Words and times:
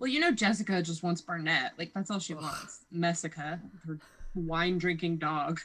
Well, 0.00 0.08
you 0.08 0.18
know, 0.18 0.32
Jessica 0.32 0.82
just 0.82 1.02
wants 1.02 1.20
Barnett. 1.20 1.74
Like 1.78 1.92
that's 1.94 2.10
all 2.10 2.18
she 2.18 2.34
wants. 2.34 2.80
Messica, 2.90 3.60
her 3.86 3.98
wine 4.34 4.78
drinking 4.78 5.18
dog. 5.18 5.60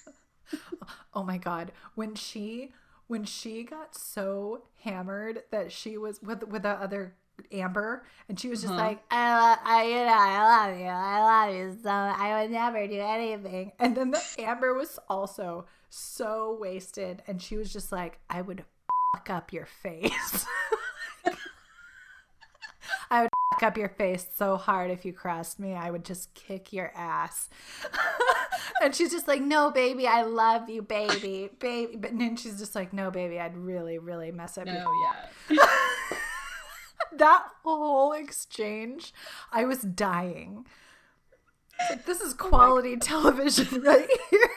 oh 1.13 1.23
my 1.23 1.37
god, 1.37 1.71
when 1.95 2.13
she 2.15 2.73
when 3.07 3.23
she 3.23 3.63
got 3.63 3.95
so 3.95 4.63
hammered 4.83 5.43
that 5.51 5.71
she 5.71 5.97
was 5.97 6.21
with 6.21 6.45
with 6.47 6.63
the 6.63 6.69
other 6.69 7.15
Amber, 7.51 8.03
and 8.27 8.39
she 8.39 8.49
was 8.49 8.61
just 8.61 8.73
uh-huh. 8.73 8.81
like, 8.81 9.03
I, 9.11 9.33
love, 9.39 9.59
I, 9.63 9.83
you 9.83 9.95
know, 9.95 10.15
I 10.17 10.67
love 10.67 10.79
you, 10.79 10.85
I 10.85 11.45
love 11.45 11.55
you, 11.55 11.77
so 11.83 11.89
I 11.89 12.41
would 12.41 12.51
never 12.51 12.87
do 12.87 12.99
anything. 12.99 13.73
And 13.77 13.95
then 13.95 14.11
the 14.11 14.21
Amber 14.39 14.73
was 14.73 14.99
also 15.09 15.65
so 15.89 16.57
wasted, 16.59 17.23
and 17.27 17.41
she 17.41 17.57
was 17.57 17.73
just 17.73 17.91
like, 17.91 18.19
I 18.29 18.41
would 18.41 18.63
fuck 19.13 19.29
up 19.29 19.51
your 19.51 19.65
face. 19.65 20.45
I 23.11 23.23
would 23.23 23.29
up 23.63 23.77
your 23.77 23.89
face 23.89 24.27
so 24.35 24.57
hard 24.57 24.91
if 24.91 25.05
you 25.05 25.13
crossed 25.13 25.59
me. 25.59 25.73
I 25.73 25.91
would 25.91 26.05
just 26.05 26.33
kick 26.33 26.73
your 26.73 26.91
ass. 26.95 27.49
and 28.81 28.95
she's 28.95 29.11
just 29.11 29.27
like, 29.27 29.41
No, 29.41 29.71
baby, 29.71 30.07
I 30.07 30.23
love 30.23 30.69
you, 30.69 30.81
baby, 30.81 31.49
baby. 31.59 31.95
But 31.95 32.17
then 32.17 32.35
she's 32.35 32.57
just 32.59 32.75
like, 32.75 32.93
No, 32.93 33.11
baby, 33.11 33.39
I'd 33.39 33.57
really, 33.57 33.97
really 33.97 34.31
mess 34.31 34.57
up. 34.57 34.65
No, 34.65 34.73
your- 34.73 34.85
oh, 34.87 35.15
yeah 35.49 35.57
that 37.17 37.45
whole 37.63 38.13
exchange, 38.13 39.13
I 39.51 39.65
was 39.65 39.79
dying. 39.79 40.65
Like, 41.89 42.05
this 42.05 42.21
is 42.21 42.33
oh 42.33 42.49
quality 42.49 42.93
oh 42.93 42.99
television 42.99 43.81
right 43.83 44.09
here. 44.29 44.49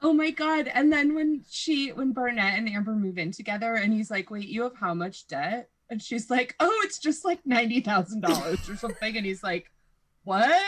oh 0.00 0.12
my 0.12 0.30
god! 0.30 0.68
And 0.72 0.92
then 0.92 1.14
when 1.14 1.44
she, 1.50 1.90
when 1.90 2.12
Barnett 2.12 2.58
and 2.58 2.68
Amber 2.68 2.92
move 2.92 3.18
in 3.18 3.32
together, 3.32 3.74
and 3.74 3.92
he's 3.92 4.10
like, 4.10 4.30
"Wait, 4.30 4.48
you 4.48 4.62
have 4.62 4.76
how 4.76 4.94
much 4.94 5.26
debt?" 5.26 5.70
And 5.90 6.02
she's 6.02 6.30
like, 6.30 6.54
"Oh, 6.60 6.80
it's 6.84 6.98
just 6.98 7.24
like 7.24 7.40
ninety 7.46 7.80
thousand 7.80 8.20
dollars 8.20 8.68
or 8.68 8.76
something." 8.76 9.16
And 9.16 9.24
he's 9.24 9.42
like, 9.42 9.70
"What?" 10.24 10.60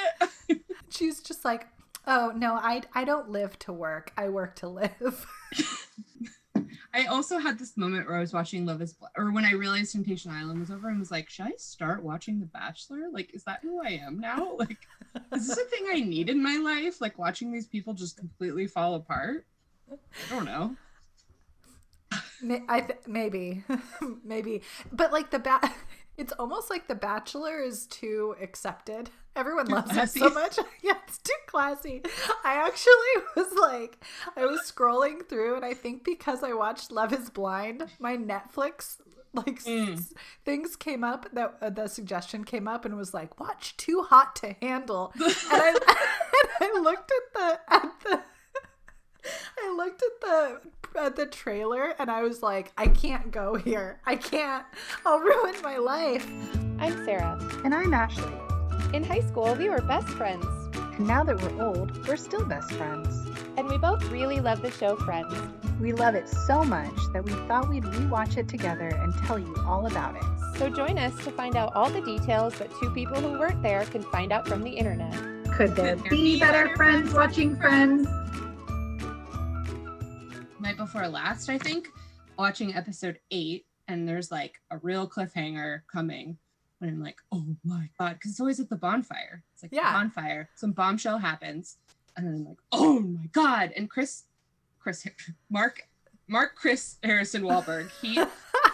she's 0.90 1.20
just 1.22 1.44
like, 1.44 1.66
"Oh 2.06 2.32
no, 2.34 2.54
I 2.54 2.82
I 2.94 3.04
don't 3.04 3.30
live 3.30 3.58
to 3.60 3.72
work. 3.72 4.12
I 4.16 4.28
work 4.28 4.56
to 4.56 4.68
live." 4.68 5.26
I 6.92 7.04
also 7.04 7.38
had 7.38 7.58
this 7.58 7.76
moment 7.76 8.08
where 8.08 8.16
I 8.16 8.20
was 8.20 8.32
watching 8.32 8.66
Love 8.66 8.82
is 8.82 8.96
or 9.16 9.30
when 9.30 9.44
I 9.44 9.52
realized 9.52 9.92
Temptation 9.92 10.32
Island 10.32 10.58
was 10.58 10.70
over 10.70 10.88
and 10.88 10.98
was 10.98 11.10
like, 11.10 11.30
should 11.30 11.46
I 11.46 11.52
start 11.56 12.02
watching 12.02 12.40
The 12.40 12.46
Bachelor? 12.46 13.08
Like, 13.12 13.32
is 13.32 13.44
that 13.44 13.60
who 13.62 13.80
I 13.82 13.90
am 13.90 14.18
now? 14.18 14.56
Like, 14.58 14.78
is 15.32 15.48
this 15.48 15.58
a 15.58 15.64
thing 15.64 15.86
I 15.90 16.00
need 16.00 16.28
in 16.28 16.42
my 16.42 16.56
life? 16.56 17.00
Like, 17.00 17.18
watching 17.18 17.50
these 17.50 17.66
people 17.66 17.94
just 17.94 18.16
completely 18.16 18.66
fall 18.66 18.94
apart? 18.94 19.46
I 19.90 19.96
don't 20.34 20.44
know. 20.44 20.76
I 22.68 22.80
th- 22.80 23.00
maybe, 23.06 23.64
maybe, 24.24 24.62
but 24.92 25.12
like 25.12 25.30
the 25.30 25.38
bat, 25.38 25.74
it's 26.16 26.32
almost 26.32 26.70
like 26.70 26.88
The 26.88 26.94
Bachelor 26.94 27.60
is 27.60 27.86
too 27.86 28.34
accepted. 28.40 29.10
Everyone 29.36 29.66
too 29.66 29.74
loves 29.74 29.92
classy. 29.92 30.20
it 30.20 30.22
so 30.22 30.30
much. 30.30 30.58
yeah, 30.82 30.94
it's 31.06 31.18
too 31.18 31.32
classy. 31.46 32.02
I 32.44 32.54
actually 32.54 33.24
was 33.36 33.52
like, 33.60 34.04
I 34.36 34.46
was 34.46 34.60
scrolling 34.60 35.28
through, 35.28 35.56
and 35.56 35.64
I 35.64 35.74
think 35.74 36.04
because 36.04 36.42
I 36.42 36.52
watched 36.52 36.90
Love 36.90 37.12
Is 37.12 37.30
Blind, 37.30 37.86
my 37.98 38.16
Netflix 38.16 38.96
like 39.32 39.62
mm. 39.62 40.12
things 40.44 40.74
came 40.74 41.04
up 41.04 41.26
that 41.32 41.56
uh, 41.62 41.70
the 41.70 41.86
suggestion 41.86 42.42
came 42.42 42.66
up 42.66 42.84
and 42.84 42.96
was 42.96 43.14
like, 43.14 43.38
watch 43.38 43.76
Too 43.76 44.02
Hot 44.08 44.34
to 44.36 44.56
Handle, 44.60 45.12
and 45.14 45.34
I, 45.52 45.68
and 46.60 46.70
I 46.76 46.80
looked 46.80 47.12
at 47.12 47.32
the 47.34 47.60
at 47.72 47.92
the 48.02 48.20
I 49.58 49.74
looked 49.76 50.02
at 50.02 50.20
the 50.20 50.60
at 50.98 51.16
the 51.16 51.26
trailer 51.26 51.94
and 51.98 52.10
I 52.10 52.22
was 52.22 52.42
like, 52.42 52.72
I 52.76 52.88
can't 52.88 53.30
go 53.30 53.54
here. 53.54 54.00
I 54.06 54.16
can't. 54.16 54.64
I'll 55.06 55.20
ruin 55.20 55.54
my 55.62 55.76
life. 55.76 56.28
I'm 56.78 57.04
Sarah. 57.04 57.38
And 57.64 57.74
I'm 57.74 57.94
Ashley. 57.94 58.32
In 58.92 59.04
high 59.04 59.20
school, 59.20 59.54
we 59.54 59.68
were 59.68 59.80
best 59.82 60.08
friends. 60.08 60.46
And 60.74 61.06
now 61.06 61.22
that 61.24 61.40
we're 61.40 61.62
old, 61.62 62.06
we're 62.06 62.16
still 62.16 62.44
best 62.44 62.72
friends. 62.72 63.30
And 63.56 63.68
we 63.68 63.78
both 63.78 64.02
really 64.10 64.40
love 64.40 64.62
the 64.62 64.70
show 64.70 64.96
Friends. 64.96 65.34
We 65.80 65.92
love 65.92 66.14
it 66.14 66.28
so 66.28 66.64
much 66.64 66.94
that 67.12 67.24
we 67.24 67.32
thought 67.46 67.68
we'd 67.68 67.84
rewatch 67.84 68.36
it 68.36 68.48
together 68.48 68.88
and 68.88 69.14
tell 69.24 69.38
you 69.38 69.54
all 69.66 69.86
about 69.86 70.16
it. 70.16 70.24
So 70.58 70.68
join 70.68 70.98
us 70.98 71.16
to 71.24 71.30
find 71.30 71.56
out 71.56 71.74
all 71.74 71.88
the 71.88 72.02
details 72.02 72.54
that 72.58 72.70
two 72.80 72.90
people 72.90 73.20
who 73.20 73.38
weren't 73.38 73.62
there 73.62 73.84
can 73.86 74.02
find 74.02 74.32
out 74.32 74.46
from 74.46 74.62
the 74.62 74.70
internet. 74.70 75.14
Could 75.54 75.76
there 75.76 75.96
be 75.96 76.38
better 76.38 76.74
friends 76.76 77.14
watching 77.14 77.56
Friends? 77.56 78.08
Night 80.60 80.76
before 80.76 81.06
last, 81.08 81.48
I 81.48 81.58
think, 81.58 81.88
watching 82.38 82.74
episode 82.74 83.18
eight, 83.30 83.66
and 83.88 84.08
there's 84.08 84.30
like 84.30 84.60
a 84.70 84.78
real 84.78 85.08
cliffhanger 85.08 85.82
coming. 85.90 86.36
And 86.80 86.90
I'm 86.90 87.02
like, 87.02 87.18
oh 87.32 87.44
my 87.64 87.88
god, 87.98 88.14
because 88.14 88.32
it's 88.32 88.40
always 88.40 88.60
at 88.60 88.70
the 88.70 88.76
bonfire. 88.76 89.42
It's 89.52 89.62
like 89.62 89.72
yeah. 89.72 89.92
bonfire. 89.92 90.48
Some 90.54 90.72
bombshell 90.72 91.18
happens, 91.18 91.76
and 92.16 92.26
then 92.26 92.34
I'm 92.34 92.44
like, 92.44 92.58
oh 92.72 93.00
my 93.00 93.26
god. 93.32 93.72
And 93.76 93.88
Chris, 93.88 94.24
Chris, 94.78 95.06
Mark, 95.50 95.82
Mark, 96.28 96.54
Chris 96.54 96.96
Harrison 97.02 97.42
Wahlberg. 97.42 97.90
He 98.00 98.22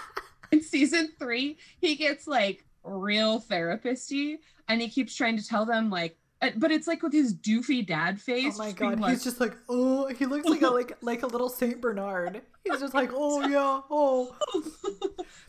in 0.52 0.62
season 0.62 1.10
three, 1.18 1.56
he 1.80 1.96
gets 1.96 2.26
like 2.26 2.64
real 2.84 3.40
therapist-y, 3.40 4.38
and 4.68 4.80
he 4.80 4.88
keeps 4.88 5.14
trying 5.14 5.36
to 5.36 5.46
tell 5.46 5.66
them 5.66 5.90
like 5.90 6.16
Uh, 6.42 6.50
but 6.56 6.70
it's 6.70 6.86
like 6.86 7.02
with 7.02 7.12
his 7.12 7.34
doofy 7.34 7.86
dad 7.86 8.16
oh 8.16 8.20
face. 8.20 8.56
Oh 8.56 8.64
my 8.64 8.72
god, 8.72 9.00
like, 9.00 9.12
he's 9.12 9.24
just 9.24 9.40
like, 9.40 9.56
oh, 9.68 10.06
he 10.08 10.26
looks 10.26 10.46
like 10.46 10.62
a 10.62 10.68
like 10.68 10.96
like 11.02 11.22
a 11.22 11.26
little 11.26 11.48
Saint 11.48 11.80
Bernard. 11.80 12.42
He's 12.64 12.80
just 12.80 12.94
like, 12.94 13.10
oh 13.14 13.46
yeah, 13.46 13.80
oh, 13.90 14.36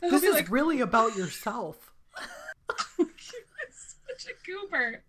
this 0.00 0.22
is 0.22 0.34
like, 0.34 0.50
really 0.50 0.80
about 0.80 1.14
yourself. 1.16 1.92
such 2.98 4.26
a 4.26 4.46
goober, 4.46 5.02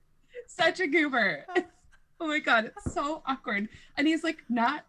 such 0.47 0.79
a 0.81 0.87
goober. 0.87 1.45
Oh 2.19 2.27
my 2.27 2.39
god, 2.39 2.65
it's 2.65 2.93
so 2.93 3.23
awkward. 3.25 3.69
And 3.97 4.07
he's 4.07 4.23
like, 4.23 4.43
not. 4.49 4.85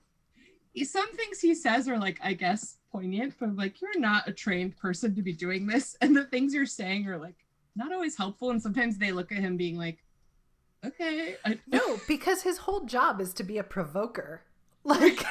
Some 0.84 1.12
things 1.16 1.40
he 1.40 1.54
says 1.54 1.88
are 1.88 1.98
like, 1.98 2.18
I 2.22 2.32
guess, 2.32 2.78
poignant, 2.92 3.34
but 3.40 3.56
like, 3.56 3.80
you're 3.80 3.98
not 3.98 4.28
a 4.28 4.32
trained 4.32 4.76
person 4.76 5.14
to 5.16 5.22
be 5.22 5.32
doing 5.32 5.66
this, 5.66 5.96
and 6.00 6.16
the 6.16 6.24
things 6.24 6.52
you're 6.52 6.66
saying 6.66 7.06
are 7.08 7.18
like 7.18 7.36
not 7.76 7.92
always 7.92 8.16
helpful. 8.16 8.50
And 8.50 8.60
sometimes 8.60 8.98
they 8.98 9.12
look 9.12 9.30
at 9.30 9.38
him 9.38 9.56
being 9.56 9.78
like 9.78 10.02
okay. 10.84 11.36
I... 11.44 11.58
No, 11.66 11.98
because 12.08 12.42
his 12.42 12.58
whole 12.58 12.84
job 12.84 13.20
is 13.20 13.32
to 13.34 13.44
be 13.44 13.58
a 13.58 13.64
provoker. 13.64 14.42
Like 14.82 15.22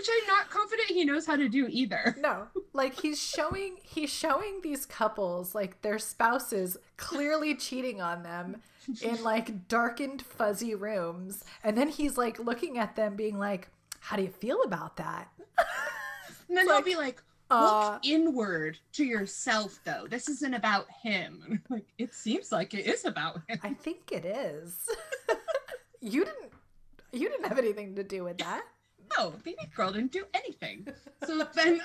which 0.00 0.08
I'm 0.10 0.26
not 0.26 0.50
confident 0.50 0.88
he 0.88 1.04
knows 1.04 1.26
how 1.26 1.36
to 1.36 1.48
do 1.48 1.68
either. 1.70 2.16
No. 2.20 2.48
Like 2.72 2.98
he's 2.98 3.22
showing 3.22 3.76
he's 3.84 4.10
showing 4.10 4.62
these 4.62 4.84
couples 4.84 5.54
like 5.54 5.80
their 5.82 6.00
spouses 6.00 6.76
clearly 6.96 7.54
cheating 7.54 8.00
on 8.00 8.24
them 8.24 8.56
in 9.00 9.22
like 9.22 9.68
darkened 9.68 10.22
fuzzy 10.22 10.74
rooms 10.74 11.44
and 11.62 11.78
then 11.78 11.88
he's 11.88 12.18
like 12.18 12.40
looking 12.40 12.78
at 12.78 12.96
them 12.96 13.14
being 13.14 13.38
like 13.38 13.68
how 14.00 14.16
do 14.16 14.22
you 14.22 14.30
feel 14.30 14.62
about 14.62 14.96
that? 14.96 15.28
And 16.48 16.58
then 16.58 16.66
like, 16.66 16.84
he'll 16.84 16.94
be 16.94 16.96
like, 16.96 17.22
uh, 17.50 17.92
Look 17.92 18.06
inward 18.06 18.78
to 18.92 19.04
yourself, 19.04 19.80
though. 19.84 20.06
This 20.08 20.28
isn't 20.28 20.54
about 20.54 20.86
him. 21.02 21.62
Like 21.70 21.86
it 21.98 22.14
seems 22.14 22.50
like 22.50 22.74
it 22.74 22.86
is 22.86 23.04
about 23.04 23.42
him. 23.46 23.60
I 23.62 23.74
think 23.74 24.10
it 24.10 24.24
is. 24.24 24.88
you 26.00 26.24
didn't. 26.24 26.52
You 27.12 27.28
didn't 27.28 27.46
have 27.46 27.58
anything 27.58 27.94
to 27.94 28.02
do 28.02 28.24
with 28.24 28.38
that. 28.38 28.62
No, 29.18 29.30
baby 29.42 29.68
girl 29.74 29.90
didn't 29.90 30.12
do 30.12 30.24
anything. 30.34 30.86
So 31.26 31.44
then, 31.52 31.80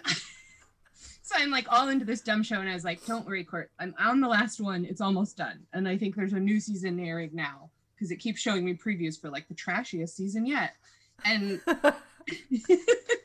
so 1.23 1.35
I'm 1.35 1.49
like 1.49 1.65
all 1.71 1.89
into 1.89 2.05
this 2.05 2.21
dumb 2.21 2.43
show, 2.43 2.59
and 2.59 2.69
I 2.69 2.75
was 2.75 2.85
like, 2.85 3.03
"Don't 3.07 3.25
worry, 3.25 3.43
Court. 3.43 3.71
I'm 3.79 3.95
on 3.97 4.21
the 4.21 4.27
last 4.27 4.61
one. 4.61 4.85
It's 4.85 5.01
almost 5.01 5.35
done." 5.35 5.65
And 5.73 5.87
I 5.87 5.97
think 5.97 6.15
there's 6.15 6.33
a 6.33 6.39
new 6.39 6.59
season 6.59 6.99
airing 6.99 7.31
now 7.33 7.71
because 7.95 8.11
it 8.11 8.17
keeps 8.17 8.39
showing 8.39 8.63
me 8.63 8.75
previews 8.75 9.19
for 9.19 9.31
like 9.31 9.47
the 9.47 9.55
trashiest 9.55 10.15
season 10.15 10.45
yet. 10.45 10.75
And 11.23 11.59
oh, 11.67 11.73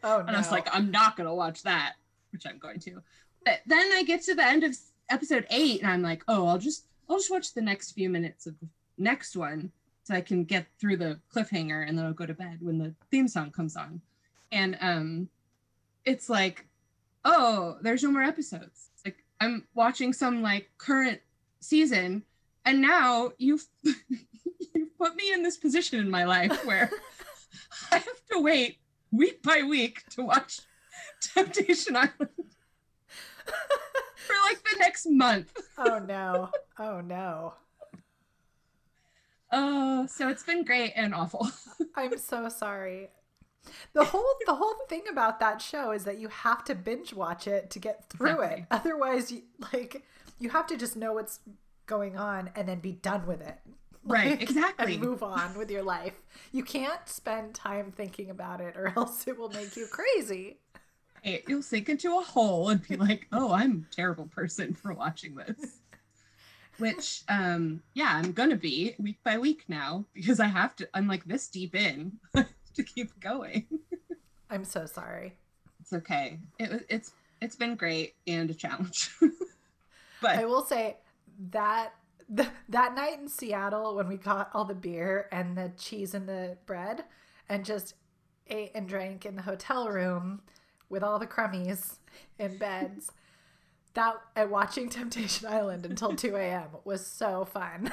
no. 0.02 0.18
and 0.20 0.30
I 0.30 0.38
was 0.38 0.50
like, 0.50 0.66
I'm 0.74 0.90
not 0.90 1.18
gonna 1.18 1.34
watch 1.34 1.62
that 1.64 1.96
which 2.32 2.46
I'm 2.46 2.58
going 2.58 2.80
to. 2.80 3.02
But 3.44 3.60
then 3.66 3.90
I 3.92 4.02
get 4.02 4.22
to 4.22 4.34
the 4.34 4.46
end 4.46 4.64
of 4.64 4.76
episode 5.08 5.46
eight, 5.50 5.82
and 5.82 5.90
I'm 5.90 6.02
like, 6.02 6.22
oh, 6.28 6.46
I'll 6.46 6.58
just 6.58 6.86
I'll 7.08 7.18
just 7.18 7.30
watch 7.30 7.54
the 7.54 7.62
next 7.62 7.92
few 7.92 8.08
minutes 8.08 8.46
of 8.46 8.58
the 8.60 8.68
next 8.98 9.36
one 9.36 9.72
so 10.04 10.14
I 10.14 10.20
can 10.20 10.44
get 10.44 10.66
through 10.80 10.96
the 10.98 11.20
cliffhanger, 11.34 11.86
and 11.88 11.96
then 11.96 12.06
I'll 12.06 12.12
go 12.12 12.26
to 12.26 12.34
bed 12.34 12.58
when 12.60 12.78
the 12.78 12.94
theme 13.10 13.28
song 13.28 13.50
comes 13.50 13.76
on. 13.76 14.00
And 14.52 14.76
um, 14.80 15.28
it's 16.04 16.28
like, 16.28 16.66
oh, 17.24 17.76
there's 17.82 18.02
no 18.02 18.10
more 18.10 18.22
episodes. 18.22 18.90
Like 19.04 19.24
I'm 19.40 19.66
watching 19.74 20.12
some 20.12 20.42
like 20.42 20.70
current 20.78 21.20
season, 21.60 22.22
and 22.64 22.80
now 22.80 23.32
you've 23.38 23.66
you've 23.82 24.98
put 24.98 25.16
me 25.16 25.32
in 25.32 25.42
this 25.42 25.56
position 25.56 25.98
in 25.98 26.10
my 26.10 26.24
life 26.24 26.64
where 26.64 26.90
I 27.92 27.96
have 27.96 28.26
to 28.32 28.40
wait 28.40 28.78
week 29.12 29.42
by 29.42 29.62
week 29.62 30.04
to 30.10 30.22
watch 30.22 30.60
Temptation 31.20 31.96
Island 31.96 32.14
for 33.44 34.34
like 34.46 34.62
the 34.62 34.78
next 34.78 35.06
month. 35.08 35.52
oh 35.78 35.98
no. 35.98 36.50
Oh 36.78 37.00
no. 37.00 37.54
Oh, 39.52 40.06
so 40.06 40.28
it's 40.28 40.44
been 40.44 40.64
great 40.64 40.92
and 40.94 41.14
awful. 41.14 41.48
I'm 41.96 42.16
so 42.18 42.48
sorry. 42.48 43.10
The 43.92 44.04
whole 44.04 44.34
the 44.46 44.54
whole 44.54 44.74
thing 44.88 45.02
about 45.10 45.40
that 45.40 45.60
show 45.60 45.90
is 45.90 46.04
that 46.04 46.18
you 46.18 46.28
have 46.28 46.64
to 46.64 46.74
binge 46.74 47.12
watch 47.12 47.46
it 47.46 47.70
to 47.70 47.78
get 47.78 48.08
through 48.08 48.40
Exactly. 48.40 48.60
it. 48.62 48.66
Otherwise, 48.70 49.30
you 49.32 49.42
like 49.72 50.04
you 50.38 50.50
have 50.50 50.66
to 50.68 50.76
just 50.76 50.96
know 50.96 51.12
what's 51.12 51.40
going 51.86 52.16
on 52.16 52.50
and 52.54 52.68
then 52.68 52.78
be 52.80 52.92
done 52.92 53.26
with 53.26 53.40
it. 53.42 53.58
Right, 54.02 54.40
exactly. 54.40 54.94
And 54.94 55.02
move 55.02 55.22
on 55.22 55.58
with 55.58 55.70
your 55.70 55.82
life. 55.82 56.14
You 56.52 56.64
can't 56.64 57.06
spend 57.06 57.54
time 57.54 57.92
thinking 57.92 58.30
about 58.30 58.60
it 58.62 58.76
or 58.76 58.92
else 58.96 59.28
it 59.28 59.38
will 59.38 59.50
make 59.50 59.76
you 59.76 59.86
crazy. 59.90 60.58
You'll 61.24 61.62
sink 61.62 61.88
into 61.88 62.18
a 62.18 62.22
hole 62.22 62.68
and 62.70 62.86
be 62.86 62.96
like, 62.96 63.26
"Oh, 63.32 63.52
I'm 63.52 63.86
a 63.90 63.94
terrible 63.94 64.26
person 64.26 64.74
for 64.74 64.92
watching 64.92 65.34
this." 65.34 65.78
Which, 66.78 67.22
um, 67.28 67.82
yeah, 67.94 68.12
I'm 68.14 68.32
gonna 68.32 68.56
be 68.56 68.94
week 68.98 69.18
by 69.22 69.38
week 69.38 69.64
now 69.68 70.04
because 70.14 70.40
I 70.40 70.46
have 70.46 70.74
to. 70.76 70.88
I'm 70.94 71.06
like 71.06 71.24
this 71.24 71.48
deep 71.48 71.74
in 71.74 72.18
to 72.34 72.82
keep 72.82 73.18
going. 73.20 73.66
I'm 74.50 74.64
so 74.64 74.86
sorry. 74.86 75.36
It's 75.80 75.92
okay. 75.92 76.38
It 76.58 76.70
was. 76.70 76.82
It's. 76.88 77.12
It's 77.42 77.56
been 77.56 77.74
great 77.74 78.14
and 78.26 78.50
a 78.50 78.54
challenge. 78.54 79.10
But 80.20 80.38
I 80.38 80.44
will 80.44 80.64
say 80.64 80.98
that 81.50 81.94
th- 82.34 82.48
that 82.68 82.94
night 82.94 83.18
in 83.18 83.28
Seattle 83.28 83.94
when 83.94 84.08
we 84.08 84.16
got 84.16 84.50
all 84.54 84.64
the 84.64 84.74
beer 84.74 85.28
and 85.32 85.56
the 85.56 85.72
cheese 85.76 86.14
and 86.14 86.28
the 86.28 86.58
bread 86.66 87.04
and 87.48 87.64
just 87.64 87.94
ate 88.48 88.72
and 88.74 88.88
drank 88.88 89.24
in 89.24 89.36
the 89.36 89.42
hotel 89.42 89.88
room 89.88 90.42
with 90.90 91.02
all 91.02 91.18
the 91.18 91.26
crummies 91.26 91.94
in 92.38 92.58
beds. 92.58 93.10
That 93.94 94.16
and 94.36 94.50
watching 94.50 94.88
Temptation 94.90 95.48
Island 95.48 95.86
until 95.86 96.14
2 96.14 96.36
a.m. 96.36 96.68
was 96.84 97.04
so 97.06 97.44
fun. 97.46 97.90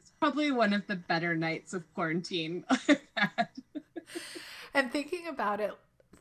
it's 0.00 0.10
probably 0.20 0.50
one 0.50 0.72
of 0.72 0.86
the 0.86 0.96
better 0.96 1.36
nights 1.36 1.72
of 1.72 1.84
quarantine 1.94 2.64
I've 2.70 3.00
had. 3.16 3.48
and 4.74 4.90
thinking 4.92 5.28
about 5.28 5.60
it, 5.60 5.72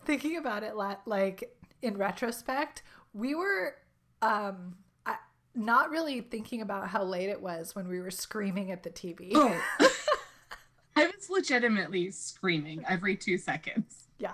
thinking 0.05 0.37
about 0.37 0.63
it 0.63 0.75
like 1.05 1.53
in 1.81 1.97
retrospect, 1.97 2.83
we 3.13 3.35
were 3.35 3.75
um 4.21 4.75
I, 5.05 5.15
not 5.53 5.89
really 5.89 6.21
thinking 6.21 6.61
about 6.61 6.87
how 6.87 7.03
late 7.03 7.29
it 7.29 7.41
was 7.41 7.75
when 7.75 7.87
we 7.89 7.99
were 7.99 8.11
screaming 8.11 8.71
at 8.71 8.83
the 8.83 8.89
TV. 8.89 9.31
Oh. 9.35 9.61
I 10.95 11.07
was 11.07 11.29
legitimately 11.29 12.11
screaming 12.11 12.85
every 12.87 13.17
two 13.17 13.37
seconds. 13.37 14.07
yeah. 14.17 14.31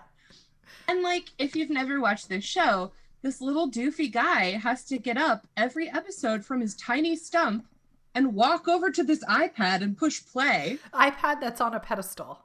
And 0.92 1.04
like, 1.04 1.30
if 1.38 1.56
you've 1.56 1.70
never 1.70 2.02
watched 2.02 2.28
this 2.28 2.44
show, 2.44 2.92
this 3.22 3.40
little 3.40 3.72
doofy 3.72 4.12
guy 4.12 4.52
has 4.58 4.84
to 4.86 4.98
get 4.98 5.16
up 5.16 5.48
every 5.56 5.90
episode 5.90 6.44
from 6.44 6.60
his 6.60 6.76
tiny 6.76 7.16
stump 7.16 7.66
and 8.14 8.36
walk 8.36 8.68
over 8.68 8.92
to 8.92 9.02
this 9.02 9.24
iPad 9.24 9.82
and 9.84 9.98
push 9.98 10.22
play. 10.26 10.80
iPad 10.94 11.40
that's 11.40 11.62
on 11.62 11.74
a 11.74 11.80
pedestal. 11.80 12.40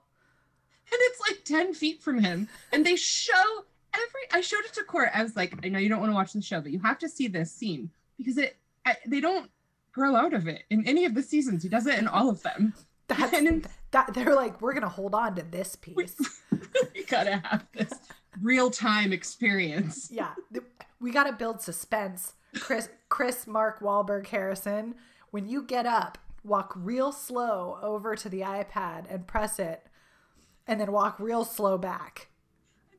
And 0.92 1.00
it's 1.00 1.20
like 1.28 1.44
10 1.44 1.74
feet 1.74 2.00
from 2.00 2.20
him. 2.20 2.48
And 2.72 2.86
they 2.86 2.94
show 2.94 3.64
every, 3.92 4.20
I 4.32 4.40
showed 4.42 4.64
it 4.64 4.74
to 4.74 4.84
Court. 4.84 5.08
I 5.12 5.24
was 5.24 5.34
like, 5.34 5.58
I 5.66 5.68
know 5.68 5.80
you 5.80 5.88
don't 5.88 5.98
want 5.98 6.12
to 6.12 6.14
watch 6.14 6.32
the 6.32 6.40
show, 6.40 6.60
but 6.60 6.70
you 6.70 6.78
have 6.78 7.00
to 7.00 7.08
see 7.08 7.26
this 7.26 7.50
scene 7.50 7.90
because 8.16 8.38
it, 8.38 8.56
I, 8.84 8.94
they 9.08 9.20
don't 9.20 9.50
grow 9.90 10.14
out 10.14 10.34
of 10.34 10.46
it 10.46 10.62
in 10.70 10.86
any 10.86 11.04
of 11.04 11.14
the 11.16 11.22
seasons. 11.24 11.64
He 11.64 11.68
does 11.68 11.88
it 11.88 11.98
in 11.98 12.06
all 12.06 12.30
of 12.30 12.44
them. 12.44 12.74
That's 13.08 13.32
And 13.32 13.48
in- 13.48 13.64
that 13.90 14.14
they're 14.14 14.36
like, 14.36 14.60
we're 14.62 14.74
gonna 14.74 14.88
hold 14.88 15.16
on 15.16 15.34
to 15.34 15.42
this 15.42 15.74
piece. 15.80 16.14
we 16.94 17.02
gotta 17.06 17.38
have 17.44 17.64
this 17.72 17.90
real 18.42 18.70
time 18.70 19.12
experience. 19.12 20.08
yeah, 20.12 20.32
we 21.00 21.10
gotta 21.10 21.32
build 21.32 21.60
suspense. 21.60 22.34
Chris, 22.58 22.88
Chris, 23.08 23.46
Mark 23.46 23.80
Wahlberg, 23.80 24.26
Harrison. 24.28 24.94
When 25.30 25.46
you 25.48 25.62
get 25.62 25.84
up, 25.86 26.18
walk 26.44 26.72
real 26.74 27.12
slow 27.12 27.78
over 27.82 28.14
to 28.16 28.28
the 28.28 28.40
iPad 28.40 29.04
and 29.12 29.26
press 29.26 29.58
it, 29.58 29.86
and 30.66 30.80
then 30.80 30.92
walk 30.92 31.18
real 31.20 31.44
slow 31.44 31.76
back. 31.76 32.28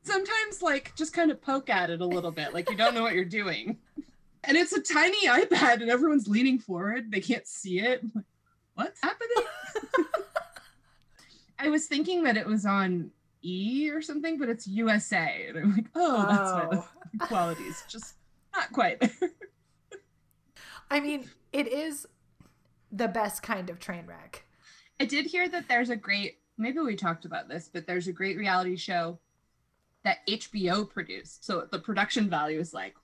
sometimes 0.02 0.62
like 0.62 0.94
just 0.96 1.12
kind 1.12 1.30
of 1.30 1.40
poke 1.42 1.68
at 1.68 1.90
it 1.90 2.00
a 2.00 2.06
little 2.06 2.30
bit 2.30 2.54
like 2.54 2.70
you 2.70 2.76
don't 2.76 2.94
know 2.94 3.02
what 3.02 3.14
you're 3.14 3.24
doing 3.24 3.76
and 4.44 4.56
it's 4.56 4.72
a 4.72 4.80
tiny 4.80 5.26
ipad 5.26 5.82
and 5.82 5.90
everyone's 5.90 6.28
leaning 6.28 6.58
forward 6.58 7.10
they 7.10 7.20
can't 7.20 7.46
see 7.46 7.80
it 7.80 8.02
like, 8.14 8.24
what's 8.74 9.02
happening 9.02 9.44
i 11.58 11.68
was 11.68 11.86
thinking 11.86 12.22
that 12.22 12.36
it 12.36 12.46
was 12.46 12.64
on 12.64 13.10
e 13.42 13.90
or 13.90 14.00
something 14.02 14.38
but 14.38 14.48
it's 14.48 14.66
usa 14.66 15.46
and 15.48 15.58
i'm 15.58 15.72
like 15.74 15.86
oh 15.94 16.26
that's 16.28 16.52
why 16.52 16.68
Oh. 16.72 16.88
the 17.12 17.18
quality 17.26 17.62
is 17.64 17.82
just 17.88 18.14
not 18.54 18.72
quite 18.72 19.00
there 19.00 19.10
I 20.90 21.00
mean, 21.00 21.28
it 21.52 21.68
is 21.68 22.06
the 22.90 23.08
best 23.08 23.42
kind 23.42 23.68
of 23.68 23.78
train 23.78 24.06
wreck. 24.06 24.44
i 25.00 25.04
did 25.04 25.26
hear 25.26 25.48
that 25.48 25.68
there's 25.68 25.90
a 25.90 25.96
great 25.96 26.38
maybe 26.56 26.78
we 26.80 26.96
talked 26.96 27.24
about 27.26 27.48
this 27.48 27.68
but 27.72 27.86
there's 27.86 28.08
a 28.08 28.12
great 28.12 28.38
reality 28.38 28.76
show 28.76 29.18
that 30.04 30.18
hbo 30.26 30.88
produced 30.88 31.44
so 31.44 31.66
the 31.70 31.78
production 31.78 32.28
value 32.30 32.58
is 32.60 32.72
like. 32.72 32.94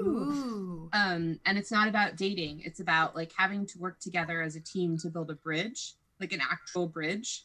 Ooh. 0.00 0.88
um 0.92 1.40
and 1.46 1.58
it's 1.58 1.70
not 1.72 1.88
about 1.88 2.16
dating 2.16 2.60
it's 2.64 2.78
about 2.80 3.16
like 3.16 3.32
having 3.36 3.66
to 3.66 3.78
work 3.78 3.98
together 4.00 4.42
as 4.42 4.54
a 4.56 4.60
team 4.60 4.96
to 4.98 5.08
build 5.08 5.30
a 5.30 5.34
bridge 5.34 5.94
like 6.20 6.32
an 6.32 6.40
actual 6.40 6.86
bridge 6.86 7.44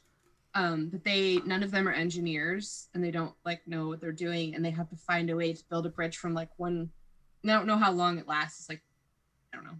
um 0.56 0.90
but 0.90 1.04
they 1.04 1.38
none 1.46 1.64
of 1.64 1.72
them 1.72 1.88
are 1.88 1.92
engineers 1.94 2.88
and 2.94 3.04
they 3.04 3.12
don't 3.12 3.34
like 3.46 3.68
know 3.68 3.88
what 3.88 4.00
they're 4.02 4.12
doing 4.12 4.54
and 4.54 4.64
they 4.64 4.70
have 4.72 4.90
to 4.90 4.96
find 4.96 5.30
a 5.30 5.36
way 5.36 5.54
to 5.54 5.64
build 5.70 5.86
a 5.86 5.90
bridge 5.90 6.18
from 6.18 6.34
like 6.34 6.50
one 6.58 6.90
i 7.44 7.48
don't 7.48 7.68
know 7.68 7.78
how 7.78 7.92
long 7.92 8.18
it 8.18 8.28
lasts 8.28 8.60
it's 8.62 8.70
like 8.70 8.82
i 9.52 9.58
don't 9.58 9.66
know 9.66 9.78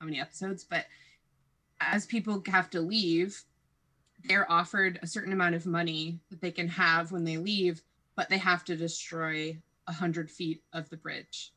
how 0.00 0.06
many 0.06 0.20
episodes 0.20 0.64
but 0.64 0.86
as 1.80 2.06
people 2.06 2.42
have 2.46 2.70
to 2.70 2.80
leave 2.80 3.42
they're 4.24 4.50
offered 4.50 4.98
a 5.02 5.06
certain 5.06 5.32
amount 5.32 5.54
of 5.54 5.66
money 5.66 6.18
that 6.30 6.40
they 6.40 6.50
can 6.50 6.68
have 6.68 7.12
when 7.12 7.24
they 7.24 7.36
leave 7.36 7.82
but 8.16 8.28
they 8.30 8.38
have 8.38 8.64
to 8.64 8.76
destroy 8.76 9.56
a 9.86 9.92
hundred 9.92 10.30
feet 10.30 10.62
of 10.72 10.88
the 10.90 10.96
bridge 10.96 11.52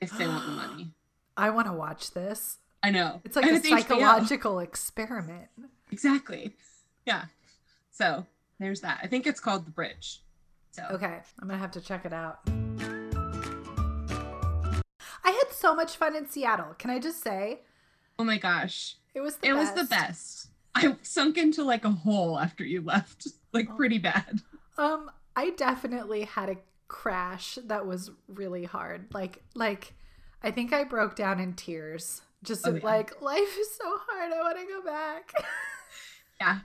if 0.00 0.16
they 0.16 0.26
want 0.26 0.44
the 0.46 0.52
money 0.52 0.92
I 1.38 1.50
want 1.50 1.66
to 1.66 1.72
watch 1.74 2.12
this. 2.12 2.56
I 2.82 2.90
know. 2.90 3.20
It's 3.22 3.36
like 3.36 3.44
And 3.46 3.56
a 3.56 3.60
HBO. 3.60 3.68
psychological 3.68 4.58
experiment. 4.58 5.48
Exactly. 5.90 6.56
Yeah. 7.04 7.26
So 7.98 8.26
there's 8.58 8.82
that. 8.82 9.00
I 9.02 9.06
think 9.06 9.26
it's 9.26 9.40
called 9.40 9.64
The 9.66 9.70
Bridge. 9.70 10.20
So 10.72 10.82
Okay, 10.92 11.18
I'm 11.40 11.48
gonna 11.48 11.58
have 11.58 11.70
to 11.72 11.80
check 11.80 12.04
it 12.04 12.12
out. 12.12 12.40
I 15.24 15.30
had 15.30 15.50
so 15.52 15.74
much 15.74 15.96
fun 15.96 16.14
in 16.14 16.28
Seattle. 16.28 16.74
Can 16.78 16.90
I 16.90 16.98
just 16.98 17.22
say 17.22 17.60
oh 18.18 18.24
my 18.24 18.36
gosh. 18.38 18.96
it 19.14 19.20
was 19.20 19.36
the 19.36 19.48
It 19.48 19.54
best. 19.54 19.74
was 19.76 19.82
the 19.82 19.88
best. 19.94 20.48
I 20.74 20.94
sunk 21.00 21.38
into 21.38 21.64
like 21.64 21.84
a 21.86 21.90
hole 21.90 22.38
after 22.38 22.64
you 22.64 22.82
left. 22.82 23.28
Like 23.52 23.68
Oh. 23.70 23.76
pretty 23.76 23.96
bad. 23.96 24.40
Um, 24.76 25.10
I 25.34 25.48
definitely 25.50 26.24
had 26.24 26.50
a 26.50 26.56
crash 26.88 27.58
that 27.64 27.86
was 27.86 28.10
really 28.28 28.64
hard. 28.64 29.06
Like, 29.14 29.42
like 29.54 29.94
I 30.42 30.50
think 30.50 30.74
I 30.74 30.84
broke 30.84 31.16
down 31.16 31.40
in 31.40 31.54
tears. 31.54 32.20
Just 32.44 32.66
Oh, 32.68 32.74
yeah. 32.74 32.84
like 32.84 33.22
life 33.22 33.56
is 33.58 33.74
so 33.74 33.84
hard. 34.06 34.30
I 34.34 34.42
want 34.42 34.58
to 34.58 34.66
go 34.66 34.82
back. 34.84 35.32
Yeah. 36.38 36.58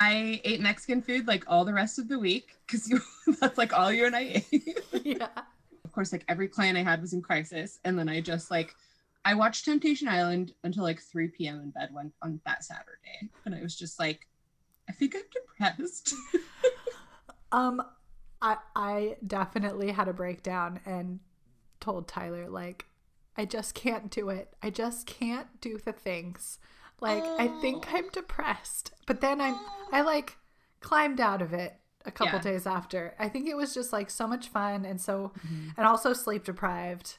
I 0.00 0.40
ate 0.44 0.60
Mexican 0.60 1.02
food 1.02 1.26
like 1.26 1.44
all 1.46 1.64
the 1.64 1.74
rest 1.74 1.98
of 1.98 2.08
the 2.08 2.18
week 2.18 2.56
because 2.66 2.92
that's 3.40 3.58
like 3.58 3.72
all 3.72 3.92
you 3.92 4.06
and 4.06 4.16
I 4.16 4.42
ate. 4.50 4.78
yeah. 5.04 5.28
of 5.84 5.92
course, 5.92 6.12
like 6.12 6.24
every 6.28 6.48
client 6.48 6.78
I 6.78 6.82
had 6.82 7.00
was 7.00 7.12
in 7.12 7.22
crisis. 7.22 7.78
And 7.84 7.98
then 7.98 8.08
I 8.08 8.20
just 8.20 8.50
like 8.50 8.74
I 9.24 9.34
watched 9.34 9.64
Temptation 9.64 10.08
Island 10.08 10.52
until 10.64 10.84
like 10.84 11.00
3 11.00 11.28
p.m. 11.28 11.60
in 11.60 11.70
bed 11.70 11.90
one 11.92 12.12
on 12.22 12.40
that 12.46 12.64
Saturday. 12.64 13.30
And 13.44 13.54
I 13.54 13.62
was 13.62 13.76
just 13.76 13.98
like, 13.98 14.26
I 14.88 14.92
think 14.92 15.14
I'm 15.14 15.22
depressed. 15.32 16.14
Um, 17.50 17.82
I 18.42 18.58
I 18.76 19.16
definitely 19.26 19.92
had 19.92 20.08
a 20.08 20.12
breakdown 20.12 20.80
and 20.84 21.20
told 21.80 22.08
Tyler 22.08 22.48
like, 22.48 22.86
I 23.36 23.44
just 23.44 23.74
can't 23.74 24.10
do 24.10 24.28
it. 24.28 24.54
I 24.62 24.70
just 24.70 25.06
can't 25.06 25.60
do 25.60 25.78
the 25.78 25.92
things. 25.92 26.58
Like 27.00 27.22
I 27.24 27.48
think 27.60 27.86
Oh. 27.92 27.96
I'm 27.96 28.08
depressed. 28.10 28.92
But 29.06 29.20
then 29.20 29.40
I'm 29.40 29.58
I 29.92 30.00
like 30.02 30.36
climbed 30.80 31.20
out 31.20 31.42
of 31.42 31.52
it 31.52 31.74
a 32.04 32.10
couple 32.10 32.34
Yeah. 32.38 32.42
days 32.42 32.66
after. 32.66 33.14
I 33.18 33.28
think 33.28 33.48
it 33.48 33.56
was 33.56 33.74
just 33.74 33.92
like 33.92 34.10
so 34.10 34.26
much 34.26 34.48
fun 34.48 34.84
and 34.84 35.00
so 35.00 35.32
Mhm. 35.46 35.74
and 35.76 35.86
also 35.86 36.12
sleep 36.12 36.44
deprived. 36.44 37.18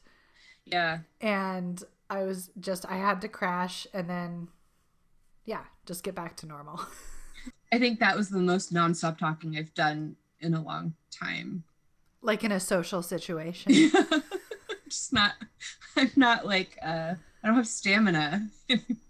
Yeah. 0.66 1.00
And 1.22 1.84
I 2.10 2.24
was 2.24 2.50
just 2.60 2.86
I 2.88 2.98
had 2.98 3.22
to 3.22 3.28
crash 3.28 3.86
and 3.94 4.10
then 4.10 4.48
yeah, 5.46 5.64
just 5.86 6.04
get 6.04 6.14
back 6.16 6.36
to 6.38 6.46
normal. 6.46 6.82
I 7.72 7.80
think 7.80 8.00
that 8.00 8.16
was 8.18 8.30
the 8.30 8.40
most 8.40 8.74
nonstop 8.74 9.18
talking 9.18 9.56
I've 9.58 9.74
done 9.74 10.16
in 10.40 10.54
a 10.54 10.62
long 10.62 10.96
time. 11.12 11.64
like 12.22 12.44
in 12.44 12.52
a 12.52 12.60
social 12.60 13.02
situation. 13.02 13.72
Just 14.90 15.14
not, 15.14 15.34
I'm 15.96 16.12
not 16.18 16.46
like, 16.46 16.78
uh, 16.84 17.14
I 17.44 17.48
don't 17.48 17.56
have 17.56 17.68
stamina. 17.68 18.50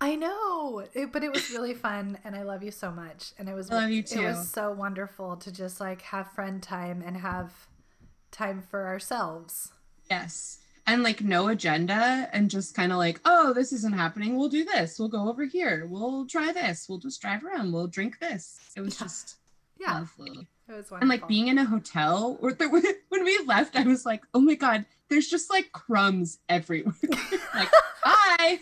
I 0.00 0.14
know, 0.14 0.84
it, 0.94 1.12
but 1.12 1.24
it 1.24 1.32
was 1.32 1.50
really 1.50 1.74
fun, 1.74 2.18
and 2.24 2.36
I 2.36 2.42
love 2.42 2.62
you 2.62 2.70
so 2.70 2.90
much. 2.92 3.32
And 3.38 3.48
it 3.48 3.54
was, 3.54 3.70
I 3.70 3.82
love 3.82 3.90
you 3.90 4.02
too. 4.02 4.20
It 4.20 4.26
was 4.26 4.48
so 4.48 4.70
wonderful 4.70 5.36
to 5.38 5.50
just 5.52 5.80
like 5.80 6.02
have 6.02 6.30
friend 6.32 6.62
time 6.62 7.02
and 7.04 7.16
have 7.16 7.52
time 8.30 8.62
for 8.62 8.86
ourselves. 8.86 9.72
Yes. 10.08 10.58
And 10.86 11.02
like 11.02 11.20
no 11.20 11.48
agenda 11.48 12.30
and 12.32 12.48
just 12.48 12.74
kind 12.74 12.92
of 12.92 12.98
like, 12.98 13.20
oh, 13.24 13.52
this 13.52 13.72
isn't 13.72 13.92
happening. 13.92 14.36
We'll 14.38 14.48
do 14.48 14.64
this. 14.64 14.98
We'll 14.98 15.08
go 15.08 15.28
over 15.28 15.44
here. 15.44 15.86
We'll 15.86 16.24
try 16.26 16.50
this. 16.52 16.88
We'll 16.88 16.98
just 16.98 17.20
drive 17.20 17.44
around. 17.44 17.72
We'll 17.72 17.88
drink 17.88 18.18
this. 18.20 18.58
It 18.76 18.80
was 18.80 18.94
Yeah. 18.98 19.04
just, 19.04 19.36
Yeah, 19.78 19.92
Lovely. 19.98 20.46
it 20.68 20.72
was 20.72 20.90
wonderful. 20.90 20.96
And 21.00 21.08
like 21.10 21.28
being 21.28 21.48
in 21.48 21.58
a 21.58 21.64
hotel, 21.64 22.38
or 22.40 22.52
there, 22.54 22.68
when 23.08 23.24
we 23.24 23.38
left, 23.46 23.76
I 23.76 23.82
was 23.82 24.06
like, 24.06 24.22
oh 24.32 24.40
my 24.40 24.54
god, 24.54 24.86
there's 25.10 25.28
just 25.28 25.50
like 25.50 25.72
crumbs 25.72 26.38
everywhere. 26.48 26.94
like, 27.54 27.68
hi. 28.02 28.60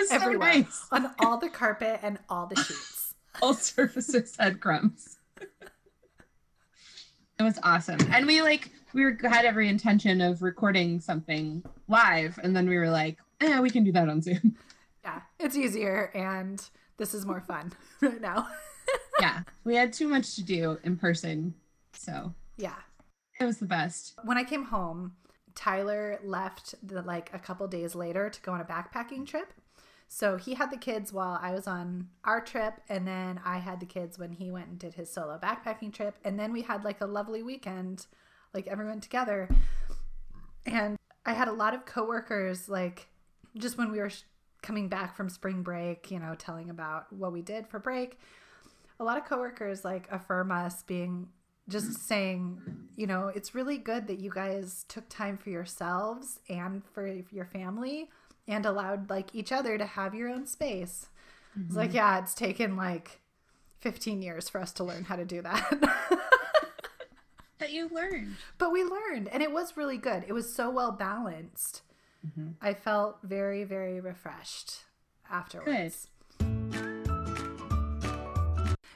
Was 0.00 0.10
Everywhere. 0.10 0.52
so 0.52 0.58
nice. 0.60 0.86
on 0.92 1.10
all 1.20 1.38
the 1.38 1.48
carpet 1.48 2.00
and 2.02 2.18
all 2.28 2.46
the 2.46 2.56
sheets. 2.56 3.14
All 3.42 3.54
surfaces 3.54 4.34
had 4.36 4.60
crumbs. 4.60 5.16
it 7.38 7.42
was 7.42 7.58
awesome, 7.62 8.00
and 8.12 8.26
we 8.26 8.42
like 8.42 8.70
we 8.94 9.04
were 9.04 9.16
had 9.22 9.44
every 9.44 9.68
intention 9.68 10.20
of 10.20 10.42
recording 10.42 10.98
something 11.00 11.62
live, 11.86 12.38
and 12.42 12.56
then 12.56 12.68
we 12.68 12.76
were 12.76 12.90
like, 12.90 13.18
eh, 13.40 13.60
we 13.60 13.70
can 13.70 13.84
do 13.84 13.92
that 13.92 14.08
on 14.08 14.20
Zoom. 14.22 14.56
Yeah, 15.04 15.20
it's 15.38 15.56
easier 15.56 16.10
and 16.14 16.62
this 16.98 17.14
is 17.14 17.24
more 17.24 17.40
fun 17.40 17.72
right 18.02 18.20
now. 18.20 18.48
yeah, 19.20 19.42
we 19.64 19.74
had 19.76 19.92
too 19.92 20.06
much 20.08 20.34
to 20.34 20.42
do 20.42 20.78
in 20.82 20.96
person, 20.98 21.54
so 21.94 22.34
Yeah. 22.58 22.74
it 23.40 23.44
was 23.44 23.56
the 23.58 23.64
best. 23.66 24.18
When 24.24 24.36
I 24.36 24.44
came 24.44 24.64
home, 24.66 25.12
Tyler 25.54 26.18
left 26.22 26.74
the, 26.86 27.00
like 27.00 27.30
a 27.32 27.38
couple 27.38 27.66
days 27.68 27.94
later 27.94 28.28
to 28.28 28.40
go 28.42 28.52
on 28.52 28.60
a 28.60 28.64
backpacking 28.64 29.26
trip. 29.26 29.52
So 30.08 30.36
he 30.36 30.54
had 30.54 30.70
the 30.70 30.78
kids 30.78 31.12
while 31.12 31.38
I 31.40 31.52
was 31.52 31.66
on 31.66 32.08
our 32.24 32.40
trip, 32.40 32.80
and 32.88 33.06
then 33.06 33.40
I 33.44 33.58
had 33.58 33.78
the 33.78 33.86
kids 33.86 34.18
when 34.18 34.32
he 34.32 34.50
went 34.50 34.68
and 34.68 34.78
did 34.78 34.94
his 34.94 35.12
solo 35.12 35.38
backpacking 35.40 35.92
trip. 35.92 36.16
And 36.24 36.40
then 36.40 36.50
we 36.52 36.62
had 36.62 36.82
like 36.82 37.02
a 37.02 37.06
lovely 37.06 37.42
weekend, 37.42 38.06
like 38.54 38.66
everyone 38.66 39.00
together. 39.00 39.48
And 40.64 40.96
I 41.26 41.34
had 41.34 41.48
a 41.48 41.52
lot 41.52 41.74
of 41.74 41.84
coworkers, 41.84 42.70
like 42.70 43.08
just 43.58 43.76
when 43.76 43.92
we 43.92 43.98
were 43.98 44.08
sh- 44.08 44.22
coming 44.62 44.88
back 44.88 45.14
from 45.14 45.28
spring 45.28 45.62
break, 45.62 46.10
you 46.10 46.18
know, 46.18 46.34
telling 46.34 46.70
about 46.70 47.12
what 47.12 47.32
we 47.32 47.42
did 47.42 47.68
for 47.68 47.78
break. 47.78 48.18
A 49.00 49.04
lot 49.04 49.18
of 49.18 49.26
coworkers 49.26 49.84
like 49.84 50.08
affirm 50.10 50.50
us 50.50 50.82
being 50.84 51.28
just 51.68 52.08
saying, 52.08 52.58
you 52.96 53.06
know, 53.06 53.28
it's 53.28 53.54
really 53.54 53.76
good 53.76 54.06
that 54.06 54.20
you 54.20 54.30
guys 54.30 54.86
took 54.88 55.06
time 55.10 55.36
for 55.36 55.50
yourselves 55.50 56.40
and 56.48 56.82
for 56.94 57.06
your 57.30 57.44
family 57.44 58.08
and 58.48 58.66
allowed 58.66 59.10
like 59.10 59.34
each 59.34 59.52
other 59.52 59.78
to 59.78 59.84
have 59.84 60.14
your 60.14 60.28
own 60.28 60.46
space. 60.46 61.08
It's 61.66 61.76
like, 61.76 61.88
mm-hmm. 61.90 61.96
yeah, 61.96 62.18
it's 62.18 62.34
taken 62.34 62.76
like 62.76 63.20
15 63.80 64.22
years 64.22 64.48
for 64.48 64.60
us 64.60 64.72
to 64.74 64.84
learn 64.84 65.04
how 65.04 65.16
to 65.16 65.24
do 65.24 65.42
that. 65.42 66.04
That 67.58 67.72
you 67.72 67.88
learned. 67.88 68.36
but 68.56 68.70
we 68.70 68.84
learned 68.84 69.26
and 69.32 69.42
it 69.42 69.50
was 69.50 69.76
really 69.76 69.96
good. 69.96 70.24
It 70.28 70.32
was 70.32 70.54
so 70.54 70.70
well 70.70 70.92
balanced. 70.92 71.82
Mm-hmm. 72.24 72.50
I 72.62 72.72
felt 72.72 73.18
very, 73.24 73.64
very 73.64 74.00
refreshed 74.00 74.84
afterwards. 75.28 76.06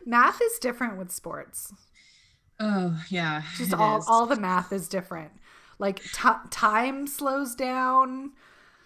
Math 0.06 0.40
is 0.40 0.59
different 0.61 0.97
with 0.97 1.11
sports. 1.11 1.75
Oh 2.61 3.02
yeah, 3.09 3.42
Just 3.56 3.75
all 3.75 3.99
is. 3.99 4.04
all 4.06 4.26
the 4.26 4.37
math 4.37 4.73
is 4.73 4.88
different. 4.88 5.32
Like 5.80 6.00
t- 6.00 6.28
time 6.50 7.09
slows 7.09 7.56
down. 7.56 8.30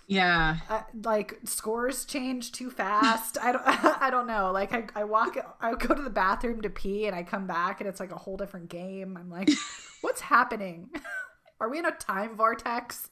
Yeah. 0.07 0.59
Uh, 0.69 0.83
like 1.05 1.39
scores 1.45 2.05
change 2.05 2.53
too 2.53 2.71
fast. 2.71 3.39
I 3.43 3.53
don't. 3.53 3.63
I 3.67 4.09
don't 4.11 4.27
know. 4.27 4.51
Like 4.53 4.73
I, 4.73 4.85
I 4.95 5.05
walk. 5.05 5.37
I 5.61 5.75
go 5.75 5.95
to 5.95 6.03
the 6.03 6.11
bathroom 6.11 6.61
to 6.63 6.71
pee, 6.71 7.07
and 7.07 7.15
I 7.17 7.23
come 7.23 7.47
back, 7.47 7.81
and 7.81 7.89
it's 7.89 8.01
like 8.01 8.13
a 8.13 8.17
whole 8.17 8.37
different 8.37 8.69
game. 8.69 9.17
I'm 9.17 9.31
like, 9.31 9.51
what's 10.01 10.21
happening? 10.21 10.91
Are 11.61 11.69
we 11.71 11.79
in 11.79 11.87
a 11.87 11.91
time 11.93 12.37
vortex? 12.37 13.11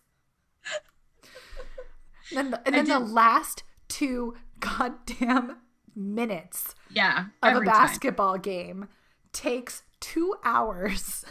And 2.34 2.52
then, 2.52 2.60
and 2.64 2.74
then 2.74 2.84
the 2.88 2.98
last 2.98 3.64
two 3.88 4.34
goddamn 4.60 5.58
minutes 5.94 6.74
Yeah. 6.90 7.26
of 7.42 7.52
a 7.52 7.56
time. 7.56 7.64
basketball 7.64 8.38
game 8.38 8.88
takes 9.32 9.82
two 10.00 10.34
hours. 10.44 11.24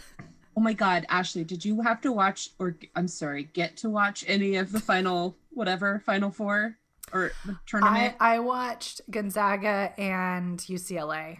Oh 0.56 0.60
my 0.60 0.72
god, 0.72 1.04
Ashley, 1.08 1.44
did 1.44 1.64
you 1.64 1.80
have 1.82 2.00
to 2.02 2.12
watch 2.12 2.50
or 2.58 2.76
I'm 2.94 3.08
sorry, 3.08 3.44
get 3.52 3.76
to 3.78 3.90
watch 3.90 4.24
any 4.28 4.56
of 4.56 4.70
the 4.72 4.80
final 4.80 5.36
whatever, 5.50 6.00
final 6.06 6.30
four 6.30 6.76
or 7.12 7.32
the 7.44 7.56
tournament? 7.66 8.14
I, 8.20 8.36
I 8.36 8.38
watched 8.38 9.00
Gonzaga 9.10 9.92
and 9.98 10.58
UCLA. 10.60 11.38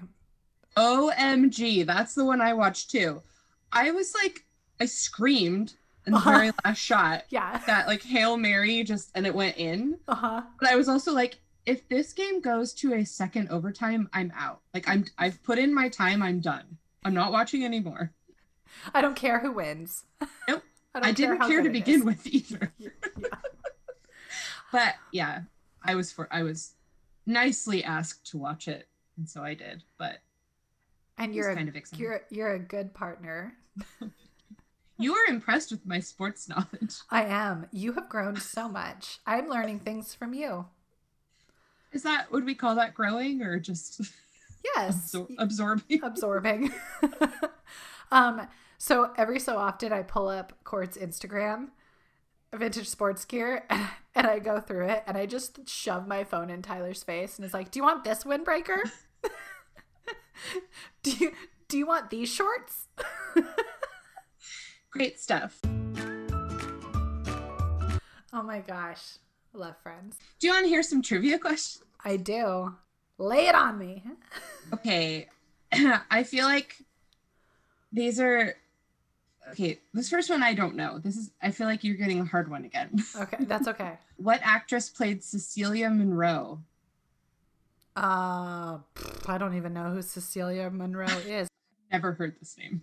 OMG, 0.76 1.86
that's 1.86 2.14
the 2.14 2.24
one 2.24 2.40
I 2.40 2.52
watched 2.54 2.90
too. 2.90 3.22
I 3.72 3.90
was 3.92 4.14
like 4.14 4.44
I 4.80 4.86
screamed 4.86 5.74
in 6.06 6.12
the 6.12 6.18
Uh-huh. 6.18 6.30
very 6.30 6.50
last 6.64 6.78
shot. 6.78 7.24
Yeah. 7.30 7.60
That 7.66 7.86
like 7.86 8.02
Hail 8.02 8.36
Mary 8.36 8.82
just 8.84 9.10
and 9.14 9.26
it 9.26 9.34
went 9.34 9.56
in. 9.56 9.98
Uh 10.08 10.14
huh. 10.14 10.42
But 10.60 10.70
I 10.70 10.76
was 10.76 10.88
also 10.88 11.12
like 11.12 11.36
if 11.66 11.88
this 11.88 12.12
game 12.12 12.40
goes 12.40 12.74
to 12.74 12.94
a 12.94 13.04
second 13.04 13.48
overtime, 13.48 14.08
I'm 14.12 14.32
out. 14.36 14.60
Like 14.74 14.88
I'm 14.88 15.04
I've 15.18 15.42
put 15.44 15.58
in 15.58 15.72
my 15.72 15.88
time, 15.88 16.22
I'm 16.22 16.40
done. 16.40 16.78
I'm 17.04 17.14
not 17.14 17.32
watching 17.32 17.64
anymore. 17.64 18.12
I 18.92 19.00
don't 19.00 19.16
care 19.16 19.40
who 19.40 19.52
wins. 19.52 20.04
Nope. 20.48 20.62
don't 20.94 21.04
I, 21.04 21.12
didn't 21.12 21.40
care 21.40 21.62
to 21.62 21.70
begin 21.70 22.00
is. 22.00 22.04
with 22.04 22.26
either. 22.28 22.72
Yeah. 23.18 23.28
But 24.72 24.94
yeah, 25.12 25.42
I 25.82 25.94
was 25.94 26.10
for 26.12 26.28
I 26.32 26.42
was 26.42 26.72
nicely 27.26 27.84
asked 27.84 28.30
to 28.32 28.38
watch 28.38 28.66
it, 28.68 28.88
and 29.16 29.28
so 29.28 29.42
I 29.42 29.54
did. 29.54 29.84
But 29.98 30.18
And 31.18 31.34
you're 31.34 31.50
a, 31.50 31.54
kind 31.56 31.68
of 31.68 31.76
exciting. 31.76 32.04
you're 32.04 32.22
you're 32.30 32.52
a 32.54 32.58
good 32.58 32.92
partner. 32.94 33.54
You 34.98 35.14
are 35.14 35.26
impressed 35.28 35.70
with 35.72 35.84
my 35.86 35.98
sports 36.00 36.48
knowledge. 36.48 36.94
I 37.10 37.24
am. 37.24 37.66
You 37.72 37.92
have 37.94 38.08
grown 38.08 38.36
so 38.36 38.68
much. 38.68 39.18
I'm 39.26 39.48
learning 39.48 39.80
things 39.80 40.14
from 40.14 40.34
you. 40.34 40.66
Is 41.92 42.02
that 42.04 42.30
would 42.32 42.44
we 42.44 42.54
call 42.54 42.74
that 42.76 42.94
growing 42.94 43.42
or 43.42 43.58
just 43.60 44.00
Yes. 44.76 45.12
absor- 45.12 45.34
absorbing? 45.38 46.00
absorbing. 46.02 46.72
um, 48.10 48.46
so 48.84 49.10
every 49.16 49.40
so 49.40 49.56
often 49.56 49.94
I 49.94 50.02
pull 50.02 50.28
up 50.28 50.52
Court's 50.62 50.98
Instagram, 50.98 51.68
vintage 52.52 52.86
sports 52.86 53.24
gear, 53.24 53.64
and 53.70 54.26
I 54.26 54.38
go 54.40 54.60
through 54.60 54.88
it 54.88 55.04
and 55.06 55.16
I 55.16 55.24
just 55.24 55.66
shove 55.66 56.06
my 56.06 56.22
phone 56.22 56.50
in 56.50 56.60
Tyler's 56.60 57.02
face 57.02 57.38
and 57.38 57.46
it's 57.46 57.54
like, 57.54 57.70
Do 57.70 57.78
you 57.78 57.82
want 57.82 58.04
this 58.04 58.24
windbreaker? 58.24 58.82
do 61.02 61.12
you 61.12 61.32
do 61.66 61.78
you 61.78 61.86
want 61.86 62.10
these 62.10 62.28
shorts? 62.28 62.88
Great 64.90 65.18
stuff. 65.18 65.58
Oh 68.34 68.42
my 68.42 68.60
gosh. 68.60 69.14
I 69.54 69.58
love 69.58 69.76
friends. 69.82 70.18
Do 70.40 70.46
you 70.46 70.52
want 70.52 70.66
to 70.66 70.68
hear 70.68 70.82
some 70.82 71.00
trivia 71.00 71.38
questions? 71.38 71.82
I 72.04 72.18
do. 72.18 72.74
Lay 73.16 73.46
it 73.46 73.54
on 73.54 73.78
me. 73.78 74.04
Okay, 74.74 75.28
I 75.72 76.22
feel 76.22 76.44
like 76.44 76.76
these 77.90 78.20
are 78.20 78.54
okay. 79.50 79.80
This 79.92 80.08
first 80.10 80.30
one 80.30 80.42
I 80.42 80.54
don't 80.54 80.76
know. 80.76 80.98
This 80.98 81.16
is 81.16 81.30
I 81.42 81.50
feel 81.50 81.66
like 81.66 81.84
you're 81.84 81.96
getting 81.96 82.20
a 82.20 82.24
hard 82.24 82.50
one 82.50 82.64
again. 82.64 83.02
Okay, 83.20 83.44
that's 83.44 83.68
okay. 83.68 83.98
what 84.16 84.40
actress 84.42 84.88
played 84.90 85.22
Cecilia 85.22 85.90
Monroe? 85.90 86.60
Uh, 87.96 88.78
pff, 88.94 89.28
I 89.28 89.38
don't 89.38 89.56
even 89.56 89.72
know 89.72 89.90
who 89.92 90.02
Cecilia 90.02 90.68
Monroe 90.70 91.06
is. 91.26 91.48
Never 91.92 92.12
heard 92.12 92.36
this 92.40 92.56
name. 92.58 92.82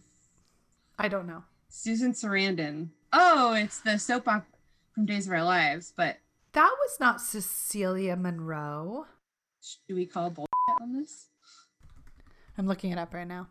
I 0.98 1.08
don't 1.10 1.27
know. 1.27 1.44
Susan 1.70 2.13
Sarandon. 2.13 2.89
Oh, 3.12 3.53
it's 3.53 3.80
the 3.82 3.98
soap 3.98 4.27
opera 4.27 4.46
from 4.94 5.06
Days 5.06 5.27
of 5.27 5.34
Our 5.34 5.44
Lives. 5.44 5.91
But 5.96 6.18
That 6.53 6.74
was 6.82 6.98
not 7.00 7.20
Cecilia 7.22 8.15
Monroe. 8.15 9.06
do 9.88 9.96
we 9.96 10.06
call 10.06 10.30
bullshit 10.30 10.48
on 10.82 10.94
this? 10.94 11.27
I'm 12.58 12.68
looking 12.68 12.91
it 12.91 12.98
up 12.98 13.13
right 13.13 13.27
now. 13.27 13.48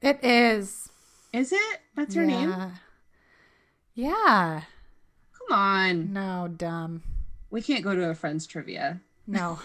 It 0.00 0.22
is. 0.24 0.90
Is 1.32 1.52
it? 1.52 1.80
That's 1.96 2.14
her 2.14 2.26
name? 2.26 2.50
Yeah. 2.50 2.70
Yeah. 3.94 4.62
Come 5.38 5.58
on. 5.58 6.12
No, 6.12 6.48
dumb. 6.48 7.02
We 7.50 7.62
can't 7.62 7.84
go 7.84 7.94
to 7.94 8.10
a 8.10 8.14
friend's 8.14 8.46
trivia. 8.46 9.00
No. 9.26 9.58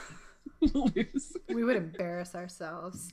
We'll 0.62 0.92
we 1.50 1.64
would 1.64 1.76
embarrass 1.76 2.36
ourselves. 2.36 3.10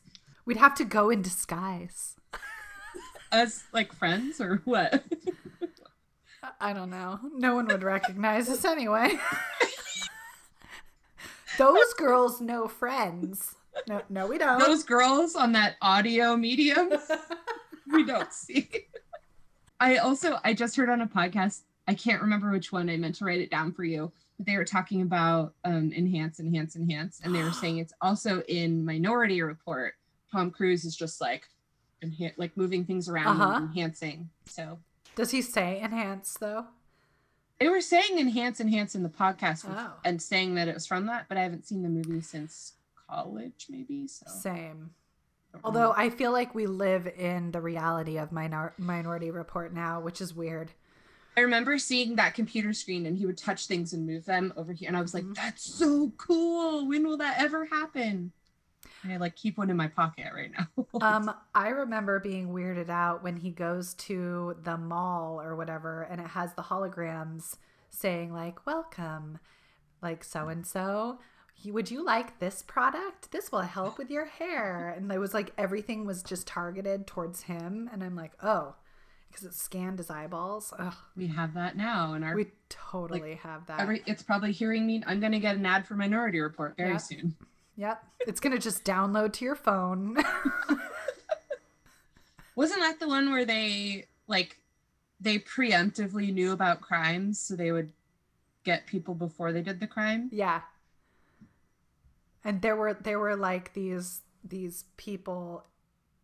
We'd 0.46 0.56
have 0.56 0.74
to 0.76 0.84
go 0.84 1.10
in 1.10 1.22
disguise. 1.22 2.16
As 3.32 3.64
like 3.72 3.92
friends 3.92 4.40
or 4.40 4.60
what? 4.64 4.94
I- 6.42 6.50
I 6.60 6.72
don't 6.74 6.90
know. 6.90 7.18
No 7.34 7.54
one 7.54 7.66
would 7.68 7.82
recognize 7.82 8.48
us 8.48 8.64
anyway. 8.64 9.18
Those 11.58 11.94
girls 11.94 12.40
know 12.40 12.68
friends. 12.68 13.54
No, 13.88 14.02
no, 14.08 14.26
we 14.26 14.38
don't. 14.38 14.58
Those 14.58 14.84
girls 14.84 15.34
on 15.36 15.52
that 15.52 15.76
audio 15.82 16.36
medium 16.36 16.90
we 17.94 18.04
don't 18.04 18.32
see. 18.44 18.68
I 19.80 19.96
also 19.96 20.38
I 20.44 20.54
just 20.54 20.76
heard 20.76 20.88
on 20.90 21.00
a 21.00 21.06
podcast, 21.06 21.62
I 21.88 21.94
can't 21.94 22.22
remember 22.22 22.50
which 22.50 22.72
one, 22.72 22.88
I 22.88 22.96
meant 22.96 23.16
to 23.16 23.24
write 23.24 23.40
it 23.40 23.50
down 23.50 23.72
for 23.72 23.84
you, 23.84 24.12
but 24.36 24.46
they 24.46 24.56
were 24.56 24.64
talking 24.64 25.02
about 25.02 25.54
um 25.64 25.92
enhance, 25.92 26.40
enhance, 26.40 26.76
enhance, 26.76 27.20
and 27.24 27.34
they 27.34 27.42
were 27.42 27.52
saying 27.62 27.78
it's 27.78 27.92
also 28.00 28.42
in 28.42 28.84
Minority 28.84 29.42
Report. 29.42 29.94
Tom 30.32 30.50
Cruise 30.50 30.84
is 30.84 30.96
just 30.96 31.20
like 31.20 31.48
enha- 32.04 32.34
like 32.36 32.56
moving 32.56 32.84
things 32.84 33.08
around 33.08 33.40
Uh-huh. 33.40 33.54
and 33.56 33.64
enhancing. 33.68 34.30
So 34.46 34.78
Does 35.16 35.30
he 35.30 35.42
say 35.42 35.80
enhance 35.82 36.36
though? 36.40 36.66
they 37.60 37.68
were 37.68 37.80
saying 37.80 38.18
enhance, 38.18 38.60
enhance 38.60 38.94
in 38.96 39.02
the 39.04 39.08
podcast 39.08 39.64
with- 39.64 39.76
Oh. 39.78 39.92
and 40.04 40.20
saying 40.20 40.56
that 40.56 40.66
it 40.68 40.74
was 40.74 40.86
from 40.86 41.06
that, 41.06 41.26
but 41.28 41.38
I 41.38 41.42
haven't 41.42 41.66
seen 41.66 41.82
the 41.82 41.88
movie 41.88 42.20
since 42.20 42.72
college, 43.08 43.66
maybe. 43.70 44.08
So 44.08 44.26
Same. 44.28 44.90
Although 45.62 45.92
I 45.96 46.10
feel 46.10 46.32
like 46.32 46.54
we 46.54 46.66
live 46.66 47.06
in 47.06 47.50
the 47.52 47.60
reality 47.60 48.16
of 48.18 48.32
minor- 48.32 48.74
Minority 48.78 49.30
Report 49.30 49.72
now, 49.72 50.00
which 50.00 50.20
is 50.20 50.34
weird. 50.34 50.72
I 51.36 51.40
remember 51.40 51.78
seeing 51.78 52.16
that 52.16 52.34
computer 52.34 52.72
screen 52.72 53.06
and 53.06 53.16
he 53.18 53.26
would 53.26 53.38
touch 53.38 53.66
things 53.66 53.92
and 53.92 54.06
move 54.06 54.24
them 54.24 54.52
over 54.56 54.72
here. 54.72 54.88
And 54.88 54.96
I 54.96 55.00
was 55.00 55.14
like, 55.14 55.24
Mhm. 55.24 55.34
that's 55.34 55.62
so 55.64 56.10
cool. 56.16 56.86
When 56.86 57.04
will 57.06 57.16
that 57.18 57.40
ever 57.40 57.64
happen? 57.66 58.32
And 59.02 59.12
I 59.12 59.16
like 59.16 59.34
keep 59.36 59.58
one 59.58 59.68
in 59.70 59.76
my 59.76 59.88
pocket 59.88 60.26
right 60.34 60.50
now. 60.56 60.68
Um, 61.00 61.34
I 61.54 61.68
remember 61.70 62.20
being 62.20 62.48
weirded 62.50 62.88
out 62.88 63.22
when 63.22 63.36
he 63.36 63.50
goes 63.50 63.94
to 63.94 64.56
the 64.62 64.76
mall 64.78 65.40
or 65.40 65.56
whatever, 65.56 66.02
and 66.02 66.20
it 66.20 66.28
has 66.28 66.54
the 66.54 66.62
holograms 66.62 67.56
saying 67.90 68.32
like 68.32 68.64
"Welcome," 68.64 69.38
like 70.00 70.22
so 70.24 70.48
and 70.48 70.64
so. 70.66 71.18
Would 71.66 71.90
you 71.90 72.04
like 72.04 72.38
this 72.40 72.62
product? 72.62 73.32
This 73.32 73.50
will 73.50 73.62
help 73.62 73.96
with 73.98 74.10
your 74.10 74.26
hair. 74.26 74.92
And 74.96 75.10
it 75.10 75.18
was 75.18 75.32
like 75.32 75.52
everything 75.56 76.04
was 76.06 76.22
just 76.22 76.46
targeted 76.46 77.06
towards 77.06 77.42
him, 77.44 77.88
and 77.92 78.02
I'm 78.04 78.14
like, 78.16 78.32
oh, 78.42 78.74
because 79.30 79.44
it 79.46 79.54
scanned 79.54 79.98
his 79.98 80.10
eyeballs. 80.10 80.72
Ugh, 80.78 80.94
we 81.16 81.26
have 81.28 81.54
that 81.54 81.76
now. 81.76 82.12
And 82.12 82.24
our 82.24 82.34
we 82.36 82.48
totally 82.68 83.34
have 83.36 83.66
that. 83.66 83.80
every 83.80 84.02
it's 84.06 84.22
probably 84.22 84.52
hearing 84.52 84.86
me. 84.86 85.02
I'm 85.06 85.20
gonna 85.20 85.40
get 85.40 85.56
an 85.56 85.64
ad 85.66 85.86
for 85.86 85.94
Minority 85.94 86.40
Report 86.40 86.76
very 86.76 86.90
Yeah. 86.90 86.96
soon. 86.98 87.34
Yep, 87.76 88.04
it's 88.20 88.40
gonna 88.40 88.58
just 88.58 88.84
download 88.84 89.32
to 89.34 89.44
your 89.44 89.56
phone. 89.56 90.16
Wasn't 92.56 92.80
that 92.80 93.00
the 93.00 93.08
one 93.08 93.32
where 93.32 93.44
they 93.44 94.06
like 94.28 94.58
they 95.20 95.38
preemptively 95.38 96.32
knew 96.32 96.52
about 96.52 96.80
crimes 96.80 97.40
so 97.40 97.56
they 97.56 97.72
would 97.72 97.92
get 98.64 98.86
people 98.86 99.14
before 99.14 99.52
they 99.52 99.62
did 99.62 99.80
the 99.80 99.86
crime? 99.86 100.28
Yeah. 100.32 100.60
And 102.44 102.60
there 102.62 102.76
were 102.76 102.94
there 102.94 103.18
were 103.18 103.36
like 103.36 103.72
these 103.74 104.20
these 104.44 104.84
people 104.96 105.64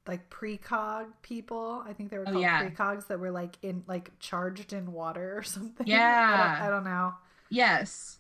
like 0.07 0.29
precog 0.31 1.07
people. 1.23 1.83
I 1.87 1.93
think 1.93 2.11
they 2.11 2.19
were 2.19 2.25
Oh, 2.29 2.33
called 2.33 2.43
yeah. 2.43 2.69
precogs 2.69 3.07
that 3.09 3.19
were 3.21 3.31
like 3.31 3.57
in 3.63 3.85
like 3.87 4.11
charged 4.19 4.73
in 4.73 4.93
water 4.93 5.39
or 5.39 5.43
something. 5.55 5.87
I 5.87 5.91
Yeah. 5.91 6.37
don't, 6.59 6.67
I 6.67 6.71
don't 6.71 6.85
know. 6.85 7.15
Yes. 7.49 8.19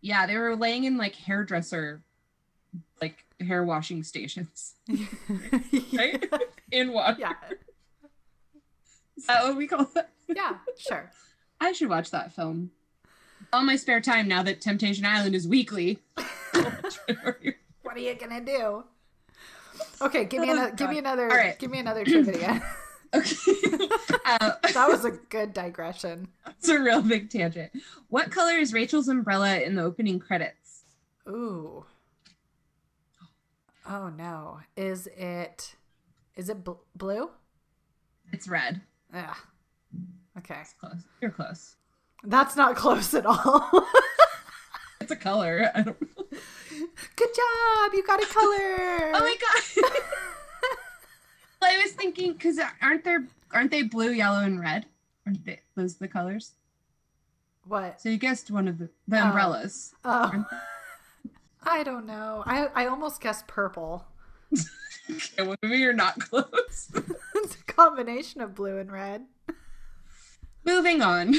Yeah, 0.00 0.26
they 0.26 0.36
were 0.36 0.56
laying 0.56 0.84
in 0.84 0.96
like 0.96 1.14
hairdresser 1.14 2.02
like 3.00 3.24
hair 3.40 3.64
washing 3.64 4.02
stations. 4.02 4.74
Right? 5.92 6.24
in 6.70 6.92
water. 6.92 7.16
yeah. 7.18 7.32
Is 9.16 9.26
that 9.26 9.44
what 9.44 9.56
we 9.56 9.66
call 9.66 9.88
it? 9.96 10.08
Yeah, 10.28 10.56
sure. 10.76 11.10
I 11.60 11.72
should 11.72 11.88
watch 11.88 12.10
that 12.10 12.32
film. 12.32 12.70
All 13.52 13.62
my 13.62 13.76
spare 13.76 14.00
time 14.00 14.26
now 14.26 14.42
that 14.42 14.60
Temptation 14.60 15.04
Island 15.04 15.34
is 15.34 15.46
weekly. 15.46 16.00
What 17.82 17.96
are 17.96 18.00
you 18.00 18.14
gonna 18.14 18.40
do? 18.40 18.84
Okay, 20.00 20.24
give 20.24 20.40
me 20.40 20.50
another 20.50 20.72
give 20.72 20.90
me 20.90 20.98
another 20.98 21.30
All 21.30 21.36
right. 21.36 21.58
give 21.58 21.70
me 21.70 21.78
another 21.78 22.04
trivia. 22.04 22.62
okay. 23.14 23.36
uh, 24.24 24.52
that 24.72 24.88
was 24.88 25.04
a 25.04 25.12
good 25.12 25.52
digression. 25.52 26.28
It's 26.48 26.68
a 26.68 26.80
real 26.80 27.02
big 27.02 27.30
tangent. 27.30 27.72
What 28.08 28.30
color 28.30 28.54
is 28.54 28.72
Rachel's 28.72 29.08
umbrella 29.08 29.60
in 29.60 29.74
the 29.74 29.82
opening 29.82 30.18
credits? 30.18 30.84
Ooh. 31.28 31.84
Oh 33.88 34.08
no. 34.08 34.60
Is 34.76 35.06
it 35.06 35.76
is 36.36 36.48
it 36.48 36.64
bl- 36.64 36.72
blue? 36.96 37.30
It's 38.32 38.48
red. 38.48 38.80
Yeah. 39.12 39.34
Okay. 40.38 40.62
Close. 40.80 41.04
You're 41.20 41.30
close. 41.30 41.76
That's 42.24 42.56
not 42.56 42.76
close 42.76 43.12
at 43.14 43.26
all. 43.26 43.70
It's 45.04 45.12
a 45.12 45.16
color. 45.16 45.70
I 45.74 45.82
don't 45.82 46.00
know. 46.00 46.24
Good 47.16 47.28
job. 47.34 47.92
You 47.92 48.02
got 48.06 48.22
a 48.22 48.26
color. 48.26 49.12
Oh 49.16 49.20
my 49.20 49.36
god. 49.38 49.92
I 51.62 51.78
was 51.82 51.92
thinking 51.92 52.32
because 52.32 52.58
aren't 52.80 53.04
there 53.04 53.26
aren't 53.52 53.70
they 53.70 53.82
blue, 53.82 54.10
yellow, 54.12 54.40
and 54.40 54.58
red? 54.58 54.86
Aren't 55.26 55.44
they 55.44 55.60
those 55.76 55.96
the 55.96 56.08
colors? 56.08 56.52
What? 57.66 58.00
So 58.00 58.08
you 58.08 58.16
guessed 58.16 58.50
one 58.50 58.66
of 58.66 58.78
the 58.78 58.88
the 59.06 59.20
Oh. 59.20 59.24
umbrellas. 59.26 59.94
Oh. 60.06 60.30
oh. 60.34 60.44
I 61.62 61.82
don't 61.82 62.06
know. 62.06 62.42
I 62.46 62.68
I 62.74 62.86
almost 62.86 63.20
guessed 63.20 63.46
purple. 63.46 64.06
Okay, 65.10 65.42
well, 65.46 65.56
maybe 65.62 65.76
you're 65.76 65.92
not 65.92 66.18
close. 66.18 66.90
it's 67.34 67.54
a 67.56 67.64
combination 67.72 68.40
of 68.40 68.54
blue 68.54 68.78
and 68.78 68.90
red. 68.90 69.26
Moving 70.64 71.02
on. 71.02 71.34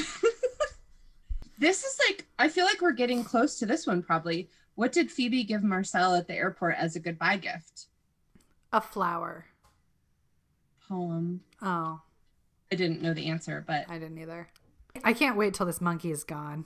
This 1.58 1.84
is 1.84 1.98
like 2.08 2.26
I 2.38 2.48
feel 2.48 2.64
like 2.64 2.80
we're 2.80 2.92
getting 2.92 3.24
close 3.24 3.58
to 3.58 3.66
this 3.66 3.86
one 3.86 4.02
probably. 4.02 4.48
What 4.74 4.92
did 4.92 5.10
Phoebe 5.10 5.44
give 5.44 5.62
Marcel 5.62 6.14
at 6.14 6.26
the 6.28 6.34
airport 6.34 6.76
as 6.78 6.96
a 6.96 7.00
goodbye 7.00 7.38
gift? 7.38 7.86
A 8.72 8.80
flower. 8.80 9.46
Poem. 10.86 11.40
Oh, 11.62 12.00
I 12.70 12.74
didn't 12.74 13.02
know 13.02 13.14
the 13.14 13.26
answer, 13.26 13.64
but 13.66 13.86
I 13.88 13.98
didn't 13.98 14.18
either. 14.18 14.48
I 15.04 15.12
can't 15.12 15.36
wait 15.36 15.54
till 15.54 15.66
this 15.66 15.80
monkey 15.80 16.10
is 16.10 16.24
gone. 16.24 16.64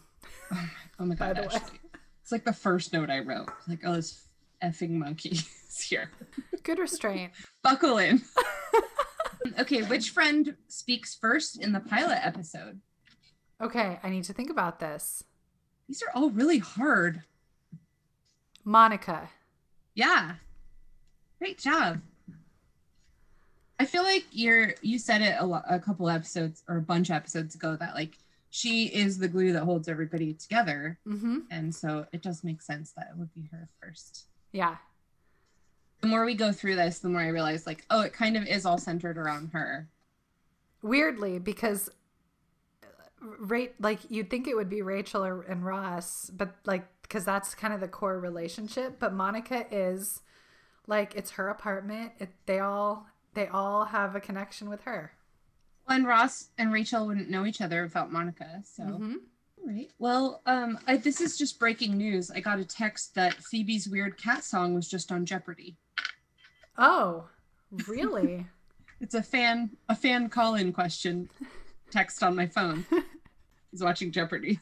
oh 0.52 0.68
my 1.04 1.14
oh 1.14 1.14
By 1.14 1.14
god, 1.14 1.36
the. 1.36 1.44
Ashley. 1.46 1.78
It's 2.22 2.32
like 2.32 2.44
the 2.44 2.52
first 2.52 2.92
note 2.92 3.10
I 3.10 3.20
wrote. 3.20 3.48
Like, 3.68 3.80
oh, 3.84 3.94
this 3.94 4.26
effing 4.62 4.90
monkey 4.90 5.30
is 5.68 5.80
here. 5.80 6.10
Good 6.62 6.78
restraint. 6.78 7.32
Buckle 7.62 7.98
in. 7.98 8.22
okay, 9.58 9.82
which 9.82 10.10
friend 10.10 10.56
speaks 10.68 11.14
first 11.14 11.60
in 11.62 11.72
the 11.72 11.80
pilot 11.80 12.18
episode? 12.24 12.80
Okay, 13.60 13.98
I 14.02 14.08
need 14.10 14.24
to 14.24 14.32
think 14.32 14.50
about 14.50 14.80
this. 14.80 15.24
These 15.88 16.02
are 16.02 16.10
all 16.14 16.30
really 16.30 16.58
hard. 16.58 17.22
Monica. 18.64 19.28
Yeah. 19.94 20.32
Great 21.38 21.58
job. 21.58 22.00
I 23.78 23.86
feel 23.86 24.02
like 24.02 24.24
you're 24.30 24.74
you 24.82 24.98
said 24.98 25.22
it 25.22 25.36
a, 25.38 25.46
lo- 25.46 25.62
a 25.68 25.78
couple 25.78 26.08
episodes 26.10 26.62
or 26.68 26.76
a 26.76 26.82
bunch 26.82 27.08
of 27.08 27.16
episodes 27.16 27.54
ago 27.54 27.76
that 27.76 27.94
like 27.94 28.18
she 28.50 28.86
is 28.86 29.16
the 29.18 29.28
glue 29.28 29.52
that 29.54 29.62
holds 29.64 29.88
everybody 29.88 30.34
together 30.34 30.98
Mm-hmm. 31.06 31.38
and 31.50 31.74
so 31.74 32.06
it 32.12 32.20
does 32.22 32.44
make 32.44 32.60
sense 32.60 32.92
that 32.92 33.08
it 33.10 33.16
would 33.18 33.32
be 33.32 33.48
her 33.50 33.68
first. 33.80 34.26
Yeah. 34.52 34.76
The 36.02 36.08
more 36.08 36.24
we 36.26 36.34
go 36.34 36.52
through 36.52 36.76
this, 36.76 36.98
the 36.98 37.08
more 37.08 37.22
I 37.22 37.28
realize 37.28 37.66
like 37.66 37.84
oh 37.90 38.02
it 38.02 38.12
kind 38.12 38.36
of 38.36 38.46
is 38.46 38.66
all 38.66 38.78
centered 38.78 39.16
around 39.16 39.50
her. 39.54 39.88
Weirdly, 40.82 41.38
because 41.38 41.90
rate 43.20 43.74
like 43.80 44.00
you'd 44.10 44.30
think 44.30 44.46
it 44.48 44.56
would 44.56 44.70
be 44.70 44.82
Rachel 44.82 45.24
or, 45.24 45.42
and 45.42 45.64
Ross, 45.64 46.30
but 46.30 46.54
like 46.64 46.86
because 47.02 47.24
that's 47.24 47.54
kind 47.54 47.74
of 47.74 47.80
the 47.80 47.88
core 47.88 48.18
relationship. 48.18 48.98
But 48.98 49.12
Monica 49.12 49.66
is 49.70 50.22
like 50.86 51.14
it's 51.14 51.32
her 51.32 51.48
apartment. 51.48 52.12
It, 52.18 52.30
they 52.46 52.58
all 52.58 53.06
they 53.34 53.46
all 53.48 53.86
have 53.86 54.16
a 54.16 54.20
connection 54.20 54.68
with 54.68 54.82
her. 54.82 55.12
And 55.88 56.06
Ross 56.06 56.48
and 56.56 56.72
Rachel 56.72 57.06
wouldn't 57.06 57.30
know 57.30 57.46
each 57.46 57.60
other 57.60 57.82
without 57.82 58.12
Monica. 58.12 58.62
So 58.64 58.84
Mhm. 58.84 59.14
All 59.62 59.66
right. 59.66 59.90
Well, 59.98 60.40
um, 60.46 60.78
I, 60.86 60.96
this 60.96 61.20
is 61.20 61.36
just 61.36 61.58
breaking 61.58 61.96
news. 61.98 62.30
I 62.30 62.40
got 62.40 62.58
a 62.58 62.64
text 62.64 63.14
that 63.16 63.34
Phoebe's 63.34 63.88
weird 63.88 64.16
cat 64.16 64.42
song 64.42 64.72
was 64.74 64.88
just 64.88 65.12
on 65.12 65.26
Jeopardy. 65.26 65.76
Oh, 66.78 67.28
really? 67.86 68.46
It's 69.02 69.14
a 69.14 69.22
fan 69.22 69.70
a 69.88 69.96
fan 69.96 70.28
call 70.28 70.56
in 70.56 70.74
question 70.74 71.30
text 71.90 72.22
on 72.22 72.36
my 72.36 72.46
phone. 72.46 72.86
He's 73.70 73.82
watching 73.82 74.12
Jeopardy. 74.12 74.60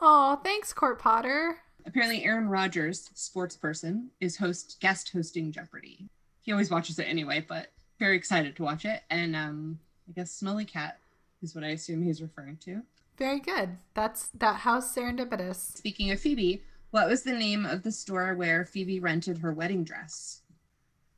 oh, 0.00 0.40
thanks, 0.42 0.72
Court 0.72 0.98
Potter. 0.98 1.58
Apparently, 1.86 2.24
Aaron 2.24 2.48
Rodgers, 2.48 3.10
sports 3.14 3.56
person, 3.56 4.10
is 4.20 4.36
host 4.36 4.78
guest 4.80 5.10
hosting 5.12 5.52
Jeopardy. 5.52 6.08
He 6.40 6.52
always 6.52 6.70
watches 6.70 6.98
it 6.98 7.04
anyway, 7.04 7.44
but 7.46 7.68
very 7.98 8.16
excited 8.16 8.56
to 8.56 8.62
watch 8.62 8.84
it. 8.84 9.02
And 9.10 9.36
um, 9.36 9.78
I 10.08 10.12
guess 10.12 10.32
Smelly 10.32 10.64
Cat 10.64 10.98
is 11.42 11.54
what 11.54 11.64
I 11.64 11.68
assume 11.68 12.02
he's 12.02 12.22
referring 12.22 12.56
to. 12.58 12.82
Very 13.16 13.40
good. 13.40 13.78
That's 13.94 14.28
that 14.34 14.56
house 14.56 14.94
serendipitous. 14.94 15.76
Speaking 15.76 16.10
of 16.10 16.20
Phoebe, 16.20 16.62
what 16.90 17.08
was 17.08 17.22
the 17.22 17.32
name 17.32 17.64
of 17.64 17.82
the 17.82 17.92
store 17.92 18.34
where 18.34 18.64
Phoebe 18.64 19.00
rented 19.00 19.38
her 19.38 19.52
wedding 19.52 19.84
dress? 19.84 20.42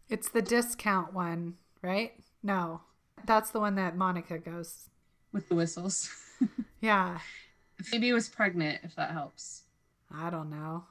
It's 0.09 0.29
the 0.29 0.43
discount 0.43 1.13
one, 1.13 1.55
right? 1.83 2.13
No, 2.43 2.83
that's 3.25 3.51
the 3.51 3.61
one 3.61 3.75
that 3.75 3.97
Monica 3.97 4.39
goes. 4.39 4.89
With 5.33 5.49
the 5.49 5.55
whistles. 5.55 6.11
Yeah, 6.81 7.19
Phoebe 7.83 8.13
was 8.13 8.29
pregnant, 8.29 8.79
if 8.85 8.95
that 8.95 9.11
helps. 9.11 9.65
I 10.15 10.31
don't 10.31 10.49
know. 10.49 10.85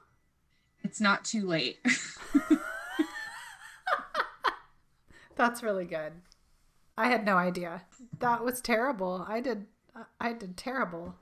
It's 0.84 1.00
not 1.00 1.23
too 1.23 1.47
late. 1.47 1.78
That's 5.38 5.63
really 5.63 5.86
good. 5.86 6.12
I 6.97 7.08
had 7.08 7.26
no 7.26 7.38
idea. 7.38 7.84
That 8.19 8.43
was 8.43 8.60
terrible. 8.60 9.26
I 9.30 9.39
did. 9.39 9.67
I 10.19 10.34
did 10.34 10.58
terrible. 10.58 11.15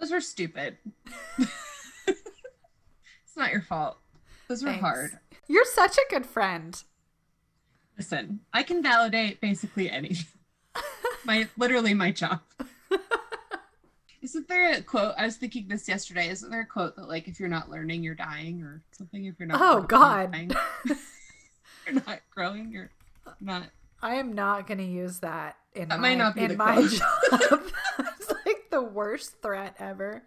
Those 0.00 0.10
were 0.10 0.20
stupid. 0.20 0.76
it's 1.38 3.36
not 3.36 3.52
your 3.52 3.62
fault. 3.62 3.98
Those 4.48 4.64
were 4.64 4.70
Thanks. 4.70 4.80
hard. 4.82 5.10
You're 5.46 5.64
such 5.66 5.96
a 5.98 6.10
good 6.10 6.26
friend. 6.26 6.82
Listen, 7.96 8.40
I 8.52 8.62
can 8.64 8.82
validate 8.82 9.40
basically 9.40 9.88
anything. 9.90 10.26
My 11.24 11.48
literally 11.56 11.94
my 11.94 12.10
job. 12.12 12.40
Isn't 14.22 14.48
there 14.48 14.72
a 14.72 14.82
quote? 14.82 15.14
I 15.16 15.24
was 15.24 15.36
thinking 15.36 15.66
this 15.68 15.88
yesterday. 15.88 16.28
Isn't 16.28 16.50
there 16.50 16.60
a 16.60 16.66
quote 16.66 16.94
that 16.96 17.08
like 17.08 17.26
if 17.26 17.40
you're 17.40 17.48
not 17.48 17.70
learning, 17.70 18.02
you're 18.02 18.14
dying, 18.14 18.62
or 18.62 18.82
something? 18.92 19.24
If 19.24 19.36
you're 19.38 19.48
not 19.48 19.60
Oh, 19.62 19.82
God. 19.82 20.34
you're 20.36 20.56
you're 21.86 22.02
not 22.06 22.20
growing, 22.34 22.70
you're 22.70 22.90
not. 23.40 23.64
I 24.02 24.16
am 24.16 24.32
not 24.34 24.66
going 24.66 24.78
to 24.78 24.84
use 24.84 25.20
that 25.20 25.56
in 25.74 25.88
That 25.88 26.00
my, 26.00 26.10
might 26.10 26.18
not 26.18 26.34
be 26.34 26.44
in 26.44 26.56
my 26.56 26.74
quote. 26.74 26.90
job. 26.90 27.62
it's 28.18 28.30
like 28.46 28.68
the 28.70 28.82
worst 28.82 29.40
threat 29.42 29.74
ever. 29.78 30.22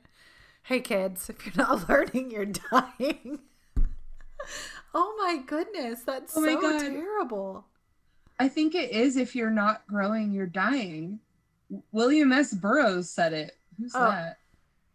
Hey 0.64 0.80
kids, 0.80 1.30
if 1.30 1.46
you're 1.46 1.56
not 1.68 1.88
learning, 1.90 2.32
you're 2.32 2.46
dying. 2.46 3.40
oh 4.94 5.16
my 5.20 5.38
goodness, 5.46 6.02
that's 6.02 6.36
Oh 6.36 6.42
my 6.42 6.54
so 6.54 6.62
God. 6.62 6.80
terrible. 6.80 7.66
I 8.44 8.50
think 8.50 8.76
it 8.76 8.92
is 8.92 9.16
if 9.18 9.36
you're 9.36 9.50
not 9.50 9.88
growing, 9.88 10.32
you're 10.32 10.46
dying. 10.48 11.20
William 11.92 12.32
S. 12.32 12.54
Burroughs 12.54 13.10
said 13.10 13.34
it. 13.34 13.58
Who's 13.78 13.94
Oh. 13.96 14.00
that? 14.10 14.38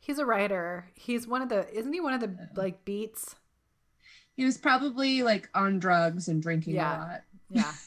He's 0.00 0.18
a 0.18 0.26
writer. 0.26 0.90
He's 0.94 1.26
one 1.26 1.42
of 1.42 1.48
the 1.48 1.68
isn't 1.76 1.92
he 1.92 2.00
one 2.00 2.14
of 2.14 2.20
the 2.20 2.48
like 2.54 2.84
beats? 2.84 3.36
He 4.36 4.44
was 4.44 4.56
probably 4.58 5.22
like 5.22 5.48
on 5.54 5.78
drugs 5.78 6.28
and 6.28 6.42
drinking 6.42 6.74
Yeah. 6.74 6.96
a 6.96 7.00
lot. 7.00 7.20
Yeah. 7.50 7.72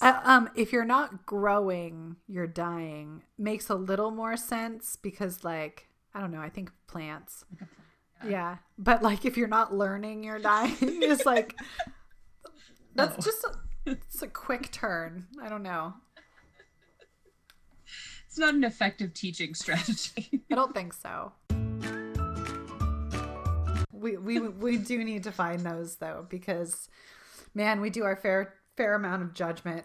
Uh, 0.00 0.20
um, 0.24 0.50
if 0.54 0.70
you're 0.72 0.84
not 0.84 1.24
growing, 1.24 2.16
you're 2.28 2.48
dying. 2.48 3.22
Makes 3.38 3.70
a 3.70 3.74
little 3.74 4.10
more 4.10 4.36
sense 4.36 4.96
because, 4.96 5.44
like, 5.44 5.88
I 6.12 6.20
don't 6.20 6.30
know. 6.32 6.40
I 6.40 6.50
think 6.50 6.70
plants. 6.88 7.44
Like 7.58 7.68
plant, 8.18 8.30
Yeah, 8.32 8.56
but 8.76 9.02
like, 9.02 9.24
if 9.24 9.36
you're 9.38 9.48
not 9.48 9.72
learning, 9.72 10.24
you're 10.24 10.40
dying. 10.40 10.76
It's 10.80 11.24
like 11.24 11.54
that's 12.94 13.16
No. 13.16 13.22
just 13.22 13.44
a, 13.44 13.52
it's 13.86 14.22
a 14.22 14.28
quick 14.28 14.70
turn. 14.70 15.26
I 15.42 15.48
don't 15.48 15.62
know. 15.62 15.94
It's 18.26 18.38
not 18.38 18.54
an 18.54 18.64
effective 18.64 19.14
teaching 19.14 19.54
strategy. 19.54 20.42
I 20.50 20.54
don't 20.54 20.74
think 20.74 20.92
so. 20.92 21.32
We 23.92 24.16
we 24.16 24.40
we 24.40 24.76
do 24.76 25.04
need 25.04 25.22
to 25.24 25.32
find 25.32 25.60
those 25.60 25.96
though 25.96 26.26
because, 26.28 26.88
man, 27.54 27.80
we 27.80 27.90
do 27.90 28.04
our 28.04 28.16
fair 28.16 28.54
fair 28.76 28.94
amount 28.94 29.22
of 29.22 29.34
judgment. 29.34 29.84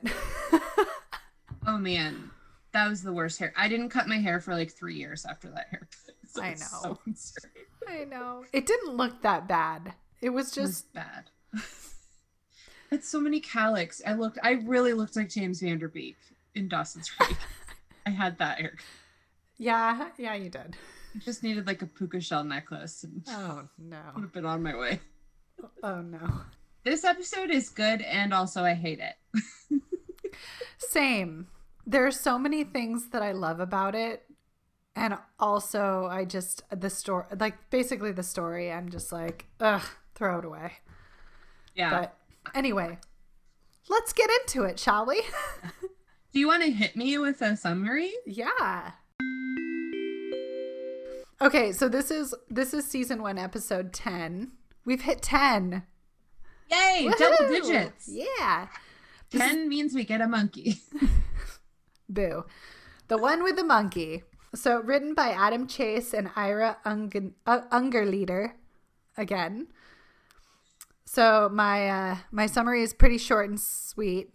oh 1.67 1.77
man, 1.77 2.31
that 2.73 2.89
was 2.89 3.03
the 3.03 3.13
worst 3.13 3.39
hair. 3.39 3.53
I 3.55 3.67
didn't 3.67 3.89
cut 3.89 4.07
my 4.07 4.17
hair 4.17 4.39
for 4.39 4.53
like 4.53 4.71
three 4.71 4.95
years 4.95 5.25
after 5.25 5.49
that 5.49 5.67
haircut. 5.69 5.89
So 6.31 6.43
I 6.43 6.49
know. 6.51 6.99
So. 7.15 7.47
I 7.87 8.03
know 8.03 8.43
it 8.53 8.67
didn't 8.67 8.95
look 8.95 9.23
that 9.23 9.47
bad. 9.47 9.93
It 10.21 10.29
was 10.29 10.55
It 10.55 10.61
was 10.61 10.71
just 10.71 10.93
bad. 10.93 11.31
Had 12.89 13.03
so 13.03 13.19
many 13.19 13.39
cowlicks. 13.39 14.01
I 14.05 14.13
looked. 14.13 14.39
I 14.43 14.53
really 14.65 14.93
looked 14.93 15.15
like 15.15 15.29
James 15.29 15.61
Van 15.61 15.77
Der 15.77 15.87
Beek 15.87 16.17
in 16.55 16.67
Dawson's 16.67 17.09
Creek. 17.09 17.37
I 18.05 18.09
had 18.09 18.37
that 18.39 18.59
haircut. 18.59 18.79
yeah 19.57 20.09
yeah 20.17 20.33
you 20.33 20.49
did. 20.49 20.75
I 21.15 21.19
just 21.19 21.43
needed 21.43 21.67
like 21.67 21.81
a 21.81 21.85
puka 21.85 22.19
shell 22.21 22.43
necklace 22.43 23.03
and 23.03 23.23
Oh 23.27 23.67
no! 23.77 23.97
would 24.15 24.21
have 24.21 24.33
been 24.33 24.45
on 24.45 24.63
my 24.63 24.75
way. 24.75 24.99
Oh 25.83 26.01
no. 26.01 26.41
This 26.83 27.03
episode 27.03 27.51
is 27.51 27.69
good 27.69 28.01
and 28.01 28.33
also 28.33 28.63
I 28.63 28.73
hate 28.73 28.99
it. 28.99 29.41
Same. 30.77 31.47
There's 31.85 32.19
so 32.19 32.39
many 32.39 32.63
things 32.63 33.09
that 33.09 33.21
I 33.21 33.31
love 33.33 33.59
about 33.59 33.95
it. 33.95 34.23
And 34.95 35.17
also 35.39 36.07
I 36.09 36.25
just 36.25 36.63
the 36.71 36.89
story 36.89 37.25
like 37.39 37.69
basically 37.69 38.11
the 38.11 38.23
story, 38.23 38.71
I'm 38.71 38.89
just 38.89 39.11
like, 39.11 39.45
ugh, 39.59 39.83
throw 40.15 40.39
it 40.39 40.45
away. 40.45 40.73
Yeah. 41.75 41.89
But 42.01 42.17
anyway, 42.53 42.97
let's 43.89 44.13
get 44.13 44.29
into 44.41 44.63
it, 44.63 44.79
shall 44.79 45.05
we? 45.05 45.23
Do 46.31 46.39
you 46.39 46.47
want 46.47 46.63
to 46.63 46.71
hit 46.71 46.95
me 46.95 47.17
with 47.17 47.41
a 47.41 47.55
summary? 47.57 48.11
yeah. 48.25 48.91
Okay, 51.41 51.71
so 51.71 51.87
this 51.87 52.11
is 52.11 52.35
this 52.49 52.73
is 52.73 52.85
season 52.85 53.21
1 53.21 53.37
episode 53.37 53.93
10. 53.93 54.51
We've 54.83 55.01
hit 55.01 55.21
10. 55.21 55.83
Yay! 56.69 57.09
Double 57.17 57.47
digits. 57.47 58.09
Yeah. 58.11 58.67
This 59.31 59.41
Ten 59.41 59.69
means 59.69 59.93
we 59.93 60.03
get 60.03 60.19
a 60.21 60.27
monkey. 60.27 60.81
Boo. 62.09 62.45
The 63.07 63.17
one 63.17 63.43
with 63.43 63.55
the 63.55 63.63
monkey. 63.63 64.23
So 64.53 64.81
written 64.81 65.13
by 65.13 65.29
Adam 65.29 65.65
Chase 65.67 66.13
and 66.13 66.29
Ira 66.35 66.77
Ungen- 66.85 67.33
uh, 67.45 67.61
Ungerleider 67.71 68.53
again. 69.15 69.67
So 71.11 71.49
my 71.51 71.89
uh, 71.89 72.17
my 72.29 72.45
summary 72.45 72.83
is 72.83 72.93
pretty 72.93 73.17
short 73.17 73.49
and 73.49 73.59
sweet. 73.59 74.29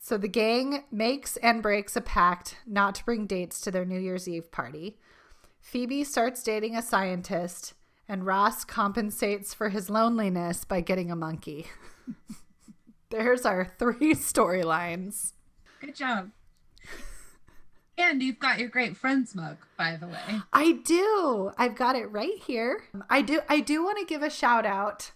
So 0.00 0.18
the 0.18 0.26
gang 0.26 0.82
makes 0.90 1.36
and 1.36 1.62
breaks 1.62 1.94
a 1.94 2.00
pact 2.00 2.56
not 2.66 2.96
to 2.96 3.04
bring 3.04 3.28
dates 3.28 3.60
to 3.60 3.70
their 3.70 3.84
New 3.84 4.00
Year's 4.00 4.26
Eve 4.26 4.50
party. 4.50 4.98
Phoebe 5.60 6.02
starts 6.02 6.42
dating 6.42 6.74
a 6.74 6.82
scientist, 6.82 7.74
and 8.08 8.26
Ross 8.26 8.64
compensates 8.64 9.54
for 9.54 9.68
his 9.68 9.88
loneliness 9.88 10.64
by 10.64 10.80
getting 10.80 11.12
a 11.12 11.16
monkey. 11.16 11.66
There's 13.10 13.46
our 13.46 13.64
three 13.78 14.14
storylines. 14.14 15.34
Good 15.80 15.94
job. 15.94 16.32
And 17.96 18.20
you've 18.24 18.40
got 18.40 18.58
your 18.58 18.70
great 18.70 18.96
friends 18.96 19.36
mug, 19.36 19.58
by 19.78 19.98
the 19.98 20.08
way. 20.08 20.40
I 20.52 20.80
do. 20.84 21.52
I've 21.56 21.76
got 21.76 21.94
it 21.94 22.10
right 22.10 22.42
here. 22.44 22.82
I 23.08 23.22
do 23.22 23.38
I 23.48 23.60
do 23.60 23.84
want 23.84 23.98
to 24.00 24.04
give 24.04 24.24
a 24.24 24.30
shout 24.30 24.66
out 24.66 25.12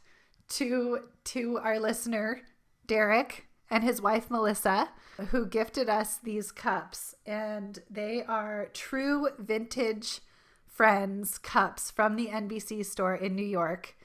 to 0.50 1.00
to 1.24 1.58
our 1.58 1.78
listener 1.78 2.40
Derek 2.86 3.46
and 3.70 3.84
his 3.84 4.00
wife 4.00 4.30
Melissa 4.30 4.88
who 5.30 5.46
gifted 5.46 5.88
us 5.88 6.16
these 6.16 6.52
cups. 6.52 7.14
And 7.26 7.80
they 7.90 8.22
are 8.22 8.68
true 8.72 9.28
vintage 9.38 10.20
friends 10.66 11.38
cups 11.38 11.90
from 11.90 12.14
the 12.16 12.28
NBC 12.28 12.86
store 12.86 13.16
in 13.16 13.34
New 13.34 13.44
York 13.44 13.96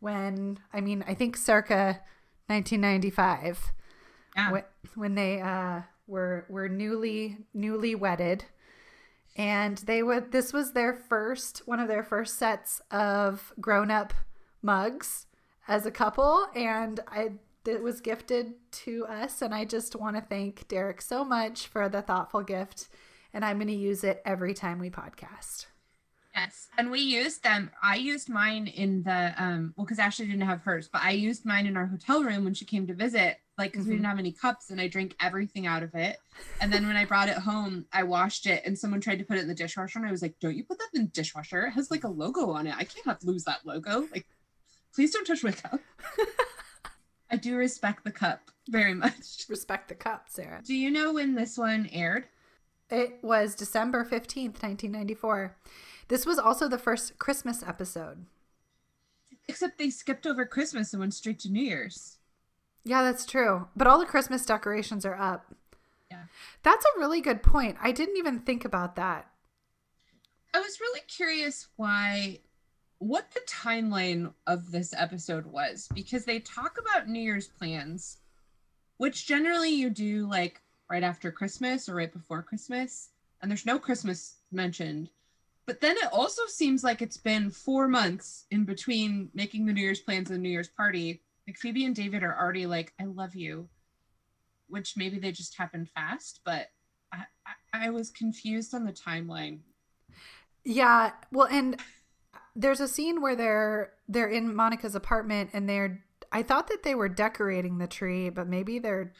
when 0.00 0.58
I 0.72 0.80
mean 0.80 1.04
I 1.06 1.14
think 1.14 1.36
circa 1.36 2.00
1995 2.46 3.72
Yeah. 4.36 4.50
when, 4.52 4.64
when 4.94 5.14
they 5.14 5.40
uh, 5.40 5.82
were 6.06 6.46
were 6.48 6.68
newly 6.68 7.38
newly 7.54 7.94
wedded, 7.94 8.44
and 9.36 9.78
they 9.78 10.02
would 10.02 10.32
this 10.32 10.52
was 10.52 10.72
their 10.72 10.94
first 10.94 11.62
one 11.66 11.78
of 11.80 11.88
their 11.88 12.02
first 12.02 12.38
sets 12.38 12.80
of 12.90 13.52
grown 13.60 13.90
up 13.90 14.12
mugs 14.62 15.26
as 15.68 15.86
a 15.86 15.90
couple, 15.90 16.46
and 16.54 17.00
I 17.08 17.32
it 17.64 17.82
was 17.82 18.00
gifted 18.00 18.54
to 18.72 19.06
us, 19.06 19.40
and 19.40 19.54
I 19.54 19.64
just 19.64 19.94
want 19.94 20.16
to 20.16 20.22
thank 20.22 20.66
Derek 20.66 21.00
so 21.00 21.24
much 21.24 21.68
for 21.68 21.88
the 21.88 22.02
thoughtful 22.02 22.42
gift, 22.42 22.88
and 23.32 23.44
I'm 23.44 23.58
going 23.58 23.68
to 23.68 23.72
use 23.74 24.02
it 24.02 24.20
every 24.24 24.52
time 24.52 24.80
we 24.80 24.90
podcast. 24.90 25.66
Yes. 26.34 26.68
And 26.78 26.90
we 26.90 27.00
used 27.00 27.42
them. 27.44 27.70
I 27.82 27.96
used 27.96 28.28
mine 28.30 28.66
in 28.66 29.02
the 29.02 29.34
um 29.36 29.74
well, 29.76 29.84
because 29.84 29.98
Ashley 29.98 30.26
didn't 30.26 30.40
have 30.48 30.62
hers, 30.62 30.88
but 30.90 31.02
I 31.02 31.10
used 31.10 31.44
mine 31.44 31.66
in 31.66 31.76
our 31.76 31.84
hotel 31.86 32.24
room 32.24 32.42
when 32.44 32.54
she 32.54 32.64
came 32.64 32.86
to 32.86 32.94
visit, 32.94 33.36
like 33.58 33.72
because 33.72 33.86
we 33.86 33.92
Mhm. 33.92 33.96
didn't 33.98 34.06
have 34.08 34.18
any 34.18 34.32
cups 34.32 34.70
and 34.70 34.80
I 34.80 34.88
drank 34.88 35.14
everything 35.20 35.66
out 35.66 35.82
of 35.82 35.94
it. 35.94 36.16
And 36.62 36.72
then 36.72 36.86
when 36.86 36.96
I 36.96 37.04
brought 37.04 37.28
it 37.28 37.36
home, 37.36 37.84
I 37.92 38.04
washed 38.04 38.46
it 38.46 38.62
and 38.64 38.78
someone 38.78 39.02
tried 39.02 39.18
to 39.18 39.24
put 39.26 39.36
it 39.36 39.42
in 39.42 39.48
the 39.48 39.54
dishwasher. 39.54 39.98
And 39.98 40.08
I 40.08 40.10
was 40.10 40.22
like, 40.22 40.34
Don't 40.40 40.56
you 40.56 40.64
put 40.64 40.78
that 40.78 40.88
in 40.94 41.02
the 41.02 41.08
dishwasher? 41.10 41.66
It 41.66 41.72
has 41.72 41.90
like 41.90 42.04
a 42.04 42.08
logo 42.08 42.50
on 42.50 42.66
it. 42.66 42.74
I 42.78 42.84
can't 42.84 43.04
have 43.06 43.22
lose 43.22 43.44
that 43.44 43.66
logo. 43.66 44.08
Like, 44.10 44.26
please 44.94 45.12
don't 45.12 45.26
touch 45.26 45.44
my 45.44 45.52
cup. 45.52 45.80
I 47.30 47.36
do 47.36 47.56
respect 47.56 48.04
the 48.04 48.12
cup 48.12 48.50
very 48.68 48.94
much. 48.94 49.46
Respect 49.48 49.88
the 49.88 49.94
cup, 49.94 50.26
Sarah. 50.28 50.60
Do 50.64 50.74
you 50.74 50.90
know 50.90 51.14
when 51.14 51.34
this 51.34 51.56
one 51.56 51.88
aired? 51.92 52.26
It 52.90 53.18
was 53.22 53.54
December 53.54 54.04
15th, 54.04 54.62
1994. 54.62 55.56
This 56.08 56.26
was 56.26 56.38
also 56.38 56.68
the 56.68 56.78
first 56.78 57.18
Christmas 57.18 57.62
episode. 57.62 58.26
Except 59.48 59.78
they 59.78 59.88
skipped 59.88 60.26
over 60.26 60.44
Christmas 60.44 60.92
and 60.92 61.00
went 61.00 61.14
straight 61.14 61.38
to 61.40 61.50
New 61.50 61.62
Year's. 61.62 62.18
Yeah, 62.84 63.02
that's 63.02 63.24
true. 63.24 63.68
But 63.74 63.86
all 63.86 63.98
the 63.98 64.04
Christmas 64.04 64.44
decorations 64.44 65.06
are 65.06 65.16
up. 65.16 65.54
Yeah. 66.10 66.24
That's 66.62 66.84
a 66.84 66.98
really 66.98 67.20
good 67.20 67.42
point. 67.42 67.78
I 67.80 67.92
didn't 67.92 68.18
even 68.18 68.40
think 68.40 68.64
about 68.64 68.96
that. 68.96 69.26
I 70.52 70.60
was 70.60 70.80
really 70.80 71.00
curious 71.08 71.68
why 71.76 72.40
what 73.02 73.32
the 73.32 73.40
timeline 73.48 74.32
of 74.46 74.70
this 74.70 74.94
episode 74.96 75.44
was 75.44 75.88
because 75.92 76.24
they 76.24 76.38
talk 76.38 76.78
about 76.78 77.08
New 77.08 77.20
Year's 77.20 77.48
plans, 77.48 78.18
which 78.98 79.26
generally 79.26 79.70
you 79.70 79.90
do 79.90 80.28
like 80.28 80.62
right 80.88 81.02
after 81.02 81.32
Christmas 81.32 81.88
or 81.88 81.96
right 81.96 82.12
before 82.12 82.42
Christmas, 82.42 83.10
and 83.40 83.50
there's 83.50 83.66
no 83.66 83.78
Christmas 83.78 84.36
mentioned. 84.52 85.10
But 85.66 85.80
then 85.80 85.96
it 85.96 86.12
also 86.12 86.42
seems 86.46 86.84
like 86.84 87.02
it's 87.02 87.16
been 87.16 87.50
four 87.50 87.88
months 87.88 88.46
in 88.52 88.64
between 88.64 89.30
making 89.34 89.66
the 89.66 89.72
New 89.72 89.82
Year's 89.82 90.00
plans 90.00 90.30
and 90.30 90.38
the 90.38 90.42
New 90.42 90.50
Year's 90.50 90.68
party. 90.68 91.22
Like 91.48 91.58
Phoebe 91.58 91.84
and 91.84 91.96
David 91.96 92.22
are 92.22 92.38
already 92.38 92.66
like, 92.66 92.92
I 93.00 93.04
love 93.06 93.34
you, 93.34 93.68
which 94.68 94.96
maybe 94.96 95.18
they 95.18 95.32
just 95.32 95.58
happened 95.58 95.88
fast, 95.90 96.40
but 96.44 96.68
I, 97.12 97.24
I, 97.72 97.86
I 97.86 97.90
was 97.90 98.10
confused 98.10 98.74
on 98.74 98.84
the 98.84 98.92
timeline. 98.92 99.58
Yeah, 100.64 101.10
well, 101.32 101.48
and 101.50 101.80
there's 102.54 102.80
a 102.80 102.88
scene 102.88 103.20
where 103.22 103.34
they're 103.36 103.92
they're 104.08 104.28
in 104.28 104.54
Monica's 104.54 104.94
apartment 104.94 105.50
and 105.52 105.68
they're 105.68 106.02
I 106.30 106.42
thought 106.42 106.68
that 106.68 106.82
they 106.82 106.94
were 106.94 107.08
decorating 107.10 107.78
the 107.78 107.86
tree, 107.86 108.30
but 108.30 108.48
maybe 108.48 108.78
they're 108.78 109.12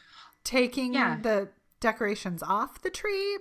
taking 0.45 0.95
Yeah. 0.95 1.19
the 1.21 1.51
decorations 1.81 2.43
off 2.43 2.81
the 2.83 2.91
tree. 2.91 3.39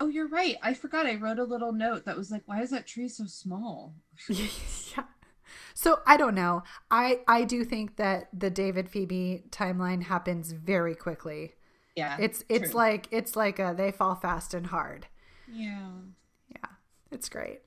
Oh, 0.00 0.08
you're 0.08 0.26
right. 0.28 0.56
I 0.62 0.74
forgot. 0.74 1.06
I 1.06 1.14
wrote 1.14 1.38
a 1.38 1.44
little 1.44 1.72
note 1.72 2.06
that 2.06 2.16
was 2.16 2.30
like, 2.32 2.42
"Why 2.46 2.60
is 2.62 2.70
that 2.70 2.86
tree 2.88 3.08
so 3.08 3.26
small?" 3.26 3.94
yeah. 4.28 5.04
So 5.74 6.00
I 6.06 6.16
don't 6.16 6.34
know. 6.34 6.62
I 6.90 7.20
I 7.28 7.44
do 7.44 7.64
think 7.64 7.96
that 7.96 8.28
the 8.32 8.50
David 8.50 8.88
Phoebe 8.88 9.44
timeline 9.50 10.02
happens 10.04 10.50
very 10.52 10.94
quickly. 10.96 11.52
Yeah. 11.94 12.16
It's 12.18 12.44
it's 12.48 12.70
true. 12.70 12.78
like 12.78 13.06
it's 13.12 13.36
like 13.36 13.58
a 13.58 13.74
they 13.76 13.92
fall 13.92 14.14
fast 14.16 14.54
and 14.54 14.66
hard. 14.66 15.06
Yeah. 15.46 15.90
Yeah, 16.48 16.70
it's 17.10 17.28
great. 17.28 17.60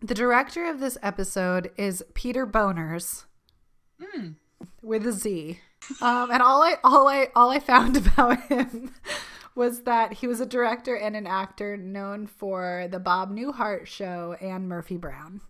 The 0.00 0.14
director 0.14 0.64
of 0.68 0.80
this 0.80 0.96
episode 1.02 1.70
is 1.76 2.02
Peter 2.14 2.46
Bonerz 2.46 3.24
Mm. 4.00 4.36
with 4.82 5.06
a 5.06 5.12
Z. 5.12 5.60
Um, 6.00 6.30
and 6.30 6.42
all 6.42 6.62
I 6.62 6.76
all 6.82 7.06
I 7.08 7.28
all 7.34 7.50
I 7.50 7.58
found 7.58 7.96
about 8.06 8.40
him 8.44 8.94
was 9.54 9.82
that 9.82 10.14
he 10.14 10.26
was 10.26 10.40
a 10.40 10.46
director 10.46 10.94
and 10.96 11.14
an 11.16 11.26
actor 11.26 11.76
known 11.76 12.26
for 12.26 12.88
the 12.90 12.98
Bob 13.00 13.30
Newhart 13.30 13.86
show 13.86 14.36
and 14.40 14.68
Murphy 14.68 14.96
Brown. 14.96 15.42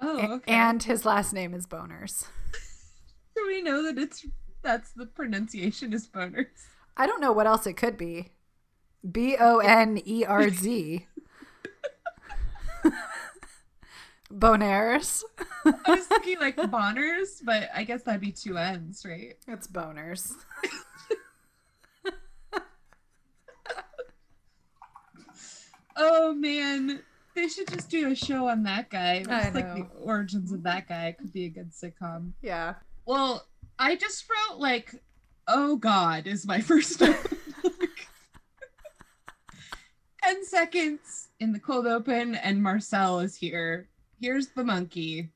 Oh, 0.00 0.18
A- 0.18 0.32
okay. 0.34 0.52
And 0.52 0.82
his 0.82 1.04
last 1.04 1.32
name 1.32 1.54
is 1.54 1.66
Boners. 1.66 2.26
do 3.36 3.44
we 3.46 3.62
know 3.62 3.82
that 3.84 3.98
it's 3.98 4.26
that's 4.62 4.90
the 4.92 5.06
pronunciation 5.06 5.92
is 5.92 6.08
boners? 6.08 6.46
I 6.96 7.06
don't 7.06 7.20
know 7.20 7.32
what 7.32 7.46
else 7.46 7.64
it 7.66 7.74
could 7.76 7.96
be. 7.96 8.30
B 9.08 9.36
O 9.38 9.58
N 9.58 10.00
E 10.04 10.24
R 10.24 10.50
Z. 10.50 11.06
Boners. 14.32 15.22
I 15.64 15.72
was 15.86 16.06
thinking 16.08 16.38
like 16.38 16.56
Bonners, 16.70 17.42
but 17.44 17.70
I 17.74 17.84
guess 17.84 18.02
that'd 18.02 18.20
be 18.20 18.32
two 18.32 18.56
N's, 18.58 19.04
right? 19.06 19.36
It's 19.46 19.66
boners. 19.66 20.32
Oh 26.00 26.32
man, 26.32 27.02
they 27.34 27.48
should 27.48 27.66
just 27.68 27.90
do 27.90 28.12
a 28.12 28.14
show 28.14 28.48
on 28.48 28.62
that 28.62 28.88
guy. 28.88 29.24
I 29.28 29.42
Just 29.42 29.54
like 29.54 29.74
the 29.74 29.86
origins 30.00 30.52
of 30.52 30.62
that 30.62 30.88
guy 30.88 31.16
could 31.18 31.32
be 31.32 31.46
a 31.46 31.48
good 31.48 31.72
sitcom. 31.72 32.32
Yeah. 32.40 32.74
Well, 33.04 33.46
I 33.80 33.96
just 33.96 34.24
wrote 34.30 34.60
like, 34.60 34.94
"Oh 35.48 35.76
God" 35.76 36.28
is 36.28 36.46
my 36.46 36.60
first 36.60 37.00
note. 37.00 37.16
Ten 40.22 40.44
seconds 40.44 41.28
in 41.40 41.52
the 41.52 41.58
cold 41.58 41.86
open, 41.86 42.36
and 42.36 42.62
Marcel 42.62 43.18
is 43.18 43.34
here. 43.34 43.88
Here's 44.20 44.48
the 44.48 44.64
monkey. 44.64 45.30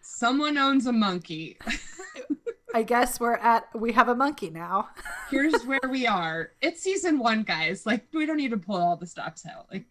Someone 0.00 0.56
owns 0.56 0.86
a 0.86 0.92
monkey. 0.92 1.58
I 2.74 2.82
guess 2.82 3.18
we're 3.18 3.34
at 3.34 3.68
we 3.74 3.92
have 3.92 4.08
a 4.08 4.14
monkey 4.14 4.50
now. 4.50 4.88
Here's 5.30 5.64
where 5.64 5.80
we 5.90 6.06
are. 6.06 6.52
It's 6.60 6.82
season 6.82 7.18
one, 7.18 7.42
guys. 7.42 7.86
Like 7.86 8.06
we 8.12 8.26
don't 8.26 8.36
need 8.36 8.50
to 8.50 8.58
pull 8.58 8.76
all 8.76 8.96
the 8.96 9.06
stops 9.06 9.46
out. 9.46 9.66
Like 9.72 9.86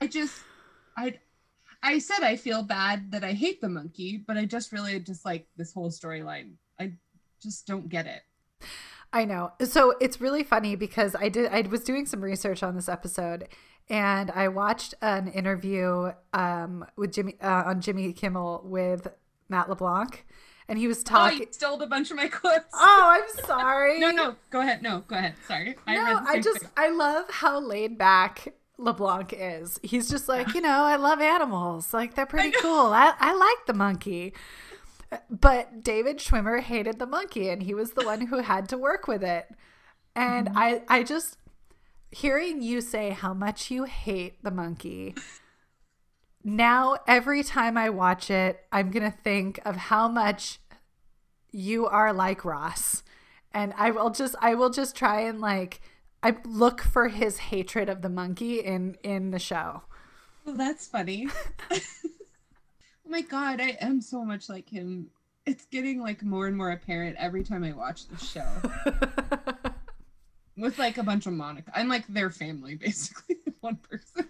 I 0.00 0.06
just 0.06 0.40
I 0.96 1.18
I 1.82 1.98
said 1.98 2.22
I 2.22 2.36
feel 2.36 2.62
bad 2.62 3.12
that 3.12 3.24
I 3.24 3.32
hate 3.32 3.60
the 3.60 3.68
monkey, 3.68 4.22
but 4.26 4.36
I 4.36 4.44
just 4.44 4.72
really 4.72 4.98
just 5.00 5.24
like 5.24 5.46
this 5.56 5.72
whole 5.72 5.90
storyline. 5.90 6.52
I 6.78 6.92
just 7.42 7.66
don't 7.66 7.88
get 7.88 8.06
it. 8.06 8.22
I 9.12 9.24
know. 9.24 9.52
So 9.64 9.94
it's 10.00 10.20
really 10.20 10.42
funny 10.42 10.76
because 10.76 11.14
I 11.14 11.28
did 11.28 11.50
I 11.52 11.62
was 11.62 11.84
doing 11.84 12.04
some 12.04 12.20
research 12.20 12.62
on 12.62 12.74
this 12.74 12.88
episode 12.88 13.48
and 13.88 14.30
I 14.30 14.48
watched 14.48 14.94
an 15.02 15.28
interview 15.28 16.12
um 16.32 16.84
with 16.96 17.12
Jimmy 17.12 17.36
uh, 17.40 17.64
on 17.66 17.80
Jimmy 17.80 18.12
Kimmel 18.12 18.62
with 18.64 19.08
Matt 19.48 19.68
LeBlanc 19.68 20.24
and 20.68 20.78
he 20.78 20.88
was 20.88 21.00
Oh, 21.00 21.02
talking 21.02 21.38
you 21.40 21.46
stole 21.50 21.80
a 21.82 21.86
bunch 21.86 22.10
of 22.10 22.16
my 22.16 22.28
clips. 22.28 22.66
Oh, 22.72 23.08
I'm 23.20 23.44
sorry. 23.44 24.00
No, 24.00 24.10
no, 24.10 24.36
go 24.50 24.60
ahead. 24.60 24.82
No, 24.82 25.04
go 25.06 25.16
ahead. 25.16 25.34
Sorry. 25.46 25.76
I 25.86 25.94
no, 25.94 26.20
I 26.26 26.40
just 26.40 26.60
thing. 26.60 26.70
I 26.76 26.88
love 26.90 27.26
how 27.30 27.60
laid 27.60 27.98
back 27.98 28.54
LeBlanc 28.78 29.34
is. 29.36 29.78
He's 29.82 30.08
just 30.08 30.28
like, 30.28 30.54
you 30.54 30.60
know, 30.60 30.82
I 30.84 30.96
love 30.96 31.20
animals. 31.20 31.92
Like 31.92 32.14
they're 32.14 32.26
pretty 32.26 32.50
know. 32.50 32.60
cool. 32.62 32.86
I, 32.92 33.12
I 33.20 33.34
like 33.34 33.66
the 33.66 33.74
monkey. 33.74 34.32
But 35.30 35.84
David 35.84 36.18
Schwimmer 36.18 36.60
hated 36.60 36.98
the 36.98 37.06
monkey 37.06 37.48
and 37.48 37.62
he 37.62 37.74
was 37.74 37.92
the 37.92 38.04
one 38.04 38.22
who 38.26 38.38
had 38.38 38.68
to 38.70 38.78
work 38.78 39.06
with 39.06 39.22
it. 39.22 39.46
And 40.16 40.48
Mm-hmm. 40.48 40.58
I 40.58 40.82
I 40.88 41.02
just 41.02 41.36
hearing 42.14 42.62
you 42.62 42.80
say 42.80 43.10
how 43.10 43.34
much 43.34 43.70
you 43.70 43.84
hate 43.84 44.42
the 44.42 44.50
monkey. 44.50 45.14
Now 46.44 46.98
every 47.08 47.42
time 47.42 47.76
I 47.76 47.90
watch 47.90 48.30
it, 48.30 48.64
I'm 48.70 48.90
going 48.90 49.10
to 49.10 49.18
think 49.18 49.60
of 49.64 49.76
how 49.76 50.08
much 50.08 50.60
you 51.50 51.86
are 51.86 52.12
like 52.12 52.44
Ross. 52.44 53.02
And 53.52 53.74
I 53.76 53.90
will 53.90 54.10
just 54.10 54.34
I 54.40 54.54
will 54.54 54.70
just 54.70 54.96
try 54.96 55.22
and 55.22 55.40
like 55.40 55.80
I 56.22 56.36
look 56.44 56.82
for 56.82 57.08
his 57.08 57.38
hatred 57.38 57.88
of 57.88 58.02
the 58.02 58.08
monkey 58.08 58.60
in 58.60 58.96
in 59.02 59.30
the 59.30 59.38
show. 59.38 59.82
Well, 60.44 60.56
that's 60.56 60.86
funny. 60.86 61.28
oh 61.70 61.78
my 63.08 63.22
god, 63.22 63.60
I 63.60 63.76
am 63.80 64.00
so 64.00 64.24
much 64.24 64.48
like 64.48 64.68
him. 64.68 65.08
It's 65.46 65.66
getting 65.66 66.00
like 66.00 66.22
more 66.22 66.46
and 66.46 66.56
more 66.56 66.72
apparent 66.72 67.16
every 67.18 67.44
time 67.44 67.64
I 67.64 67.72
watch 67.72 68.06
the 68.08 68.18
show. 68.18 68.46
With 70.56 70.78
like 70.78 70.98
a 70.98 71.02
bunch 71.02 71.26
of 71.26 71.32
Monica. 71.32 71.72
I'm 71.74 71.88
like 71.88 72.06
their 72.06 72.30
family, 72.30 72.76
basically. 72.76 73.36
One 73.60 73.76
person. 73.76 74.28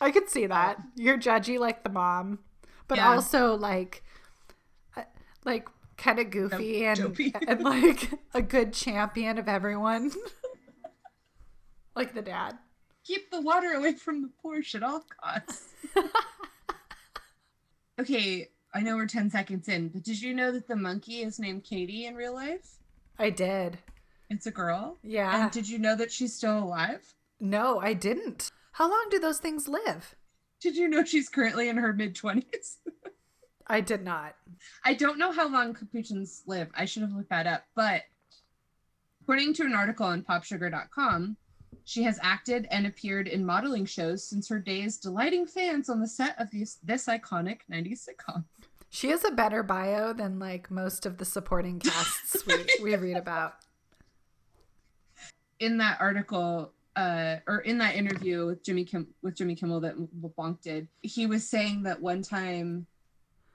I 0.00 0.10
could 0.10 0.28
see 0.28 0.46
that. 0.46 0.80
You're 0.96 1.18
judgy 1.18 1.58
like 1.58 1.84
the 1.84 1.90
mom, 1.90 2.38
but 2.88 2.98
Yeah. 2.98 3.10
also 3.10 3.54
like 3.54 4.02
uh, 4.96 5.02
like 5.44 5.68
kind 5.96 6.18
of 6.18 6.30
goofy 6.30 6.84
and 6.86 6.98
dopey. 6.98 7.34
and 7.46 7.62
like 7.62 8.10
a 8.34 8.42
good 8.42 8.72
champion 8.72 9.38
of 9.38 9.48
everyone. 9.48 10.10
like 11.94 12.14
the 12.14 12.22
dad. 12.22 12.58
Keep 13.04 13.30
the 13.30 13.40
water 13.40 13.72
away 13.72 13.92
from 13.94 14.22
the 14.22 14.30
Porsche 14.42 14.76
at 14.76 14.82
all 14.82 15.04
costs. 15.20 15.68
okay, 18.00 18.48
I 18.74 18.80
know 18.80 18.96
we're 18.96 19.06
10 19.06 19.30
seconds 19.30 19.68
in, 19.68 19.88
but 19.88 20.02
did 20.02 20.20
you 20.20 20.34
know 20.34 20.52
that 20.52 20.66
the 20.68 20.76
monkey 20.76 21.22
is 21.22 21.38
named 21.38 21.64
Katie 21.64 22.06
in 22.06 22.14
real 22.14 22.34
life? 22.34 22.78
I 23.18 23.30
did. 23.30 23.78
It's 24.32 24.46
a 24.46 24.50
girl. 24.50 24.98
Yeah. 25.02 25.42
And 25.42 25.50
did 25.50 25.68
you 25.68 25.78
know 25.78 25.94
that 25.94 26.10
she's 26.10 26.34
still 26.34 26.58
alive? 26.58 27.14
No, 27.38 27.78
I 27.80 27.92
didn't. 27.92 28.50
How 28.72 28.88
long 28.88 29.08
do 29.10 29.18
those 29.18 29.38
things 29.38 29.68
live? 29.68 30.16
Did 30.60 30.74
you 30.74 30.88
know 30.88 31.04
she's 31.04 31.28
currently 31.28 31.68
in 31.68 31.76
her 31.76 31.92
mid 31.92 32.14
20s? 32.14 32.78
I 33.66 33.82
did 33.82 34.02
not. 34.02 34.34
I 34.84 34.94
don't 34.94 35.18
know 35.18 35.32
how 35.32 35.48
long 35.48 35.74
capuchins 35.74 36.44
live. 36.46 36.68
I 36.74 36.86
should 36.86 37.02
have 37.02 37.12
looked 37.12 37.28
that 37.28 37.46
up. 37.46 37.64
But 37.74 38.02
according 39.22 39.52
to 39.54 39.64
an 39.64 39.74
article 39.74 40.06
on 40.06 40.22
popsugar.com, 40.22 41.36
she 41.84 42.02
has 42.04 42.18
acted 42.22 42.66
and 42.70 42.86
appeared 42.86 43.28
in 43.28 43.44
modeling 43.44 43.84
shows 43.84 44.26
since 44.26 44.48
her 44.48 44.58
days 44.58 44.96
delighting 44.96 45.46
fans 45.46 45.90
on 45.90 46.00
the 46.00 46.08
set 46.08 46.40
of 46.40 46.50
this, 46.50 46.78
this 46.82 47.06
iconic 47.06 47.58
90s 47.70 48.08
sitcom. 48.08 48.44
She 48.88 49.10
has 49.10 49.24
a 49.24 49.30
better 49.30 49.62
bio 49.62 50.14
than 50.14 50.38
like 50.38 50.70
most 50.70 51.04
of 51.04 51.18
the 51.18 51.24
supporting 51.26 51.80
casts 51.80 52.46
we, 52.46 52.66
we 52.82 52.96
read 52.96 53.18
about. 53.18 53.54
In 55.62 55.76
that 55.78 55.98
article, 56.00 56.72
uh, 56.96 57.36
or 57.46 57.58
in 57.60 57.78
that 57.78 57.94
interview 57.94 58.46
with 58.46 58.64
Jimmy 58.64 58.84
Kim 58.84 59.06
with 59.22 59.36
Jimmy 59.36 59.54
Kimmel 59.54 59.80
that 59.80 59.94
LeBlanc 60.20 60.60
did, 60.60 60.88
he 61.02 61.26
was 61.26 61.48
saying 61.48 61.84
that 61.84 62.00
one 62.00 62.22
time 62.22 62.86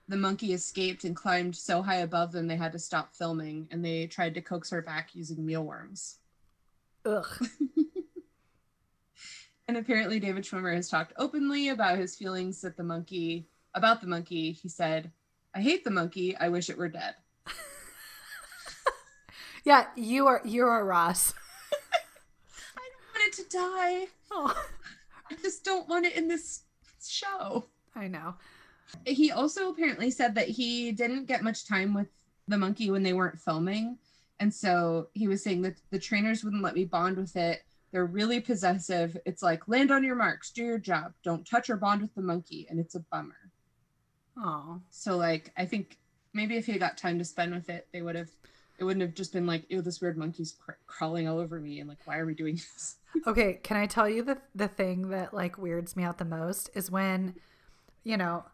the 0.08 0.18
monkey 0.18 0.54
escaped 0.54 1.04
and 1.04 1.16
climbed 1.16 1.56
so 1.56 1.82
high 1.82 1.98
above 1.98 2.32
them 2.32 2.48
they 2.48 2.56
had 2.56 2.72
to 2.72 2.80
stop 2.80 3.14
filming 3.14 3.68
and 3.72 3.84
they 3.84 4.08
tried 4.08 4.34
to 4.36 4.42
coax 4.42 4.70
her 4.70 4.82
back 4.82 5.10
using 5.14 5.46
mealworms. 5.46 6.20
Ugh. 7.06 7.28
And 9.68 9.76
apparently, 9.76 10.20
David 10.20 10.46
Schwimmer 10.46 10.74
has 10.74 10.88
talked 10.88 11.12
openly 11.18 11.70
about 11.70 11.98
his 11.98 12.16
feelings 12.16 12.62
that 12.62 12.78
the 12.78 12.84
monkey 12.84 13.48
about 13.74 14.00
the 14.00 14.08
monkey. 14.08 14.54
He 14.54 14.70
said, 14.70 15.12
"I 15.54 15.60
hate 15.62 15.84
the 15.84 15.92
monkey. 15.92 16.38
I 16.38 16.48
wish 16.48 16.70
it 16.70 16.78
were 16.78 16.90
dead." 16.90 17.16
Yeah, 19.66 19.88
you 19.98 20.28
are 20.28 20.42
you 20.46 20.66
are 20.66 20.86
Ross. 20.86 21.34
I 23.28 23.30
want 23.30 23.40
it 23.40 23.44
to 23.44 23.58
die. 23.58 24.08
Oh, 24.32 24.66
I 25.30 25.36
just 25.42 25.66
don't 25.66 25.90
want 25.90 26.06
it 26.06 26.16
in 26.16 26.30
this 26.30 26.64
show. 27.06 27.66
I 27.94 28.08
know. 28.08 28.36
He 29.06 29.32
also 29.32 29.70
apparently 29.70 30.12
said 30.12 30.34
that 30.36 30.48
he 30.48 30.94
didn't 30.94 31.26
get 31.26 31.44
much 31.44 31.68
time 31.68 31.94
with 31.94 32.08
the 32.48 32.58
monkey 32.58 32.90
when 32.90 33.04
they 33.04 33.12
weren't 33.12 33.40
filming, 33.40 33.98
and 34.40 34.54
so 34.54 35.10
he 35.14 35.28
was 35.28 35.44
saying 35.44 35.62
that 35.64 35.76
the 35.90 36.00
trainers 36.00 36.44
wouldn't 36.44 36.64
let 36.64 36.76
me 36.76 36.86
bond 36.86 37.18
with 37.18 37.36
it. 37.36 37.64
They're 37.92 38.06
really 38.06 38.40
possessive. 38.40 39.18
It's 39.26 39.44
like 39.44 39.68
land 39.68 39.92
on 39.92 40.06
your 40.06 40.16
marks, 40.16 40.52
do 40.52 40.64
your 40.64 40.80
job, 40.80 41.12
don't 41.24 41.46
touch 41.46 41.70
or 41.70 41.76
bond 41.76 42.02
with 42.02 42.16
the 42.16 42.22
monkey, 42.22 42.66
and 42.70 42.80
it's 42.80 42.96
a 42.96 43.02
bummer. 43.12 43.52
Oh, 44.38 44.80
So 44.90 45.18
like 45.18 45.52
I 45.58 45.66
think 45.66 45.98
maybe 46.34 46.56
if 46.56 46.66
he 46.66 46.78
got 46.78 46.98
time 46.98 47.18
to 47.20 47.26
spend 47.26 47.54
with 47.54 47.70
it, 47.70 47.88
they 47.92 48.02
would 48.02 48.16
have. 48.16 48.30
It 48.78 48.84
wouldn't 48.84 49.02
have 49.02 49.16
just 49.16 49.34
been 49.34 49.48
like, 49.48 49.66
"Ew, 49.70 49.82
this 49.82 50.02
weird 50.02 50.18
monkey's 50.18 50.54
cr- 50.54 50.74
crawling 50.86 51.28
all 51.28 51.40
over 51.40 51.60
me," 51.60 51.80
and 51.80 51.90
like, 51.90 52.00
"Why 52.06 52.18
are 52.18 52.26
we 52.26 52.36
doing 52.36 52.56
this?" 52.56 52.98
okay. 53.28 53.60
Can 53.64 53.78
I 53.78 53.86
tell 53.86 54.10
you 54.10 54.24
the 54.24 54.38
the 54.54 54.68
thing 54.68 55.10
that 55.10 55.34
like 55.34 55.58
weirds 55.58 55.96
me 55.96 56.04
out 56.04 56.18
the 56.18 56.26
most 56.26 56.70
is 56.74 56.92
when, 56.92 57.36
you 58.04 58.18
know, 58.18 58.46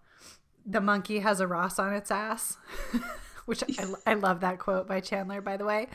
the 0.65 0.81
monkey 0.81 1.19
has 1.19 1.39
a 1.39 1.47
Ross 1.47 1.79
on 1.79 1.93
its 1.93 2.12
ass, 2.12 2.57
which 3.45 3.63
I, 3.63 3.86
I 4.12 4.13
love 4.15 4.39
that 4.41 4.59
quote 4.59 4.88
by 4.88 4.99
Chandler, 5.01 5.41
by 5.41 5.57
the 5.57 5.65
way. 5.65 5.88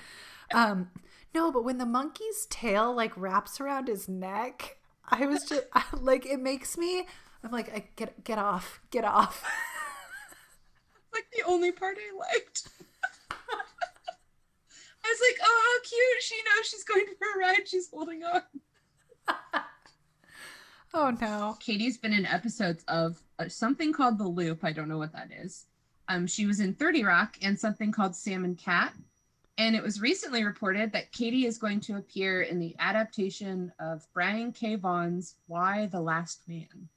Um, 0.52 0.90
no, 1.34 1.52
but 1.52 1.64
when 1.64 1.78
the 1.78 1.86
monkey's 1.86 2.46
tail 2.46 2.94
like 2.94 3.12
wraps 3.16 3.60
around 3.60 3.88
his 3.88 4.08
neck, 4.08 4.76
I 5.06 5.26
was 5.26 5.44
just 5.44 5.64
like, 5.92 6.26
it 6.26 6.40
makes 6.40 6.78
me 6.78 7.06
I'm 7.42 7.50
like, 7.50 7.72
I 7.74 7.84
get 7.96 8.24
get 8.24 8.38
off, 8.38 8.80
get 8.90 9.04
off. 9.04 9.44
like 11.12 11.26
the 11.32 11.42
only 11.46 11.72
part 11.72 11.96
I 11.98 12.16
liked. 12.16 12.68
I 15.08 15.12
was 15.12 15.20
like, 15.20 15.38
oh, 15.42 15.62
how 15.64 15.88
cute. 15.88 16.22
She 16.22 16.36
knows 16.36 16.66
she's 16.66 16.84
going 16.84 17.06
for 17.18 17.40
a 17.40 17.46
ride. 17.46 17.66
She's 17.66 17.88
holding 17.90 18.24
on. 18.24 18.42
oh, 20.94 21.16
no. 21.18 21.56
Katie's 21.60 21.96
been 21.96 22.12
in 22.12 22.26
episodes 22.26 22.84
of 22.88 23.22
uh, 23.38 23.48
something 23.48 23.92
called 23.92 24.18
The 24.18 24.28
Loop. 24.28 24.64
I 24.64 24.72
don't 24.72 24.88
know 24.88 24.98
what 24.98 25.12
that 25.12 25.30
is. 25.32 25.64
Um, 26.08 26.26
she 26.26 26.46
was 26.46 26.60
in 26.60 26.74
30 26.74 27.04
Rock 27.04 27.38
and 27.40 27.58
something 27.58 27.90
called 27.90 28.14
Sam 28.14 28.44
and 28.44 28.58
Cat. 28.58 28.92
And 29.56 29.74
it 29.74 29.82
was 29.82 30.00
recently 30.00 30.44
reported 30.44 30.92
that 30.92 31.10
Katie 31.10 31.46
is 31.46 31.56
going 31.58 31.80
to 31.80 31.96
appear 31.96 32.42
in 32.42 32.58
the 32.58 32.76
adaptation 32.78 33.72
of 33.80 34.06
Brian 34.12 34.52
K. 34.52 34.76
Vaughan's 34.76 35.36
Y 35.48 35.88
the 35.90 36.00
Last 36.00 36.42
Man. 36.46 36.88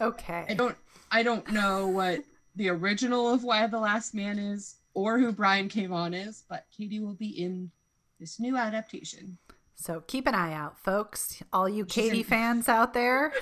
Okay. 0.00 0.46
I 0.48 0.54
don't 0.54 0.76
I 1.12 1.22
don't 1.22 1.52
know 1.52 1.86
what 1.86 2.24
the 2.56 2.68
original 2.70 3.32
of 3.32 3.44
Y 3.44 3.66
the 3.66 3.78
Last 3.78 4.14
Man 4.14 4.38
is 4.38 4.76
or 4.94 5.18
who 5.18 5.32
Brian 5.32 5.68
came 5.68 5.92
on 5.92 6.14
is, 6.14 6.44
but 6.48 6.66
Katie 6.76 7.00
will 7.00 7.14
be 7.14 7.28
in 7.28 7.70
this 8.20 8.38
new 8.40 8.56
adaptation. 8.56 9.38
So 9.74 10.02
keep 10.06 10.26
an 10.26 10.34
eye 10.34 10.52
out, 10.54 10.78
folks. 10.78 11.42
All 11.52 11.68
you 11.68 11.84
She's 11.84 11.94
Katie 12.04 12.18
in- 12.20 12.24
fans 12.24 12.68
out 12.68 12.94
there. 12.94 13.32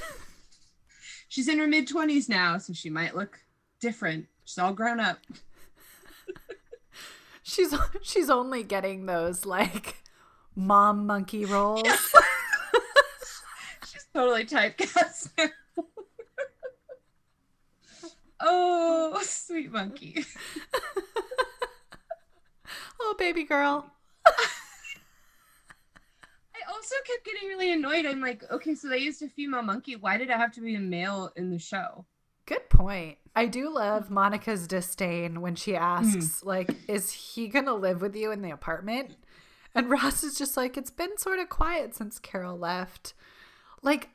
She's 1.28 1.48
in 1.48 1.58
her 1.58 1.66
mid 1.66 1.88
20s 1.88 2.28
now, 2.28 2.58
so 2.58 2.72
she 2.72 2.90
might 2.90 3.14
look 3.16 3.38
different. 3.80 4.26
She's 4.44 4.58
all 4.58 4.72
grown 4.72 5.00
up. 5.00 5.18
She's 7.42 7.74
she's 8.02 8.30
only 8.30 8.62
getting 8.62 9.06
those 9.06 9.44
like 9.44 9.96
mom 10.54 11.06
monkey 11.06 11.44
roles. 11.44 11.82
She's 13.90 14.06
totally 14.14 14.44
typecast. 14.46 15.30
Oh, 18.42 19.18
sweet 19.22 19.72
monkey. 19.72 20.24
oh, 23.00 23.14
baby 23.18 23.44
girl. 23.44 23.90
I 24.26 24.32
also 26.72 26.94
kept 27.06 27.24
getting 27.24 27.48
really 27.48 27.72
annoyed. 27.72 28.06
I'm 28.06 28.20
like, 28.20 28.44
okay, 28.50 28.74
so 28.74 28.88
they 28.88 28.98
used 28.98 29.22
a 29.22 29.28
female 29.28 29.62
monkey. 29.62 29.96
Why 29.96 30.16
did 30.16 30.30
it 30.30 30.36
have 30.36 30.52
to 30.52 30.60
be 30.60 30.74
a 30.74 30.80
male 30.80 31.32
in 31.36 31.50
the 31.50 31.58
show? 31.58 32.04
Good 32.46 32.68
point. 32.68 33.18
I 33.34 33.46
do 33.46 33.72
love 33.72 34.10
Monica's 34.10 34.66
disdain 34.66 35.40
when 35.40 35.54
she 35.54 35.76
asks, 35.76 36.40
hmm. 36.40 36.48
like, 36.48 36.74
is 36.88 37.12
he 37.12 37.48
going 37.48 37.64
to 37.64 37.74
live 37.74 38.02
with 38.02 38.14
you 38.14 38.30
in 38.30 38.42
the 38.42 38.50
apartment? 38.50 39.16
And 39.74 39.90
Ross 39.90 40.22
is 40.22 40.36
just 40.36 40.56
like, 40.56 40.76
it's 40.76 40.90
been 40.90 41.16
sort 41.16 41.38
of 41.38 41.48
quiet 41.48 41.94
since 41.94 42.18
Carol 42.18 42.58
left. 42.58 43.14
Like, 43.82 44.10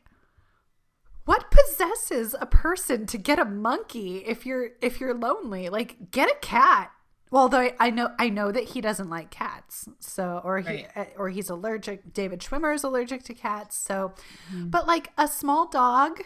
what 1.28 1.52
possesses 1.52 2.34
a 2.42 2.46
person 2.46 3.06
to 3.06 3.18
get 3.18 3.38
a 3.38 3.46
monkey 3.46 4.18
if 4.26 4.46
you're 4.46 4.70
if 4.82 5.00
you're 5.00 5.14
lonely? 5.14 5.70
Like, 5.70 6.10
get 6.12 6.30
a 6.30 6.36
cat. 6.42 6.92
Well, 7.30 7.50
though 7.50 7.70
I 7.80 7.90
know 7.90 8.12
I 8.18 8.30
know 8.30 8.52
that 8.54 8.70
he 8.70 8.80
doesn't 8.82 9.10
like 9.10 9.30
cats, 9.30 9.88
so 10.00 10.42
or 10.44 10.60
he 10.60 10.68
Right. 10.68 10.88
uh, 10.96 11.06
or 11.18 11.30
he's 11.30 11.50
allergic. 11.50 12.14
David 12.14 12.40
Schwimmer 12.40 12.74
is 12.74 12.84
allergic 12.86 13.24
to 13.24 13.34
cats, 13.34 13.78
so 13.78 14.14
but 14.54 14.88
like 14.88 15.12
a 15.18 15.28
small 15.28 15.68
dog, 15.68 16.22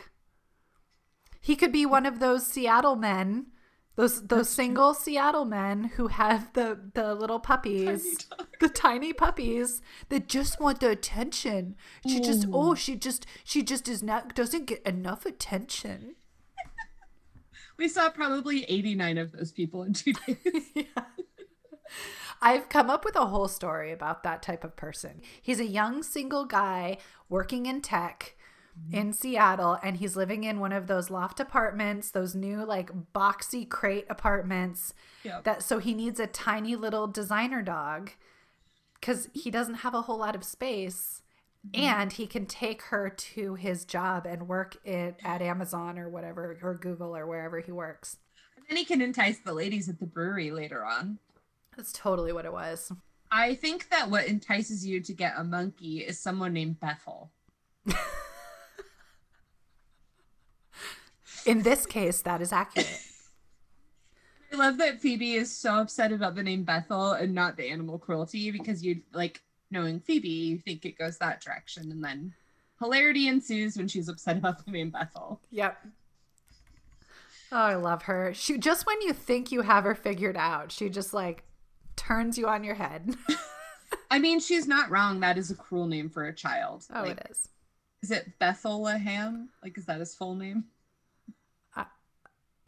he 1.41 1.55
could 1.55 1.71
be 1.71 1.85
one 1.87 2.05
of 2.05 2.19
those 2.19 2.45
Seattle 2.45 2.95
men, 2.95 3.47
those 4.01 4.21
those 4.27 4.49
single 4.49 4.93
Seattle 4.93 5.45
men 5.45 5.85
who 5.95 6.07
have 6.07 6.51
the 6.53 6.79
the 6.93 7.13
little 7.13 7.39
puppies, 7.39 8.25
dog. 8.25 8.47
the 8.59 8.69
tiny 8.69 9.13
puppies 9.13 9.81
that 10.09 10.27
just 10.27 10.59
want 10.59 10.79
the 10.79 10.89
attention. 10.89 11.75
She 12.07 12.19
just 12.19 12.47
oh 12.51 12.75
she 12.75 12.95
just 12.95 13.25
she 13.43 13.61
just 13.63 13.87
is 13.87 14.01
not 14.01 14.35
doesn't 14.35 14.65
get 14.65 14.81
enough 14.83 15.25
attention. 15.25 16.15
We 17.77 17.87
saw 17.87 18.09
probably 18.11 18.63
89 18.65 19.17
of 19.17 19.31
those 19.31 19.51
people 19.51 19.81
in 19.81 19.93
two 19.93 20.13
days. 20.13 20.85
I've 22.41 22.69
come 22.69 22.91
up 22.91 23.03
with 23.03 23.15
a 23.15 23.25
whole 23.25 23.47
story 23.47 23.91
about 23.91 24.21
that 24.21 24.43
type 24.43 24.63
of 24.63 24.75
person. 24.75 25.21
He's 25.41 25.59
a 25.59 25.65
young 25.65 26.03
single 26.03 26.45
guy 26.45 26.97
working 27.27 27.65
in 27.65 27.81
tech 27.81 28.35
in 28.91 29.13
Seattle 29.13 29.77
and 29.83 29.97
he's 29.97 30.15
living 30.15 30.43
in 30.43 30.59
one 30.59 30.71
of 30.71 30.87
those 30.87 31.09
loft 31.09 31.39
apartments, 31.39 32.11
those 32.11 32.35
new 32.35 32.65
like 32.65 32.91
boxy 33.13 33.67
crate 33.67 34.05
apartments. 34.09 34.93
Yep. 35.23 35.43
That 35.43 35.63
so 35.63 35.79
he 35.79 35.93
needs 35.93 36.19
a 36.19 36.27
tiny 36.27 36.75
little 36.75 37.07
designer 37.07 37.61
dog 37.61 38.11
cuz 39.01 39.29
he 39.33 39.49
doesn't 39.51 39.75
have 39.75 39.93
a 39.93 40.03
whole 40.03 40.17
lot 40.17 40.35
of 40.35 40.43
space 40.43 41.21
mm-hmm. 41.67 41.83
and 41.83 42.13
he 42.13 42.27
can 42.27 42.45
take 42.45 42.83
her 42.83 43.09
to 43.09 43.55
his 43.55 43.85
job 43.85 44.25
and 44.25 44.47
work 44.47 44.77
it 44.85 45.19
at 45.23 45.41
Amazon 45.41 45.97
or 45.97 46.09
whatever 46.09 46.57
or 46.61 46.73
Google 46.75 47.15
or 47.15 47.27
wherever 47.27 47.59
he 47.59 47.71
works. 47.71 48.17
And 48.55 48.65
then 48.69 48.77
he 48.77 48.85
can 48.85 49.01
entice 49.01 49.39
the 49.39 49.53
ladies 49.53 49.89
at 49.89 49.99
the 49.99 50.05
brewery 50.05 50.51
later 50.51 50.85
on. 50.85 51.19
That's 51.75 51.93
totally 51.93 52.33
what 52.33 52.45
it 52.45 52.53
was. 52.53 52.91
I 53.31 53.55
think 53.55 53.89
that 53.89 54.09
what 54.09 54.27
entices 54.27 54.85
you 54.85 54.99
to 55.01 55.13
get 55.13 55.35
a 55.37 55.43
monkey 55.43 55.99
is 55.99 56.19
someone 56.19 56.51
named 56.51 56.79
Bethel. 56.79 57.31
In 61.45 61.61
this 61.63 61.85
case, 61.85 62.21
that 62.21 62.41
is 62.41 62.51
accurate. 62.51 63.01
I 64.53 64.57
love 64.57 64.77
that 64.79 64.99
Phoebe 64.99 65.35
is 65.35 65.55
so 65.55 65.75
upset 65.75 66.11
about 66.11 66.35
the 66.35 66.43
name 66.43 66.63
Bethel 66.63 67.13
and 67.13 67.33
not 67.33 67.55
the 67.55 67.69
animal 67.69 67.97
cruelty 67.97 68.51
because 68.51 68.83
you 68.83 69.01
like 69.13 69.41
knowing 69.71 69.99
Phoebe, 69.99 70.27
you 70.27 70.57
think 70.57 70.85
it 70.85 70.97
goes 70.97 71.17
that 71.19 71.41
direction, 71.41 71.91
and 71.91 72.03
then 72.03 72.33
hilarity 72.79 73.27
ensues 73.29 73.77
when 73.77 73.87
she's 73.87 74.09
upset 74.09 74.37
about 74.37 74.65
the 74.65 74.71
name 74.71 74.89
Bethel. 74.89 75.39
Yep. 75.51 75.77
Oh, 77.53 77.57
I 77.57 77.75
love 77.75 78.03
her. 78.03 78.33
She 78.33 78.57
just 78.57 78.85
when 78.85 79.01
you 79.01 79.13
think 79.13 79.51
you 79.51 79.61
have 79.61 79.85
her 79.85 79.95
figured 79.95 80.37
out, 80.37 80.71
she 80.71 80.89
just 80.89 81.13
like 81.13 81.43
turns 81.95 82.37
you 82.37 82.47
on 82.47 82.63
your 82.63 82.75
head. 82.75 83.15
I 84.11 84.19
mean, 84.19 84.39
she's 84.39 84.67
not 84.67 84.89
wrong. 84.89 85.19
That 85.21 85.37
is 85.37 85.51
a 85.51 85.55
cruel 85.55 85.87
name 85.87 86.09
for 86.09 86.25
a 86.25 86.35
child. 86.35 86.85
Oh, 86.93 87.03
Like, 87.03 87.11
it 87.11 87.27
is. 87.29 87.49
Is 88.03 88.11
it 88.11 88.37
Bethlehem? 88.39 89.49
Like, 89.63 89.77
is 89.77 89.85
that 89.85 89.99
his 89.99 90.15
full 90.15 90.35
name? 90.35 90.65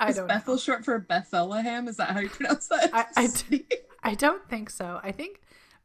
I 0.04 0.10
is 0.10 0.16
don't 0.18 0.28
Bethel 0.28 0.54
know. 0.56 0.60
short 0.60 0.86
for 0.86 1.00
Bethlehem? 1.00 1.88
Is 1.88 1.98
that 1.98 2.10
how 2.12 2.20
you 2.20 2.30
pronounce 2.30 2.68
that? 2.68 2.90
I- 2.94 3.06
I 3.16 3.28
d- 3.50 3.66
I 4.04 4.16
don't 4.16 4.48
think 4.50 4.70
so. 4.70 5.00
I 5.04 5.12
think 5.12 5.42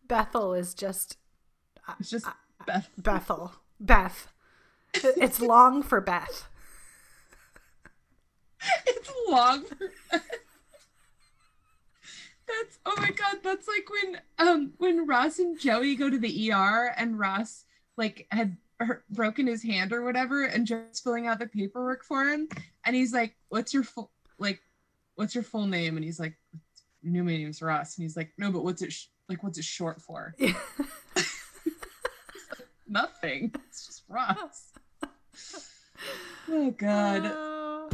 Bethel 0.07 0.55
is 0.55 0.75
just 0.75 1.17
it's 2.01 2.11
just 2.11 2.27
Beth. 2.67 2.89
Bethel. 2.99 3.53
Beth. 3.81 4.29
It's 4.95 5.41
long 5.41 5.83
for 5.83 6.01
Beth. 6.01 6.49
it's 8.87 9.11
long. 9.29 9.65
for- 9.65 9.77
Beth. 10.11 10.23
that's 12.47 12.79
oh 12.87 12.95
my 12.99 13.11
god. 13.11 13.37
That's 13.45 13.69
like 13.69 13.89
when 13.91 14.21
um 14.39 14.73
when 14.79 15.07
Ross 15.07 15.39
and 15.39 15.59
Joey 15.59 15.95
go 15.97 16.11
to 16.11 16.19
the 16.19 16.51
ER 16.53 16.93
and 16.97 17.19
Ross 17.19 17.65
like 17.97 18.27
had 18.31 18.57
hurt, 18.81 19.05
broken 19.11 19.47
his 19.47 19.63
hand 19.63 19.93
or 19.93 20.03
whatever, 20.03 20.45
and 20.45 20.67
Joey's 20.67 21.01
filling 21.01 21.27
out 21.27 21.39
the 21.39 21.47
paperwork 21.47 22.05
for 22.05 22.25
him, 22.29 22.49
and 22.89 22.97
he's 22.97 23.13
like, 23.13 23.37
"What's 23.51 23.73
your 23.75 23.85
full 23.85 24.11
like? 24.39 24.61
What's 25.15 25.35
your 25.35 25.45
full 25.45 25.67
name?" 25.67 25.97
And 25.97 26.05
he's 26.05 26.19
like, 26.19 26.35
"You 27.03 27.11
knew 27.11 27.23
my 27.23 27.33
name's 27.37 27.63
Ross," 27.63 27.97
and 27.97 28.03
he's 28.03 28.17
like, 28.17 28.33
"No, 28.39 28.51
but 28.51 28.65
what's 28.65 28.83
it 28.83 28.93
sh- 28.93 29.07
like? 29.29 29.43
What's 29.43 29.59
it 29.59 29.65
short 29.65 30.01
for?" 30.01 30.35
Nothing. 32.89 33.53
It's 33.69 33.87
just 33.87 34.03
Ross. 34.09 34.73
Oh 36.51 36.71
god. 36.71 37.25
Oh. 37.27 37.91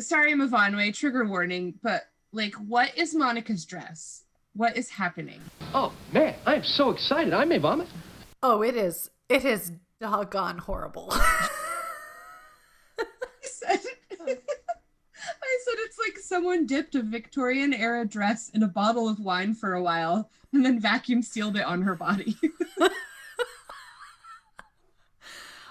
sorry, 0.00 0.32
Mavanwe, 0.32 0.92
trigger 0.92 1.24
warning, 1.24 1.74
but 1.80 2.02
like, 2.32 2.54
what 2.54 2.98
is 2.98 3.14
Monica's 3.14 3.64
dress? 3.64 4.24
What 4.54 4.76
is 4.76 4.90
happening? 4.90 5.40
Oh, 5.72 5.92
man, 6.12 6.34
I 6.44 6.56
am 6.56 6.64
so 6.64 6.90
excited. 6.90 7.32
I 7.32 7.44
may 7.44 7.58
vomit. 7.58 7.86
Oh, 8.42 8.62
it 8.62 8.76
is. 8.76 9.10
It 9.28 9.44
is 9.44 9.70
doggone 10.00 10.58
horrible. 10.58 11.06
I 11.12 11.48
said, 13.42 13.78
I 14.20 15.58
said 15.64 15.74
it's 15.78 15.91
like 16.04 16.18
someone 16.18 16.66
dipped 16.66 16.94
a 16.94 17.02
Victorian 17.02 17.72
era 17.72 18.06
dress 18.06 18.50
in 18.50 18.62
a 18.62 18.68
bottle 18.68 19.08
of 19.08 19.20
wine 19.20 19.54
for 19.54 19.74
a 19.74 19.82
while 19.82 20.30
and 20.52 20.64
then 20.64 20.78
vacuum 20.78 21.22
sealed 21.22 21.56
it 21.56 21.64
on 21.64 21.82
her 21.82 21.94
body. 21.94 22.36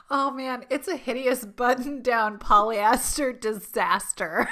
oh 0.09 0.31
man, 0.31 0.65
it's 0.69 0.87
a 0.87 0.95
hideous 0.95 1.45
button-down 1.45 2.39
polyester 2.39 3.39
disaster. 3.39 4.47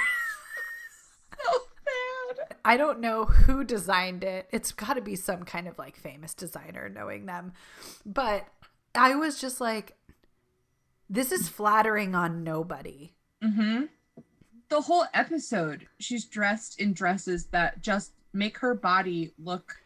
so 1.46 1.60
bad. 1.86 2.58
I 2.64 2.78
don't 2.78 3.00
know 3.00 3.26
who 3.26 3.64
designed 3.64 4.24
it. 4.24 4.48
It's 4.52 4.72
got 4.72 4.94
to 4.94 5.02
be 5.02 5.16
some 5.16 5.44
kind 5.44 5.68
of 5.68 5.78
like 5.78 5.96
famous 5.96 6.34
designer, 6.34 6.90
knowing 6.90 7.26
them. 7.26 7.54
But 8.06 8.48
I 8.94 9.16
was 9.16 9.40
just 9.42 9.60
like, 9.60 9.96
this 11.10 11.32
is 11.32 11.50
flattering 11.50 12.14
on 12.14 12.44
nobody. 12.44 13.14
Mm-hmm. 13.44 13.86
The 14.70 14.82
whole 14.82 15.06
episode, 15.14 15.88
she's 16.00 16.26
dressed 16.26 16.80
in 16.80 16.94
dresses 16.94 17.46
that 17.48 17.82
just 17.82 18.14
make 18.34 18.60
her 18.60 18.74
body 18.76 19.34
look 19.44 19.78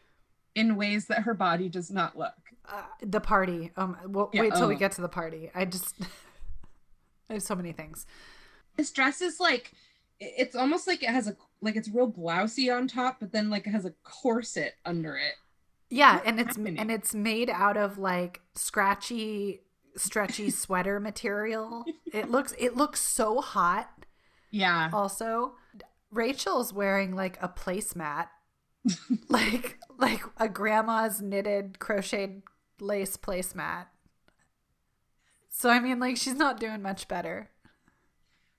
in 0.55 0.75
ways 0.75 1.07
that 1.07 1.19
her 1.23 1.33
body 1.33 1.69
does 1.69 1.89
not 1.89 2.17
look. 2.17 2.33
Uh, 2.69 2.83
the 3.01 3.19
party. 3.21 3.71
Um, 3.77 3.97
we'll 4.05 4.29
Yeah, 4.33 4.41
wait 4.41 4.53
till 4.55 4.67
we 4.67 4.75
oh. 4.75 4.79
get 4.79 4.91
to 4.93 5.01
the 5.01 5.09
party. 5.09 5.49
I 5.55 5.65
just, 5.65 5.95
I 7.29 7.33
have 7.33 7.43
so 7.43 7.55
many 7.55 7.71
things. 7.71 8.05
This 8.77 8.91
dress 8.91 9.21
is 9.21 9.39
like 9.39 9.71
it's 10.19 10.55
almost 10.55 10.87
like 10.87 11.03
it 11.03 11.09
has 11.09 11.27
a 11.27 11.35
like 11.61 11.75
it's 11.75 11.89
real 11.89 12.07
blousy 12.11 12.69
on 12.75 12.87
top, 12.87 13.17
but 13.19 13.31
then 13.31 13.49
like 13.49 13.67
it 13.67 13.71
has 13.71 13.85
a 13.85 13.93
corset 14.03 14.75
under 14.85 15.15
it. 15.15 15.33
Yeah, 15.89 16.15
What's 16.15 16.27
and 16.27 16.39
it's 16.39 16.55
happening? 16.55 16.79
and 16.79 16.91
it's 16.91 17.13
made 17.13 17.49
out 17.49 17.77
of 17.77 17.97
like 17.97 18.41
scratchy, 18.55 19.61
stretchy 19.95 20.49
sweater 20.51 20.99
material. 20.99 21.85
It 22.11 22.31
looks 22.31 22.53
it 22.57 22.75
looks 22.75 23.01
so 23.01 23.41
hot. 23.41 23.91
Yeah. 24.53 24.89
Also, 24.93 25.55
Rachel's 26.11 26.71
wearing 26.71 27.15
like 27.15 27.37
a 27.41 27.49
placemat, 27.49 28.27
like 29.29 29.79
like 29.97 30.21
a 30.37 30.47
grandma's 30.47 31.21
knitted 31.21 31.79
crocheted 31.79 32.43
lace 32.79 33.17
placemat. 33.17 33.87
So 35.49 35.69
I 35.69 35.79
mean, 35.79 35.99
like 35.99 36.17
she's 36.17 36.35
not 36.35 36.59
doing 36.59 36.81
much 36.81 37.07
better. 37.07 37.49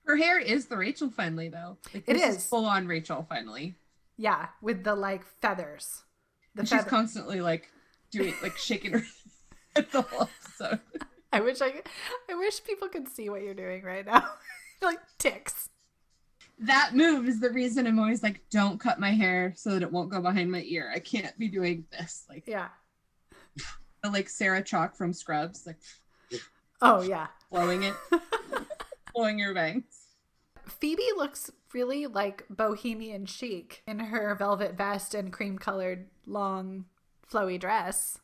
Her 0.05 0.17
hair 0.17 0.37
is 0.39 0.67
the 0.67 0.77
Rachel 0.77 1.09
finally 1.09 1.49
though. 1.49 1.77
Like, 1.93 2.03
It 2.07 2.13
this 2.13 2.35
is. 2.37 2.45
full 2.45 2.65
on 2.65 2.87
Rachel 2.87 3.25
finally. 3.27 3.75
Yeah, 4.17 4.47
with 4.61 4.83
the 4.83 4.95
like 4.95 5.23
feathers. 5.41 6.03
The 6.55 6.59
And 6.61 6.67
she's 6.69 6.77
feather- 6.79 6.89
constantly 6.89 7.39
like 7.41 7.69
doing 8.11 8.33
like 8.43 8.57
shaking 8.57 8.91
her 8.91 9.03
head 9.75 9.87
the 9.91 10.01
whole 10.01 10.23
episode. 10.43 10.79
I 11.33 11.39
wish 11.41 11.59
I 11.61 11.69
could, 11.71 11.87
I 12.29 12.35
wish 12.35 12.63
people 12.63 12.87
could 12.87 13.09
see 13.09 13.29
what 13.29 13.41
you're 13.43 13.53
doing 13.53 13.83
right 13.83 14.05
now. 14.05 14.25
like 14.81 14.99
ticks. 15.17 15.69
That 16.59 16.91
move 16.95 17.27
is 17.27 17.39
the 17.39 17.49
reason 17.49 17.85
I'm 17.85 17.99
always 17.99 18.23
like, 18.23 18.41
don't 18.49 18.79
cut 18.79 18.99
my 18.99 19.11
hair 19.11 19.53
so 19.57 19.71
that 19.71 19.81
it 19.83 19.91
won't 19.91 20.09
go 20.09 20.21
behind 20.21 20.51
my 20.51 20.61
ear. 20.65 20.91
I 20.93 20.99
can't 20.99 21.37
be 21.37 21.47
doing 21.49 21.85
this. 21.91 22.25
Like 22.29 22.43
Yeah. 22.47 22.69
like 24.09 24.29
Sarah 24.29 24.63
Chalke 24.63 24.95
from 24.95 25.11
Scrubs, 25.13 25.65
like 25.65 25.77
Oh 26.81 27.01
yeah. 27.01 27.27
blowing 27.51 27.83
it, 27.83 27.93
blowing 29.13 29.39
your 29.39 29.53
bangs. 29.53 29.83
Phoebe 30.65 31.03
looks 31.15 31.51
really 31.73 32.07
like 32.07 32.45
bohemian 32.49 33.25
chic 33.25 33.83
in 33.87 33.99
her 33.99 34.33
velvet 34.35 34.75
vest 34.77 35.13
and 35.13 35.31
cream 35.33 35.57
colored 35.59 36.07
long 36.25 36.85
flowy 37.31 37.59
dress. 37.59 38.19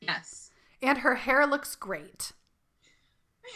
Yes. 0.00 0.50
And 0.82 0.98
her 0.98 1.16
hair 1.16 1.46
looks 1.46 1.74
great. 1.74 2.32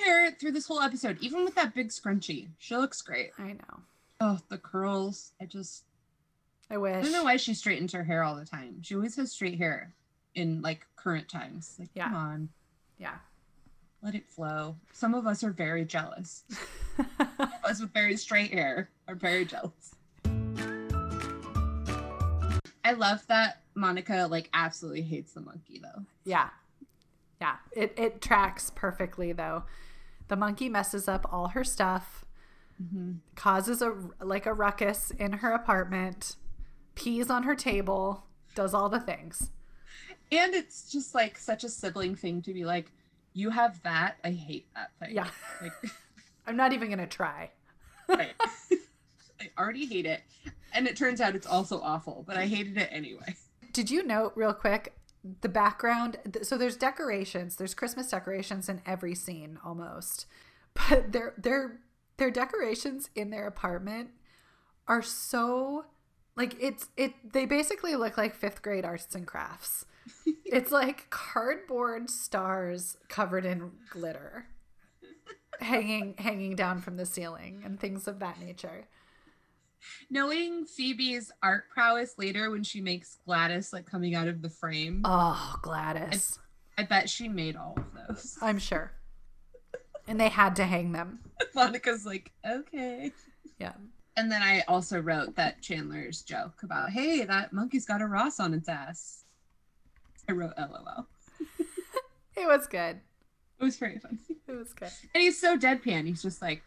Hair 0.05 0.33
through 0.33 0.53
this 0.53 0.67
whole 0.67 0.81
episode, 0.81 1.19
even 1.21 1.45
with 1.45 1.55
that 1.55 1.75
big 1.75 1.89
scrunchie, 1.91 2.49
she 2.59 2.77
looks 2.77 3.03
great. 3.03 3.31
I 3.39 3.53
know. 3.53 3.81
Oh, 4.21 4.39
the 4.49 4.59
curls. 4.59 5.33
I 5.41 5.45
just 5.45 5.85
I 6.71 6.79
wish. 6.79 6.95
I 6.97 7.03
don't 7.03 7.13
know 7.13 7.25
why 7.25 7.37
she 7.37 7.55
straightens 7.55 7.93
her 7.93 8.03
hair 8.05 8.23
all 8.23 8.37
the 8.37 8.45
time. 8.47 8.79
She 8.83 8.95
always 8.95 9.17
has 9.17 9.31
straight 9.33 9.59
hair 9.59 9.93
in 10.35 10.63
like 10.63 10.87
current 10.97 11.29
times. 11.29 11.77
Like, 11.79 11.91
Yeah. 11.95 12.05
come 12.05 12.15
on, 12.15 12.49
Yeah. 12.99 13.17
let 14.03 14.15
it 14.15 14.27
flow. 14.29 14.77
Some 14.93 15.15
of 15.15 15.27
us 15.27 15.45
are 15.45 15.51
very 15.53 15.85
jealous. 15.85 16.45
us 17.65 17.81
with 17.81 17.93
very 17.93 18.17
straight 18.17 18.53
hair 18.53 18.89
are 19.09 19.15
very 19.15 19.45
jealous. 19.45 19.95
I 22.85 22.93
love 22.95 23.27
that 23.29 23.61
Monica 23.75 24.27
like 24.31 24.49
absolutely 24.55 25.03
hates 25.03 25.33
the 25.33 25.41
monkey 25.41 25.81
though. 25.83 26.03
yeah. 26.25 26.49
Yeah. 27.43 27.57
It 27.73 27.95
it 27.97 28.21
tracks 28.23 28.71
perfectly 28.75 29.33
though. 29.33 29.65
The 30.29 30.37
monkey 30.37 30.69
messes 30.69 31.09
up 31.09 31.27
all 31.33 31.49
her 31.49 31.65
stuff, 31.65 32.25
Mm-hmm. 32.83 33.13
causes 33.37 33.83
a 33.83 33.95
like 34.21 34.47
a 34.47 34.53
ruckus 34.55 35.11
in 35.13 35.33
her 35.35 35.53
apartment, 35.53 36.37
pees 36.95 37.31
on 37.31 37.43
her 37.45 37.55
table, 37.55 38.25
does 38.55 38.75
all 38.75 38.89
the 38.89 38.99
things. 39.01 39.51
And 40.33 40.55
it's 40.55 40.91
just 40.91 41.15
like 41.15 41.37
such 41.37 41.63
a 41.65 41.69
sibling 41.69 42.15
thing 42.17 42.43
to 42.43 42.53
be 42.55 42.65
like, 42.65 42.91
you 43.35 43.51
have 43.51 43.83
that. 43.83 44.17
I 44.25 44.31
hate 44.31 44.67
that 44.75 44.91
thing. 45.01 45.15
Yeah. 45.15 45.29
Like, 45.61 45.73
I'm 46.47 46.57
not 46.57 46.73
even 46.73 46.89
gonna 46.91 47.07
try. 47.07 47.51
right. 48.09 48.33
I 49.41 49.51
already 49.59 49.87
hate 49.87 50.07
it. 50.07 50.23
And 50.75 50.87
it 50.87 50.97
turns 50.97 51.21
out 51.21 51.35
it's 51.37 51.47
also 51.47 51.81
awful, 51.81 52.25
but 52.27 52.37
I 52.37 52.47
hated 52.47 52.79
it 52.79 52.89
anyway. 52.93 53.35
Did 53.73 53.91
you 53.91 54.03
note 54.05 54.33
real 54.37 54.55
quick 54.55 54.95
the 55.41 55.49
background? 55.49 56.19
So 56.43 56.57
there's 56.57 56.77
decorations. 56.77 57.57
There's 57.57 57.75
Christmas 57.75 58.11
decorations 58.11 58.69
in 58.69 58.81
every 58.87 59.15
scene 59.15 59.59
almost, 59.65 60.27
but 60.75 61.13
their 61.13 61.35
their 61.37 61.81
their 62.17 62.31
decorations 62.31 63.11
in 63.15 63.31
their 63.31 63.47
apartment 63.47 64.11
are 64.89 65.03
so 65.03 65.87
like 66.37 66.57
it's 66.61 66.89
it. 66.97 67.15
They 67.33 67.47
basically 67.47 67.95
look 67.97 68.17
like 68.17 68.35
fifth 68.35 68.63
grade 68.63 68.85
arts 68.85 69.15
and 69.15 69.27
crafts. 69.27 69.87
it's 70.45 70.73
like 70.73 71.09
cardboard 71.11 72.11
stars 72.11 72.97
covered 73.09 73.47
in 73.47 73.71
glitter 73.91 74.47
hanging 75.61 76.15
hanging 76.19 76.57
down 76.57 76.81
from 76.81 76.97
the 76.97 77.07
ceiling 77.07 77.63
and 77.65 77.79
things 77.79 78.09
of 78.09 78.19
that 78.19 78.41
nature. 78.41 78.87
Knowing 80.11 80.65
Phoebe's 80.65 81.31
art 81.43 81.65
prowess 81.71 82.15
later 82.19 82.51
when 82.51 82.63
she 82.63 82.81
makes 82.81 83.19
Gladys 83.25 83.73
like 83.73 83.87
coming 83.87 84.15
out 84.15 84.29
of 84.29 84.43
the 84.43 84.51
frame, 84.51 85.03
Oh, 85.05 85.57
Gladys. 85.63 86.39
I 86.79 86.85
bet 86.85 87.09
she 87.11 87.29
made 87.29 87.57
all 87.57 87.75
of 87.77 87.85
those. 88.09 88.39
I'm 88.41 88.59
sure. 88.59 88.93
And 90.09 90.19
they 90.21 90.29
had 90.29 90.57
to 90.57 90.65
hang 90.65 90.93
them. 90.93 91.21
Monica's 91.55 92.05
like, 92.07 92.33
okay. 92.49 93.13
Yeah. 93.59 93.73
And 94.17 94.31
then 94.31 94.43
I 94.43 94.63
also 94.69 95.01
wrote 95.01 95.37
that 95.37 95.63
Chandler's 95.63 96.23
joke 96.23 96.63
about, 96.63 96.91
hey, 96.91 97.25
that 97.25 97.53
monkey's 97.53 97.87
got 97.87 98.03
a 98.03 98.07
Ross 98.07 98.41
on 98.41 98.53
its 98.53 98.69
ass. 98.69 99.25
I 100.29 100.33
wrote 100.33 100.53
LOL. 100.59 101.07
It 102.35 102.47
was 102.47 102.67
good. 102.67 102.99
It 103.61 103.65
was 103.65 103.77
very 103.77 103.99
funny. 103.99 104.19
It 104.49 104.53
was 104.53 104.73
good. 104.73 104.91
And 105.15 105.23
he's 105.23 105.39
so 105.39 105.57
deadpan. 105.59 106.07
He's 106.07 106.23
just 106.23 106.41
like, 106.41 106.63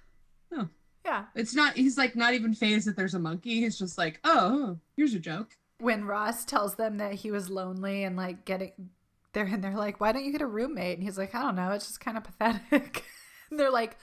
oh, 0.53 0.67
Yeah. 1.05 1.25
it's 1.35 1.53
not, 1.53 1.75
he's 1.77 1.97
like 1.97 2.15
not 2.15 2.33
even 2.33 2.53
phased 2.53 2.87
that 2.87 2.97
there's 2.97 3.13
a 3.13 3.19
monkey. 3.19 3.61
He's 3.61 3.77
just 3.77 3.97
like, 3.97 4.19
oh, 4.23 4.39
oh 4.51 4.79
here's 4.97 5.13
a 5.13 5.19
joke. 5.19 5.55
When 5.79 6.05
Ross 6.05 6.45
tells 6.45 6.75
them 6.75 6.97
that 6.97 7.13
he 7.13 7.31
was 7.31 7.49
lonely 7.49 8.03
and 8.03 8.17
like 8.17 8.45
getting 8.45 8.89
they're 9.35 9.45
and 9.45 9.63
they're 9.63 9.75
like, 9.75 9.99
Why 10.01 10.11
don't 10.11 10.25
you 10.25 10.31
get 10.31 10.41
a 10.41 10.47
roommate? 10.47 10.97
And 10.97 11.03
he's 11.03 11.19
like, 11.19 11.35
I 11.35 11.43
don't 11.43 11.55
know, 11.55 11.71
it's 11.73 11.85
just 11.85 11.99
kind 11.99 12.17
of 12.17 12.23
pathetic. 12.23 13.03
they're 13.51 13.69
like, 13.69 13.97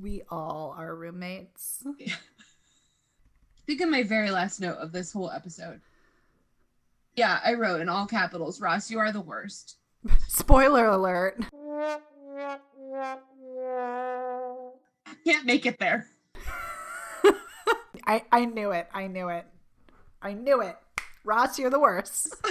We 0.00 0.22
all 0.30 0.74
are 0.78 0.94
roommates. 0.94 1.82
I 1.84 2.12
think 3.66 3.82
in 3.82 3.90
my 3.90 4.04
very 4.04 4.30
last 4.30 4.60
note 4.60 4.78
of 4.78 4.92
this 4.92 5.12
whole 5.12 5.30
episode. 5.30 5.82
Yeah, 7.16 7.40
I 7.44 7.54
wrote 7.54 7.80
in 7.80 7.88
all 7.88 8.06
capitals, 8.06 8.60
Ross, 8.60 8.90
you 8.90 8.98
are 9.00 9.12
the 9.12 9.20
worst. 9.20 9.76
Spoiler 10.28 10.86
alert. 10.86 11.44
Can't 15.24 15.44
make 15.44 15.66
it 15.66 15.78
there. 15.78 16.06
I, 18.08 18.24
I 18.32 18.44
knew 18.46 18.72
it. 18.72 18.88
I 18.92 19.06
knew 19.06 19.28
it. 19.28 19.46
I 20.22 20.32
knew 20.32 20.60
it. 20.62 20.76
Ross, 21.24 21.58
you're 21.58 21.70
the 21.70 21.78
worst. 21.78 22.34
I 22.44 22.50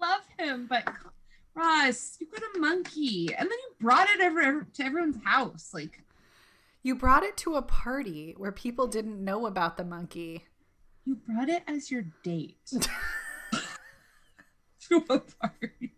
love 0.00 0.22
him, 0.38 0.66
but 0.68 0.88
Ross, 1.54 2.16
you 2.18 2.26
got 2.28 2.42
a 2.56 2.58
monkey, 2.58 3.28
and 3.36 3.48
then 3.48 3.58
you 3.58 3.74
brought 3.78 4.08
it 4.08 4.20
over 4.22 4.66
to 4.74 4.82
everyone's 4.84 5.22
house. 5.24 5.70
Like 5.74 6.02
You 6.82 6.94
brought 6.96 7.22
it 7.24 7.36
to 7.38 7.56
a 7.56 7.62
party 7.62 8.34
where 8.38 8.52
people 8.52 8.86
didn't 8.86 9.22
know 9.22 9.46
about 9.46 9.76
the 9.76 9.84
monkey. 9.84 10.46
you 11.04 11.16
brought 11.16 11.50
it 11.50 11.62
as 11.68 11.90
your 11.90 12.04
date 12.24 12.56
to 14.88 14.96
a 15.10 15.18
party. 15.20 15.92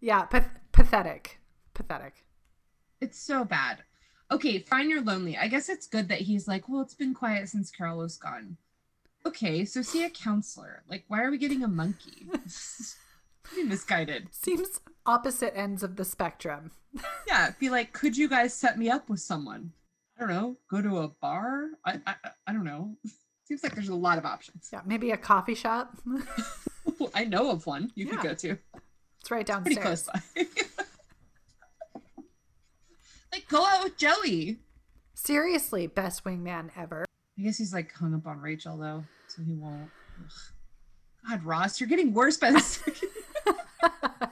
Yeah, 0.00 0.22
path- 0.26 0.60
pathetic. 0.70 1.40
Pathetic. 1.74 2.24
It's 3.00 3.18
so 3.18 3.44
bad. 3.44 3.82
Okay, 4.30 4.58
fine, 4.58 4.90
you're 4.90 5.02
lonely. 5.02 5.36
I 5.36 5.48
guess 5.48 5.68
it's 5.68 5.86
good 5.86 6.08
that 6.08 6.20
he's 6.20 6.46
like, 6.46 6.68
well, 6.68 6.82
it's 6.82 6.94
been 6.94 7.14
quiet 7.14 7.48
since 7.48 7.70
Carol 7.70 7.98
was 7.98 8.16
gone. 8.18 8.56
Okay, 9.26 9.64
so 9.64 9.80
see 9.82 10.04
a 10.04 10.10
counselor. 10.10 10.82
Like, 10.88 11.04
why 11.08 11.22
are 11.22 11.30
we 11.30 11.38
getting 11.38 11.64
a 11.64 11.68
monkey? 11.68 12.26
Pretty 13.42 13.66
misguided. 13.68 14.28
Seems 14.30 14.80
opposite 15.06 15.56
ends 15.56 15.82
of 15.82 15.96
the 15.96 16.04
spectrum. 16.04 16.70
Yeah, 17.26 17.50
be 17.60 17.68
like, 17.68 17.92
could 17.92 18.16
you 18.16 18.26
guys 18.28 18.54
set 18.54 18.78
me 18.78 18.88
up 18.88 19.10
with 19.10 19.20
someone? 19.20 19.72
I 20.16 20.20
don't 20.20 20.30
know. 20.30 20.56
Go 20.70 20.80
to 20.80 20.98
a 21.00 21.08
bar. 21.08 21.66
I 21.84 22.00
I, 22.06 22.14
I 22.46 22.52
don't 22.54 22.64
know. 22.64 22.96
Seems 23.44 23.62
like 23.62 23.74
there's 23.74 23.90
a 23.90 23.94
lot 23.94 24.16
of 24.16 24.24
options. 24.24 24.70
Yeah, 24.72 24.80
maybe 24.86 25.10
a 25.10 25.16
coffee 25.18 25.54
shop. 25.54 25.94
I 27.14 27.24
know 27.24 27.50
of 27.50 27.66
one 27.66 27.90
you 27.94 28.06
Yeah. 28.06 28.12
could 28.12 28.22
go 28.22 28.34
to. 28.34 28.56
it's 29.20 29.30
right 29.30 29.46
Pretty 29.46 29.74
downstairs. 29.74 30.08
close 30.08 30.22
by. 30.36 30.46
Like, 33.32 33.48
go 33.48 33.64
out 33.64 33.84
with 33.84 33.96
Joey. 33.96 34.58
Seriously, 35.14 35.86
best 35.86 36.24
wingman 36.24 36.70
ever. 36.76 37.04
I 37.38 37.42
guess 37.42 37.58
he's 37.58 37.72
like 37.72 37.92
hung 37.92 38.14
up 38.14 38.26
on 38.26 38.40
Rachel 38.40 38.76
though, 38.76 39.04
so 39.28 39.42
he 39.42 39.54
won't. 39.54 39.90
Ugh. 40.20 40.30
God, 41.28 41.44
Ross, 41.44 41.80
you're 41.80 41.88
getting 41.88 42.14
worse 42.14 42.36
by 42.36 42.52
the 42.52 42.60
second. 42.60 43.08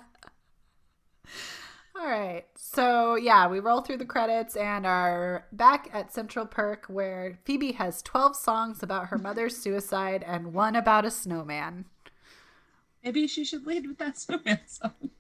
All 1.99 2.07
right. 2.07 2.45
So, 2.57 3.17
yeah, 3.17 3.49
we 3.49 3.59
roll 3.59 3.81
through 3.81 3.97
the 3.99 4.05
credits 4.05 4.55
and 4.55 4.87
are 4.87 5.47
back 5.53 5.89
at 5.93 6.13
Central 6.13 6.47
Perk 6.47 6.87
where 6.89 7.39
Phoebe 7.45 7.73
has 7.73 8.03
12 8.03 8.37
songs 8.37 8.83
about 8.83 9.09
her 9.09 9.19
mother's 9.19 9.57
suicide 9.63 10.23
and 10.27 10.53
one 10.53 10.77
about 10.77 11.05
a 11.05 11.11
snowman. 11.11 11.87
Maybe 13.03 13.27
she 13.27 13.45
should 13.45 13.67
lead 13.67 13.87
with 13.87 13.99
that 13.99 14.19
snowman 14.19 14.61
song. 14.67 15.11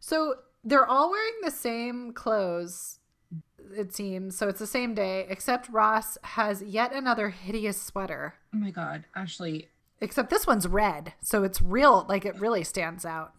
So 0.00 0.36
they're 0.66 0.86
all 0.86 1.10
wearing 1.10 1.34
the 1.42 1.50
same 1.50 2.12
clothes, 2.12 2.98
it 3.74 3.94
seems. 3.94 4.36
So 4.36 4.48
it's 4.48 4.58
the 4.58 4.66
same 4.66 4.94
day, 4.94 5.24
except 5.28 5.70
Ross 5.70 6.18
has 6.22 6.62
yet 6.62 6.92
another 6.92 7.30
hideous 7.30 7.80
sweater. 7.80 8.34
Oh 8.52 8.58
my 8.58 8.70
god, 8.70 9.04
Ashley. 9.14 9.68
Except 10.00 10.28
this 10.28 10.46
one's 10.46 10.68
red. 10.68 11.14
So 11.22 11.44
it's 11.44 11.62
real, 11.62 12.04
like 12.08 12.26
it 12.26 12.38
really 12.38 12.64
stands 12.64 13.06
out. 13.06 13.32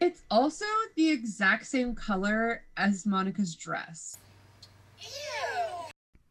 It's 0.00 0.22
also 0.30 0.66
the 0.96 1.08
exact 1.10 1.64
same 1.66 1.94
color 1.94 2.64
as 2.76 3.06
Monica's 3.06 3.54
dress. 3.54 4.18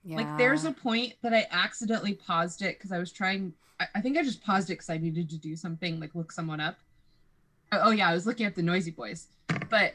Yeah. 0.04 0.18
Like 0.18 0.38
there's 0.38 0.66
a 0.66 0.72
point 0.72 1.14
that 1.24 1.34
I 1.34 1.48
accidentally 1.50 2.14
paused 2.14 2.62
it 2.62 2.78
because 2.78 2.92
I 2.92 3.00
was 3.00 3.12
trying. 3.12 3.54
I, 3.80 3.88
I 3.96 4.02
think 4.02 4.18
I 4.18 4.24
just 4.24 4.44
paused 4.44 4.70
it 4.70 4.74
because 4.74 4.92
I 4.92 4.98
needed 4.98 5.30
to 5.32 5.38
do 5.38 5.56
something, 5.56 6.00
like 6.00 6.14
look 6.14 6.32
someone 6.32 6.60
up. 6.60 6.78
Oh, 7.72 7.80
oh 7.86 7.92
yeah, 7.92 8.10
I 8.10 8.14
was 8.14 8.28
looking 8.28 8.46
at 8.46 8.54
the 8.54 8.62
Noisy 8.62 8.92
Boys, 8.92 9.30
but 9.70 9.94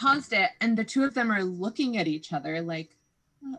paused 0.00 0.32
it, 0.32 0.50
and 0.60 0.76
the 0.76 0.84
two 0.84 1.04
of 1.04 1.14
them 1.14 1.30
are 1.30 1.42
looking 1.42 1.96
at 1.96 2.06
each 2.08 2.32
other 2.32 2.60
like, 2.60 2.96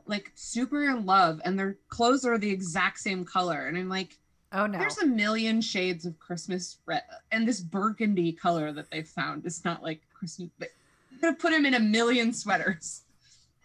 like 0.06 0.32
super 0.36 0.84
in 0.90 1.06
love, 1.06 1.42
and 1.46 1.58
their 1.58 1.78
clothes 1.90 2.26
are 2.26 2.38
the 2.38 2.50
exact 2.50 3.00
same 3.00 3.26
color, 3.26 3.68
and 3.68 3.78
I'm 3.78 3.90
like, 3.90 4.18
Oh 4.52 4.66
no. 4.66 4.80
there's 4.80 4.98
a 4.98 5.06
million 5.06 5.62
shades 5.62 6.06
of 6.06 6.18
Christmas 6.20 6.78
red, 6.86 7.04
and 7.32 7.48
this 7.48 7.62
burgundy 7.62 8.32
color 8.32 8.72
that 8.74 8.90
they 8.92 9.04
found 9.04 9.46
is 9.46 9.64
not 9.64 9.84
like 9.84 10.02
Christmas. 10.14 10.50
But 10.58 10.70
I'm 11.12 11.20
gonna 11.20 11.36
put 11.36 11.54
him 11.54 11.66
in 11.66 11.76
a 11.76 11.80
million 11.80 12.34
sweaters, 12.34 13.04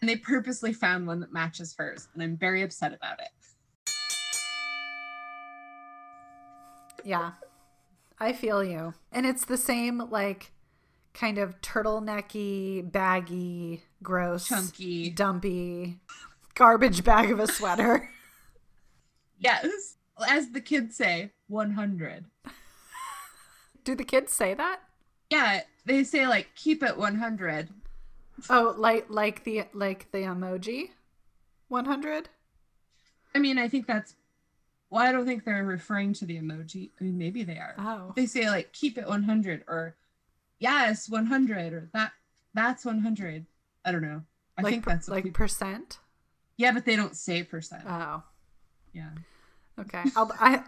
and 0.01 0.09
they 0.09 0.17
purposely 0.17 0.73
found 0.73 1.07
one 1.07 1.21
that 1.21 1.33
matches 1.33 1.75
hers, 1.79 2.09
and 2.15 2.23
I'm 2.23 2.37
very 2.37 2.63
upset 2.63 2.93
about 2.93 3.21
it. 3.21 3.29
Yeah. 7.05 7.33
I 8.19 8.33
feel 8.33 8.65
you. 8.65 8.95
And 9.13 9.27
it's 9.27 9.45
the 9.45 9.59
same 9.59 9.99
like 10.11 10.53
kind 11.15 11.39
of 11.39 11.61
turtlenecky, 11.62 12.91
baggy, 12.91 13.83
gross, 14.03 14.49
Chunky. 14.49 15.11
dumpy, 15.11 16.01
garbage 16.55 17.05
bag 17.05 17.31
of 17.31 17.41
a 17.41 17.47
sweater. 17.47 18.11
Yes, 19.37 19.97
as 20.29 20.53
the 20.53 20.61
kids 20.61 20.97
say, 20.97 21.33
100. 21.49 22.25
Do 23.83 23.95
the 23.95 24.05
kids 24.05 24.33
say 24.33 24.55
that? 24.55 24.81
Yeah, 25.29 25.62
they 25.85 26.05
say 26.05 26.27
like 26.27 26.49
keep 26.55 26.83
it 26.83 26.97
100. 26.97 27.69
Oh, 28.49 28.75
like 28.79 29.07
like 29.11 29.45
the 29.45 29.65
like 29.75 30.11
the 30.12 30.19
emoji 30.19 30.91
100? 31.69 32.29
I 33.35 33.39
mean, 33.39 33.59
I 33.59 33.69
think 33.69 33.87
that's. 33.87 34.15
Well, 34.89 35.03
I 35.03 35.12
don't 35.12 35.27
think 35.27 35.45
they're 35.45 35.65
referring 35.65 36.12
to 36.15 36.25
the 36.25 36.39
emoji. 36.39 36.91
I 36.99 37.05
mean, 37.05 37.19
maybe 37.19 37.43
they 37.43 37.59
are. 37.59 37.75
Oh. 37.77 38.12
They 38.15 38.27
say 38.27 38.49
like 38.49 38.73
keep 38.73 38.97
it 38.97 39.07
100 39.07 39.65
or 39.67 39.97
yes 40.65 41.09
100 41.09 41.73
or 41.73 41.91
that 41.93 42.12
that's 42.55 42.85
100. 42.85 43.47
I 43.85 43.93
don't 43.93 44.03
know. 44.03 44.23
I 44.57 44.62
like 44.62 44.73
think 44.73 44.85
that's 44.87 45.09
like 45.09 45.25
people- 45.25 45.37
percent. 45.37 45.99
yeah, 46.57 46.73
but 46.73 46.85
they 46.85 46.97
don't 46.97 47.17
say 47.17 47.43
percent. 47.43 47.83
Oh. 47.87 48.23
yeah. 48.93 49.11
Okay. 49.79 50.05
I'll, 50.17 50.31
I 50.39 50.62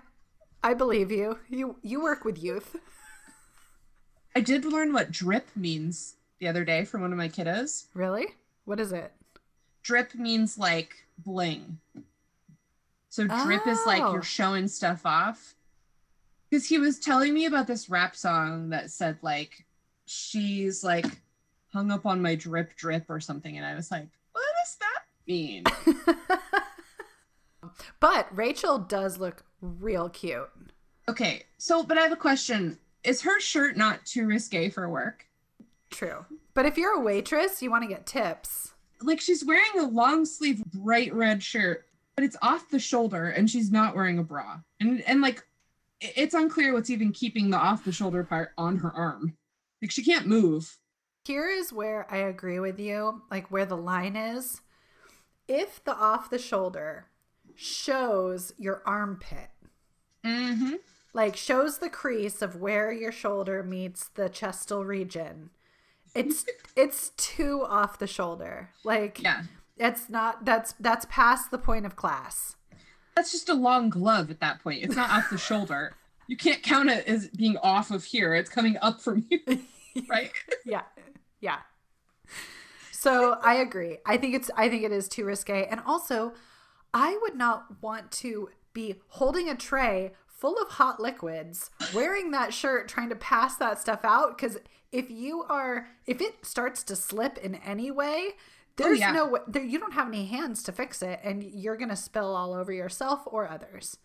I 0.63 0.75
believe 0.75 1.11
you. 1.13 1.39
You 1.49 1.77
you 1.83 2.03
work 2.03 2.25
with 2.25 2.43
youth. 2.43 2.77
I 4.35 4.41
did 4.41 4.65
learn 4.65 4.93
what 4.93 5.11
drip 5.13 5.49
means 5.57 6.17
the 6.41 6.49
other 6.49 6.65
day 6.65 6.85
from 6.85 7.01
one 7.03 7.13
of 7.13 7.19
my 7.19 7.29
kiddos. 7.29 7.87
Really? 7.95 8.27
What 8.65 8.81
is 8.81 8.93
it? 8.93 9.13
Drip 9.83 10.15
means 10.15 10.59
like 10.59 11.07
bling. 11.19 11.79
So 13.09 13.27
drip 13.27 13.67
is 13.67 13.79
like 13.87 14.03
Oh. 14.03 14.13
you're 14.13 14.23
showing 14.23 14.69
stuff 14.69 15.07
off. 15.07 15.55
Because 16.51 16.67
he 16.69 16.79
was 16.79 16.99
telling 16.99 17.33
me 17.33 17.47
about 17.47 17.67
this 17.67 17.89
rap 17.89 18.15
song 18.15 18.71
that 18.71 18.91
said 18.91 19.19
like 19.23 19.65
she's 20.07 20.83
like 20.83 21.07
hung 21.73 21.91
up 21.91 22.07
on 22.07 22.23
my 22.23 22.35
drip 22.35 22.75
drip 22.77 23.05
or 23.09 23.21
something, 23.21 23.57
and 23.57 23.67
I 23.67 23.75
was 23.75 23.91
like, 23.91 24.09
what 24.33 24.45
does 24.65 24.77
that 24.81 25.03
mean? 25.27 25.65
But 28.01 28.29
Rachel 28.35 28.79
does 28.79 29.19
look 29.19 29.45
real 29.61 30.09
cute. 30.09 30.49
okay, 31.09 31.45
so 31.59 31.83
but 31.83 31.99
I 31.99 32.03
have 32.03 32.13
a 32.13 32.17
question. 32.17 32.79
Is 33.05 33.21
her 33.23 33.41
shirt 33.41 33.77
not 33.77 34.05
too 34.07 34.27
risque 34.27 34.69
for 34.71 34.89
work? 34.89 35.27
True. 35.91 36.25
But 36.55 36.67
if 36.67 36.77
you're 36.79 36.95
a 36.97 37.01
waitress, 37.01 37.61
you 37.63 37.71
want 37.71 37.83
to 37.83 37.89
get 37.89 38.07
tips. 38.07 38.73
like 39.03 39.21
she's 39.21 39.45
wearing 39.45 39.79
a 39.79 39.87
long 39.87 40.25
sleeve 40.25 40.65
bright 40.67 41.13
red 41.13 41.43
shirt 41.43 41.85
but 42.15 42.25
it's 42.25 42.37
off 42.41 42.71
the 42.71 42.79
shoulder 42.79 43.29
and 43.29 43.51
she's 43.51 43.71
not 43.71 43.95
wearing 43.95 44.19
a 44.19 44.23
bra 44.23 44.59
and 44.81 45.03
and 45.03 45.21
like 45.21 45.45
it's 46.01 46.33
unclear 46.33 46.73
what's 46.73 46.89
even 46.89 47.13
keeping 47.13 47.51
the 47.51 47.59
off 47.59 47.85
the 47.85 47.93
shoulder 47.93 48.25
part 48.25 48.53
on 48.57 48.77
her 48.79 48.91
arm 48.93 49.37
like 49.83 49.91
she 49.91 50.05
can't 50.05 50.27
move 50.27 50.79
Here 51.25 51.49
is 51.49 51.73
where 51.73 52.07
I 52.13 52.19
agree 52.19 52.59
with 52.61 52.79
you, 52.79 53.23
like 53.31 53.51
where 53.51 53.67
the 53.67 53.77
line 53.77 54.17
is. 54.17 54.61
If 55.49 55.83
the 55.85 55.95
off 55.95 56.31
the 56.31 56.39
shoulder 56.39 57.07
shows 57.55 58.53
your 58.59 58.83
armpit, 58.87 59.51
mm-hmm 60.25 60.75
like 61.13 61.35
shows 61.35 61.79
the 61.79 61.89
crease 61.89 62.43
of 62.43 62.57
where 62.57 62.93
your 62.93 63.11
shoulder 63.11 63.63
meets 63.63 64.09
the 64.09 64.29
chestal 64.29 64.85
region, 64.87 65.49
it's 66.15 66.45
it's 66.77 67.11
too 67.17 67.65
off 67.65 67.99
the 67.99 68.07
shoulder. 68.07 68.71
Like 68.85 69.23
yeah 69.23 69.45
it's 69.79 70.09
not 70.09 70.45
that's 70.45 70.75
that's 70.81 71.07
past 71.11 71.51
the 71.51 71.59
point 71.59 71.87
of 71.87 71.97
class. 71.97 72.57
that's 73.15 73.33
just 73.33 73.49
a 73.49 73.55
long 73.55 73.91
glove 73.91 74.31
at 74.31 74.41
that 74.41 74.63
point 74.63 74.83
it's 74.83 74.97
not 74.97 75.11
off 75.11 75.31
the 75.31 75.39
shoulder 75.39 75.95
you 76.29 76.37
can't 76.37 76.63
count 76.63 76.91
it 76.91 77.07
as 77.07 77.29
being 77.29 77.57
off 77.59 77.91
of 77.91 78.05
here. 78.05 78.35
It's 78.35 78.51
coming 78.51 78.77
up 78.83 79.01
from 79.01 79.27
here 79.29 79.41
right? 80.09 80.31
Yeah 80.65 80.83
yeah. 81.41 81.59
So 82.91 83.39
i 83.43 83.55
agree. 83.55 83.99
I 84.05 84.17
think 84.17 84.35
it's 84.35 84.51
i 84.57 84.69
think 84.69 84.83
it 84.83 84.93
is 84.93 85.09
too 85.09 85.25
risque. 85.25 85.67
And 85.71 85.81
also 85.87 86.33
i 86.93 87.19
would 87.23 87.37
not 87.37 87.83
want 87.83 88.11
to 88.23 88.51
be 88.73 88.97
holding 89.09 89.49
a 89.49 89.55
tray 89.55 90.13
full 90.27 90.61
of 90.61 90.69
hot 90.69 91.01
liquids 91.01 91.71
wearing 91.95 92.31
that 92.31 92.53
shirt 92.53 92.89
trying 92.89 93.09
to 93.09 93.17
pass 93.17 93.57
that 93.57 93.79
stuff 93.79 94.01
out. 94.05 94.37
Because 94.37 94.59
if 94.93 95.11
you 95.11 95.45
are 95.49 95.89
if 96.07 96.21
it 96.21 96.45
starts 96.45 96.83
to 96.85 96.97
slip 96.97 97.39
in 97.39 97.55
any 97.57 97.91
way 97.91 98.31
oh, 98.31 98.33
there's 98.77 99.01
yeah. 99.01 99.13
no 99.13 99.27
way 99.27 99.41
there, 99.47 99.63
you 99.63 99.79
don't 99.79 99.95
have 99.95 100.09
any 100.09 100.27
hands 100.27 100.63
to 100.65 100.73
fix 100.73 101.03
it 101.03 101.21
and 101.23 101.43
you're 101.43 101.77
gonna 101.77 101.97
spill 101.97 102.35
all 102.35 102.53
over 102.53 102.73
yourself 102.73 103.21
or 103.27 103.49
others 103.49 103.99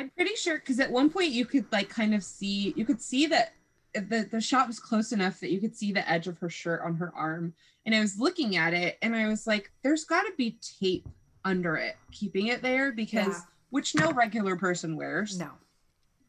I'm 0.00 0.10
pretty 0.10 0.34
sure 0.34 0.58
because 0.58 0.80
at 0.80 0.90
one 0.90 1.10
point 1.10 1.30
you 1.30 1.44
could 1.44 1.70
like 1.70 1.88
kind 1.90 2.14
of 2.14 2.24
see 2.24 2.72
you 2.76 2.84
could 2.86 3.02
see 3.02 3.26
that 3.26 3.52
the 3.92 4.26
the 4.30 4.40
shot 4.40 4.66
was 4.66 4.80
close 4.80 5.12
enough 5.12 5.40
that 5.40 5.50
you 5.50 5.60
could 5.60 5.76
see 5.76 5.92
the 5.92 6.08
edge 6.10 6.26
of 6.26 6.38
her 6.38 6.48
shirt 6.48 6.80
on 6.84 6.96
her 6.96 7.12
arm, 7.14 7.52
and 7.84 7.94
I 7.94 8.00
was 8.00 8.18
looking 8.18 8.56
at 8.56 8.72
it 8.72 8.96
and 9.02 9.14
I 9.14 9.28
was 9.28 9.46
like, 9.46 9.70
"There's 9.82 10.04
got 10.04 10.22
to 10.22 10.32
be 10.38 10.58
tape 10.80 11.06
under 11.44 11.76
it, 11.76 11.96
keeping 12.12 12.46
it 12.48 12.62
there 12.62 12.92
because 12.92 13.26
Yeah. 13.28 13.40
which 13.70 13.94
no 13.94 14.10
regular 14.12 14.56
person 14.56 14.96
wears. 14.96 15.38
no 15.38 15.50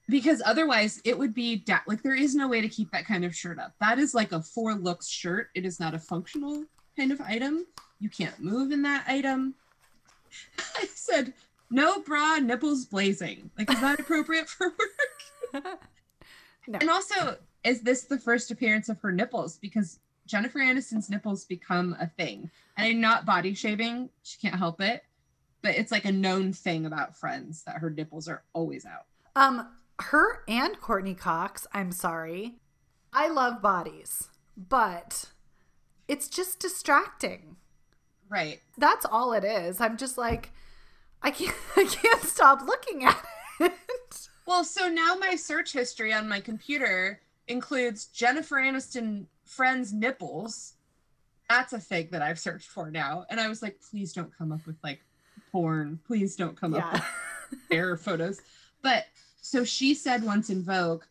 because 0.10 0.42
otherwise 0.46 1.00
it 1.06 1.18
would 1.18 1.34
be 1.34 1.56
da- 1.58 1.80
like 1.88 2.02
there 2.04 2.16
is 2.16 2.36
no 2.36 2.46
way 2.48 2.60
to 2.60 2.68
keep 2.68 2.92
that 2.92 3.06
kind 3.06 3.24
of 3.24 3.34
shirt 3.34 3.58
up. 3.58 3.74
That 3.80 3.98
is 4.00 4.14
like 4.14 4.34
a 4.34 4.42
four 4.42 4.74
looks 4.76 5.08
shirt. 5.08 5.50
It 5.56 5.66
is 5.66 5.80
not 5.80 5.94
a 5.94 6.00
functional 6.00 6.66
kind 6.98 7.14
of 7.14 7.22
item. 7.22 7.66
You 8.00 8.10
can't 8.10 8.38
move 8.42 8.74
in 8.74 8.82
that 8.82 9.06
item. 9.08 9.56
I 10.78 10.86
said, 10.94 11.34
no 11.72 12.02
bra, 12.02 12.38
nipples 12.38 12.86
blazing. 12.86 13.50
Like, 13.58 13.72
is 13.72 13.82
that 13.82 14.00
appropriate 14.00 14.50
for 14.50 14.74
work? 15.54 15.80
No. 16.68 16.78
And 16.80 16.92
also, 16.92 17.38
is 17.64 17.82
this 17.82 18.04
the 18.04 18.20
first 18.20 18.52
appearance 18.52 18.88
of 18.88 19.00
her 19.02 19.12
nipples? 19.12 19.58
Because 19.58 20.00
Jennifer 20.28 20.60
Aniston's 20.60 21.10
nipples 21.10 21.44
become 21.44 21.98
a 22.00 22.06
thing. 22.06 22.52
And 22.78 22.88
I'm 22.88 23.02
not 23.02 23.26
body 23.26 23.56
shaving, 23.56 24.10
she 24.22 24.38
can't 24.38 24.56
help 24.56 24.80
it. 24.80 25.04
But 25.64 25.76
it's 25.76 25.92
like 25.92 26.06
a 26.06 26.12
known 26.12 26.54
thing 26.54 26.86
about 26.86 27.16
friends 27.16 27.64
that 27.64 27.78
her 27.78 27.90
nipples 27.90 28.28
are 28.28 28.44
always 28.54 28.86
out. 28.86 29.06
Um, 29.36 29.70
her 30.00 30.44
and 30.48 30.80
Courteney 30.80 31.16
Cox, 31.16 31.66
I'm 31.74 31.92
sorry. 31.92 32.56
I 33.12 33.28
love 33.28 33.62
bodies, 33.62 34.30
but 34.56 35.26
it's 36.08 36.28
just 36.28 36.60
distracting. 36.60 37.58
Right. 38.30 38.62
That's 38.78 39.06
all 39.06 39.34
it 39.34 39.44
is. 39.44 39.82
I'm 39.82 39.98
just 39.98 40.18
like, 40.18 40.52
I 41.24 41.32
can't, 41.32 41.56
I 41.78 41.86
can't 41.86 42.24
stop 42.24 42.62
looking 42.66 43.06
at 43.06 43.24
it. 43.60 43.72
Well, 44.48 44.64
so 44.64 44.90
now 44.90 45.16
my 45.16 45.36
search 45.36 45.72
history 45.72 46.12
on 46.12 46.28
my 46.28 46.42
computer 46.42 47.22
includes 47.48 48.08
Jennifer 48.08 48.56
Aniston 48.58 49.28
friends 49.46 49.94
nipples. 49.94 50.74
That's 51.48 51.74
a 51.74 51.80
thing 51.80 52.10
that 52.12 52.24
I've 52.24 52.40
searched 52.40 52.68
for 52.68 52.90
now. 52.90 53.26
And 53.30 53.40
I 53.40 53.48
was 53.48 53.62
like, 53.62 53.80
please 53.90 54.12
don't 54.14 54.36
come 54.36 54.52
up 54.52 54.66
with 54.66 54.78
like 54.84 55.00
porn. 55.52 56.00
Please 56.08 56.36
don't 56.36 56.60
come 56.60 56.74
up 56.74 56.80
Yeah. 56.82 57.04
with 57.52 57.60
air 57.72 57.96
photos. 57.96 58.42
But 58.82 59.06
so 59.42 59.64
she 59.64 59.94
said 59.94 60.24
once 60.24 60.50
in 60.50 60.64
Vogue, 60.64 61.04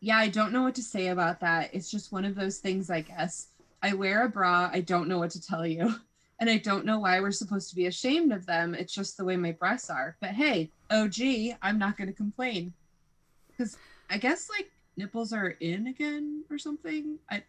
yeah, 0.00 0.16
I 0.16 0.28
don't 0.28 0.52
know 0.52 0.62
what 0.62 0.76
to 0.76 0.82
say 0.82 1.08
about 1.08 1.40
that. 1.40 1.70
It's 1.74 1.90
just 1.90 2.12
one 2.12 2.24
of 2.24 2.36
those 2.36 2.58
things, 2.58 2.88
I 2.88 3.00
guess. 3.00 3.48
I 3.82 3.94
wear 3.94 4.24
a 4.24 4.28
bra. 4.28 4.70
I 4.72 4.80
don't 4.80 5.08
know 5.08 5.18
what 5.18 5.32
to 5.32 5.42
tell 5.42 5.66
you. 5.66 5.96
And 6.40 6.48
I 6.48 6.58
don't 6.58 6.84
know 6.84 7.00
why 7.00 7.20
we're 7.20 7.32
supposed 7.32 7.68
to 7.70 7.76
be 7.76 7.86
ashamed 7.86 8.32
of 8.32 8.46
them. 8.46 8.74
It's 8.74 8.94
just 8.94 9.16
the 9.16 9.24
way 9.24 9.36
my 9.36 9.52
breasts 9.52 9.90
are. 9.90 10.16
But 10.20 10.30
hey, 10.30 10.70
OG, 10.90 11.56
I'm 11.62 11.78
not 11.78 11.96
going 11.96 12.08
to 12.08 12.14
complain. 12.14 12.72
Because 13.48 13.76
I 14.08 14.18
guess 14.18 14.48
like 14.48 14.70
nipples 14.96 15.32
are 15.32 15.48
in 15.48 15.88
again 15.88 16.44
or 16.50 16.58
something. 16.58 17.18
I 17.28 17.42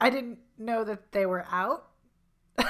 I 0.00 0.10
didn't 0.10 0.38
know 0.58 0.84
that 0.84 1.10
they 1.10 1.26
were 1.26 1.44
out. 1.50 1.88
well, 2.58 2.68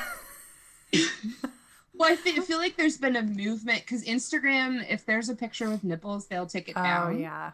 I 2.11 2.17
fe- 2.17 2.41
feel 2.41 2.59
like 2.59 2.77
there's 2.77 2.97
been 2.97 3.17
a 3.17 3.23
movement 3.23 3.83
because 3.83 4.05
Instagram, 4.05 4.85
if 4.89 5.05
there's 5.05 5.29
a 5.29 5.35
picture 5.37 5.69
with 5.69 5.85
nipples, 5.85 6.27
they'll 6.27 6.47
take 6.47 6.69
it 6.69 6.75
Oh 6.77 6.83
down. 6.83 7.21
yeah. 7.21 7.53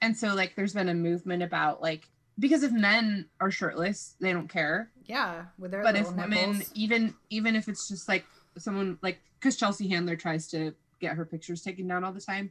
And 0.00 0.16
so 0.16 0.34
like 0.34 0.54
there's 0.54 0.74
been 0.74 0.88
a 0.88 0.94
movement 0.94 1.42
about 1.42 1.80
like 1.80 2.08
because 2.38 2.62
if 2.62 2.72
men 2.72 3.26
are 3.40 3.50
shirtless, 3.50 4.14
they 4.20 4.32
don't 4.32 4.48
care. 4.48 4.90
Yeah, 5.04 5.44
with 5.58 5.70
their 5.70 5.82
but 5.82 5.96
if 5.96 6.08
women 6.12 6.30
nipples. 6.58 6.70
even 6.74 7.14
even 7.30 7.56
if 7.56 7.68
it's 7.68 7.88
just 7.88 8.08
like 8.08 8.24
someone 8.58 8.98
like 9.02 9.18
because 9.40 9.56
chelsea 9.56 9.88
handler 9.88 10.14
tries 10.14 10.46
to 10.48 10.72
get 11.00 11.14
her 11.16 11.24
pictures 11.24 11.62
taken 11.62 11.88
down 11.88 12.04
all 12.04 12.12
the 12.12 12.20
time 12.20 12.50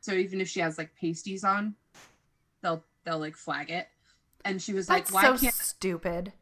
so 0.00 0.12
even 0.12 0.40
if 0.40 0.48
she 0.48 0.60
has 0.60 0.76
like 0.78 0.90
pasties 1.00 1.42
on 1.42 1.74
they'll 2.62 2.84
they'll 3.04 3.18
like 3.18 3.34
flag 3.36 3.70
it 3.70 3.88
and 4.44 4.60
she 4.62 4.72
was 4.74 4.86
That's 4.86 5.12
like 5.12 5.22
why 5.24 5.36
so 5.36 5.40
can't 5.42 5.54
stupid. 5.54 6.32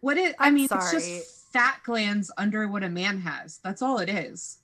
what 0.00 0.16
it 0.18 0.36
i 0.38 0.50
mean 0.50 0.68
sorry. 0.68 0.82
it's 0.82 0.92
just 0.92 1.52
fat 1.52 1.80
glands 1.84 2.30
under 2.38 2.68
what 2.68 2.84
a 2.84 2.88
man 2.88 3.20
has 3.22 3.58
that's 3.64 3.82
all 3.82 3.98
it 3.98 4.08
is 4.08 4.58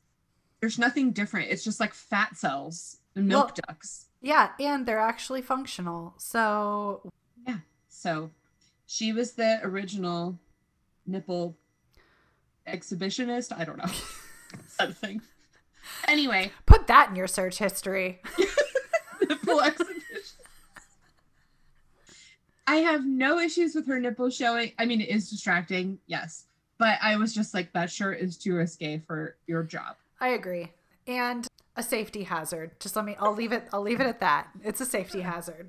there's 0.61 0.79
nothing 0.79 1.11
different 1.11 1.51
it's 1.51 1.65
just 1.65 1.81
like 1.81 1.93
fat 1.95 2.37
cells 2.37 2.99
and 3.17 3.27
milk 3.27 3.47
Well- 3.47 3.55
ducts 3.69 4.07
Yeah, 4.23 4.51
and 4.61 4.87
they're 4.87 4.99
actually 5.01 5.43
functional. 5.43 6.15
So 6.19 7.01
so 7.89 8.31
she 8.87 9.13
was 9.13 9.33
the 9.33 9.61
original 9.63 10.39
nipple 11.07 11.57
exhibitionist 12.67 13.57
i 13.57 13.65
don't 13.65 13.79
know 13.79 13.93
something 14.67 15.21
anyway 16.09 16.51
put 16.67 16.87
that 16.87 17.11
in 17.11 17.17
your 17.17 17.27
search 17.27 17.59
history. 17.59 18.21
nipple 19.29 19.61
exhibition. 19.61 20.03
I 22.67 22.77
have 22.77 23.07
no 23.07 23.39
issues 23.39 23.75
with 23.75 23.87
her 23.87 24.01
nipple 24.01 24.31
showing. 24.31 24.73
I 24.79 24.87
mean, 24.87 25.01
it 25.01 25.09
is 25.09 25.31
distracting, 25.31 25.99
yes, 26.07 26.47
but 26.79 26.99
I 27.01 27.17
was 27.17 27.33
just 27.33 27.55
like, 27.55 27.73
that 27.73 27.91
shirt 27.91 28.19
is 28.19 28.37
too 28.37 28.55
risque 28.57 28.99
for 29.07 29.37
your 29.47 29.63
job. 29.63 29.97
I 30.21 30.31
agree. 30.31 30.73
And 31.07 31.47
a 31.77 31.83
safety 31.83 32.25
hazard. 32.25 32.79
Just 32.81 32.97
let 32.97 33.05
me 33.05 33.17
I'll 33.21 33.35
leave 33.35 33.53
it 33.53 33.69
I'll 33.73 33.83
leave 33.83 34.01
it 34.01 34.07
at 34.07 34.21
that. 34.21 34.49
It's 34.65 34.81
a 34.81 34.87
safety 34.87 35.21
hazard. 35.21 35.69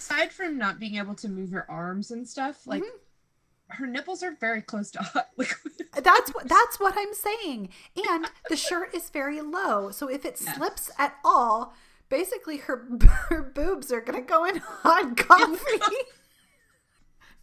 Aside 0.00 0.32
from 0.32 0.56
not 0.56 0.80
being 0.80 0.96
able 0.96 1.14
to 1.16 1.28
move 1.28 1.50
her 1.50 1.70
arms 1.70 2.10
and 2.10 2.26
stuff, 2.26 2.66
like 2.66 2.82
mm-hmm. 2.82 3.74
her 3.74 3.86
nipples 3.86 4.22
are 4.22 4.34
very 4.40 4.62
close 4.62 4.90
to 4.92 4.98
hot 5.00 5.28
liquid. 5.36 5.74
That's 5.92 6.30
what 6.34 6.48
that's 6.48 6.80
what 6.80 6.94
I'm 6.96 7.12
saying. 7.12 7.68
And 8.08 8.26
the 8.48 8.56
shirt 8.56 8.94
is 8.94 9.10
very 9.10 9.42
low. 9.42 9.90
So 9.90 10.08
if 10.08 10.24
it 10.24 10.40
Yes. 10.42 10.56
slips 10.56 10.90
at 10.98 11.16
all, 11.22 11.74
basically 12.08 12.56
her 12.58 12.88
her 13.28 13.42
boobs 13.42 13.92
are 13.92 14.00
going 14.00 14.18
to 14.18 14.26
go 14.26 14.46
in 14.46 14.56
hot 14.56 15.16
coffee. 15.28 15.96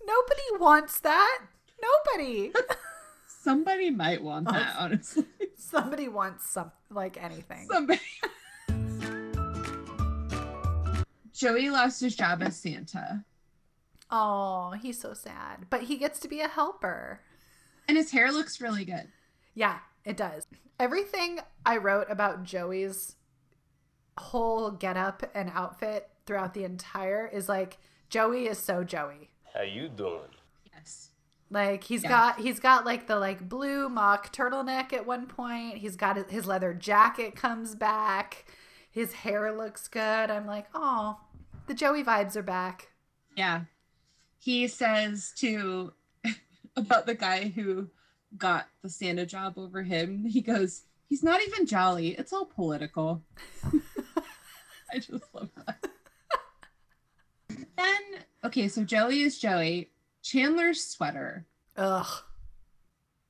Nobody 0.05 0.59
wants 0.59 0.99
that. 1.01 1.39
Nobody. 1.79 2.53
Somebody 3.27 3.91
might 3.91 4.23
want 4.23 4.47
that, 4.49 4.75
honestly. 4.79 5.25
Somebody 5.55 6.07
wants 6.07 6.49
some 6.49 6.71
like 6.89 7.21
anything. 7.23 7.67
Somebody. 7.71 8.01
Joey 11.37 11.69
lost 11.69 12.01
his 12.01 12.15
job 12.15 12.41
as 12.41 12.57
Santa, 12.57 13.23
Oh, 14.09 14.71
he's 14.81 14.99
so 14.99 15.13
sad. 15.13 15.67
But 15.69 15.83
he 15.83 15.97
gets 15.97 16.19
to 16.21 16.27
be 16.27 16.39
a 16.41 16.47
helper. 16.47 17.21
and 17.87 17.97
his 17.97 18.11
hair 18.11 18.31
looks 18.31 18.59
really 18.61 18.85
good. 18.85 19.07
Yeah, 19.53 19.79
it 20.05 20.17
does. 20.17 20.47
Everything 20.79 21.39
I 21.65 21.77
wrote 21.77 22.07
about 22.09 22.43
Joey's 22.43 23.15
whole 24.17 24.71
getup 24.71 25.29
and 25.35 25.51
outfit 25.53 26.09
throughout 26.25 26.53
the 26.53 26.63
entire 26.63 27.27
is 27.27 27.47
like 27.47 27.77
Joey 28.09 28.47
is 28.47 28.57
so 28.57 28.83
Joey. 28.83 29.29
How 29.53 29.61
you 29.61 29.89
doing? 29.89 30.29
Yes. 30.73 31.09
Like 31.49 31.83
he's 31.83 32.03
Yeah. 32.03 32.09
got 32.09 32.39
he's 32.39 32.59
got 32.59 32.85
like 32.85 33.07
the 33.07 33.15
like 33.17 33.47
blue 33.47 33.89
mock 33.89 34.33
turtleneck 34.33 34.91
at 34.93 35.05
one 35.05 35.27
point. 35.27 35.77
He's 35.77 35.95
got 35.95 36.17
his, 36.17 36.25
his 36.29 36.47
leather 36.47 36.73
jacket 36.73 37.35
comes 37.35 37.75
back. 37.75 38.45
His 38.89 39.13
hair 39.13 39.51
looks 39.55 39.87
good. 39.87 40.31
I'm 40.31 40.47
like, 40.47 40.65
"Oh, 40.73 41.19
the 41.67 41.73
Joey 41.73 42.03
vibes 42.03 42.35
are 42.35 42.43
back." 42.43 42.89
Yeah. 43.35 43.61
He 44.39 44.67
says 44.67 45.33
to 45.37 45.93
about 46.75 47.05
the 47.05 47.15
guy 47.15 47.49
who 47.49 47.89
got 48.37 48.67
the 48.81 48.89
Santa 48.89 49.25
job 49.25 49.57
over 49.57 49.83
him, 49.83 50.25
he 50.25 50.41
goes, 50.41 50.83
He's 51.09 51.23
not 51.23 51.41
even 51.41 51.65
jolly. 51.65 52.09
It's 52.09 52.33
all 52.33 52.45
political. 52.45 53.23
I 54.91 54.99
just 54.99 55.23
love 55.33 55.49
that. 55.65 55.89
then, 57.49 58.01
okay, 58.43 58.67
so 58.67 58.83
Joey 58.83 59.21
is 59.21 59.39
Joey. 59.39 59.91
Chandler's 60.21 60.83
sweater. 60.83 61.45
Ugh. 61.77 62.23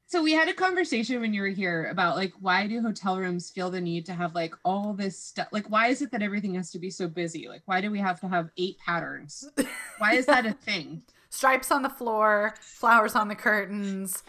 So 0.10 0.24
we 0.24 0.32
had 0.32 0.48
a 0.48 0.54
conversation 0.54 1.20
when 1.20 1.34
you 1.34 1.42
were 1.42 1.50
here 1.50 1.88
about 1.92 2.16
like 2.16 2.32
why 2.40 2.66
do 2.66 2.82
hotel 2.82 3.18
rooms 3.18 3.52
feel 3.52 3.70
the 3.70 3.82
need 3.82 4.06
to 4.06 4.14
have 4.14 4.34
like 4.34 4.56
all 4.64 4.94
this 4.94 5.20
stuff? 5.20 5.50
Like 5.52 5.70
why 5.70 5.88
is 5.88 6.02
it 6.02 6.12
that 6.12 6.22
everything 6.22 6.56
has 6.56 6.72
to 6.72 6.80
be 6.80 6.90
so 6.90 7.10
busy? 7.10 7.50
Like 7.50 7.64
why 7.66 7.82
do 7.82 7.92
we 7.92 8.00
have 8.00 8.22
to 8.22 8.30
have 8.30 8.50
eight 8.56 8.78
patterns? 8.80 9.50
Why 9.98 10.14
is 10.14 10.26
that 10.28 10.46
a 10.46 10.54
thing? 10.66 11.02
Stripes 11.30 11.72
on 11.72 11.82
the 11.82 11.90
floor, 11.90 12.56
flowers 12.62 13.16
on 13.16 13.28
the 13.28 13.36
curtains, 13.36 14.24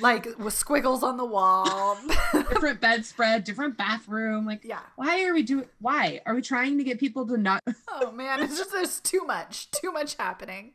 like 0.00 0.28
with 0.38 0.54
squiggles 0.54 1.02
on 1.02 1.16
the 1.16 1.24
wall. 1.24 1.98
different 2.32 2.80
bedspread, 2.80 3.42
different 3.42 3.76
bathroom. 3.76 4.46
Like, 4.46 4.62
yeah. 4.62 4.78
why 4.94 5.24
are 5.24 5.34
we 5.34 5.42
doing? 5.42 5.66
Why 5.80 6.20
are 6.24 6.36
we 6.36 6.40
trying 6.40 6.78
to 6.78 6.84
get 6.84 7.00
people 7.00 7.26
to 7.26 7.36
not? 7.36 7.60
Oh 7.96 8.10
man, 8.10 8.42
it's 8.42 8.58
just 8.58 8.72
there's 8.72 9.00
too 9.00 9.24
much, 9.24 9.70
too 9.70 9.92
much 9.92 10.16
happening. 10.16 10.72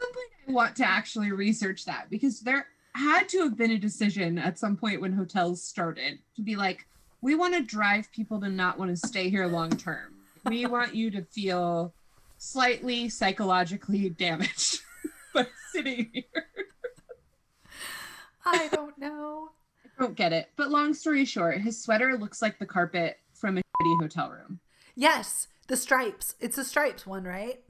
I 0.00 0.52
want 0.52 0.76
to 0.76 0.88
actually 0.88 1.32
research 1.32 1.84
that 1.84 2.08
because 2.08 2.40
there 2.40 2.66
had 2.98 3.28
to 3.30 3.38
have 3.40 3.56
been 3.56 3.70
a 3.70 3.78
decision 3.78 4.38
at 4.38 4.58
some 4.58 4.76
point 4.76 5.00
when 5.00 5.12
hotels 5.12 5.62
started 5.62 6.18
to 6.36 6.42
be 6.42 6.56
like, 6.56 6.86
we 7.20 7.34
want 7.34 7.54
to 7.54 7.62
drive 7.62 8.10
people 8.12 8.40
to 8.40 8.48
not 8.48 8.78
want 8.78 8.90
to 8.90 9.08
stay 9.08 9.28
here 9.30 9.46
long 9.46 9.70
term. 9.70 10.14
We 10.44 10.66
want 10.66 10.94
you 10.94 11.10
to 11.12 11.22
feel 11.22 11.92
slightly 12.38 13.08
psychologically 13.08 14.08
damaged 14.10 14.80
by 15.34 15.46
sitting 15.72 16.10
here. 16.12 16.44
I 18.44 18.68
don't 18.68 18.96
know. 18.98 19.50
I 19.84 20.02
don't 20.02 20.14
get 20.16 20.32
it. 20.32 20.50
But 20.56 20.70
long 20.70 20.94
story 20.94 21.24
short, 21.24 21.58
his 21.60 21.82
sweater 21.82 22.16
looks 22.16 22.40
like 22.40 22.58
the 22.58 22.66
carpet 22.66 23.18
from 23.34 23.58
a 23.58 23.60
shitty 23.60 24.00
hotel 24.00 24.30
room. 24.30 24.60
Yes, 24.94 25.48
the 25.66 25.76
stripes. 25.76 26.34
It's 26.40 26.56
the 26.56 26.64
stripes 26.64 27.06
one, 27.06 27.24
right? 27.24 27.60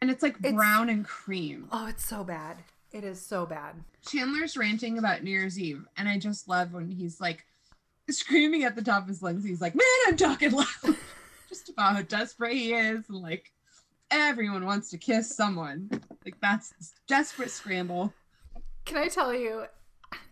And 0.00 0.10
it's 0.10 0.22
like 0.22 0.36
It's- 0.38 0.54
brown 0.54 0.88
and 0.88 1.04
cream. 1.04 1.68
Oh, 1.70 1.86
it's 1.86 2.04
so 2.06 2.24
bad. 2.24 2.58
It 2.92 3.04
is 3.04 3.24
so 3.24 3.46
bad. 3.46 3.74
Chandler's 4.06 4.56
ranting 4.56 4.98
about 4.98 5.22
New 5.22 5.30
Year's 5.30 5.58
Eve, 5.58 5.84
and 5.96 6.08
I 6.08 6.18
just 6.18 6.48
love 6.48 6.72
when 6.72 6.90
he's 6.90 7.20
like 7.20 7.44
screaming 8.10 8.64
at 8.64 8.76
the 8.76 8.82
top 8.82 9.02
of 9.02 9.08
his 9.08 9.22
lungs. 9.22 9.44
He's 9.44 9.60
like, 9.60 9.74
"Man, 9.74 9.84
I'm 10.06 10.16
talking 10.16 10.52
loud," 10.52 10.66
just 11.48 11.68
about 11.70 11.94
how 11.96 12.02
desperate 12.02 12.52
he 12.54 12.74
is, 12.74 13.08
and 13.08 13.22
like 13.22 13.50
everyone 14.10 14.66
wants 14.66 14.90
to 14.90 14.98
kiss 14.98 15.34
someone. 15.34 15.88
Like 16.24 16.34
that's 16.42 16.74
desperate 17.08 17.50
scramble. 17.50 18.12
Can 18.84 18.98
I 18.98 19.08
tell 19.08 19.32
you? 19.32 19.64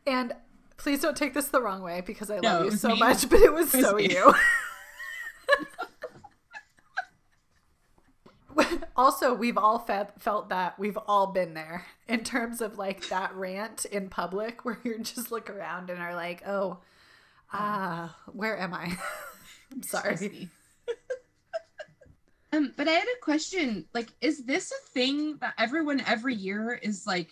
And 0.07 0.35
please 0.77 1.01
don't 1.01 1.17
take 1.17 1.33
this 1.35 1.49
the 1.49 1.63
wrong 1.63 1.83
way 1.83 2.03
because 2.03 2.31
I 2.31 2.37
No, 2.41 2.59
love 2.59 2.65
you 2.67 2.71
so 2.73 2.89
me. 2.91 2.99
much, 2.99 3.29
but 3.31 3.41
it 3.41 3.53
was 3.53 3.73
It 3.75 3.79
was 3.79 3.87
so 3.87 3.95
me. 3.97 4.11
you. 4.11 4.35
also, 8.97 9.35
we've 9.35 9.59
all 9.59 9.79
felt 9.79 10.11
felt 10.21 10.49
that. 10.51 10.79
We've 10.79 10.99
all 11.07 11.29
been 11.29 11.55
there 11.55 11.87
in 12.09 12.25
terms 12.25 12.61
of 12.61 12.79
like 12.79 13.09
that 13.09 13.35
rant 13.35 13.85
in 13.87 14.09
public 14.09 14.65
where 14.65 14.79
you 14.85 14.99
just 14.99 15.31
look 15.33 15.49
around 15.51 15.91
and 15.91 16.01
are 16.01 16.15
like, 16.15 16.47
"Oh, 16.47 16.79
ah, 17.53 18.17
where 18.33 18.59
am 18.59 18.75
I?" 18.75 18.97
I'm 19.73 19.83
sorry. 19.83 20.49
Um, 22.53 22.73
but 22.77 22.89
I 22.89 22.93
had 22.93 23.05
a 23.05 23.21
question. 23.25 23.85
Like, 23.95 24.09
is 24.21 24.45
this 24.45 24.73
a 24.73 24.89
thing 24.91 25.37
that 25.37 25.55
everyone 25.57 26.03
every 26.05 26.35
year 26.35 26.73
is 26.83 27.07
like, 27.07 27.31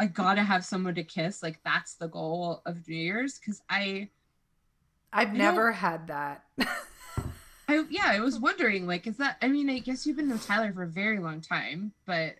I 0.00 0.06
gotta 0.06 0.42
have 0.42 0.64
someone 0.64 0.96
to 0.96 1.04
kiss? 1.04 1.40
Like, 1.40 1.60
that's 1.64 1.94
the 1.94 2.08
goal 2.08 2.60
of 2.66 2.88
New 2.88 2.96
Year's? 2.96 3.38
Because 3.38 3.62
I 3.70 4.08
I've 5.12 5.28
don't- 5.28 5.38
never 5.38 5.70
had 5.70 6.08
that. 6.08 6.44
I 7.70 7.84
yeah, 7.88 8.06
I 8.06 8.18
was 8.18 8.38
wondering, 8.38 8.86
like, 8.86 9.06
is 9.06 9.16
that 9.18 9.36
I 9.40 9.48
mean, 9.48 9.70
I 9.70 9.78
guess 9.78 10.04
you've 10.04 10.16
been 10.16 10.30
with 10.30 10.44
Tyler 10.44 10.72
for 10.72 10.82
a 10.82 10.88
very 10.88 11.20
long 11.20 11.40
time, 11.40 11.92
but 12.04 12.36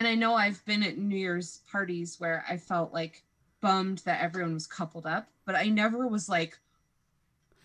and 0.00 0.08
I 0.08 0.16
know 0.16 0.34
I've 0.34 0.64
been 0.64 0.82
at 0.82 0.98
New 0.98 1.16
Year's 1.16 1.60
parties 1.70 2.16
where 2.18 2.44
I 2.48 2.56
felt 2.56 2.92
like 2.92 3.22
bummed 3.60 3.98
that 3.98 4.20
everyone 4.20 4.54
was 4.54 4.66
coupled 4.66 5.06
up, 5.06 5.28
but 5.46 5.54
I 5.54 5.68
never 5.68 6.08
was 6.08 6.28
like 6.28 6.58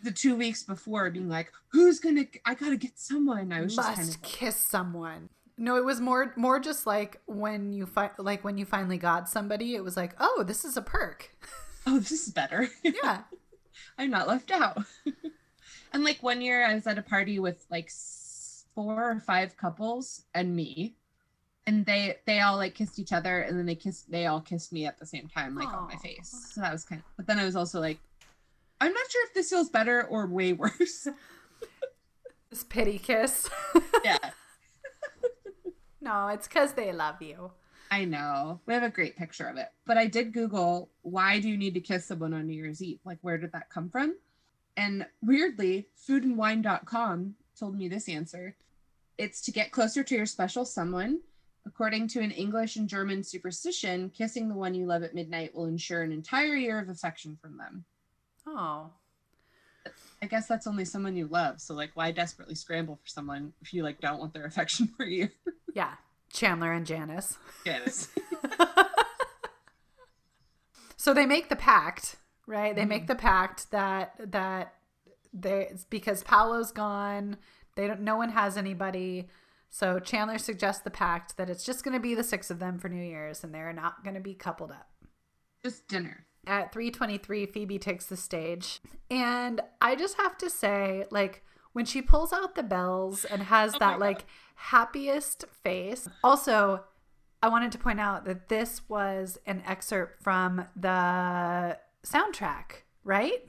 the 0.04 0.12
two 0.12 0.36
weeks 0.36 0.64
before 0.64 1.10
being 1.10 1.28
like, 1.28 1.52
who's 1.70 2.00
gonna 2.00 2.26
I 2.46 2.54
gotta 2.54 2.78
get 2.78 3.00
someone. 3.00 3.52
I 3.52 3.62
was 3.62 3.76
just 3.76 3.88
must 3.88 4.00
kind 4.00 4.10
of 4.10 4.22
kiss 4.22 4.56
someone. 4.56 5.30
No, 5.58 5.76
it 5.76 5.84
was 5.84 6.00
more 6.00 6.34
more 6.36 6.60
just 6.60 6.86
like 6.86 7.20
when 7.26 7.74
you 7.74 7.88
fi- 7.88 8.12
like 8.20 8.44
when 8.44 8.60
you 8.60 8.66
finally 8.66 8.98
got 8.98 9.28
somebody, 9.28 9.74
it 9.74 9.84
was 9.84 9.98
like, 9.98 10.14
"Oh, 10.20 10.44
this 10.46 10.64
is 10.64 10.78
a 10.78 10.84
perk." 10.84 11.36
oh, 11.88 11.98
this 11.98 12.12
is 12.12 12.30
better. 12.32 12.70
Yeah. 12.84 13.24
I'm 13.98 14.12
not 14.12 14.28
left 14.28 14.52
out. 14.52 14.78
And 15.94 16.04
like 16.04 16.22
one 16.22 16.42
year 16.42 16.66
I 16.66 16.76
was 16.76 16.88
at 16.88 16.98
a 16.98 17.02
party 17.02 17.40
with 17.40 17.66
like 17.70 17.92
four 18.76 19.12
or 19.12 19.20
five 19.20 19.58
couples 19.58 20.24
and 20.34 20.56
me. 20.56 20.96
And 21.68 21.86
they 21.86 22.16
they 22.26 22.40
all 22.40 22.58
like 22.58 22.76
kissed 22.76 22.98
each 22.98 23.14
other 23.14 23.42
and 23.42 23.58
then 23.58 23.66
they 23.66 23.76
kissed 23.76 24.10
they 24.10 24.26
all 24.26 24.42
kissed 24.42 24.72
me 24.72 24.86
at 24.86 24.98
the 24.98 25.06
same 25.06 25.28
time, 25.28 25.56
like 25.56 25.68
on 25.68 25.88
my 25.88 25.96
face. 25.98 26.52
So 26.54 26.62
that 26.62 26.72
was 26.72 26.84
kind 26.84 27.02
of 27.02 27.06
but 27.16 27.28
then 27.28 27.38
I 27.38 27.46
was 27.46 27.56
also 27.56 27.80
like, 27.80 28.00
I'm 28.82 28.94
not 28.94 29.12
sure 29.12 29.26
if 29.28 29.34
this 29.34 29.50
feels 29.50 29.70
better 29.70 30.04
or 30.06 30.26
way 30.28 30.54
worse. 30.54 31.08
This 32.50 32.64
pity 32.64 32.98
kiss. 32.98 33.48
yeah. 34.04 34.18
no, 36.02 36.30
it's 36.30 36.48
because 36.48 36.74
they 36.74 36.92
love 36.92 37.22
you. 37.22 37.52
I 37.92 38.06
know. 38.06 38.62
We 38.66 38.74
have 38.74 38.84
a 38.84 38.90
great 38.90 39.18
picture 39.18 39.48
of 39.48 39.58
it. 39.58 39.68
But 39.86 39.98
I 39.98 40.08
did 40.08 40.34
Google 40.34 40.90
why 41.02 41.40
do 41.40 41.50
you 41.50 41.58
need 41.58 41.74
to 41.76 41.82
kiss 41.82 42.06
someone 42.06 42.34
on 42.34 42.48
New 42.48 42.54
Year's 42.54 42.82
Eve? 42.82 43.00
Like 43.06 43.20
where 43.22 43.38
did 43.38 43.52
that 43.52 43.70
come 43.70 43.90
from? 43.90 44.16
And 44.80 45.06
weirdly, 45.22 45.90
foodandwine.com 46.08 47.36
told 47.60 47.78
me 47.78 47.90
this 47.90 48.08
answer. 48.08 48.56
It's 49.18 49.42
to 49.42 49.52
get 49.52 49.74
closer 49.74 50.06
to 50.06 50.16
your 50.16 50.26
special 50.26 50.64
someone. 50.64 51.20
According 51.66 52.08
to 52.10 52.22
an 52.22 52.32
English 52.32 52.78
and 52.78 52.88
German 52.88 53.22
superstition, 53.22 54.10
kissing 54.12 54.48
the 54.48 54.56
one 54.56 54.74
you 54.74 54.86
love 54.86 55.04
at 55.04 55.14
midnight 55.14 55.54
will 55.54 55.66
ensure 55.66 56.04
an 56.04 56.14
entire 56.14 56.56
year 56.56 56.80
of 56.80 56.88
affection 56.88 57.38
from 57.42 57.58
them. 57.58 57.84
Oh. 58.48 58.90
I 60.22 60.28
guess 60.28 60.48
that's 60.48 60.66
only 60.66 60.86
someone 60.86 61.18
you 61.18 61.28
love. 61.28 61.60
So 61.60 61.74
like 61.74 61.92
why 61.96 62.12
desperately 62.12 62.56
scramble 62.56 62.96
for 63.04 63.08
someone 63.10 63.52
if 63.62 63.74
you 63.74 63.84
like 63.84 64.00
don't 64.00 64.20
want 64.20 64.34
their 64.34 64.46
affection 64.46 64.88
for 64.88 65.06
you? 65.06 65.28
Yeah. 65.76 65.94
Chandler 66.34 66.72
and 66.74 66.84
Janice. 66.84 67.38
Yes. 67.64 68.08
so 70.98 71.14
they 71.14 71.28
make 71.28 71.50
the 71.50 71.56
pact, 71.56 72.16
right? 72.50 72.76
They 72.76 72.86
make 72.86 73.04
mm-hmm. 73.04 73.08
the 73.08 73.16
pact 73.16 73.72
that 73.72 74.14
that 74.32 74.74
they 75.32 75.72
because 75.90 76.24
Paolo's 76.24 76.72
gone. 76.72 77.38
They 77.76 77.88
don't. 77.88 78.02
No 78.02 78.18
one 78.18 78.30
has 78.30 78.58
anybody. 78.58 79.30
So 79.70 80.00
Chandler 80.00 80.40
suggests 80.40 80.82
the 80.82 80.90
pact 80.90 81.38
that 81.38 81.50
it's 81.50 81.64
just 81.64 81.84
going 81.84 81.94
to 81.94 82.00
be 82.00 82.16
the 82.16 82.24
six 82.24 82.50
of 82.50 82.58
them 82.58 82.80
for 82.80 82.90
New 82.90 83.04
Year's, 83.04 83.44
and 83.44 83.54
they're 83.54 83.72
not 83.72 84.04
going 84.04 84.16
to 84.16 84.20
be 84.20 84.34
coupled 84.34 84.72
up. 84.72 84.90
Just 85.64 85.88
dinner. 85.88 86.26
At 86.48 86.74
3:23, 86.74 87.54
Phoebe 87.54 87.78
takes 87.78 88.08
the 88.08 88.18
stage, 88.18 88.82
and 89.12 89.62
I 89.80 89.96
just 89.96 90.18
have 90.18 90.38
to 90.40 90.50
say, 90.50 91.06
like 91.12 91.44
when 91.74 91.86
she 91.86 92.02
pulls 92.02 92.34
out 92.34 92.56
the 92.56 92.64
bells 92.64 93.26
and 93.26 93.44
has 93.44 93.76
Oh 93.76 93.80
that 93.80 94.00
like 94.00 94.26
happiest 94.56 95.46
face. 95.64 96.08
Also, 96.24 96.84
I 97.44 97.50
wanted 97.50 97.72
to 97.74 97.78
point 97.78 98.00
out 98.00 98.26
that 98.26 98.50
this 98.50 98.82
was 98.90 99.38
an 99.46 99.62
excerpt 99.68 100.24
from 100.24 100.66
the 100.76 101.78
soundtrack, 102.04 102.84
right? 103.04 103.46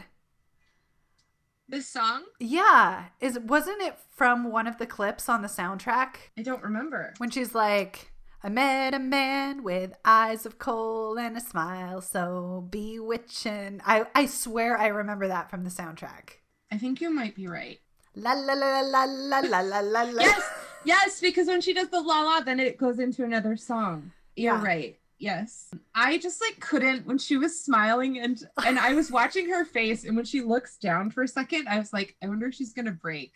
This 1.69 1.87
song? 1.87 2.25
Yeah, 2.41 3.05
is 3.21 3.39
wasn't 3.39 3.81
it 3.83 3.97
from 4.11 4.51
one 4.51 4.67
of 4.67 4.79
the 4.79 4.87
clips 4.87 5.29
on 5.29 5.43
the 5.43 5.49
soundtrack 5.49 6.17
I 6.37 6.43
don't 6.43 6.63
remember. 6.63 7.15
when 7.19 7.31
she's 7.31 7.55
like, 7.55 8.11
"I 8.43 8.49
met 8.49 8.93
a 8.93 8.99
man 8.99 9.63
with 9.63 9.93
eyes 10.05 10.45
of 10.47 10.59
coal 10.59 11.17
and 11.17 11.37
a 11.37 11.41
smile 11.41 12.01
so 12.01 12.67
bewitching." 12.71 13.81
I 13.87 14.07
I 14.17 14.27
swear 14.27 14.77
I 14.79 14.89
remember 14.89 15.29
that 15.29 15.49
from 15.49 15.63
the 15.63 15.71
soundtrack. 15.71 16.41
I 16.73 16.79
think 16.79 17.01
you 17.01 17.11
might 17.11 17.37
be 17.37 17.47
right. 17.47 17.79
La 18.17 18.33
la 18.33 18.55
la 18.55 18.81
la 18.81 19.05
la 19.05 19.39
la 19.41 19.61
la 19.61 19.81
la 19.81 20.03
la. 20.03 20.23
Yes, 20.23 20.43
yes, 20.85 21.21
because 21.21 21.47
when 21.47 21.61
she 21.61 21.73
does 21.73 21.89
the 21.91 22.01
la 22.01 22.23
la, 22.23 22.41
then 22.41 22.59
it 22.59 22.79
goes 22.79 22.99
into 22.99 23.23
another 23.25 23.57
song. 23.57 24.11
You're 24.35 24.55
Yeah. 24.57 24.65
right. 24.65 24.99
Yes. 25.21 25.71
I 25.95 26.17
just 26.17 26.41
like 26.41 26.59
couldn't 26.61 27.07
when 27.07 27.19
she 27.19 27.37
was 27.37 27.63
smiling 27.63 28.19
and 28.19 28.43
and 28.65 28.79
I 28.79 28.95
was 28.95 29.13
watching 29.13 29.51
her 29.51 29.67
face 29.67 30.05
and 30.05 30.17
when 30.17 30.25
she 30.25 30.41
looks 30.41 30.79
down 30.79 31.11
for 31.11 31.23
a 31.23 31.29
second, 31.29 31.69
I 31.69 31.79
was 31.79 31.93
like, 31.93 32.17
I 32.25 32.27
wonder 32.27 32.47
if 32.47 32.55
she's 32.55 32.73
gonna 32.73 32.91
break. 32.91 33.35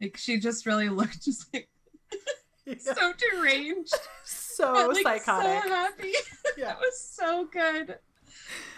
Like 0.00 0.16
she 0.16 0.38
just 0.38 0.64
really 0.64 0.88
looked 0.88 1.24
just 1.24 1.52
like 1.52 1.68
so 2.78 3.12
deranged. 3.32 3.94
so 4.24 4.72
but, 4.72 4.94
like, 4.94 5.22
psychotic. 5.22 5.64
So 5.64 5.68
happy. 5.68 6.12
Yeah. 6.56 6.66
that 6.66 6.78
was 6.78 7.00
so 7.00 7.48
good. 7.52 7.98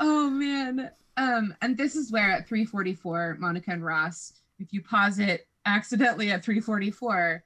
Oh 0.00 0.30
man. 0.30 0.90
Um, 1.18 1.54
and 1.60 1.76
this 1.76 1.94
is 1.94 2.10
where 2.10 2.30
at 2.30 2.48
344, 2.48 3.36
Monica 3.38 3.70
and 3.70 3.84
Ross, 3.84 4.32
if 4.58 4.72
you 4.72 4.82
pause 4.82 5.18
it 5.18 5.46
accidentally 5.66 6.30
at 6.30 6.42
344, 6.42 7.44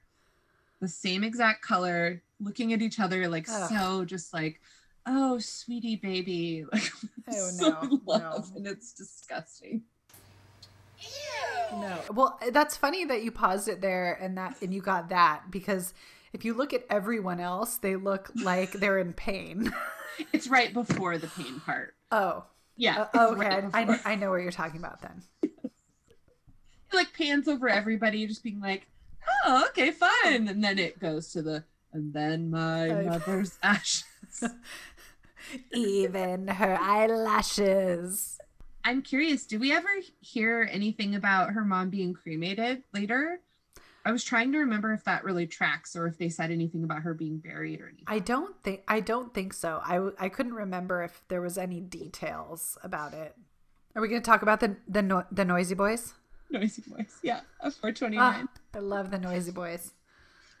the 0.79 0.87
same 0.87 1.25
exact 1.25 1.61
color, 1.61 2.21
looking 2.39 2.71
at 2.71 2.81
each 2.81 2.99
other 2.99 3.27
like 3.27 3.47
Ugh. 3.49 3.69
so 3.69 4.05
just 4.05 4.33
like, 4.33 4.61
oh 5.05 5.39
sweetie 5.39 5.95
baby. 5.97 6.65
Like 6.73 6.91
Oh, 7.33 7.49
no, 7.59 7.99
love, 8.05 8.51
no. 8.51 8.57
and 8.57 8.67
it's 8.67 8.91
disgusting. 8.93 9.83
Ew. 10.99 11.77
No. 11.79 11.97
Well, 12.13 12.39
that's 12.51 12.75
funny 12.75 13.05
that 13.05 13.23
you 13.23 13.31
paused 13.31 13.67
it 13.67 13.79
there 13.81 14.13
and 14.21 14.37
that 14.37 14.57
and 14.61 14.73
you 14.73 14.81
got 14.81 15.09
that 15.09 15.43
because 15.49 15.93
if 16.33 16.43
you 16.45 16.53
look 16.53 16.73
at 16.73 16.85
everyone 16.89 17.39
else, 17.39 17.77
they 17.77 17.95
look 17.95 18.31
like 18.35 18.71
they're 18.73 18.99
in 18.99 19.13
pain. 19.13 19.73
It's 20.33 20.47
right 20.49 20.71
before 20.73 21.17
the 21.17 21.27
pain 21.27 21.61
part. 21.61 21.95
Oh. 22.11 22.43
Yeah. 22.75 23.07
Uh, 23.13 23.27
okay. 23.29 23.39
right 23.39 23.63
I. 23.73 23.99
I 24.11 24.15
know 24.15 24.29
what 24.29 24.41
you're 24.41 24.51
talking 24.51 24.79
about 24.79 25.01
then. 25.01 25.23
It, 25.41 25.51
like 26.93 27.13
pans 27.13 27.47
over 27.47 27.69
everybody, 27.69 28.27
just 28.27 28.43
being 28.43 28.59
like, 28.59 28.87
"Oh, 29.45 29.65
okay, 29.69 29.89
fine 29.91 30.47
and 30.49 30.61
then 30.63 30.77
it 30.77 30.99
goes 30.99 31.31
to 31.31 31.41
the, 31.41 31.63
and 31.93 32.13
then 32.13 32.51
my 32.51 32.89
I- 32.91 33.03
mother's 33.03 33.57
ashes. 33.63 34.03
Even 35.73 36.47
her 36.47 36.77
eyelashes. 36.79 38.39
I'm 38.83 39.01
curious, 39.01 39.45
did 39.45 39.61
we 39.61 39.71
ever 39.71 39.89
hear 40.19 40.67
anything 40.71 41.15
about 41.15 41.51
her 41.51 41.63
mom 41.63 41.89
being 41.89 42.13
cremated 42.13 42.83
later? 42.93 43.39
I 44.03 44.11
was 44.11 44.23
trying 44.23 44.51
to 44.53 44.57
remember 44.57 44.93
if 44.93 45.03
that 45.03 45.23
really 45.23 45.45
tracks 45.45 45.95
or 45.95 46.07
if 46.07 46.17
they 46.17 46.29
said 46.29 46.49
anything 46.49 46.83
about 46.83 47.03
her 47.03 47.13
being 47.13 47.37
buried 47.37 47.79
or 47.81 47.85
anything. 47.87 48.05
I 48.07 48.17
don't 48.17 48.55
think 48.63 48.81
I 48.87 48.99
don't 48.99 49.31
think 49.33 49.53
so. 49.53 49.79
I 49.83 50.09
I 50.25 50.29
couldn't 50.29 50.55
remember 50.55 51.03
if 51.03 51.23
there 51.27 51.41
was 51.41 51.57
any 51.57 51.79
details 51.79 52.77
about 52.83 53.13
it. 53.13 53.35
Are 53.95 54.01
we 54.01 54.07
going 54.07 54.21
to 54.21 54.25
talk 54.25 54.41
about 54.41 54.59
the 54.59 54.75
the 54.87 55.03
no- 55.03 55.25
the 55.31 55.45
noisy 55.45 55.75
boys? 55.75 56.13
Noisy 56.49 56.81
boys. 56.87 57.19
Yeah, 57.21 57.41
a 57.59 57.69
429. 57.69 58.19
Ah, 58.19 58.47
I 58.73 58.79
love 58.79 59.11
the 59.11 59.19
noisy 59.19 59.51
boys. 59.51 59.93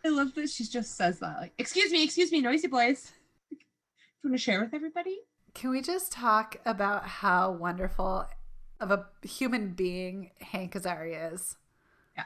I 0.05 0.09
love 0.09 0.35
that 0.35 0.49
she 0.49 0.63
just 0.65 0.95
says 0.95 1.19
that. 1.19 1.37
Like, 1.41 1.53
excuse 1.57 1.91
me, 1.91 2.03
excuse 2.03 2.31
me, 2.31 2.41
noisy 2.41 2.67
boys. 2.67 3.11
You 4.23 4.29
want 4.29 4.39
to 4.39 4.43
share 4.43 4.61
with 4.61 4.73
everybody? 4.73 5.19
Can 5.53 5.71
we 5.71 5.81
just 5.81 6.11
talk 6.11 6.57
about 6.65 7.07
how 7.07 7.51
wonderful 7.51 8.27
of 8.79 8.91
a 8.91 9.07
human 9.23 9.69
being 9.73 10.31
Hank 10.39 10.73
Azaria 10.73 11.33
is? 11.33 11.57
Yeah. 12.15 12.23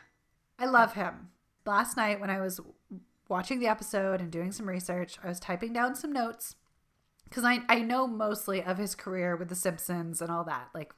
I 0.59 0.65
love 0.65 0.93
him. 0.93 1.29
Last 1.65 1.97
night 1.97 2.19
when 2.19 2.29
I 2.29 2.39
was 2.41 2.59
watching 3.29 3.59
the 3.59 3.67
episode 3.67 4.21
and 4.21 4.29
doing 4.31 4.51
some 4.51 4.67
research, 4.69 5.17
I 5.23 5.27
was 5.29 5.39
typing 5.39 5.73
down 5.73 5.95
some 5.95 6.11
notes 6.13 6.55
because 7.23 7.43
I, 7.43 7.59
I 7.67 7.79
know 7.79 8.05
mostly 8.07 8.61
of 8.61 8.77
his 8.77 8.93
career 8.93 9.35
with 9.35 9.49
The 9.49 9.55
Simpsons 9.55 10.21
and 10.21 10.29
all 10.29 10.43
that, 10.43 10.69
like 10.73 10.93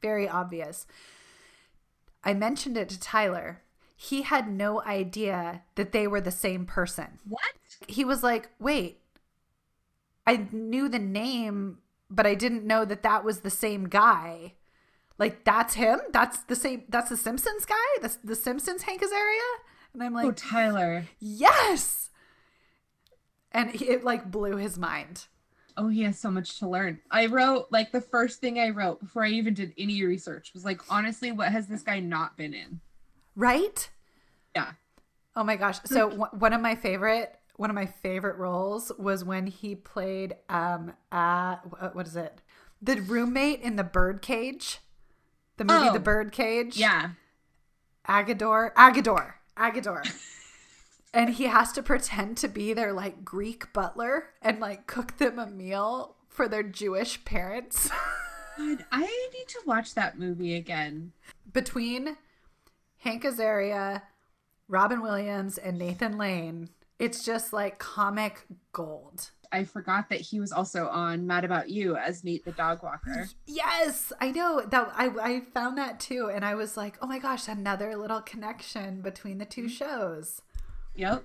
very 0.00 0.28
obvious. 0.28 0.86
I 2.22 2.34
mentioned 2.34 2.76
it 2.76 2.88
to 2.90 3.00
Tyler. 3.00 3.62
He 3.96 4.22
had 4.22 4.48
no 4.48 4.82
idea 4.82 5.62
that 5.76 5.92
they 5.92 6.06
were 6.06 6.20
the 6.20 6.30
same 6.30 6.66
person 6.66 7.18
What? 7.28 7.40
he 7.88 8.04
was 8.04 8.22
like, 8.22 8.50
"Wait, 8.58 9.00
I 10.26 10.48
knew 10.52 10.88
the 10.88 10.98
name, 10.98 11.78
but 12.10 12.26
I 12.26 12.34
didn't 12.34 12.64
know 12.64 12.84
that 12.84 13.02
that 13.02 13.24
was 13.24 13.40
the 13.40 13.50
same 13.50 13.88
guy. 13.88 14.54
Like 15.18 15.44
that's 15.44 15.74
him. 15.74 16.00
That's 16.12 16.38
the 16.44 16.56
same. 16.56 16.84
That's 16.88 17.10
the 17.10 17.16
Simpsons 17.16 17.64
guy. 17.64 17.74
The 18.00 18.16
the 18.24 18.36
Simpsons 18.36 18.82
Hank 18.82 19.02
Azaria." 19.02 19.52
And 19.94 20.02
I'm 20.02 20.14
oh, 20.14 20.16
like, 20.16 20.26
oh, 20.26 20.32
Tyler. 20.32 21.06
"Yes." 21.20 22.10
And 23.52 23.70
he, 23.70 23.84
it 23.86 24.04
like 24.04 24.30
blew 24.30 24.56
his 24.56 24.78
mind. 24.78 25.26
Oh, 25.76 25.88
he 25.88 26.02
has 26.02 26.18
so 26.18 26.30
much 26.30 26.58
to 26.58 26.68
learn. 26.68 27.00
I 27.10 27.26
wrote 27.26 27.68
like 27.70 27.92
the 27.92 28.00
first 28.00 28.40
thing 28.40 28.58
I 28.58 28.70
wrote 28.70 29.00
before 29.00 29.24
I 29.24 29.28
even 29.28 29.54
did 29.54 29.72
any 29.78 30.02
research 30.04 30.52
was 30.54 30.64
like, 30.64 30.80
honestly, 30.90 31.32
what 31.32 31.48
has 31.48 31.66
this 31.66 31.82
guy 31.82 32.00
not 32.00 32.36
been 32.36 32.54
in? 32.54 32.80
Right? 33.36 33.90
Yeah. 34.54 34.72
Oh 35.34 35.44
my 35.44 35.56
gosh. 35.56 35.78
So 35.84 36.10
w- 36.10 36.30
one 36.38 36.52
of 36.52 36.60
my 36.60 36.74
favorite 36.74 37.38
one 37.56 37.70
of 37.70 37.74
my 37.74 37.86
favorite 37.86 38.36
roles 38.36 38.90
was 38.98 39.24
when 39.24 39.46
he 39.46 39.74
played 39.74 40.36
um 40.48 40.92
uh 41.10 41.56
what 41.92 42.06
is 42.06 42.16
it? 42.16 42.40
The 42.80 43.00
roommate 43.00 43.60
in 43.60 43.76
the 43.76 43.84
Birdcage. 43.84 44.78
The 45.56 45.64
movie 45.64 45.88
Oh. 45.88 45.92
The 45.92 46.00
Birdcage. 46.00 46.76
Yeah. 46.76 47.10
Agador, 48.08 48.72
Agador, 48.74 49.34
Agador. 49.56 50.02
and 51.14 51.30
he 51.34 51.44
has 51.44 51.72
to 51.72 51.82
pretend 51.82 52.36
to 52.38 52.48
be 52.48 52.72
their 52.72 52.92
like 52.92 53.24
Greek 53.24 53.72
butler 53.72 54.30
and 54.40 54.58
like 54.58 54.86
cook 54.86 55.18
them 55.18 55.38
a 55.38 55.46
meal 55.46 56.16
for 56.28 56.48
their 56.48 56.62
Jewish 56.64 57.24
parents. 57.24 57.90
God, 58.58 58.84
I 58.90 59.02
need 59.32 59.48
to 59.48 59.60
watch 59.66 59.94
that 59.94 60.18
movie 60.18 60.56
again. 60.56 61.12
Between 61.52 62.16
Hank 62.98 63.24
Azaria, 63.24 64.02
Robin 64.68 65.00
Williams, 65.02 65.58
and 65.58 65.78
Nathan 65.78 66.18
Lane, 66.18 66.70
it's 67.02 67.24
just 67.24 67.52
like 67.52 67.80
comic 67.80 68.46
gold. 68.72 69.30
I 69.50 69.64
forgot 69.64 70.08
that 70.08 70.20
he 70.20 70.38
was 70.38 70.52
also 70.52 70.86
on 70.86 71.26
Mad 71.26 71.44
About 71.44 71.68
You 71.68 71.96
as 71.96 72.22
Nate 72.22 72.44
the 72.44 72.52
dog 72.52 72.82
walker. 72.82 73.28
Yes, 73.44 74.12
I 74.20 74.30
know 74.30 74.62
that 74.64 74.92
I 74.94 75.08
I 75.20 75.40
found 75.52 75.76
that 75.78 75.98
too, 75.98 76.30
and 76.32 76.44
I 76.44 76.54
was 76.54 76.76
like, 76.76 76.96
oh 77.02 77.08
my 77.08 77.18
gosh, 77.18 77.48
another 77.48 77.96
little 77.96 78.22
connection 78.22 79.02
between 79.02 79.38
the 79.38 79.44
two 79.44 79.62
mm-hmm. 79.62 79.70
shows. 79.70 80.42
Yep. 80.94 81.24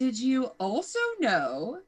Did 0.00 0.18
you 0.18 0.46
also 0.58 0.98
know 1.20 1.78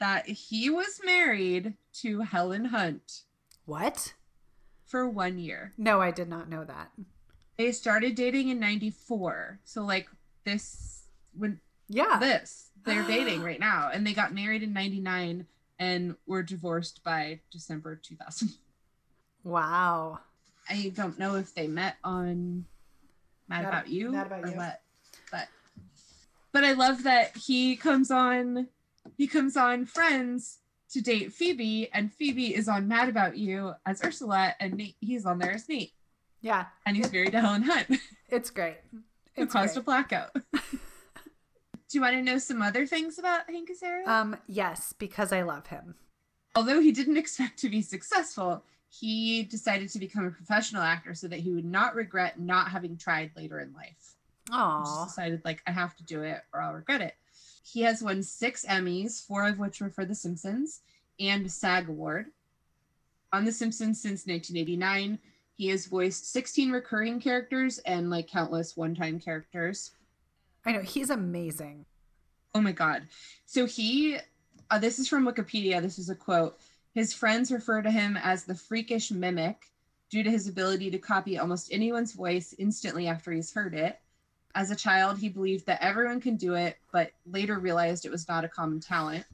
that 0.00 0.26
he 0.26 0.68
was 0.68 1.00
married 1.04 1.74
to 2.00 2.20
Helen 2.20 2.66
Hunt 2.66 3.22
What? 3.64 4.14
for 4.84 5.08
one 5.08 5.38
year? 5.38 5.72
No, 5.78 6.00
I 6.00 6.10
did 6.10 6.28
not 6.28 6.50
know 6.50 6.64
that. 6.64 6.90
They 7.56 7.72
started 7.72 8.14
dating 8.14 8.48
in 8.50 8.60
94. 8.60 9.60
So, 9.64 9.82
like, 9.82 10.08
this, 10.44 11.04
when 11.34 11.60
Yeah. 11.88 12.18
this, 12.18 12.70
they're 12.84 13.04
dating 13.04 13.42
right 13.44 13.60
now. 13.60 13.90
And 13.92 14.06
they 14.06 14.12
got 14.12 14.34
married 14.34 14.62
in 14.62 14.72
99 14.72 15.46
and 15.78 16.16
were 16.26 16.42
divorced 16.42 17.02
by 17.04 17.40
December 17.50 17.96
2000. 17.96 18.50
Wow. 19.44 20.18
I 20.68 20.90
don't 20.94 21.18
know 21.18 21.36
if 21.36 21.54
they 21.54 21.68
met 21.68 21.96
on 22.02 22.64
Mad, 23.48 23.64
About 23.64 23.88
You 23.88 24.10
Mad 24.10 24.26
About 24.26 24.44
or 24.44 24.48
You. 24.48 24.56
what, 24.56 24.80
but 25.30 25.46
but 26.52 26.64
I 26.64 26.72
love 26.72 27.04
that 27.04 27.36
he 27.36 27.76
comes 27.76 28.10
on 28.10 28.66
he 29.16 29.28
comes 29.28 29.56
on 29.56 29.84
Friends 29.86 30.58
to 30.90 31.00
date 31.00 31.32
Phoebe, 31.32 31.88
and 31.92 32.12
Phoebe 32.12 32.54
is 32.54 32.66
on 32.68 32.88
Mad 32.88 33.08
About 33.08 33.36
You 33.36 33.74
as 33.84 34.02
Ursula, 34.04 34.54
and 34.58 34.74
Nate 34.74 34.96
he's 35.00 35.24
on 35.26 35.38
there 35.38 35.52
as 35.52 35.68
Nate, 35.68 35.92
Yeah. 36.40 36.66
and 36.84 36.96
he's 36.96 37.12
married 37.12 37.30
to 37.32 37.40
Helen 37.40 37.62
Hunt, 37.62 37.86
It's 38.28 38.50
great. 38.50 38.78
who 39.36 39.42
It's 39.42 39.52
caused 39.52 39.76
a 39.76 39.80
blackout. 39.82 40.34
Do 41.88 41.98
you 41.98 42.02
want 42.02 42.14
to 42.14 42.22
know 42.22 42.38
some 42.38 42.62
other 42.62 42.86
things 42.86 43.18
about 43.18 43.48
Hank 43.48 43.70
Azaria? 43.70 44.06
Um, 44.06 44.36
yes, 44.46 44.92
because 44.98 45.32
I 45.32 45.42
love 45.42 45.68
him. 45.68 45.94
Although 46.56 46.80
he 46.80 46.90
didn't 46.90 47.16
expect 47.24 47.58
to 47.60 47.68
be 47.68 47.82
successful, 47.82 48.64
he 48.88 49.44
decided 49.44 49.90
to 49.90 49.98
become 49.98 50.26
a 50.26 50.30
professional 50.30 50.82
actor 50.82 51.14
so 51.14 51.28
that 51.28 51.40
he 51.40 51.52
would 51.52 51.64
not 51.64 51.94
regret 51.94 52.40
not 52.40 52.70
having 52.70 52.96
tried 52.96 53.30
later 53.36 53.60
in 53.60 53.72
life. 53.72 54.14
Aw. 54.52 55.04
decided 55.06 55.42
like 55.44 55.60
I 55.66 55.72
have 55.72 55.96
to 55.96 56.04
do 56.04 56.22
it 56.22 56.40
or 56.52 56.60
I'll 56.60 56.74
regret 56.74 57.00
it. 57.00 57.14
He 57.64 57.80
has 57.82 58.02
won 58.02 58.22
six 58.22 58.64
Emmys, 58.64 59.26
four 59.26 59.46
of 59.46 59.58
which 59.58 59.80
were 59.80 59.90
for 59.90 60.04
The 60.04 60.14
Simpsons, 60.14 60.82
and 61.18 61.46
a 61.46 61.48
SAG 61.48 61.88
Award. 61.88 62.26
On 63.32 63.44
The 63.44 63.52
Simpsons 63.52 64.00
since 64.00 64.26
1989, 64.26 65.18
he 65.56 65.68
has 65.68 65.86
voiced 65.86 66.32
16 66.32 66.70
recurring 66.70 67.20
characters 67.20 67.78
and 67.78 68.08
like 68.08 68.28
countless 68.28 68.76
one-time 68.76 69.18
characters. 69.18 69.92
I 70.66 70.72
know 70.72 70.82
he's 70.82 71.10
amazing. 71.10 71.86
Oh 72.54 72.60
my 72.60 72.72
god. 72.72 73.06
So 73.46 73.66
he 73.66 74.18
uh, 74.70 74.78
this 74.78 74.98
is 74.98 75.08
from 75.08 75.24
Wikipedia. 75.24 75.80
This 75.80 75.98
is 75.98 76.10
a 76.10 76.14
quote. 76.14 76.58
His 76.92 77.14
friends 77.14 77.52
refer 77.52 77.82
to 77.82 77.90
him 77.90 78.16
as 78.16 78.44
the 78.44 78.54
freakish 78.54 79.12
mimic 79.12 79.70
due 80.10 80.24
to 80.24 80.30
his 80.30 80.48
ability 80.48 80.90
to 80.90 80.98
copy 80.98 81.38
almost 81.38 81.72
anyone's 81.72 82.12
voice 82.12 82.54
instantly 82.58 83.06
after 83.06 83.30
he's 83.30 83.52
heard 83.52 83.74
it. 83.74 84.00
As 84.54 84.70
a 84.70 84.76
child, 84.76 85.18
he 85.18 85.28
believed 85.28 85.66
that 85.66 85.82
everyone 85.82 86.20
can 86.20 86.36
do 86.36 86.54
it, 86.54 86.78
but 86.90 87.12
later 87.26 87.58
realized 87.58 88.04
it 88.04 88.10
was 88.10 88.26
not 88.26 88.44
a 88.44 88.48
common 88.48 88.80
talent. 88.80 89.24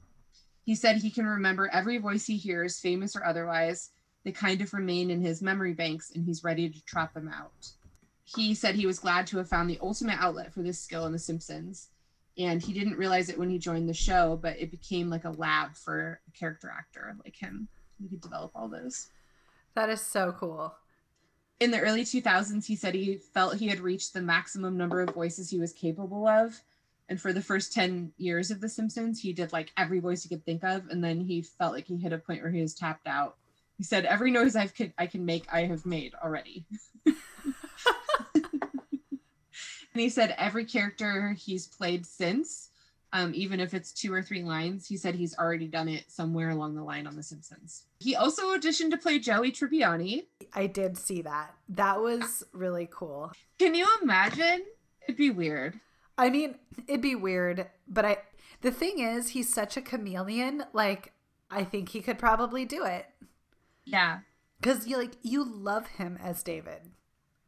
He 0.64 0.74
said 0.74 0.96
he 0.96 1.10
can 1.10 1.26
remember 1.26 1.70
every 1.72 1.98
voice 1.98 2.26
he 2.26 2.36
hears, 2.36 2.80
famous 2.80 3.16
or 3.16 3.24
otherwise. 3.24 3.90
They 4.24 4.32
kind 4.32 4.60
of 4.60 4.74
remain 4.74 5.10
in 5.10 5.20
his 5.20 5.40
memory 5.40 5.72
banks 5.72 6.10
and 6.14 6.24
he's 6.24 6.44
ready 6.44 6.68
to 6.68 6.84
trot 6.84 7.14
them 7.14 7.28
out. 7.28 7.70
He 8.24 8.54
said 8.54 8.74
he 8.74 8.86
was 8.86 8.98
glad 8.98 9.26
to 9.28 9.38
have 9.38 9.48
found 9.48 9.68
the 9.68 9.78
ultimate 9.82 10.20
outlet 10.20 10.52
for 10.52 10.62
this 10.62 10.78
skill 10.78 11.06
in 11.06 11.12
The 11.12 11.18
Simpsons. 11.18 11.88
And 12.38 12.62
he 12.62 12.72
didn't 12.72 12.96
realize 12.96 13.28
it 13.28 13.38
when 13.38 13.50
he 13.50 13.58
joined 13.58 13.88
the 13.88 13.94
show 13.94 14.38
but 14.40 14.58
it 14.58 14.70
became 14.70 15.10
like 15.10 15.24
a 15.24 15.30
lab 15.30 15.74
for 15.76 16.20
a 16.26 16.30
character 16.38 16.72
actor 16.74 17.14
like 17.24 17.36
him. 17.36 17.68
He 18.00 18.08
could 18.08 18.20
develop 18.22 18.52
all 18.54 18.68
those. 18.68 19.08
That 19.74 19.90
is 19.90 20.00
so 20.00 20.32
cool. 20.38 20.74
in 21.60 21.70
the 21.70 21.80
early 21.80 22.04
2000s 22.04 22.66
he 22.66 22.74
said 22.76 22.94
he 22.94 23.18
felt 23.18 23.56
he 23.56 23.68
had 23.68 23.80
reached 23.80 24.14
the 24.14 24.22
maximum 24.22 24.76
number 24.76 25.00
of 25.00 25.14
voices 25.14 25.50
he 25.50 25.58
was 25.60 25.72
capable 25.72 26.26
of. 26.26 26.60
And 27.08 27.20
for 27.20 27.32
the 27.32 27.42
first 27.42 27.72
10 27.74 28.12
years 28.16 28.50
of 28.50 28.60
the 28.60 28.68
simpsons 28.68 29.20
he 29.20 29.32
did 29.34 29.52
like 29.52 29.72
every 29.76 30.00
voice 30.00 30.22
he 30.22 30.28
could 30.30 30.44
think 30.44 30.64
of. 30.64 30.88
And 30.88 31.04
then 31.04 31.20
he 31.20 31.42
felt 31.42 31.74
like 31.74 31.86
he 31.86 31.96
hit 31.98 32.12
a 32.14 32.18
point 32.18 32.42
where 32.42 32.50
he 32.50 32.62
was 32.62 32.74
tapped 32.74 33.06
out. 33.06 33.36
He 33.76 33.84
said 33.84 34.04
every 34.06 34.30
noise 34.30 34.56
i've 34.56 34.74
could, 34.74 34.92
i 34.96 35.06
can 35.06 35.24
make 35.26 35.44
i 35.52 35.62
have 35.62 35.84
made 35.84 36.14
already 36.22 36.64
and 39.94 40.00
he 40.00 40.08
said 40.08 40.34
every 40.38 40.64
character 40.64 41.32
he's 41.38 41.66
played 41.66 42.06
since 42.06 42.68
um, 43.14 43.32
even 43.34 43.60
if 43.60 43.74
it's 43.74 43.92
two 43.92 44.12
or 44.12 44.22
three 44.22 44.42
lines 44.42 44.86
he 44.86 44.96
said 44.96 45.14
he's 45.14 45.36
already 45.38 45.66
done 45.66 45.88
it 45.88 46.10
somewhere 46.10 46.50
along 46.50 46.74
the 46.74 46.82
line 46.82 47.06
on 47.06 47.14
the 47.16 47.22
simpsons 47.22 47.84
he 48.00 48.16
also 48.16 48.56
auditioned 48.56 48.90
to 48.90 48.96
play 48.96 49.18
joey 49.18 49.52
tribbiani 49.52 50.24
I 50.54 50.66
did 50.66 50.98
see 50.98 51.22
that. 51.22 51.54
That 51.70 52.00
was 52.02 52.44
really 52.52 52.86
cool. 52.90 53.32
Can 53.58 53.74
you 53.74 53.86
imagine? 54.02 54.62
It'd 55.04 55.16
be 55.16 55.30
weird. 55.30 55.80
I 56.18 56.28
mean, 56.28 56.56
it'd 56.86 57.00
be 57.00 57.14
weird, 57.14 57.68
but 57.88 58.04
I 58.04 58.18
the 58.60 58.70
thing 58.70 58.98
is, 58.98 59.30
he's 59.30 59.52
such 59.52 59.76
a 59.78 59.82
chameleon. 59.82 60.64
Like, 60.74 61.12
I 61.50 61.64
think 61.64 61.88
he 61.88 62.00
could 62.02 62.18
probably 62.18 62.64
do 62.66 62.84
it 62.84 63.06
Yeah. 63.86 64.18
because 64.60 64.86
you 64.86 64.98
like 64.98 65.16
you 65.22 65.42
love 65.42 65.86
him 65.86 66.18
as 66.22 66.42
David. 66.42 66.90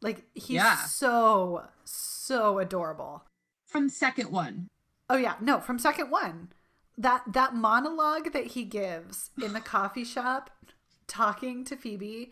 Like, 0.05 0.25
he's 0.35 0.51
Yeah. 0.57 0.77
so 0.85 1.65
so 1.85 2.59
adorable. 2.61 3.25
From 3.67 3.89
second 3.89 4.31
one. 4.31 4.69
Oh 5.11 5.17
yeah, 5.17 5.35
no, 5.41 5.59
from 5.61 5.79
second 5.79 6.11
one, 6.11 6.51
that 6.97 7.23
that 7.33 7.55
monologue 7.55 8.33
that 8.33 8.49
he 8.49 8.65
gives 8.65 9.31
in 9.43 9.53
the 9.55 9.61
coffee 9.75 10.05
shop, 10.05 10.51
talking 11.07 11.65
to 11.65 11.77
Phoebe, 11.77 12.31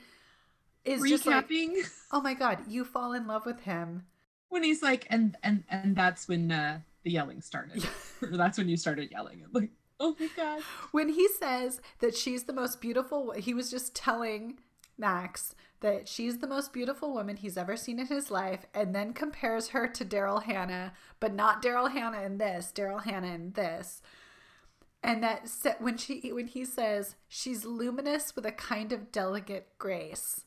is 0.85 1.03
just 1.03 1.27
like, 1.27 1.49
oh 2.13 2.21
my 2.21 2.35
god, 2.35 2.59
you 2.69 2.85
fall 2.85 3.13
in 3.13 3.27
love 3.27 3.47
with 3.47 3.61
him. 3.61 4.05
when 4.49 4.63
he's 4.63 4.83
like, 4.83 5.07
and 5.11 5.37
and 5.43 5.65
and 5.71 5.97
that's 5.97 6.29
when 6.29 6.53
uh, 6.53 6.81
the 7.05 7.11
yelling 7.11 7.41
started. 7.41 7.83
or 8.23 8.37
that's 8.37 8.59
when 8.59 8.69
you 8.69 8.77
started 8.77 9.11
yelling. 9.11 9.43
I'm 9.45 9.53
like, 9.53 9.71
oh 9.99 10.15
my 10.21 10.29
god. 10.37 10.63
when 10.93 11.09
he 11.09 11.27
says 11.29 11.81
that 12.01 12.15
she's 12.17 12.45
the 12.45 12.53
most 12.53 12.81
beautiful 12.81 13.33
he 13.33 13.55
was 13.55 13.71
just 13.71 13.95
telling 13.95 14.59
max 14.99 15.55
that 15.83 16.09
she's 16.09 16.39
the 16.39 16.47
most 16.47 16.73
beautiful 16.73 17.13
woman 17.13 17.37
he's 17.37 17.59
ever 17.59 17.77
seen 17.77 17.99
in 17.99 18.07
his 18.07 18.31
life 18.31 18.65
and 18.73 18.95
then 18.95 19.13
compares 19.13 19.69
her 19.69 19.87
to 19.87 20.05
daryl 20.05 20.43
hannah 20.43 20.93
but 21.21 21.35
not 21.35 21.63
daryl 21.63 21.91
hannah 21.91 22.23
in 22.23 22.39
this 22.39 22.73
daryl 22.75 23.05
hannah 23.05 23.35
in 23.35 23.53
this. 23.53 24.01
And 25.03 25.23
that 25.23 25.49
when 25.81 25.99
she 25.99 26.33
when 26.33 26.47
he 26.47 26.65
says 26.65 27.17
she's 27.29 27.65
luminous 27.65 28.35
with 28.35 28.47
a 28.47 28.53
kind 28.53 28.93
of 28.93 29.13
delicate 29.13 29.69
grace. 29.79 30.45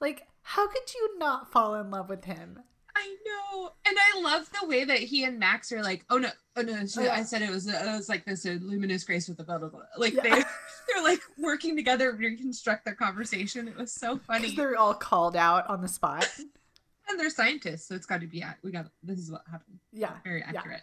Like 0.00 0.26
how 0.42 0.66
could 0.66 0.94
you 0.94 1.18
not 1.18 1.52
fall 1.52 1.74
in 1.74 1.90
love 1.90 2.08
with 2.08 2.24
him 2.24 2.60
I 3.00 3.16
know, 3.24 3.70
and 3.86 3.96
I 3.96 4.20
love 4.20 4.48
the 4.60 4.66
way 4.66 4.84
that 4.84 4.98
he 4.98 5.22
and 5.24 5.38
Max 5.38 5.70
are 5.70 5.82
like, 5.82 6.04
oh 6.10 6.18
no, 6.18 6.30
oh 6.56 6.62
no, 6.62 6.72
yeah. 7.00 7.14
I 7.14 7.22
said 7.22 7.42
it 7.42 7.50
was, 7.50 7.68
uh, 7.68 7.80
it 7.86 7.96
was 7.96 8.08
like 8.08 8.24
this 8.24 8.44
uh, 8.44 8.56
luminous 8.60 9.04
grace 9.04 9.28
with 9.28 9.36
the 9.38 9.44
blah 9.44 9.58
blah 9.58 9.68
blah. 9.68 9.82
Like 9.96 10.14
Yeah. 10.14 10.22
they, 10.22 10.30
they're 10.94 11.04
like 11.04 11.20
working 11.38 11.76
together 11.76 12.10
to 12.10 12.18
reconstruct 12.18 12.84
their 12.84 12.94
conversation. 12.96 13.68
It 13.68 13.76
was 13.76 13.92
so 13.92 14.18
funny, 14.26 14.54
they're 14.54 14.76
all 14.76 14.94
called 14.94 15.36
out 15.36 15.68
on 15.68 15.80
the 15.80 15.88
spot 15.88 16.26
and 17.08 17.18
they're 17.20 17.30
scientists, 17.30 17.86
so 17.88 17.94
it's 17.94 18.06
got 18.06 18.20
to 18.20 18.26
be. 18.26 18.44
We 18.62 18.72
got 18.72 18.86
this 19.02 19.18
is 19.18 19.30
what 19.30 19.42
happened. 19.50 19.78
yeah 19.92 20.12
very 20.24 20.40
yeah. 20.40 20.58
accurate. 20.58 20.82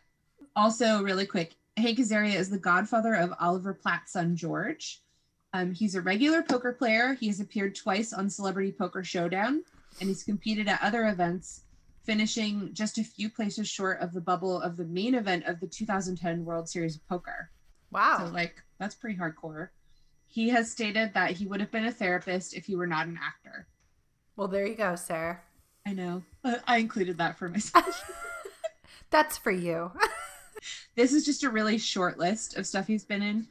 Also, 0.55 1.03
really 1.03 1.25
quick, 1.25 1.55
Hank 1.75 1.99
Azaria 1.99 2.35
is 2.35 2.49
the 2.49 2.57
godfather 2.57 3.13
of 3.13 3.33
Oliver 3.41 3.73
Platt's 3.73 4.13
son 4.13 4.35
George. 4.37 5.01
Um, 5.53 5.73
he's 5.73 5.95
a 5.95 6.01
regular 6.01 6.41
poker 6.41 6.71
player. 6.73 7.13
He 7.19 7.27
has 7.27 7.39
appeared 7.39 7.75
twice 7.75 8.13
on 8.13 8.29
Celebrity 8.29 8.71
Poker 8.71 9.03
Showdown, 9.03 9.63
and 9.99 10.09
he's 10.09 10.23
competed 10.23 10.67
at 10.67 10.81
other 10.81 11.07
events, 11.07 11.61
finishing 12.05 12.69
just 12.73 12.97
a 12.97 13.03
few 13.03 13.29
places 13.29 13.67
short 13.67 13.99
of 13.99 14.13
the 14.13 14.21
bubble 14.21 14.61
of 14.61 14.77
the 14.77 14.85
main 14.85 15.15
event 15.15 15.45
of 15.45 15.59
the 15.59 15.67
2010 15.67 16.45
World 16.45 16.69
Series 16.69 16.95
of 16.95 17.07
Poker. 17.07 17.49
wow 17.91 18.17
So, 18.19 18.25
like, 18.33 18.61
that's 18.79 18.95
pretty 18.95 19.17
hardcore. 19.17 19.69
He 20.27 20.49
has 20.49 20.71
stated 20.71 21.13
that 21.13 21.31
he 21.31 21.47
would 21.47 21.61
have 21.61 21.71
been 21.71 21.85
a 21.85 21.91
therapist 21.91 22.53
if 22.53 22.65
he 22.65 22.75
were 22.75 22.87
not 22.87 23.07
an 23.07 23.19
actor. 23.21 23.67
well 24.35 24.47
there 24.47 24.65
you 24.65 24.75
go 24.75 24.95
sarah 24.95 25.41
I 25.87 25.93
know. 25.93 26.23
Uh, 26.43 26.55
I 26.65 26.77
included 26.77 27.19
that 27.19 27.37
for 27.37 27.47
myself. 27.47 28.11
that's 29.11 29.37
for 29.37 29.51
you 29.51 29.91
This 30.95 31.13
is 31.13 31.25
just 31.25 31.43
a 31.43 31.49
really 31.49 31.77
short 31.77 32.17
list 32.17 32.57
of 32.57 32.65
stuff 32.65 32.87
he's 32.87 33.03
been 33.03 33.21
in. 33.21 33.47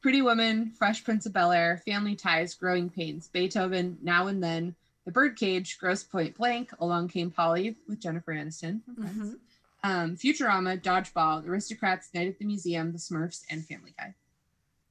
Pretty 0.00 0.22
Woman, 0.22 0.70
Fresh 0.70 1.04
Prince 1.04 1.26
of 1.26 1.32
Bel 1.32 1.52
Air, 1.52 1.82
Family 1.84 2.14
Ties, 2.14 2.54
Growing 2.54 2.90
Pains, 2.90 3.28
Beethoven, 3.28 3.98
Now 4.02 4.28
and 4.28 4.42
Then, 4.42 4.74
The 5.04 5.12
Birdcage, 5.12 5.78
Grosse 5.78 6.02
Pointe 6.02 6.36
Blank, 6.36 6.70
Along 6.80 7.08
Came 7.08 7.30
Polly 7.30 7.76
with 7.88 8.00
Jennifer 8.00 8.32
Aniston, 8.32 8.82
from 8.84 8.94
Friends, 8.96 9.18
Mhm. 9.18 9.38
um, 9.82 10.16
Futurama, 10.16 10.80
Dodgeball, 10.80 11.42
The 11.42 11.50
Aristocrats, 11.50 12.08
Night 12.14 12.28
at 12.28 12.38
the 12.38 12.44
Museum, 12.46 12.92
The 12.92 12.98
Smurfs, 12.98 13.44
and 13.50 13.66
Family 13.66 13.94
Guy. 13.98 14.14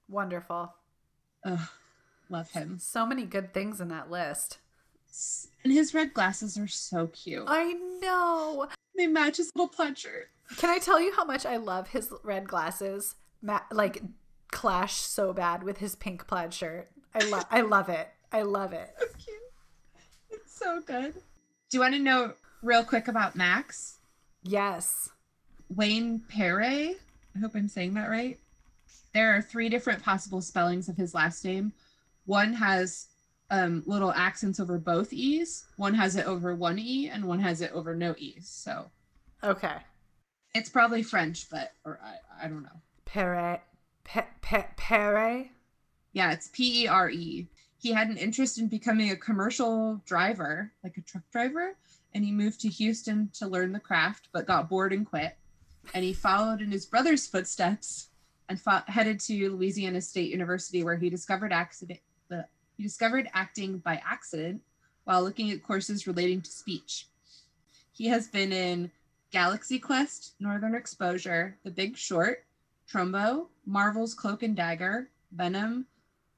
Wonderful. 0.07 0.73
Ugh, 1.45 1.59
love 2.29 2.51
him. 2.51 2.77
So 2.79 3.05
many 3.05 3.25
good 3.25 3.53
things 3.53 3.81
in 3.81 3.87
that 3.89 4.11
list. 4.11 4.59
And 5.63 5.71
his 5.73 5.93
red 5.93 6.13
glasses 6.13 6.57
are 6.57 6.67
so 6.67 7.07
cute. 7.07 7.45
I 7.47 7.73
know. 7.73 8.67
They 8.95 9.07
match 9.07 9.37
his 9.37 9.51
little 9.55 9.67
plaid 9.67 9.97
shirt. 9.97 10.29
Can 10.57 10.69
I 10.69 10.77
tell 10.79 10.99
you 11.01 11.13
how 11.15 11.25
much 11.25 11.45
I 11.45 11.57
love 11.57 11.89
his 11.89 12.11
red 12.23 12.47
glasses? 12.47 13.15
Ma- 13.41 13.61
like 13.71 14.01
clash 14.51 14.95
so 15.01 15.33
bad 15.33 15.63
with 15.63 15.79
his 15.79 15.95
pink 15.95 16.27
plaid 16.27 16.53
shirt. 16.53 16.91
I 17.15 17.19
love 17.25 17.45
I 17.49 17.61
love 17.61 17.89
it. 17.89 18.09
I 18.31 18.43
love 18.43 18.73
it. 18.73 18.95
So 18.99 19.32
so 20.63 20.81
good. 20.81 21.13
Do 21.13 21.77
you 21.77 21.79
want 21.79 21.93
to 21.93 21.99
know 21.99 22.33
real 22.61 22.83
quick 22.83 23.07
about 23.07 23.35
Max? 23.35 23.97
Yes. 24.43 25.09
Wayne 25.69 26.21
Pere. 26.29 26.63
I 27.35 27.39
hope 27.39 27.55
I'm 27.55 27.67
saying 27.67 27.93
that 27.95 28.09
right. 28.09 28.39
There 29.13 29.35
are 29.35 29.41
three 29.41 29.69
different 29.69 30.03
possible 30.03 30.41
spellings 30.41 30.89
of 30.89 30.95
his 30.97 31.13
last 31.13 31.43
name. 31.45 31.73
One 32.25 32.53
has 32.53 33.07
um, 33.51 33.83
little 33.85 34.11
accents 34.13 34.59
over 34.59 34.77
both 34.79 35.13
E's, 35.13 35.65
one 35.77 35.93
has 35.93 36.15
it 36.15 36.25
over 36.25 36.55
one 36.55 36.79
E, 36.79 37.09
and 37.09 37.25
one 37.25 37.39
has 37.39 37.61
it 37.61 37.71
over 37.73 37.95
no 37.95 38.15
E's. 38.17 38.47
So 38.49 38.89
Okay. 39.43 39.75
it's 40.55 40.69
probably 40.69 41.03
French, 41.03 41.49
but, 41.51 41.71
or 41.85 41.99
I, 42.03 42.45
I 42.45 42.47
don't 42.47 42.63
know. 42.63 42.81
Pere 43.05 43.61
pe, 44.03 44.21
pe, 44.41 44.63
Pere. 44.77 45.49
Yeah, 46.13 46.31
it's 46.31 46.49
P 46.53 46.83
E 46.83 46.87
R 46.87 47.09
E. 47.09 47.47
He 47.83 47.91
had 47.91 48.07
an 48.07 48.15
interest 48.15 48.59
in 48.59 48.69
becoming 48.69 49.11
a 49.11 49.17
commercial 49.17 50.01
driver, 50.05 50.71
like 50.85 50.95
a 50.95 51.01
truck 51.01 51.29
driver, 51.33 51.75
and 52.13 52.23
he 52.23 52.31
moved 52.31 52.61
to 52.61 52.69
Houston 52.69 53.29
to 53.33 53.45
learn 53.45 53.73
the 53.73 53.79
craft, 53.81 54.29
but 54.31 54.47
got 54.47 54.69
bored 54.69 54.93
and 54.93 55.05
quit. 55.05 55.35
And 55.93 56.01
he 56.01 56.13
followed 56.13 56.61
in 56.61 56.71
his 56.71 56.85
brother's 56.85 57.27
footsteps 57.27 58.07
and 58.47 58.57
fought, 58.57 58.89
headed 58.89 59.19
to 59.21 59.51
Louisiana 59.51 59.99
State 59.99 60.31
University, 60.31 60.81
where 60.81 60.95
he 60.95 61.09
discovered 61.09 61.51
accident. 61.51 61.99
The, 62.29 62.47
he 62.77 62.83
discovered 62.83 63.27
acting 63.33 63.79
by 63.79 64.01
accident 64.09 64.61
while 65.03 65.21
looking 65.21 65.51
at 65.51 65.61
courses 65.61 66.07
relating 66.07 66.41
to 66.41 66.49
speech. 66.49 67.07
He 67.91 68.07
has 68.07 68.29
been 68.29 68.53
in 68.53 68.91
Galaxy 69.31 69.77
Quest, 69.77 70.35
Northern 70.39 70.73
Exposure, 70.73 71.57
The 71.65 71.71
Big 71.71 71.97
Short, 71.97 72.45
Trumbo, 72.89 73.47
Marvel's 73.65 74.13
Cloak 74.13 74.41
and 74.41 74.55
Dagger, 74.55 75.09
Venom, 75.33 75.85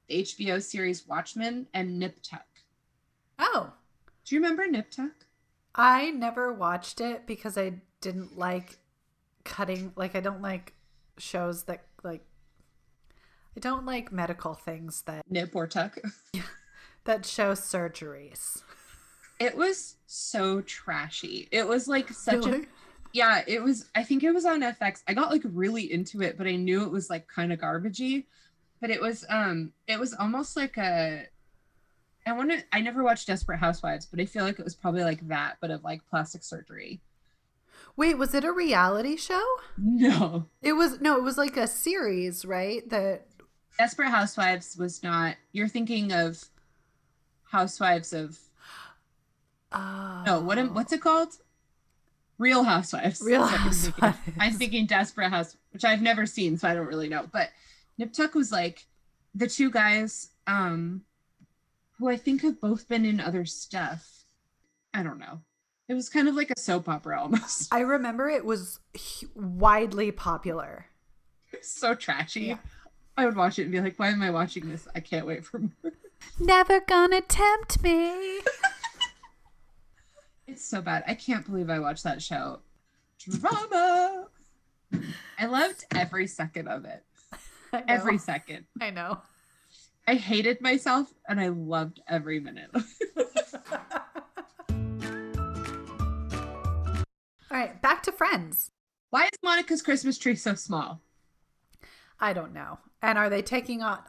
the 0.08 0.24
HBO 0.24 0.62
series 0.62 1.08
Watchmen, 1.08 1.68
and 1.74 2.00
Nip 2.00 2.18
Tuck. 2.22 2.46
Oh. 3.40 3.74
Do 4.26 4.36
you 4.36 4.42
remember 4.42 4.68
Nip 4.68 4.92
Tuck? 4.92 5.12
I 5.76 6.12
never 6.12 6.54
watched 6.54 7.02
it 7.02 7.28
because 7.28 7.58
I 7.58 7.82
didn't 8.02 8.38
like 8.38 8.78
cutting 9.44 9.92
like 9.96 10.16
I 10.16 10.20
don't 10.20 10.42
like 10.42 10.74
shows 11.18 11.64
that 11.64 11.86
like 12.04 12.26
I 13.56 13.60
don't 13.60 13.86
like 13.86 14.12
medical 14.12 14.54
things 14.54 15.04
that 15.04 15.24
Nip 15.30 15.56
or 15.56 15.68
Tuck? 15.68 15.98
that 17.04 17.26
show 17.26 17.52
surgeries. 17.52 18.62
It 19.40 19.56
was 19.58 19.98
so 20.08 20.62
trashy. 20.62 21.48
It 21.52 21.68
was 21.68 21.88
like 21.88 22.10
such 22.10 22.46
a 22.46 22.62
yeah, 23.12 23.44
it 23.48 23.62
was 23.62 23.90
I 23.96 24.04
think 24.04 24.24
it 24.24 24.32
was 24.32 24.46
on 24.46 24.62
FX. 24.62 25.04
I 25.08 25.14
got 25.14 25.32
like 25.32 25.44
really 25.46 25.92
into 25.92 26.22
it, 26.22 26.38
but 26.38 26.48
I 26.48 26.56
knew 26.56 26.84
it 26.84 26.92
was 26.92 27.10
like 27.10 27.28
kind 27.28 27.54
of 27.54 27.60
garbagey. 27.60 28.26
But 28.86 28.92
it 28.94 29.02
was 29.02 29.26
um 29.30 29.72
it 29.88 30.00
was 30.00 30.14
almost 30.14 30.56
like 30.56 30.78
a 30.78 31.26
I 32.24 32.34
want 32.34 32.52
to 32.52 32.64
I 32.72 32.82
never 32.82 33.04
watched 33.04 33.26
Desperate 33.26 33.58
Housewives, 33.58 34.06
but 34.06 34.20
I 34.20 34.26
feel 34.26 34.44
like 34.44 34.60
it 34.60 34.64
was 34.64 34.76
probably 34.76 35.04
like 35.04 35.28
that 35.28 35.56
but 35.60 35.72
of 35.72 35.84
like 35.84 36.06
plastic 36.08 36.44
surgery. 36.44 37.02
Wait, 37.96 38.16
was 38.16 38.36
it 38.36 38.44
a 38.44 38.52
reality 38.52 39.18
show? 39.18 39.44
No. 39.76 40.46
It 40.62 40.74
was 40.74 41.02
no, 41.02 41.18
it 41.18 41.24
was 41.24 41.36
like 41.36 41.58
a 41.58 41.66
series, 41.66 42.46
right? 42.46 42.88
That 42.92 43.26
Desperate 43.80 44.12
Housewives 44.12 44.78
was 44.78 45.02
not 45.02 45.36
you're 45.52 45.68
thinking 45.68 46.14
of 46.14 46.44
Housewives 47.46 48.14
of 48.14 48.38
oh 49.72 50.24
no, 50.28 50.42
what 50.42 50.60
am 50.60 50.76
what's 50.76 50.94
it 50.94 51.02
called? 51.02 51.34
Real 52.38 52.64
Housewives. 52.64 53.20
Real 53.26 53.42
I'm 53.42 53.50
thinking. 53.50 53.94
Housewives. 54.00 54.18
I'm 54.40 54.54
thinking 54.54 54.86
Desperate 54.86 55.32
House, 55.32 55.58
which 55.72 55.84
I've 55.84 56.04
never 56.04 56.28
seen, 56.28 56.60
so 56.60 56.68
I 56.68 56.76
don't 56.76 56.86
really 56.86 57.10
know. 57.10 57.28
But 57.34 57.50
Nip 57.98 58.14
Tuck 58.14 58.36
was 58.36 58.52
like 58.52 58.86
the 59.34 59.48
two 59.48 59.70
guys, 59.72 60.30
um, 60.48 61.02
who 61.98 62.10
I 62.10 62.18
think 62.18 62.42
have 62.42 62.60
both 62.60 62.88
been 62.88 63.06
in 63.06 63.20
other 63.20 63.46
stuff. 63.46 64.26
I 64.94 65.04
don't 65.04 65.20
know. 65.20 65.42
It 65.88 65.94
was 65.94 66.10
kind 66.10 66.28
of 66.28 66.36
like 66.36 66.52
a 66.52 66.60
soap 66.60 66.90
opera 66.90 67.22
almost. 67.22 67.74
I 67.74 67.82
remember 67.82 68.28
it 68.30 68.46
was 68.46 68.80
widely 69.36 70.12
popular. 70.12 70.88
so 71.62 71.96
trashy. 71.96 72.42
Yeah. 72.42 72.58
I 73.18 73.26
would 73.26 73.36
watch 73.38 73.60
it 73.60 73.64
and 73.64 73.72
be 73.72 73.80
like, 73.80 73.98
why 73.98 74.10
am 74.10 74.22
I 74.22 74.30
watching 74.30 74.70
this? 74.70 74.88
I 74.94 75.00
can't 75.00 75.26
wait 75.26 75.46
for 75.46 75.60
more. 75.60 75.94
Never 76.40 76.82
gonna 76.82 77.22
tempt 77.22 77.82
me. 77.82 78.40
It's 80.48 80.64
so 80.64 80.80
bad. 80.80 81.04
I 81.08 81.16
can't 81.16 81.46
believe 81.46 81.70
I 81.72 81.80
watched 81.80 82.04
that 82.04 82.22
show. 82.22 82.60
Drama. 83.20 84.28
I 85.40 85.46
loved 85.48 85.86
every 85.96 86.28
second 86.28 86.68
of 86.68 86.86
it. 86.86 87.04
I 87.76 87.80
know. 87.80 87.94
Every 87.94 88.18
second. 88.18 88.66
I 88.82 88.90
know. 88.90 89.22
I 90.08 90.16
hated 90.16 90.62
myself 90.62 91.14
and 91.28 91.40
I 91.40 91.48
loved 91.50 92.00
every 92.08 92.40
minute. 92.40 92.70
All 97.52 97.62
right, 97.62 97.82
back 97.82 98.04
to 98.04 98.12
friends. 98.12 98.72
Why 99.10 99.26
is 99.26 99.40
Monica's 99.44 99.82
Christmas 99.82 100.18
tree 100.18 100.36
so 100.36 100.56
small? 100.56 101.02
I 102.20 102.34
don't 102.34 102.54
know. 102.54 102.80
And 103.02 103.18
are 103.18 103.30
they 103.30 103.42
taking 103.42 103.82
on 103.82 104.00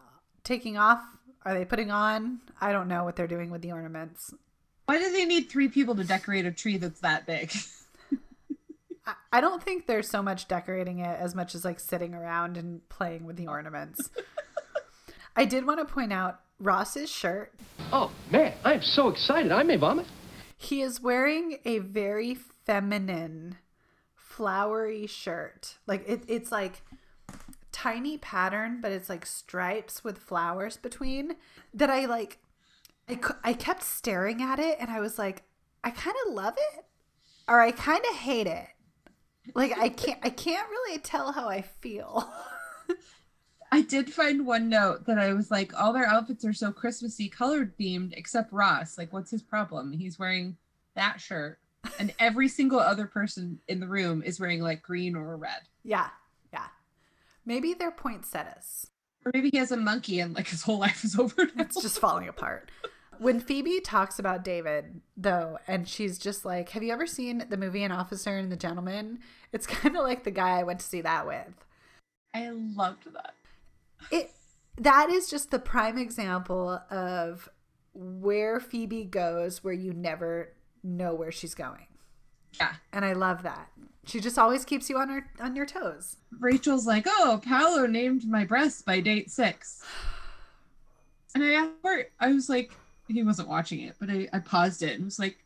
taking 0.44 0.76
off? 0.76 1.00
Are 1.44 1.54
they 1.54 1.64
putting 1.64 1.90
on? 1.90 2.40
I 2.60 2.72
don't 2.72 2.88
know 2.88 3.04
what 3.04 3.16
they're 3.16 3.26
doing 3.26 3.50
with 3.50 3.62
the 3.62 3.72
ornaments. 3.72 4.34
Why 4.86 4.98
do 4.98 5.12
they 5.12 5.24
need 5.24 5.48
three 5.48 5.68
people 5.68 5.94
to 5.96 6.04
decorate 6.04 6.46
a 6.46 6.52
tree 6.52 6.76
that's 6.76 7.00
that 7.00 7.26
big? 7.26 7.52
I, 9.06 9.14
I 9.32 9.40
don't 9.40 9.62
think 9.62 9.86
there's 9.86 10.08
so 10.08 10.22
much 10.22 10.48
decorating 10.48 10.98
it 10.98 11.18
as 11.20 11.34
much 11.34 11.54
as 11.54 11.64
like 11.64 11.80
sitting 11.80 12.14
around 12.14 12.56
and 12.56 12.86
playing 12.88 13.24
with 13.24 13.36
the 13.36 13.46
ornaments. 13.46 14.10
I 15.36 15.44
did 15.44 15.66
want 15.66 15.80
to 15.80 15.92
point 15.92 16.12
out 16.12 16.40
Ross's 16.58 17.10
shirt. 17.10 17.52
Oh, 17.92 18.10
man, 18.30 18.54
I 18.64 18.74
am 18.74 18.82
so 18.82 19.08
excited. 19.08 19.52
I 19.52 19.62
may 19.62 19.76
vomit. 19.76 20.06
He 20.56 20.80
is 20.80 21.00
wearing 21.00 21.58
a 21.64 21.78
very 21.78 22.34
feminine, 22.34 23.58
flowery 24.14 25.06
shirt. 25.06 25.76
Like 25.86 26.08
it, 26.08 26.22
it's 26.26 26.50
like 26.50 26.82
tiny 27.72 28.16
pattern, 28.16 28.80
but 28.80 28.92
it's 28.92 29.10
like 29.10 29.26
stripes 29.26 30.02
with 30.02 30.18
flowers 30.18 30.78
between. 30.78 31.36
That 31.74 31.90
I 31.90 32.06
like. 32.06 32.38
I, 33.08 33.20
I 33.44 33.52
kept 33.52 33.84
staring 33.84 34.42
at 34.42 34.58
it, 34.58 34.78
and 34.80 34.90
I 34.90 34.98
was 34.98 35.18
like, 35.18 35.44
I 35.84 35.90
kind 35.90 36.16
of 36.26 36.32
love 36.32 36.54
it, 36.74 36.84
or 37.46 37.60
I 37.60 37.70
kind 37.70 38.02
of 38.10 38.16
hate 38.16 38.46
it. 38.46 38.66
Like 39.54 39.78
I 39.78 39.88
can't, 39.88 40.18
I 40.22 40.30
can't 40.30 40.68
really 40.68 40.98
tell 40.98 41.32
how 41.32 41.48
I 41.48 41.62
feel. 41.62 42.28
I 43.72 43.82
did 43.82 44.12
find 44.12 44.46
one 44.46 44.68
note 44.68 45.06
that 45.06 45.18
I 45.18 45.32
was 45.32 45.50
like, 45.50 45.78
all 45.78 45.92
their 45.92 46.06
outfits 46.06 46.44
are 46.44 46.52
so 46.52 46.70
Christmassy 46.72 47.28
colored 47.28 47.76
themed, 47.76 48.12
except 48.16 48.52
Ross. 48.52 48.96
Like, 48.96 49.12
what's 49.12 49.30
his 49.30 49.42
problem? 49.42 49.92
He's 49.92 50.18
wearing 50.18 50.56
that 50.94 51.20
shirt, 51.20 51.58
and 51.98 52.14
every 52.18 52.48
single 52.48 52.78
other 52.78 53.06
person 53.06 53.58
in 53.66 53.80
the 53.80 53.88
room 53.88 54.22
is 54.22 54.38
wearing 54.38 54.60
like 54.62 54.82
green 54.82 55.16
or 55.16 55.36
red. 55.36 55.62
yeah, 55.82 56.08
yeah. 56.52 56.66
Maybe 57.44 57.74
they're 57.74 57.90
poinsettias. 57.90 58.88
Or 59.24 59.32
maybe 59.34 59.50
he 59.50 59.58
has 59.58 59.72
a 59.72 59.76
monkey 59.76 60.20
and 60.20 60.34
like 60.34 60.46
his 60.48 60.62
whole 60.62 60.78
life 60.78 61.02
is 61.04 61.18
over 61.18 61.46
now. 61.46 61.62
It's 61.64 61.82
just 61.82 61.98
falling 61.98 62.28
apart. 62.28 62.70
When 63.18 63.40
Phoebe 63.40 63.80
talks 63.80 64.18
about 64.18 64.44
David, 64.44 65.00
though, 65.16 65.58
and 65.66 65.88
she's 65.88 66.18
just 66.18 66.44
like, 66.44 66.70
Have 66.70 66.82
you 66.82 66.92
ever 66.92 67.06
seen 67.06 67.44
the 67.48 67.56
movie 67.56 67.82
An 67.82 67.92
Officer 67.92 68.36
and 68.36 68.50
the 68.50 68.56
Gentleman? 68.56 69.20
It's 69.52 69.66
kind 69.66 69.96
of 69.96 70.02
like 70.02 70.24
the 70.24 70.30
guy 70.30 70.58
I 70.58 70.62
went 70.62 70.80
to 70.80 70.86
see 70.86 71.00
that 71.00 71.26
with. 71.26 71.64
I 72.34 72.50
loved 72.50 73.12
that. 73.12 73.34
It 74.10 74.30
that 74.78 75.08
is 75.10 75.30
just 75.30 75.50
the 75.50 75.58
prime 75.58 75.96
example 75.96 76.82
of 76.90 77.48
where 77.94 78.60
Phoebe 78.60 79.04
goes 79.04 79.64
where 79.64 79.72
you 79.72 79.92
never 79.92 80.52
know 80.82 81.14
where 81.14 81.32
she's 81.32 81.54
going. 81.54 81.86
Yeah. 82.58 82.74
And 82.92 83.04
I 83.04 83.12
love 83.14 83.42
that. 83.42 83.70
She 84.06 84.20
just 84.20 84.38
always 84.38 84.64
keeps 84.64 84.88
you 84.88 84.98
on 84.98 85.08
her 85.08 85.30
on 85.40 85.56
your 85.56 85.66
toes. 85.66 86.16
Rachel's 86.38 86.86
like, 86.86 87.06
oh, 87.08 87.40
Paolo 87.42 87.86
named 87.86 88.28
my 88.28 88.44
breasts 88.44 88.82
by 88.82 89.00
date 89.00 89.30
six. 89.30 89.82
And 91.34 91.44
I 91.44 91.52
asked 91.52 91.82
Bert, 91.82 92.12
I 92.18 92.28
was 92.28 92.48
like, 92.48 92.72
he 93.08 93.22
wasn't 93.22 93.48
watching 93.48 93.80
it, 93.80 93.96
but 93.98 94.10
I, 94.10 94.28
I 94.32 94.38
paused 94.40 94.82
it 94.82 94.94
and 94.94 95.04
was 95.04 95.18
like, 95.18 95.38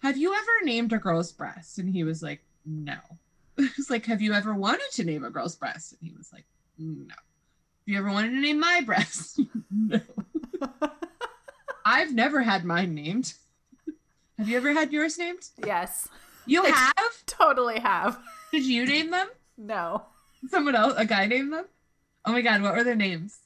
have 0.00 0.16
you 0.16 0.34
ever 0.34 0.64
named 0.64 0.92
a 0.92 0.98
girl's 0.98 1.32
breast? 1.32 1.78
And 1.78 1.88
he 1.88 2.04
was 2.04 2.22
like, 2.22 2.42
no. 2.66 2.96
I 3.58 3.68
was 3.76 3.90
like, 3.90 4.06
have 4.06 4.22
you 4.22 4.32
ever 4.32 4.54
wanted 4.54 4.90
to 4.92 5.04
name 5.04 5.24
a 5.24 5.30
girl's 5.30 5.56
breast? 5.56 5.92
And 5.92 6.10
he 6.10 6.16
was 6.16 6.32
like, 6.32 6.44
no. 6.78 7.14
Have 7.14 7.86
you 7.86 7.98
ever 7.98 8.10
wanted 8.10 8.30
to 8.30 8.40
name 8.40 8.60
my 8.60 8.80
breast? 8.84 9.40
no. 9.70 10.00
I've 11.84 12.14
never 12.14 12.42
had 12.42 12.64
mine 12.64 12.94
named. 12.94 13.34
Have 14.38 14.48
you 14.48 14.56
ever 14.56 14.72
had 14.72 14.92
yours 14.92 15.18
named? 15.18 15.48
Yes. 15.64 16.08
You 16.46 16.64
Ex- 16.66 16.76
have? 16.78 17.26
Totally 17.26 17.78
have. 17.80 18.18
Did 18.52 18.64
you 18.64 18.86
name 18.86 19.10
them? 19.10 19.28
No. 19.58 20.02
Someone 20.48 20.74
else, 20.74 20.94
a 20.96 21.04
guy 21.04 21.26
named 21.26 21.52
them? 21.52 21.66
Oh 22.24 22.32
my 22.32 22.40
god, 22.40 22.62
what 22.62 22.74
were 22.74 22.84
their 22.84 22.96
names? 22.96 23.38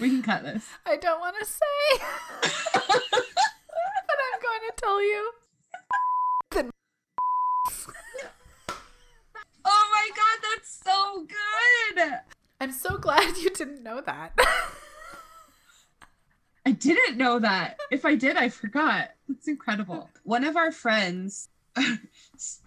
We 0.00 0.10
can 0.10 0.22
cut 0.22 0.42
this. 0.42 0.66
I 0.86 0.96
don't 0.96 1.20
want 1.20 1.36
to 1.38 1.44
say. 1.44 2.04
but 2.72 2.82
I'm 2.82 4.40
going 4.42 4.60
to 4.68 4.72
tell 4.76 5.02
you. 5.02 5.30
Oh 9.66 9.90
my 9.92 10.10
god, 10.14 10.38
that's 10.42 10.80
so 10.84 11.26
good! 11.26 12.12
I'm 12.60 12.72
so 12.72 12.98
glad 12.98 13.36
you 13.38 13.50
didn't 13.50 13.82
know 13.82 14.00
that. 14.02 14.38
I 16.66 16.72
didn't 16.72 17.16
know 17.16 17.38
that. 17.38 17.78
If 17.90 18.04
I 18.04 18.14
did, 18.14 18.36
I 18.36 18.48
forgot. 18.48 19.10
That's 19.28 19.48
incredible. 19.48 20.10
One 20.22 20.44
of 20.44 20.56
our 20.56 20.72
friends, 20.72 21.48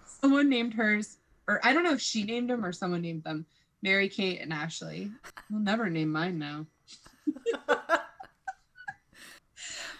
someone 0.05 0.49
named 0.49 0.73
hers, 0.73 1.17
or 1.47 1.59
I 1.63 1.73
don't 1.73 1.83
know 1.83 1.93
if 1.93 2.01
she 2.01 2.23
named 2.23 2.49
them 2.49 2.65
or 2.65 2.71
someone 2.71 3.01
named 3.01 3.23
them, 3.23 3.45
Mary 3.81 4.09
Kate 4.09 4.41
and 4.41 4.53
Ashley. 4.53 5.11
We'll 5.49 5.61
never 5.61 5.89
name 5.89 6.11
mine 6.11 6.39
now. 6.39 6.65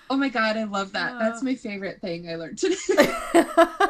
Oh 0.10 0.18
my 0.18 0.30
god, 0.30 0.58
I 0.58 0.64
love 0.64 0.93
that. 0.93 1.20
That's 1.20 1.41
uh. 1.41 1.45
my 1.45 1.56
favorite 1.56 2.02
thing 2.02 2.30
I 2.30 2.36
learned 2.36 2.58
today. 2.58 2.76
Oh, 3.36 3.89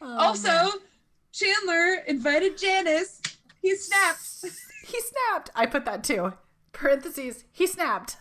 also, 0.00 0.48
man. 0.48 0.70
Chandler 1.32 2.04
invited 2.06 2.58
Janice. 2.58 3.20
He 3.60 3.74
snapped. 3.76 4.44
he 4.86 5.00
snapped. 5.00 5.50
I 5.54 5.66
put 5.66 5.84
that 5.84 6.04
too. 6.04 6.34
Parentheses. 6.72 7.44
He 7.52 7.66
snapped. 7.66 8.16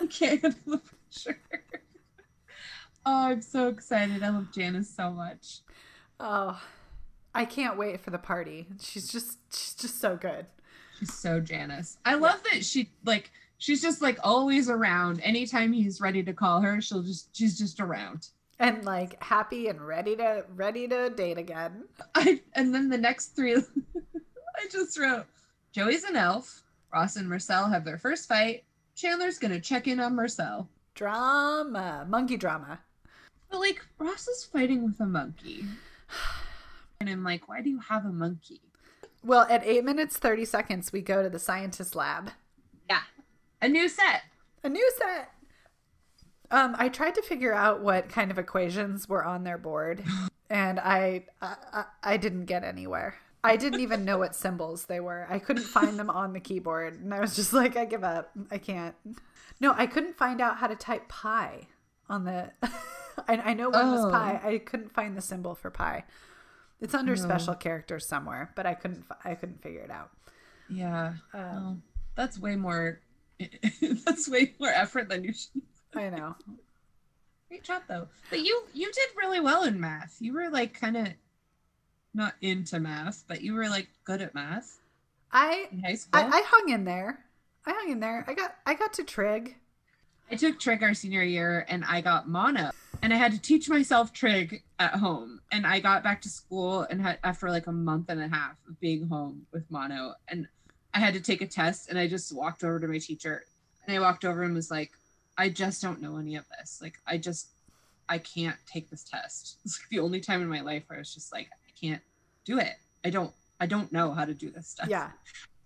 I 0.00 0.06
can't 0.06 0.42
handle 0.42 0.60
the 0.66 0.78
pressure. 0.78 1.40
Oh, 3.04 3.28
I'm 3.28 3.42
so 3.42 3.68
excited. 3.68 4.22
I 4.22 4.28
love 4.28 4.52
Janice 4.52 4.94
so 4.94 5.10
much. 5.10 5.58
Oh, 6.20 6.60
I 7.34 7.44
can't 7.44 7.76
wait 7.76 8.00
for 8.00 8.10
the 8.10 8.18
party. 8.18 8.68
She's 8.80 9.08
just 9.08 9.38
she's 9.52 9.74
just 9.74 10.00
so 10.00 10.16
good. 10.16 10.46
She's 11.02 11.14
so 11.14 11.40
Janice. 11.40 11.98
I 12.04 12.14
love 12.14 12.40
that 12.52 12.64
she 12.64 12.92
like 13.04 13.32
she's 13.58 13.82
just 13.82 14.00
like 14.00 14.20
always 14.22 14.70
around. 14.70 15.20
Anytime 15.20 15.72
he's 15.72 16.00
ready 16.00 16.22
to 16.22 16.32
call 16.32 16.60
her, 16.60 16.80
she'll 16.80 17.02
just 17.02 17.36
she's 17.36 17.58
just 17.58 17.80
around. 17.80 18.28
And 18.60 18.84
like 18.84 19.20
happy 19.20 19.66
and 19.66 19.80
ready 19.80 20.14
to 20.14 20.44
ready 20.54 20.86
to 20.86 21.10
date 21.10 21.38
again. 21.38 21.86
I 22.14 22.40
and 22.52 22.72
then 22.72 22.88
the 22.88 22.98
next 22.98 23.34
three 23.34 23.56
I 23.56 24.68
just 24.70 24.96
wrote 24.96 25.26
Joey's 25.72 26.04
an 26.04 26.14
elf. 26.14 26.62
Ross 26.92 27.16
and 27.16 27.28
Marcel 27.28 27.68
have 27.68 27.84
their 27.84 27.98
first 27.98 28.28
fight. 28.28 28.62
Chandler's 28.94 29.40
gonna 29.40 29.58
check 29.58 29.88
in 29.88 29.98
on 29.98 30.14
Marcel. 30.14 30.68
Drama. 30.94 32.06
Monkey 32.08 32.36
drama. 32.36 32.78
But 33.50 33.58
like 33.58 33.84
Ross 33.98 34.28
is 34.28 34.44
fighting 34.44 34.84
with 34.84 35.00
a 35.00 35.06
monkey. 35.06 35.64
And 37.00 37.10
I'm 37.10 37.24
like, 37.24 37.48
why 37.48 37.60
do 37.62 37.68
you 37.68 37.80
have 37.80 38.04
a 38.04 38.12
monkey? 38.12 38.60
Well, 39.24 39.46
at 39.48 39.64
eight 39.64 39.84
minutes 39.84 40.16
thirty 40.18 40.44
seconds, 40.44 40.92
we 40.92 41.00
go 41.00 41.22
to 41.22 41.28
the 41.30 41.38
scientist 41.38 41.94
lab. 41.94 42.30
Yeah. 42.88 43.00
A 43.60 43.68
new 43.68 43.88
set. 43.88 44.22
A 44.64 44.68
new 44.68 44.90
set. 44.98 45.30
Um, 46.50 46.74
I 46.78 46.88
tried 46.88 47.14
to 47.14 47.22
figure 47.22 47.54
out 47.54 47.80
what 47.82 48.08
kind 48.08 48.30
of 48.30 48.38
equations 48.38 49.08
were 49.08 49.24
on 49.24 49.44
their 49.44 49.56
board, 49.56 50.04
and 50.50 50.78
I, 50.78 51.24
I 51.40 51.84
I- 52.02 52.16
didn't 52.18 52.44
get 52.44 52.62
anywhere. 52.62 53.14
I 53.44 53.56
didn't 53.56 53.80
even 53.80 54.04
know 54.04 54.18
what 54.18 54.34
symbols 54.36 54.84
they 54.84 55.00
were. 55.00 55.26
I 55.30 55.38
couldn't 55.38 55.64
find 55.64 55.98
them 55.98 56.10
on 56.10 56.32
the 56.32 56.40
keyboard, 56.40 57.00
and 57.00 57.12
I 57.14 57.20
was 57.20 57.34
just 57.34 57.52
like, 57.52 57.76
I 57.76 57.86
give 57.86 58.04
up. 58.04 58.30
I 58.50 58.58
can't. 58.58 58.94
No, 59.60 59.74
I 59.76 59.86
couldn't 59.86 60.16
find 60.16 60.40
out 60.40 60.58
how 60.58 60.66
to 60.66 60.76
type 60.76 61.08
pi 61.08 61.68
on 62.08 62.24
the. 62.24 62.50
I, 63.28 63.36
I 63.36 63.54
know 63.54 63.70
one 63.70 63.90
was 63.90 64.04
Oh. 64.04 64.10
pi. 64.10 64.40
I 64.44 64.58
couldn't 64.58 64.92
find 64.92 65.16
the 65.16 65.22
symbol 65.22 65.54
for 65.54 65.70
pi. 65.70 66.04
It's 66.82 66.94
under 66.94 67.14
special 67.16 67.54
characters 67.54 68.06
somewhere, 68.06 68.50
but 68.56 68.66
I 68.66 68.74
couldn't. 68.74 69.04
I 69.24 69.34
couldn't 69.36 69.62
figure 69.62 69.80
it 69.80 69.90
out. 69.90 70.10
Yeah. 70.68 71.14
Um, 71.32 71.42
Well, 71.42 71.78
that's 72.16 72.38
way 72.38 72.56
more 72.56 73.00
that's 74.04 74.28
way 74.28 74.54
more 74.58 74.68
effort 74.68 75.08
than 75.08 75.24
you 75.24 75.32
should 75.32 75.62
I 75.94 76.10
know. 76.10 76.34
Great 77.48 77.62
job 77.64 77.82
though. 77.88 78.08
But 78.30 78.40
you 78.40 78.64
you 78.72 78.90
did 78.92 79.08
really 79.16 79.40
well 79.40 79.64
in 79.64 79.78
math. 79.80 80.16
You 80.20 80.32
were 80.32 80.48
like 80.50 80.78
kind 80.78 80.96
of 80.96 81.08
not 82.14 82.34
into 82.40 82.80
math, 82.80 83.24
but 83.28 83.42
you 83.42 83.54
were 83.54 83.68
like 83.68 83.88
good 84.04 84.20
at 84.20 84.34
math 84.34 84.78
I 85.30 85.68
in 85.70 85.82
high 85.82 85.94
school. 85.94 86.20
I, 86.20 86.26
I 86.26 86.42
hung 86.46 86.68
in 86.70 86.84
there. 86.84 87.24
I 87.64 87.72
hung 87.72 87.90
in 87.90 88.00
there. 88.00 88.24
I 88.26 88.34
got 88.34 88.56
I 88.66 88.74
got 88.74 88.92
to 88.94 89.04
trig. 89.04 89.56
I 90.30 90.36
took 90.36 90.58
trig 90.58 90.82
our 90.82 90.94
senior 90.94 91.22
year 91.22 91.66
and 91.68 91.84
I 91.84 92.00
got 92.00 92.28
mono 92.28 92.70
and 93.02 93.12
I 93.12 93.16
had 93.16 93.32
to 93.32 93.40
teach 93.40 93.68
myself 93.68 94.12
trig 94.12 94.62
at 94.78 94.94
home 94.94 95.40
and 95.50 95.66
I 95.66 95.80
got 95.80 96.02
back 96.02 96.22
to 96.22 96.28
school 96.28 96.82
and 96.82 97.02
had 97.02 97.18
after 97.22 97.50
like 97.50 97.66
a 97.66 97.72
month 97.72 98.08
and 98.08 98.20
a 98.20 98.28
half 98.28 98.56
of 98.68 98.78
being 98.80 99.08
home 99.08 99.46
with 99.52 99.70
mono 99.70 100.14
and 100.28 100.46
I 100.94 101.00
had 101.00 101.14
to 101.14 101.20
take 101.20 101.42
a 101.42 101.46
test 101.46 101.90
and 101.90 101.98
I 101.98 102.06
just 102.06 102.34
walked 102.34 102.64
over 102.64 102.80
to 102.80 102.88
my 102.88 102.98
teacher 102.98 103.44
and 103.86 103.96
I 103.96 104.00
walked 104.00 104.24
over 104.24 104.42
and 104.42 104.54
was 104.54 104.70
like 104.70 104.92
I 105.36 105.48
just 105.48 105.82
don't 105.82 106.00
know 106.00 106.16
any 106.16 106.36
of 106.36 106.44
this 106.58 106.80
like 106.80 106.98
I 107.06 107.18
just 107.18 107.48
I 108.08 108.18
can't 108.18 108.56
take 108.66 108.90
this 108.90 109.04
test 109.04 109.58
it's 109.64 109.78
like 109.80 109.88
the 109.90 110.00
only 110.00 110.20
time 110.20 110.40
in 110.40 110.48
my 110.48 110.60
life 110.60 110.84
where 110.86 110.98
I 110.98 111.00
was 111.00 111.12
just 111.12 111.32
like 111.32 111.48
I 111.52 111.72
can't 111.78 112.02
do 112.44 112.58
it 112.58 112.76
I 113.04 113.10
don't 113.10 113.32
I 113.60 113.66
don't 113.66 113.92
know 113.92 114.12
how 114.12 114.24
to 114.24 114.34
do 114.34 114.50
this 114.50 114.68
stuff 114.68 114.88
Yeah. 114.88 115.10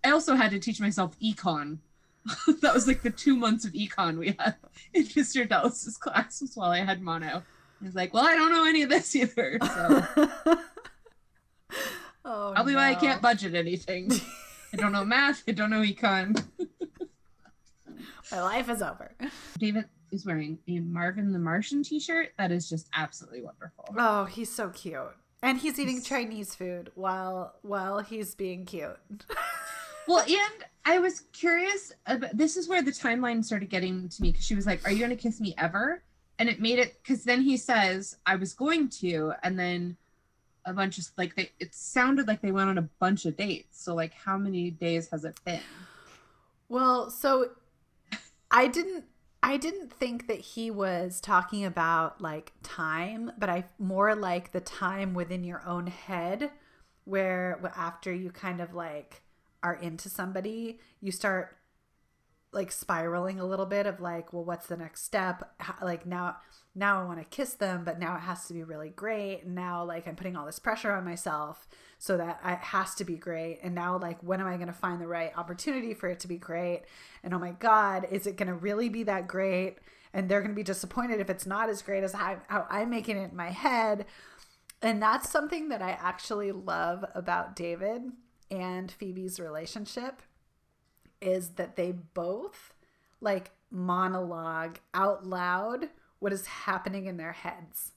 I 0.03 0.11
also 0.11 0.35
had 0.35 0.51
to 0.51 0.59
teach 0.59 0.79
myself 0.79 1.19
econ. 1.19 1.79
that 2.61 2.73
was 2.73 2.87
like 2.87 3.01
the 3.01 3.09
two 3.09 3.35
months 3.35 3.65
of 3.65 3.73
econ 3.73 4.17
we 4.17 4.35
had 4.39 4.55
in 4.93 5.03
Mr. 5.03 5.47
Dallas's 5.47 5.97
classes 5.97 6.55
while 6.55 6.71
I 6.71 6.79
had 6.79 7.01
mono. 7.01 7.43
I 7.81 7.85
was 7.85 7.95
like, 7.95 8.13
well, 8.13 8.25
I 8.25 8.35
don't 8.35 8.51
know 8.51 8.65
any 8.65 8.81
of 8.83 8.89
this 8.89 9.15
either. 9.15 9.59
So 9.61 10.05
oh, 12.25 12.51
probably 12.53 12.75
why 12.75 12.89
I 12.89 12.95
can't 12.95 13.21
budget 13.21 13.53
anything. 13.53 14.11
I 14.73 14.77
don't 14.77 14.91
know 14.91 15.05
math. 15.05 15.43
I 15.47 15.51
don't 15.51 15.69
know 15.69 15.81
econ. 15.81 16.43
My 18.31 18.41
life 18.41 18.69
is 18.69 18.81
over. 18.81 19.15
David 19.57 19.85
is 20.11 20.25
wearing 20.25 20.59
a 20.67 20.79
Marvin 20.79 21.31
the 21.31 21.39
Martian 21.39 21.83
t-shirt. 21.83 22.33
That 22.37 22.51
is 22.51 22.67
just 22.67 22.89
absolutely 22.93 23.41
wonderful. 23.41 23.85
Oh, 23.97 24.25
he's 24.25 24.51
so 24.51 24.69
cute. 24.69 25.15
And 25.41 25.59
he's 25.59 25.79
eating 25.79 26.01
Chinese 26.01 26.55
food 26.55 26.91
while 26.95 27.53
while 27.61 27.99
he's 27.99 28.33
being 28.35 28.65
cute. 28.65 28.97
Well, 30.07 30.19
and 30.21 30.65
I 30.85 30.99
was 30.99 31.21
curious. 31.33 31.91
About, 32.05 32.35
this 32.35 32.57
is 32.57 32.67
where 32.67 32.81
the 32.81 32.91
timeline 32.91 33.43
started 33.43 33.69
getting 33.69 34.09
to 34.09 34.21
me 34.21 34.31
because 34.31 34.45
she 34.45 34.55
was 34.55 34.65
like, 34.65 34.85
"Are 34.87 34.91
you 34.91 35.07
to 35.07 35.15
kiss 35.15 35.39
me 35.39 35.53
ever?" 35.57 36.03
And 36.39 36.49
it 36.49 36.61
made 36.61 36.79
it 36.79 36.97
because 37.03 37.23
then 37.23 37.41
he 37.41 37.57
says, 37.57 38.17
"I 38.25 38.35
was 38.35 38.53
going 38.53 38.89
to," 39.01 39.33
and 39.43 39.59
then 39.59 39.97
a 40.65 40.73
bunch 40.73 40.97
of 40.97 41.05
like 41.17 41.35
they. 41.35 41.51
It 41.59 41.75
sounded 41.75 42.27
like 42.27 42.41
they 42.41 42.51
went 42.51 42.69
on 42.69 42.77
a 42.77 42.89
bunch 42.99 43.25
of 43.25 43.35
dates. 43.35 43.83
So 43.83 43.93
like, 43.95 44.13
how 44.13 44.37
many 44.37 44.71
days 44.71 45.09
has 45.09 45.25
it 45.25 45.39
been? 45.43 45.61
Well, 46.69 47.09
so 47.09 47.51
I 48.49 48.67
didn't 48.67 49.05
I 49.43 49.57
didn't 49.57 49.93
think 49.93 50.27
that 50.27 50.39
he 50.39 50.71
was 50.71 51.21
talking 51.21 51.63
about 51.63 52.21
like 52.21 52.53
time, 52.63 53.31
but 53.37 53.49
I 53.49 53.65
more 53.79 54.15
like 54.15 54.51
the 54.51 54.59
time 54.59 55.13
within 55.13 55.43
your 55.43 55.65
own 55.65 55.87
head 55.87 56.51
where 57.05 57.59
after 57.75 58.13
you 58.13 58.31
kind 58.31 58.59
of 58.59 58.73
like 58.73 59.21
are 59.63 59.75
into 59.75 60.09
somebody, 60.09 60.79
you 61.01 61.11
start 61.11 61.57
like 62.51 62.71
spiraling 62.71 63.39
a 63.39 63.45
little 63.45 63.65
bit 63.65 63.85
of 63.85 63.99
like, 63.99 64.31
well, 64.31 64.45
what's 64.45 64.67
the 64.67 64.77
next 64.77 65.03
step? 65.03 65.53
How, 65.59 65.85
like 65.85 66.05
now 66.05 66.37
now 66.73 67.01
I 67.01 67.05
want 67.05 67.19
to 67.19 67.25
kiss 67.25 67.55
them, 67.55 67.83
but 67.83 67.99
now 67.99 68.15
it 68.15 68.21
has 68.21 68.45
to 68.47 68.53
be 68.53 68.63
really 68.63 68.89
great. 68.89 69.43
And 69.43 69.55
now 69.55 69.83
like 69.83 70.07
I'm 70.07 70.15
putting 70.15 70.35
all 70.35 70.45
this 70.45 70.59
pressure 70.59 70.91
on 70.91 71.03
myself 71.03 71.67
so 71.97 72.17
that 72.17 72.39
I- 72.43 72.53
it 72.53 72.59
has 72.59 72.93
to 72.95 73.03
be 73.03 73.15
great. 73.15 73.59
And 73.63 73.73
now 73.73 73.97
like 73.97 74.21
when 74.21 74.39
am 74.39 74.47
I 74.47 74.55
going 74.55 74.67
to 74.67 74.73
find 74.73 75.01
the 75.01 75.07
right 75.07 75.31
opportunity 75.35 75.93
for 75.93 76.07
it 76.07 76.19
to 76.21 76.27
be 76.27 76.37
great? 76.37 76.83
And 77.23 77.33
oh 77.33 77.39
my 77.39 77.51
god, 77.51 78.07
is 78.11 78.27
it 78.27 78.37
going 78.37 78.47
to 78.47 78.53
really 78.53 78.89
be 78.89 79.03
that 79.03 79.27
great? 79.27 79.77
And 80.13 80.29
they're 80.29 80.41
going 80.41 80.51
to 80.51 80.55
be 80.55 80.63
disappointed 80.63 81.19
if 81.19 81.29
it's 81.29 81.45
not 81.45 81.69
as 81.69 81.81
great 81.81 82.03
as 82.03 82.13
how, 82.13 82.37
how 82.47 82.65
I'm 82.69 82.89
making 82.89 83.17
it 83.17 83.31
in 83.31 83.37
my 83.37 83.49
head. 83.49 84.05
And 84.81 85.01
that's 85.01 85.29
something 85.29 85.69
that 85.69 85.81
I 85.81 85.91
actually 85.91 86.51
love 86.51 87.03
about 87.15 87.55
David 87.55 88.03
and 88.49 88.91
Phoebe's 88.91 89.39
relationship 89.39 90.21
is 91.21 91.49
that 91.51 91.75
they 91.75 91.91
both 91.91 92.73
like 93.21 93.51
monologue 93.71 94.77
out 94.93 95.25
loud 95.25 95.89
what 96.19 96.33
is 96.33 96.45
happening 96.45 97.05
in 97.05 97.17
their 97.17 97.33
heads. 97.33 97.93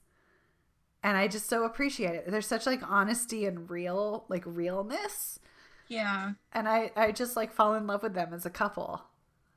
And 1.03 1.17
I 1.17 1.27
just 1.27 1.49
so 1.49 1.63
appreciate 1.63 2.15
it. 2.15 2.29
There's 2.29 2.45
such 2.45 2.65
like 2.65 2.81
honesty 2.87 3.45
and 3.45 3.69
real 3.69 4.25
like 4.29 4.43
realness. 4.45 5.39
Yeah. 5.87 6.33
And 6.53 6.69
I 6.69 6.91
I 6.95 7.11
just 7.11 7.35
like 7.35 7.51
fall 7.51 7.73
in 7.75 7.87
love 7.87 8.03
with 8.03 8.13
them 8.13 8.33
as 8.33 8.45
a 8.45 8.51
couple. 8.51 9.01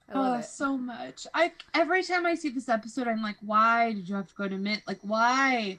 I 0.08 0.18
love 0.18 0.36
oh, 0.36 0.38
it. 0.38 0.44
so 0.44 0.76
much. 0.76 1.26
I 1.34 1.52
every 1.74 2.02
time 2.02 2.26
I 2.26 2.34
see 2.34 2.50
this 2.50 2.68
episode, 2.68 3.08
I'm 3.08 3.22
like, 3.22 3.36
why 3.40 3.92
did 3.92 4.08
you 4.08 4.14
have 4.16 4.28
to 4.28 4.34
go 4.34 4.48
to 4.48 4.56
Minsk? 4.56 4.82
Like, 4.86 5.00
why? 5.02 5.78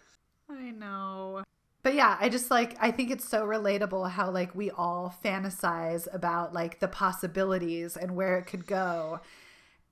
I 0.49 0.71
know. 0.71 1.43
But 1.86 1.94
yeah, 1.94 2.18
I 2.20 2.30
just 2.30 2.49
like 2.49 2.76
I 2.82 2.90
think 2.90 3.12
it's 3.12 3.30
so 3.30 3.45
relatable 3.45 4.10
how 4.10 4.32
like 4.32 4.56
we 4.56 4.72
all 4.72 5.16
fantasize 5.24 6.07
about 6.12 6.52
like 6.52 6.80
the 6.80 6.88
possibilities 6.88 7.95
and 7.95 8.16
where 8.16 8.40
it 8.40 8.48
could 8.48 8.66
go. 8.66 9.20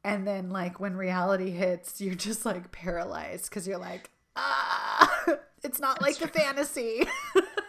And 0.03 0.25
then 0.25 0.49
like 0.49 0.79
when 0.79 0.97
reality 0.97 1.51
hits, 1.51 2.01
you're 2.01 2.15
just 2.15 2.47
like 2.47 2.71
paralyzed 2.71 3.51
cuz 3.51 3.67
you're 3.67 3.77
like, 3.77 4.09
"Ah, 4.35 5.23
it's 5.63 5.79
not 5.79 6.01
like 6.01 6.17
the 6.17 6.27
fantasy." 6.27 7.07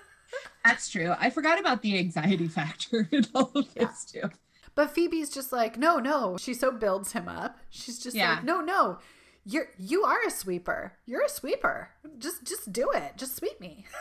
That's 0.65 0.89
true. 0.89 1.15
I 1.19 1.29
forgot 1.29 1.61
about 1.61 1.83
the 1.83 1.99
anxiety 1.99 2.49
factor 2.59 3.07
in 3.13 3.27
all 3.35 3.53
of 3.55 3.75
this 3.75 4.07
too. 4.07 4.31
but 4.75 4.91
Phoebe's 4.95 5.29
just 5.29 5.53
like, 5.53 5.77
"No, 5.77 5.99
no." 5.99 6.39
She 6.39 6.55
so 6.55 6.71
builds 6.71 7.13
him 7.13 7.29
up. 7.29 7.59
She's 7.69 7.99
just 7.99 8.17
Yeah. 8.17 8.37
like, 8.37 8.45
"No, 8.45 8.63
no. 8.63 9.01
You're 9.45 9.69
you 9.79 10.05
are 10.05 10.27
a 10.27 10.31
sweeper. 10.31 10.95
You're 11.07 11.25
a 11.25 11.29
sweeper. 11.29 11.91
Just 12.19 12.45
just 12.45 12.73
do 12.73 12.91
it. 12.93 13.12
Just 13.16 13.37
sweep 13.37 13.61
me." 13.61 13.87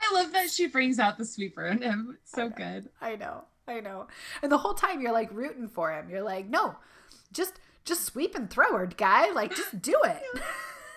I 0.00 0.14
love 0.14 0.32
that 0.32 0.50
she 0.50 0.66
brings 0.66 0.98
out 0.98 1.18
the 1.18 1.24
sweeper 1.24 1.66
in 1.66 1.82
him. 1.82 2.18
It's 2.22 2.32
so 2.32 2.46
I 2.46 2.48
good. 2.48 2.88
I 3.00 3.16
know, 3.16 3.44
I 3.66 3.80
know. 3.80 4.06
And 4.42 4.50
the 4.50 4.58
whole 4.58 4.74
time 4.74 5.00
you're 5.00 5.12
like 5.12 5.32
rooting 5.32 5.68
for 5.68 5.92
him. 5.92 6.08
You're 6.08 6.22
like, 6.22 6.48
no, 6.48 6.76
just 7.32 7.54
just 7.84 8.04
sweep 8.04 8.34
and 8.34 8.48
throw 8.50 8.76
her, 8.76 8.86
guy. 8.86 9.30
Like, 9.32 9.54
just 9.54 9.80
do 9.80 9.96
it. 10.04 10.22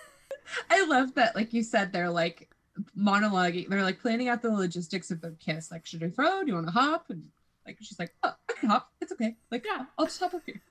I 0.70 0.84
love 0.86 1.14
that, 1.14 1.34
like 1.34 1.52
you 1.52 1.62
said, 1.62 1.92
they're 1.92 2.10
like 2.10 2.50
monologuing. 2.98 3.68
They're 3.68 3.82
like 3.82 4.00
planning 4.00 4.28
out 4.28 4.42
the 4.42 4.50
logistics 4.50 5.10
of 5.10 5.20
their 5.20 5.34
kiss. 5.40 5.70
Like, 5.70 5.86
should 5.86 6.02
I 6.02 6.10
throw? 6.10 6.42
Do 6.42 6.48
you 6.48 6.54
want 6.54 6.66
to 6.66 6.72
hop? 6.72 7.06
And 7.08 7.24
like, 7.66 7.78
she's 7.80 7.98
like, 7.98 8.14
oh, 8.22 8.34
I 8.48 8.52
can 8.54 8.68
hop. 8.70 8.90
It's 9.00 9.12
okay. 9.12 9.36
Like, 9.50 9.64
yeah, 9.64 9.86
I'll 9.98 10.06
just 10.06 10.20
hop 10.20 10.34
up 10.34 10.42
here. 10.44 10.62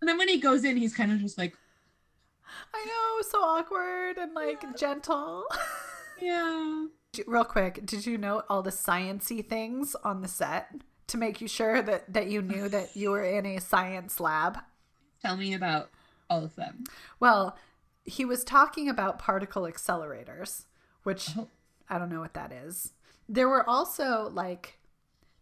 Yeah. 0.00 0.02
And 0.02 0.08
then 0.08 0.18
when 0.18 0.28
he 0.28 0.38
goes 0.40 0.64
in, 0.64 0.76
he's 0.76 0.94
kind 0.94 1.12
of 1.12 1.18
just 1.20 1.38
like, 1.38 1.54
I 2.74 2.84
know, 2.84 3.22
so 3.28 3.38
awkward 3.42 4.16
and 4.18 4.32
like 4.34 4.76
gentle. 4.78 5.44
yeah. 6.20 6.86
Real 7.26 7.44
quick, 7.44 7.84
did 7.84 8.06
you 8.06 8.16
note 8.18 8.44
all 8.48 8.62
the 8.62 8.70
sciency 8.70 9.46
things 9.46 9.94
on 10.04 10.22
the 10.22 10.28
set 10.28 10.68
to 11.08 11.18
make 11.18 11.40
you 11.40 11.48
sure 11.48 11.82
that 11.82 12.12
that 12.12 12.28
you 12.28 12.40
knew 12.40 12.68
that 12.68 12.94
you 12.96 13.10
were 13.10 13.24
in 13.24 13.44
a 13.46 13.60
science 13.60 14.20
lab? 14.20 14.58
Tell 15.22 15.36
me 15.36 15.52
about 15.54 15.90
all 16.28 16.44
of 16.44 16.54
them. 16.56 16.84
Well, 17.18 17.56
he 18.04 18.24
was 18.24 18.44
talking 18.44 18.88
about 18.88 19.18
particle 19.18 19.62
accelerators, 19.62 20.64
which 21.02 21.30
Oh. 21.36 21.48
I 21.88 21.98
don't 21.98 22.08
know 22.08 22.20
what 22.20 22.34
that 22.34 22.52
is. 22.52 22.92
There 23.28 23.48
were 23.48 23.68
also 23.68 24.30
like 24.32 24.78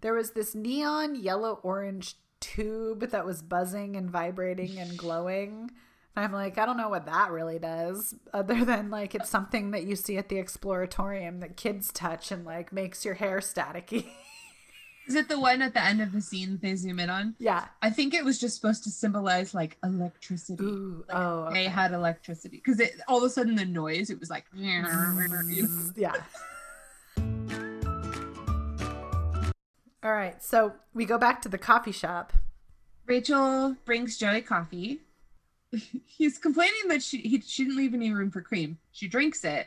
there 0.01 0.15
was 0.15 0.31
this 0.33 0.55
neon 0.55 1.15
yellow 1.15 1.61
orange 1.63 2.17
tube 2.41 3.11
that 3.11 3.27
was 3.27 3.43
buzzing 3.43 3.97
and 3.97 4.11
vibrating 4.11 4.79
and 4.79 4.97
glowing. 4.97 5.71
And 6.17 6.25
I'm 6.25 6.33
like, 6.33 6.59
I 6.59 6.67
don't 6.67 6.77
know 6.77 6.89
what 6.89 7.07
that 7.07 7.31
really 7.31 7.59
does, 7.59 8.15
other 8.33 8.65
than 8.65 8.91
like 8.91 9.15
it's 9.15 9.31
something 9.31 9.71
that 9.71 9.85
you 9.85 9.95
see 9.95 10.17
at 10.17 10.29
the 10.29 10.37
exploratorium 10.37 11.41
that 11.41 11.57
kids 11.57 11.93
touch 11.93 12.33
and 12.33 12.45
like 12.45 12.73
makes 12.73 13.05
your 13.05 13.15
hair 13.15 13.39
staticky. 13.39 14.07
Is 15.07 15.15
it 15.15 15.29
the 15.29 15.41
one 15.41 15.63
at 15.63 15.73
the 15.73 15.83
end 15.83 16.03
of 16.03 16.13
the 16.13 16.21
scene 16.21 16.51
that 16.53 16.61
they 16.61 16.77
zoom 16.77 17.01
in 17.01 17.09
on? 17.09 17.35
yeah. 17.39 17.69
I 17.81 17.89
think 17.89 18.13
it 18.13 18.25
was 18.25 18.39
just 18.39 18.57
supposed 18.57 18.85
to 18.85 18.91
symbolize 18.91 19.55
like 19.55 19.79
electricity. 19.83 20.63
Ooh. 20.63 21.05
Like, 21.09 21.17
oh. 21.17 21.51
They 21.51 21.65
had 21.65 21.93
electricity 21.93 22.61
because 22.63 22.83
all 23.07 23.19
of 23.19 23.25
a 23.25 23.31
sudden 23.31 23.55
the 23.55 23.65
noise 23.65 24.11
it 24.11 24.21
was 24.21 24.29
like 24.29 24.45
mm, 24.55 25.93
yeah. 25.97 26.13
All 30.09 30.15
right, 30.15 30.43
so 30.43 30.73
we 30.95 31.05
go 31.05 31.19
back 31.19 31.43
to 31.43 31.51
the 31.51 31.59
coffee 31.59 31.93
shop. 31.93 32.33
Rachel 33.05 33.77
brings 33.85 34.17
Joey 34.17 34.41
coffee. 34.41 35.03
He's 36.07 36.39
complaining 36.39 36.89
that 36.89 37.03
she 37.03 37.19
he, 37.19 37.43
she 37.43 37.65
didn't 37.65 37.77
leave 37.77 37.93
any 37.93 38.11
room 38.11 38.31
for 38.31 38.41
cream. 38.41 38.79
She 38.91 39.07
drinks 39.07 39.45
it, 39.45 39.67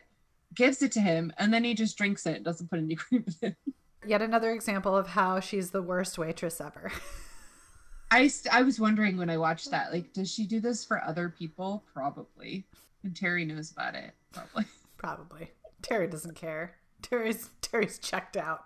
gives 0.56 0.82
it 0.82 0.94
to 0.94 1.00
him, 1.00 1.32
and 1.38 1.54
then 1.54 1.64
he 1.64 1.76
just 1.76 1.96
drinks 1.96 2.26
it. 2.26 2.44
Doesn't 2.44 2.72
put 2.72 2.80
any 2.80 2.96
cream 2.96 3.24
in 3.44 3.50
it. 3.50 3.56
Yet 4.04 4.24
another 4.24 4.50
example 4.50 4.98
of 4.98 5.10
how 5.10 5.42
she's 5.42 5.70
the 5.70 5.84
worst 5.84 6.18
waitress 6.18 6.60
ever. 6.60 6.92
I 8.10 8.28
st- 8.28 8.56
I 8.56 8.64
was 8.64 8.80
wondering 8.80 9.18
when 9.18 9.30
I 9.30 9.38
watched 9.38 9.70
that, 9.70 9.94
like, 9.94 10.12
does 10.12 10.34
she 10.34 10.48
do 10.48 10.60
this 10.60 10.84
for 10.84 11.04
other 11.04 11.30
people? 11.30 11.84
Probably. 11.94 12.66
And 13.04 13.16
Terry 13.16 13.46
knows 13.46 13.70
about 13.70 13.94
it. 13.94 14.16
Probably. 14.34 14.66
Probably. 14.98 15.52
Terry 15.84 16.08
doesn't 16.08 16.34
care. 16.34 16.78
Terry's 17.04 17.52
Terry's 17.62 18.00
checked 18.00 18.38
out. 18.38 18.64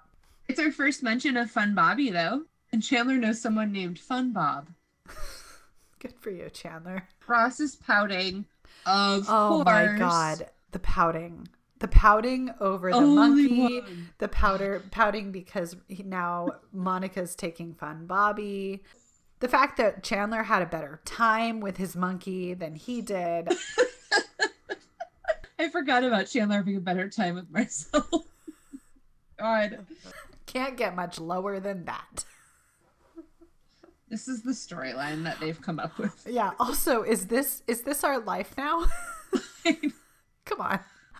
It's 0.47 0.59
our 0.59 0.71
first 0.71 1.03
mention 1.03 1.37
of 1.37 1.49
Fun 1.51 1.73
Bobby 1.75 2.09
though, 2.11 2.43
and 2.71 2.83
Chandler 2.83 3.15
knows 3.17 3.41
someone 3.41 3.71
named 3.71 3.99
Fun 3.99 4.31
Bob. 4.31 4.69
Good 5.99 6.13
for 6.19 6.29
you, 6.29 6.49
Chandler. 6.49 7.07
Ross 7.27 7.59
is 7.59 7.75
pouting. 7.75 8.45
Of 8.85 9.25
Oh 9.27 9.63
course. 9.63 9.65
my 9.65 9.97
god, 9.97 10.47
the 10.71 10.79
pouting. 10.79 11.47
The 11.79 11.87
pouting 11.89 12.51
over 12.61 12.89
the 12.91 12.95
Only 12.97 13.47
monkey. 13.47 13.81
one. 13.81 14.09
The 14.19 14.27
powder 14.29 14.81
pouting 14.91 15.31
because 15.31 15.75
he, 15.87 16.03
now 16.03 16.49
Monica's 16.71 17.35
taking 17.35 17.73
fun 17.73 18.05
Bobby. 18.05 18.83
The 19.39 19.49
fact 19.49 19.77
that 19.77 20.01
Chandler 20.03 20.43
had 20.43 20.61
a 20.61 20.65
better 20.67 21.01
time 21.05 21.59
with 21.59 21.75
his 21.77 21.95
monkey 21.95 22.53
than 22.53 22.75
he 22.75 23.01
did. 23.01 23.49
I 25.59 25.69
forgot 25.69 26.03
about 26.03 26.27
Chandler 26.27 26.57
having 26.57 26.75
a 26.77 26.81
better 26.81 27.09
time 27.09 27.35
with 27.35 27.49
Marcel. 27.51 28.25
God, 29.39 29.85
Can't 30.45 30.77
get 30.77 30.95
much 30.95 31.19
lower 31.19 31.59
than 31.59 31.85
that. 31.85 32.25
this 34.09 34.27
is 34.27 34.43
the 34.43 34.51
storyline 34.51 35.23
that 35.23 35.39
they've 35.39 35.59
come 35.61 35.79
up 35.79 35.97
with. 35.97 36.25
Yeah. 36.29 36.51
Also, 36.59 37.01
is 37.03 37.27
this 37.27 37.63
is 37.67 37.81
this 37.81 38.03
our 38.03 38.19
life 38.19 38.53
now? 38.57 38.85
Come 40.45 40.61
on. 40.61 40.79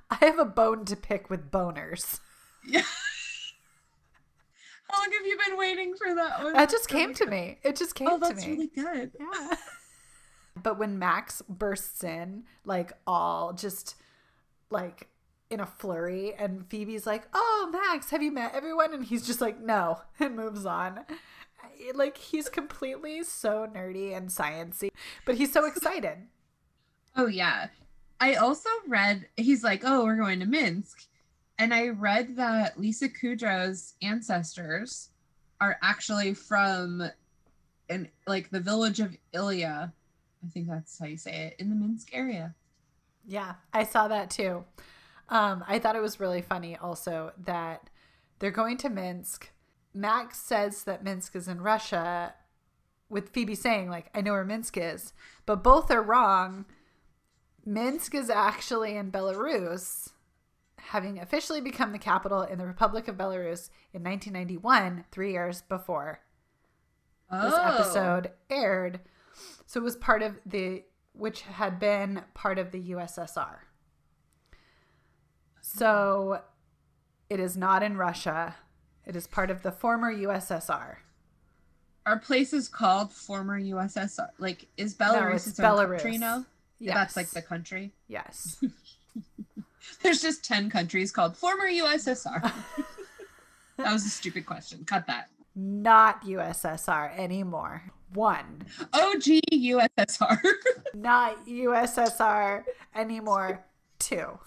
I 0.09 0.15
have 0.21 0.37
a 0.39 0.45
bone 0.45 0.85
to 0.85 0.95
pick 0.95 1.29
with 1.29 1.49
Bonerz. 1.51 2.19
yeah. 2.67 2.83
How 4.89 4.99
long 5.01 5.11
have 5.11 5.25
you 5.25 5.37
been 5.47 5.57
waiting 5.57 5.95
for 5.95 6.13
that 6.13 6.43
one? 6.43 6.53
That 6.53 6.69
just 6.69 6.87
came 6.87 7.13
to 7.15 7.25
me. 7.25 7.57
It 7.63 7.75
just 7.75 7.95
came 7.95 8.07
Oh, 8.07 8.19
to 8.19 8.27
me. 8.27 8.27
that's 8.33 8.45
really 8.45 8.67
good. 8.67 9.11
Yeah. 9.19 9.55
But 10.61 10.77
when 10.77 10.99
Max 10.99 11.41
bursts 11.49 12.03
in, 12.03 12.43
like 12.63 12.93
all 13.07 13.51
just 13.53 13.95
like 14.69 15.07
in 15.49 15.59
a 15.59 15.65
flurry, 15.65 16.33
and 16.33 16.67
Phoebe's 16.69 17.05
like, 17.05 17.27
"Oh, 17.33 17.69
Max, 17.71 18.09
have 18.09 18.23
you 18.23 18.31
met 18.31 18.55
everyone?" 18.55 18.93
And 18.93 19.05
he's 19.05 19.25
just 19.25 19.41
like, 19.41 19.59
"No," 19.59 20.01
and 20.19 20.35
moves 20.35 20.65
on. 20.65 21.05
Like 21.93 22.17
he's 22.17 22.49
completely 22.49 23.23
so 23.23 23.67
nerdy 23.67 24.15
and 24.15 24.29
sciency, 24.29 24.89
but 25.25 25.35
he's 25.35 25.51
so 25.51 25.65
excited. 25.67 26.17
Oh 27.15 27.27
yeah. 27.27 27.67
I 28.19 28.35
also 28.35 28.69
read 28.87 29.27
he's 29.35 29.63
like, 29.63 29.81
"Oh, 29.83 30.05
we're 30.05 30.15
going 30.15 30.39
to 30.39 30.45
Minsk." 30.45 31.05
And 31.57 31.73
I 31.73 31.89
read 31.89 32.35
that 32.35 32.79
Lisa 32.79 33.07
Kudrow's 33.07 33.93
ancestors 34.01 35.09
are 35.61 35.77
actually 35.81 36.33
from 36.33 37.03
in 37.89 38.09
like 38.27 38.49
the 38.49 38.59
village 38.59 38.99
of 38.99 39.15
Ilya. 39.33 39.93
I 40.45 40.49
think 40.49 40.67
that's 40.67 40.99
how 40.99 41.05
you 41.05 41.17
say 41.17 41.47
it, 41.47 41.55
in 41.59 41.69
the 41.69 41.75
Minsk 41.75 42.09
area. 42.13 42.53
Yeah, 43.25 43.55
I 43.73 43.83
saw 43.83 44.07
that 44.07 44.29
too. 44.29 44.63
Um, 45.29 45.63
I 45.67 45.79
thought 45.79 45.95
it 45.95 46.01
was 46.01 46.19
really 46.19 46.41
funny 46.41 46.75
also 46.77 47.31
that 47.45 47.89
they're 48.39 48.51
going 48.51 48.77
to 48.77 48.89
Minsk. 48.89 49.51
Max 49.93 50.39
says 50.39 50.83
that 50.83 51.03
Minsk 51.03 51.35
is 51.35 51.47
in 51.47 51.61
Russia, 51.61 52.33
with 53.09 53.29
Phoebe 53.29 53.55
saying, 53.55 53.89
like, 53.89 54.09
I 54.13 54.21
know 54.21 54.33
where 54.33 54.43
Minsk 54.43 54.77
is, 54.77 55.13
but 55.45 55.63
both 55.63 55.89
are 55.91 56.01
wrong. 56.01 56.65
Minsk 57.65 58.13
is 58.13 58.29
actually 58.29 58.95
in 58.95 59.11
Belarus, 59.11 60.09
having 60.77 61.19
officially 61.19 61.61
become 61.61 61.91
the 61.91 61.97
capital 61.99 62.41
in 62.41 62.57
the 62.59 62.65
Republic 62.67 63.07
of 63.07 63.15
Belarus 63.15 63.69
in 63.93 64.03
1991, 64.03 65.05
three 65.11 65.31
years 65.31 65.61
before 65.63 66.19
this 67.31 67.53
Oh. 67.55 67.63
episode 67.63 68.31
aired. 68.51 68.99
So 69.65 69.79
it 69.79 69.83
was 69.83 69.95
part 69.95 70.21
of 70.21 70.39
the, 70.45 70.83
which 71.13 71.41
had 71.41 71.79
been 71.79 72.23
part 72.35 72.59
of 72.59 72.71
the 72.71 72.91
USSR. 72.91 73.64
So 75.77 76.41
it 77.29 77.39
is 77.39 77.57
not 77.57 77.83
in 77.83 77.97
Russia. 77.97 78.55
It 79.05 79.15
is 79.15 79.27
part 79.27 79.51
of 79.51 79.61
the 79.61 79.71
former 79.71 80.13
USSR. 80.13 80.97
Are 82.05 82.19
places 82.19 82.67
called 82.69 83.11
former 83.11 83.59
USSR? 83.59 84.29
Like 84.37 84.67
is 84.77 84.99
No, 84.99 85.05
Belarus 85.07 85.35
it's 85.35 85.47
its 85.47 85.59
own 85.59 85.65
Belarus. 85.77 85.89
country 86.01 86.17
now? 86.17 86.45
Yes. 86.79 86.93
That's 86.95 87.15
like 87.15 87.29
the 87.29 87.41
country. 87.41 87.93
Yes. 88.07 88.63
There's 90.01 90.21
just 90.21 90.43
10 90.43 90.69
countries 90.69 91.11
called 91.11 91.35
former 91.37 91.65
USSR. 91.67 92.41
that 93.77 93.91
was 93.93 94.05
a 94.05 94.09
stupid 94.09 94.45
question. 94.45 94.83
Cut 94.85 95.07
that. 95.07 95.29
not 95.55 96.23
USSR 96.25 97.17
anymore. 97.17 97.83
One. 98.13 98.65
OG 98.93 99.23
USSR. 99.53 100.39
Not 100.93 101.45
USSR 101.47 102.63
anymore. 102.95 103.65
Two. 103.99 104.39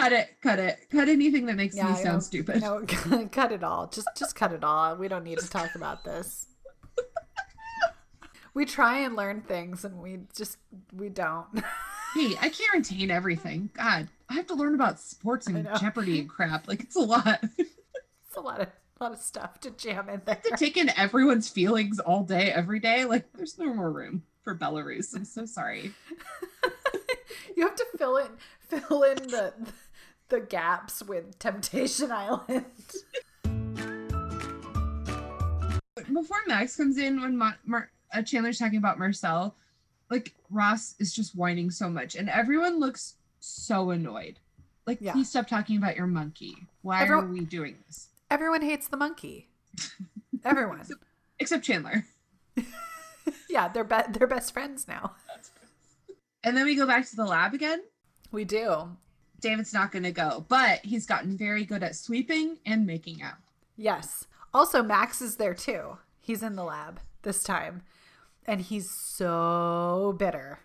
Cut 0.00 0.12
it. 0.12 0.28
Cut 0.42 0.58
it. 0.58 0.78
Cut 0.90 1.08
anything 1.08 1.46
that 1.46 1.56
makes 1.56 1.76
Yeah, 1.76 1.90
me 1.90 1.96
sound 1.96 2.22
stupid. 2.22 2.60
No, 2.60 2.84
cut 3.32 3.52
it 3.52 3.62
all. 3.62 3.86
Just 3.88 4.08
just 4.16 4.34
cut 4.34 4.52
it 4.52 4.64
all. 4.64 4.96
We 4.96 5.08
don't 5.08 5.24
need 5.24 5.38
to 5.38 5.48
talk 5.48 5.74
about 5.74 6.04
this. 6.04 6.46
We 8.54 8.64
try 8.64 9.00
and 9.00 9.14
learn 9.14 9.42
things 9.42 9.84
and 9.84 9.98
we 10.02 10.20
just 10.34 10.56
we 10.92 11.08
don't. 11.10 11.46
Hey, 12.14 12.34
I 12.40 12.48
can't 12.48 12.72
retain 12.72 13.10
everything. 13.10 13.68
God, 13.74 14.08
I 14.30 14.34
have 14.34 14.46
to 14.46 14.54
learn 14.54 14.74
about 14.74 14.98
sports 14.98 15.46
and. 15.46 15.68
Jeopardy 15.78 16.18
and 16.18 16.28
crap. 16.28 16.66
Like 16.66 16.80
it's 16.80 16.96
a 16.96 17.00
lot. 17.00 17.38
It's 17.58 18.36
a 18.36 18.40
lot 18.40 18.60
of 18.60 18.68
lot 18.98 19.12
of 19.12 19.18
stuff 19.18 19.60
to 19.60 19.70
jam 19.70 20.08
in 20.08 20.22
there. 20.24 20.40
to 20.42 20.56
take 20.56 20.78
in 20.78 20.90
everyone's 20.96 21.48
feelings 21.50 22.00
all 22.00 22.24
day, 22.24 22.50
every 22.50 22.80
day. 22.80 23.04
Like 23.04 23.30
there's 23.34 23.58
no 23.58 23.72
more 23.74 23.92
room 23.92 24.22
for 24.42 24.56
Belarus. 24.56 25.14
I'm 25.14 25.26
so 25.26 25.44
sorry. 25.44 25.92
You 27.54 27.62
have 27.64 27.76
to 27.76 27.86
fill 27.96 28.16
in 28.16 28.28
fill 28.60 29.02
in 29.02 29.16
the 29.16 29.52
the 29.58 29.72
gaps 30.38 31.02
with 31.02 31.38
Temptation 31.38 32.12
Island. 32.12 32.64
Before 36.12 36.38
Max 36.46 36.76
comes 36.76 36.98
in, 36.98 37.20
when 37.20 37.36
Mar- 37.36 37.58
Mar- 37.64 37.90
uh, 38.12 38.22
Chandler's 38.22 38.58
talking 38.58 38.78
about 38.78 38.98
Marcel, 38.98 39.54
like 40.10 40.34
Ross 40.50 40.94
is 40.98 41.12
just 41.12 41.36
whining 41.36 41.70
so 41.70 41.88
much, 41.88 42.14
and 42.14 42.28
everyone 42.28 42.78
looks 42.80 43.14
so 43.40 43.90
annoyed. 43.90 44.38
Like, 44.86 44.98
Yeah. 45.00 45.12
please 45.12 45.28
stop 45.28 45.46
talking 45.46 45.76
about 45.76 45.96
your 45.96 46.06
monkey. 46.06 46.56
Why 46.82 47.02
Everyone- 47.02 47.24
are 47.24 47.28
we 47.32 47.40
doing 47.40 47.76
this? 47.86 48.08
Everyone 48.30 48.62
hates 48.62 48.88
the 48.88 48.96
monkey. 48.96 49.48
Everyone. 50.44 50.82
Except 51.38 51.64
Chandler. 51.64 52.04
yeah, 53.50 53.68
they're 53.68 53.84
be- 53.84 53.96
they're 54.10 54.26
best 54.26 54.52
friends 54.52 54.88
now. 54.88 55.14
And 56.44 56.56
then 56.56 56.64
we 56.64 56.74
go 56.74 56.86
back 56.86 57.06
to 57.08 57.16
the 57.16 57.24
lab 57.24 57.52
again. 57.54 57.82
We 58.32 58.44
do. 58.44 58.96
David's 59.40 59.72
not 59.72 59.92
going 59.92 60.02
to 60.02 60.12
go, 60.12 60.44
but 60.48 60.80
he's 60.84 61.06
gotten 61.06 61.36
very 61.36 61.64
good 61.64 61.82
at 61.82 61.96
sweeping 61.96 62.58
and 62.66 62.86
making 62.86 63.22
out. 63.22 63.36
Yes. 63.76 64.26
Also, 64.52 64.82
Max 64.82 65.20
is 65.22 65.36
there 65.36 65.54
too. 65.54 65.98
He's 66.20 66.42
in 66.42 66.56
the 66.56 66.64
lab 66.64 67.00
this 67.22 67.42
time, 67.42 67.82
and 68.46 68.60
he's 68.60 68.90
so 68.90 70.14
bitter. 70.18 70.60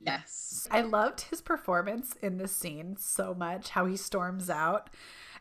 Yes. 0.00 0.66
I 0.70 0.82
loved 0.82 1.22
his 1.22 1.40
performance 1.40 2.14
in 2.22 2.38
this 2.38 2.54
scene 2.56 2.96
so 2.98 3.34
much, 3.34 3.70
how 3.70 3.86
he 3.86 3.96
storms 3.96 4.50
out. 4.50 4.90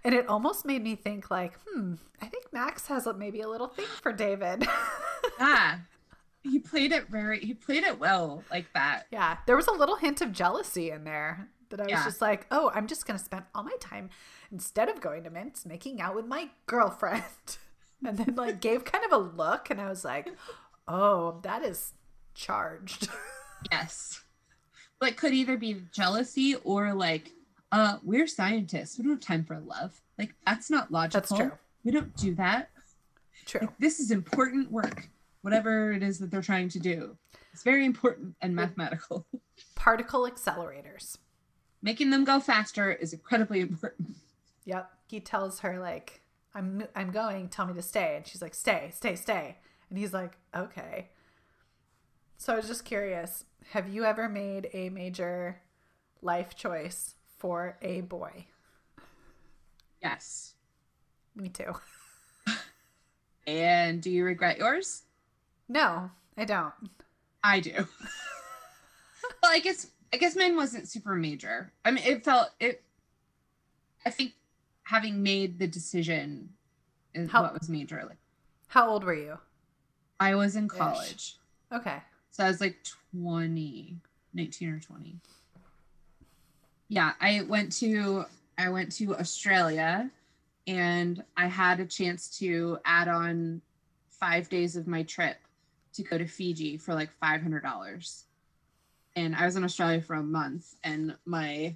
And 0.03 0.13
it 0.13 0.27
almost 0.27 0.65
made 0.65 0.83
me 0.83 0.95
think 0.95 1.31
like, 1.31 1.53
hmm, 1.65 1.95
I 2.21 2.25
think 2.25 2.51
Max 2.51 2.87
has 2.87 3.07
maybe 3.17 3.41
a 3.41 3.47
little 3.49 3.67
thing 3.67 3.85
for 4.01 4.11
David. 4.13 4.67
Yeah. 5.39 5.77
He 6.43 6.59
played 6.59 6.91
it 6.91 7.07
very, 7.07 7.39
he 7.39 7.53
played 7.53 7.85
it 7.85 7.97
well 7.97 8.43
like 8.51 8.65
that. 8.73 9.07
yeah, 9.09 9.37
there 9.47 9.55
was 9.55 9.67
a 9.67 9.71
little 9.71 9.95
hint 9.95 10.19
of 10.21 10.33
jealousy 10.33 10.91
in 10.91 11.05
there 11.05 11.47
that 11.73 11.81
I 11.81 11.83
was 11.85 11.91
Yeah. 11.91 12.03
just 12.05 12.21
like, 12.21 12.45
oh, 12.51 12.71
I'm 12.75 12.85
just 12.87 13.07
going 13.07 13.17
to 13.17 13.23
spend 13.25 13.45
all 13.55 13.63
my 13.63 13.75
time 13.79 14.11
instead 14.51 14.89
of 14.89 15.01
going 15.01 15.23
to 15.23 15.31
Minsk 15.31 15.65
making 15.65 15.99
out 15.99 16.13
with 16.15 16.27
my 16.27 16.49
girlfriend. 16.67 17.23
and 18.05 18.15
then 18.17 18.35
like 18.35 18.61
gave 18.61 18.85
kind 18.85 19.03
of 19.05 19.11
a 19.11 19.17
look 19.17 19.69
and 19.71 19.81
I 19.81 19.89
was 19.89 20.05
like, 20.05 20.29
oh, 20.87 21.39
that 21.41 21.63
is 21.63 21.93
charged. 22.35 23.09
Yes. 23.71 24.21
Like, 24.99 25.15
could 25.15 25.33
either 25.33 25.55
be 25.55 25.83
jealousy 25.93 26.55
or 26.65 26.93
like, 26.93 27.31
uh, 27.71 27.95
we're 28.03 28.27
scientists. 28.27 28.97
We 28.97 29.03
don't 29.05 29.13
have 29.13 29.19
time 29.21 29.45
for 29.45 29.57
love. 29.61 30.01
Like, 30.19 30.35
that's 30.45 30.69
not 30.69 30.91
logical. 30.91 31.21
That's 31.21 31.33
true. 31.49 31.57
We 31.85 31.91
don't 31.93 32.13
do 32.17 32.35
that. 32.35 32.71
True. 33.45 33.61
Like, 33.61 33.77
this 33.79 34.01
is 34.01 34.11
important 34.11 34.69
work, 34.69 35.07
whatever 35.43 35.93
it 35.93 36.03
is 36.03 36.19
that 36.19 36.29
they're 36.29 36.41
trying 36.41 36.67
to 36.69 36.79
do. 36.79 37.17
It's 37.53 37.63
very 37.63 37.85
important 37.85 38.35
and 38.41 38.53
mathematical. 38.53 39.25
Particle 39.75 40.29
accelerators. 40.29 41.17
Making 41.83 42.09
them 42.09 42.23
go 42.23 42.39
faster 42.39 42.91
is 42.91 43.13
incredibly 43.13 43.61
important. 43.61 44.09
Yep. 44.65 44.89
He 45.07 45.19
tells 45.19 45.59
her 45.59 45.77
like, 45.77 46.21
"I'm 46.55 46.85
I'm 46.95 47.11
going. 47.11 47.49
Tell 47.49 47.65
me 47.65 47.73
to 47.73 47.81
stay." 47.81 48.15
And 48.15 48.25
she's 48.25 48.41
like, 48.41 48.55
"Stay, 48.55 48.91
stay, 48.93 49.17
stay." 49.17 49.57
And 49.89 49.99
he's 49.99 50.13
like, 50.13 50.37
"Okay." 50.55 51.09
So 52.37 52.53
I 52.53 52.55
was 52.55 52.67
just 52.67 52.85
curious, 52.85 53.43
have 53.71 53.89
you 53.89 54.05
ever 54.05 54.27
made 54.27 54.69
a 54.73 54.89
major 54.89 55.61
life 56.21 56.55
choice 56.55 57.15
for 57.37 57.77
a 57.81 58.01
boy? 58.01 58.47
Yes. 60.01 60.53
Me 61.35 61.49
too. 61.49 61.73
And 63.45 64.01
do 64.01 64.09
you 64.09 64.23
regret 64.23 64.57
yours? 64.57 65.03
No, 65.67 66.11
I 66.37 66.45
don't. 66.45 66.73
I 67.43 67.59
do. 67.59 67.73
well, 69.41 69.51
I 69.51 69.59
guess 69.59 69.87
I 70.13 70.17
guess 70.17 70.35
mine 70.35 70.55
wasn't 70.55 70.87
super 70.87 71.15
major. 71.15 71.73
I 71.83 71.91
mean, 71.91 72.03
it 72.05 72.23
felt 72.23 72.49
it. 72.59 72.83
I 74.05 74.11
think 74.11 74.33
having 74.83 75.23
made 75.23 75.57
the 75.57 75.67
decision 75.67 76.49
is 77.15 77.29
How- 77.31 77.41
what 77.41 77.53
was 77.59 77.67
major. 77.67 78.03
Like 78.07 78.17
How 78.67 78.87
old 78.89 79.03
were 79.03 79.15
you? 79.15 79.39
I 80.19 80.35
was 80.35 80.55
in 80.55 80.67
college, 80.67 81.37
Okay. 81.71 81.97
so 82.29 82.43
I 82.45 82.47
was 82.47 82.61
like 82.61 82.77
20, 83.11 83.97
19 84.33 84.69
or 84.69 84.79
twenty. 84.79 85.19
Yeah, 86.87 87.13
I 87.19 87.41
went 87.41 87.71
to 87.79 88.25
I 88.57 88.69
went 88.69 88.91
to 88.97 89.15
Australia, 89.17 90.11
and 90.67 91.23
I 91.35 91.47
had 91.47 91.79
a 91.79 91.85
chance 91.87 92.37
to 92.37 92.77
add 92.85 93.07
on 93.07 93.61
five 94.09 94.47
days 94.49 94.75
of 94.75 94.85
my 94.87 95.01
trip 95.03 95.37
to 95.93 96.03
go 96.03 96.17
to 96.19 96.27
Fiji 96.27 96.77
for 96.77 96.93
like 96.93 97.11
five 97.19 97.41
hundred 97.41 97.63
dollars. 97.63 98.25
And 99.15 99.35
I 99.35 99.45
was 99.45 99.55
in 99.55 99.63
Australia 99.63 100.01
for 100.01 100.15
a 100.15 100.23
month, 100.23 100.75
and 100.83 101.15
my 101.25 101.75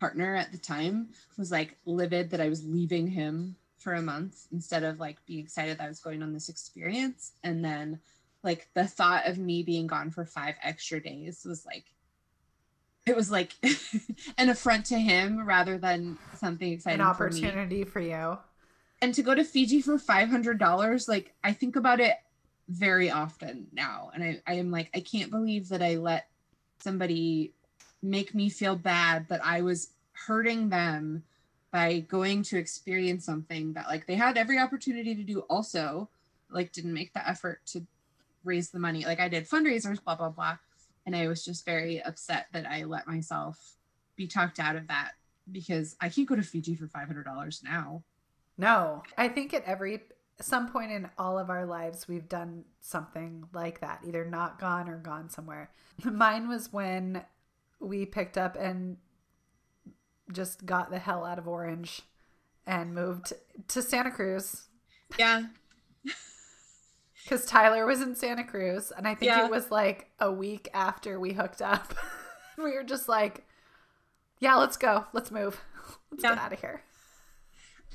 partner 0.00 0.34
at 0.36 0.52
the 0.52 0.58
time 0.58 1.08
was 1.36 1.50
like 1.50 1.76
livid 1.84 2.30
that 2.30 2.40
I 2.40 2.48
was 2.48 2.64
leaving 2.64 3.08
him 3.08 3.56
for 3.78 3.94
a 3.94 4.02
month 4.02 4.46
instead 4.52 4.84
of 4.84 5.00
like 5.00 5.24
being 5.26 5.40
excited 5.40 5.78
that 5.78 5.84
I 5.84 5.88
was 5.88 6.00
going 6.00 6.22
on 6.22 6.32
this 6.32 6.48
experience. 6.48 7.32
And 7.44 7.64
then 7.64 8.00
like 8.42 8.68
the 8.74 8.86
thought 8.86 9.26
of 9.26 9.38
me 9.38 9.62
being 9.62 9.86
gone 9.86 10.10
for 10.10 10.24
five 10.24 10.54
extra 10.62 11.00
days 11.02 11.44
was 11.44 11.66
like 11.66 11.84
it 13.06 13.16
was 13.16 13.30
like 13.30 13.54
an 14.38 14.48
affront 14.50 14.86
to 14.86 14.98
him 14.98 15.46
rather 15.46 15.78
than 15.78 16.18
something 16.36 16.72
exciting 16.72 17.00
An 17.00 17.14
for 17.14 17.26
opportunity 17.26 17.84
for 17.84 18.00
you. 18.00 18.38
and 19.00 19.14
to 19.14 19.22
go 19.22 19.34
to 19.34 19.44
Fiji 19.44 19.80
for 19.80 19.98
five 19.98 20.28
hundred 20.28 20.58
dollars, 20.58 21.08
like 21.08 21.34
I 21.42 21.52
think 21.52 21.76
about 21.76 22.00
it 22.00 22.16
very 22.68 23.10
often 23.10 23.66
now, 23.72 24.10
and 24.14 24.22
I, 24.22 24.42
I 24.46 24.54
am 24.54 24.70
like, 24.70 24.90
I 24.94 25.00
can't 25.00 25.30
believe 25.30 25.68
that 25.70 25.82
I 25.82 25.96
let 25.96 26.28
somebody 26.80 27.52
make 28.02 28.34
me 28.34 28.48
feel 28.48 28.76
bad 28.76 29.28
that 29.28 29.44
I 29.44 29.62
was 29.62 29.90
hurting 30.12 30.68
them 30.68 31.22
by 31.70 32.00
going 32.00 32.42
to 32.42 32.58
experience 32.58 33.24
something 33.24 33.72
that 33.74 33.88
like 33.88 34.06
they 34.06 34.14
had 34.14 34.38
every 34.38 34.58
opportunity 34.58 35.14
to 35.14 35.22
do 35.22 35.40
also 35.40 36.08
like 36.50 36.72
didn't 36.72 36.94
make 36.94 37.12
the 37.12 37.28
effort 37.28 37.60
to 37.66 37.84
raise 38.44 38.70
the 38.70 38.78
money. 38.78 39.04
Like 39.04 39.20
i 39.20 39.28
did 39.28 39.48
fundraisers 39.48 40.02
blah 40.02 40.14
blah 40.14 40.30
blah. 40.30 40.56
And 41.06 41.14
i 41.14 41.28
was 41.28 41.44
just 41.44 41.64
very 41.64 42.02
upset 42.02 42.46
that 42.52 42.66
i 42.66 42.84
let 42.84 43.06
myself 43.06 43.74
be 44.16 44.26
talked 44.26 44.58
out 44.58 44.76
of 44.76 44.88
that 44.88 45.12
because 45.50 45.96
i 46.00 46.08
can't 46.08 46.28
go 46.28 46.36
to 46.36 46.42
fiji 46.42 46.74
for 46.74 46.86
$500 46.86 47.64
now. 47.64 48.02
No, 48.56 49.02
I 49.16 49.28
think 49.28 49.54
at 49.54 49.64
every 49.64 50.00
some 50.40 50.68
point 50.70 50.90
in 50.92 51.08
all 51.18 51.38
of 51.38 51.50
our 51.50 51.66
lives 51.66 52.06
we've 52.08 52.28
done 52.28 52.64
something 52.80 53.44
like 53.52 53.80
that, 53.80 54.00
either 54.06 54.24
not 54.24 54.60
gone 54.60 54.88
or 54.88 54.98
gone 54.98 55.28
somewhere. 55.30 55.70
Mine 56.04 56.48
was 56.48 56.72
when 56.72 57.24
we 57.80 58.06
picked 58.06 58.38
up 58.38 58.56
and 58.56 58.96
just 60.32 60.64
got 60.66 60.90
the 60.90 60.98
hell 60.98 61.24
out 61.24 61.38
of 61.38 61.48
Orange 61.48 62.02
and 62.66 62.94
moved 62.94 63.32
to 63.68 63.80
Santa 63.82 64.10
Cruz 64.10 64.66
yeah 65.18 65.44
because 67.24 67.46
Tyler 67.46 67.86
was 67.86 68.00
in 68.02 68.14
Santa 68.14 68.44
Cruz, 68.44 68.92
and 68.96 69.06
I 69.08 69.14
think 69.14 69.30
Yeah. 69.30 69.44
it 69.46 69.50
was 69.50 69.70
like 69.70 70.10
a 70.20 70.30
week 70.30 70.68
after 70.72 71.18
we 71.18 71.32
hooked 71.32 71.60
up. 71.62 71.94
we 72.58 72.72
were 72.74 72.84
just 72.84 73.08
like, 73.08 73.46
"Yeah, 74.38 74.54
let's 74.56 74.76
go, 74.76 75.04
let's 75.12 75.30
move, 75.30 75.60
let's 76.10 76.22
Yeah. 76.22 76.30
get 76.34 76.38
out 76.38 76.52
of 76.52 76.60
here." 76.60 76.82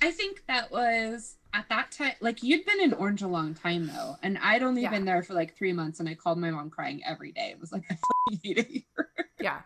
I 0.01 0.11
think 0.11 0.43
that 0.47 0.71
was 0.71 1.37
at 1.53 1.69
that 1.69 1.91
time, 1.91 2.13
like 2.19 2.41
you'd 2.43 2.65
been 2.65 2.81
in 2.81 2.93
Orange 2.93 3.21
a 3.21 3.27
long 3.27 3.53
time 3.53 3.87
though, 3.87 4.17
and 4.23 4.37
I'd 4.39 4.63
only 4.63 4.81
Yeah. 4.83 4.89
been 4.89 5.05
there 5.05 5.21
for 5.23 5.33
like 5.33 5.55
three 5.55 5.73
months, 5.73 5.99
and 5.99 6.09
I 6.09 6.15
called 6.15 6.37
my 6.37 6.51
mom 6.51 6.69
crying 6.69 7.01
every 7.05 7.31
day. 7.31 7.49
It 7.51 7.59
was 7.59 7.71
like 7.71 7.83
I 7.91 8.37
hate 8.41 8.57
it 8.57 8.67
here. 8.67 9.09
Yeah. 9.39 9.61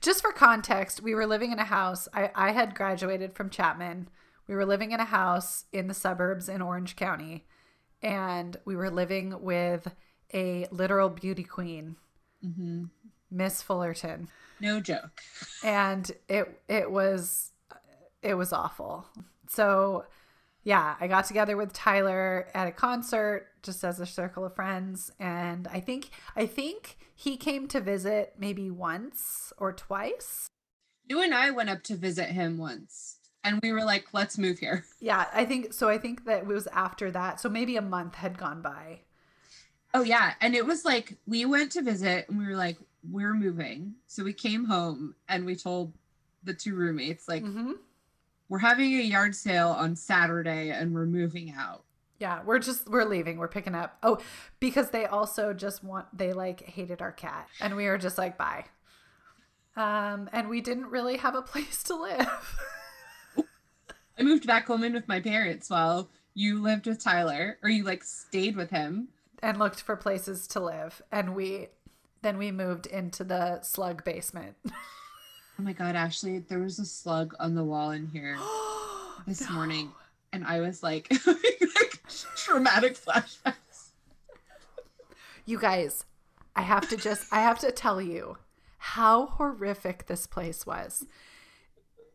Just 0.00 0.20
for 0.22 0.32
context, 0.32 1.02
we 1.02 1.14
were 1.14 1.26
living 1.26 1.52
in 1.52 1.58
a 1.58 1.64
house. 1.64 2.06
I, 2.12 2.30
I 2.34 2.52
had 2.52 2.74
graduated 2.74 3.34
from 3.34 3.50
Chapman. 3.50 4.08
We 4.46 4.54
were 4.54 4.66
living 4.66 4.92
in 4.92 5.00
a 5.00 5.04
house 5.04 5.64
in 5.72 5.88
the 5.88 5.94
suburbs 5.94 6.48
in 6.48 6.60
Orange 6.62 6.94
County. 6.96 7.46
And 8.02 8.56
we 8.66 8.76
were 8.76 8.90
living 8.90 9.42
with 9.42 9.92
a 10.34 10.66
literal 10.70 11.08
beauty 11.08 11.42
queen, 11.44 11.96
mm-hmm. 12.44 12.84
Miss 13.30 13.62
Fullerton. 13.62 14.28
No 14.60 14.80
joke. 14.80 15.22
And 15.64 16.10
it 16.28 16.60
it 16.68 16.90
was 16.90 17.52
it 18.22 18.34
was 18.34 18.52
awful. 18.52 19.06
So 19.48 20.04
yeah, 20.66 20.96
I 21.00 21.06
got 21.06 21.26
together 21.26 21.56
with 21.56 21.72
Tyler 21.72 22.48
at 22.52 22.66
a 22.66 22.72
concert 22.72 23.46
just 23.62 23.84
as 23.84 24.00
a 24.00 24.04
circle 24.04 24.44
of 24.44 24.56
friends 24.56 25.12
and 25.20 25.68
I 25.68 25.78
think 25.78 26.10
I 26.34 26.46
think 26.46 26.98
he 27.14 27.36
came 27.36 27.68
to 27.68 27.80
visit 27.80 28.34
maybe 28.36 28.68
once 28.68 29.52
or 29.58 29.72
twice. 29.72 30.48
You 31.06 31.22
and 31.22 31.32
I 31.32 31.52
went 31.52 31.70
up 31.70 31.84
to 31.84 31.94
visit 31.94 32.30
him 32.30 32.58
once, 32.58 33.18
and 33.44 33.60
we 33.62 33.70
were 33.70 33.84
like, 33.84 34.06
"Let's 34.12 34.38
move 34.38 34.58
here." 34.58 34.84
Yeah, 35.00 35.26
I 35.32 35.44
think 35.44 35.72
so 35.72 35.88
I 35.88 35.98
think 35.98 36.24
that 36.24 36.40
it 36.40 36.46
was 36.46 36.66
after 36.72 37.12
that. 37.12 37.40
So 37.40 37.48
maybe 37.48 37.76
a 37.76 37.82
month 37.82 38.16
had 38.16 38.36
gone 38.36 38.60
by. 38.60 39.02
Oh 39.94 40.02
yeah, 40.02 40.34
and 40.40 40.56
it 40.56 40.66
was 40.66 40.84
like 40.84 41.16
we 41.28 41.44
went 41.44 41.70
to 41.72 41.82
visit, 41.82 42.28
and 42.28 42.38
we 42.40 42.44
were 42.44 42.56
like, 42.56 42.78
"We're 43.08 43.34
moving." 43.34 43.94
So 44.08 44.24
we 44.24 44.32
came 44.32 44.64
home, 44.64 45.14
and 45.28 45.46
we 45.46 45.54
told 45.54 45.92
the 46.42 46.54
two 46.54 46.74
roommates, 46.74 47.28
like, 47.28 47.44
hmm 47.44 47.74
"We're 48.48 48.58
having 48.58 48.94
a 48.94 49.02
yard 49.02 49.34
sale 49.34 49.70
on 49.70 49.96
Saturday, 49.96 50.70
and 50.70 50.94
we're 50.94 51.06
moving 51.06 51.52
out." 51.56 51.84
Yeah, 52.18 52.42
we're 52.44 52.58
just 52.60 52.88
we're 52.88 53.04
leaving. 53.04 53.36
We're 53.38 53.48
picking 53.48 53.74
up. 53.74 53.98
Oh, 54.02 54.18
because 54.60 54.90
they 54.90 55.04
also 55.06 55.52
just 55.52 55.84
want 55.84 56.06
they 56.16 56.32
like 56.32 56.62
hated 56.62 57.02
our 57.02 57.12
cat, 57.12 57.48
and 57.60 57.76
we 57.76 57.86
were 57.86 57.98
just 57.98 58.16
like 58.18 58.38
bye. 58.38 58.64
Um, 59.76 60.30
and 60.32 60.48
we 60.48 60.62
didn't 60.62 60.86
really 60.86 61.18
have 61.18 61.34
a 61.34 61.42
place 61.42 61.82
to 61.84 61.94
live. 61.96 62.56
I 64.18 64.22
moved 64.22 64.46
back 64.46 64.66
home 64.66 64.82
in 64.82 64.94
with 64.94 65.06
my 65.08 65.20
parents 65.20 65.68
while 65.68 66.08
you 66.32 66.62
lived 66.62 66.86
with 66.86 67.02
Tyler, 67.04 67.58
or 67.62 67.68
you 67.68 67.84
like 67.84 68.02
stayed 68.02 68.56
with 68.56 68.70
him. 68.70 69.08
and 69.42 69.58
looked 69.58 69.82
for 69.82 69.94
places 69.96 70.46
to 70.46 70.60
live 70.60 71.02
and 71.12 71.34
we 71.34 71.68
then 72.22 72.38
we 72.38 72.50
moved 72.50 72.86
into 72.86 73.22
the 73.22 73.60
slug 73.60 74.02
basement 74.02 74.56
Oh 75.58 75.62
my 75.62 75.72
god, 75.72 75.96
Ashley, 75.96 76.38
there 76.40 76.58
was 76.58 76.78
a 76.78 76.84
slug 76.84 77.34
on 77.40 77.54
the 77.54 77.64
wall 77.64 77.90
in 77.90 78.06
here 78.08 78.36
this 79.26 79.40
No. 79.48 79.54
morning, 79.54 79.90
and 80.32 80.44
I 80.44 80.60
was 80.60 80.82
like, 80.82 81.10
like 81.26 82.02
traumatic 82.36 82.96
flashbacks. 82.96 83.90
You 85.44 85.58
guys, 85.58 86.04
I 86.54 86.62
have 86.62 86.88
to 86.90 86.96
just 86.96 87.32
I 87.32 87.40
have 87.40 87.58
to 87.60 87.70
tell 87.72 88.00
you 88.02 88.36
how 88.78 89.26
horrific 89.26 90.06
this 90.06 90.26
place 90.26 90.66
was. 90.66 91.06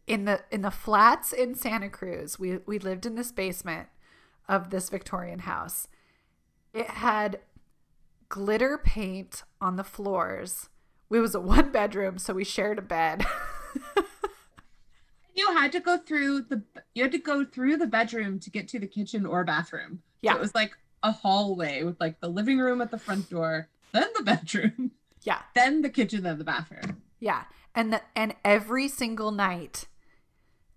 In 0.07 0.25
the 0.25 0.41
in 0.51 0.61
the 0.61 0.71
flats 0.71 1.31
in 1.33 1.55
Santa 1.55 1.89
Cruz, 1.89 2.37
we 2.37 2.57
we 2.65 2.77
lived 2.79 3.05
in 3.05 3.15
this 3.15 3.31
basement 3.31 3.89
of 4.47 4.69
this 4.69 4.89
Victorian 4.89 5.39
house. 5.39 5.87
It 6.73 6.87
had 6.87 7.39
glitter 8.29 8.77
paint 8.77 9.43
on 9.59 9.75
the 9.77 9.83
floors. 9.83 10.69
It 11.11 11.19
was 11.19 11.35
a 11.35 11.41
one 11.41 11.71
bedroom, 11.71 12.17
so 12.17 12.33
we 12.33 12.43
shared 12.43 12.79
a 12.79 12.81
bed. 12.81 13.25
You 15.33 15.53
had 15.53 15.71
to 15.71 15.79
go 15.79 15.97
through 15.97 16.41
the 16.43 16.61
you 16.93 17.03
had 17.03 17.11
to 17.13 17.17
go 17.17 17.45
through 17.45 17.77
the 17.77 17.87
bedroom 17.87 18.39
to 18.39 18.49
get 18.49 18.67
to 18.69 18.79
the 18.79 18.87
kitchen 18.87 19.25
or 19.25 19.43
bathroom. 19.43 20.01
Yeah. 20.21 20.33
So 20.33 20.37
it 20.37 20.41
was 20.41 20.55
like 20.55 20.77
a 21.03 21.11
hallway 21.11 21.83
with 21.83 21.99
like 21.99 22.19
the 22.19 22.27
living 22.27 22.59
room 22.59 22.81
at 22.81 22.91
the 22.91 22.97
front 22.97 23.29
door, 23.29 23.69
then 23.93 24.09
the 24.17 24.23
bedroom, 24.25 24.91
yeah. 25.23 25.41
then 25.55 25.81
the 25.81 25.89
kitchen, 25.89 26.23
then 26.23 26.37
the 26.37 26.43
bathroom. 26.43 27.01
Yeah. 27.19 27.43
And 27.73 27.93
the, 27.93 28.01
and 28.15 28.35
every 28.43 28.87
single 28.89 29.31
night, 29.31 29.87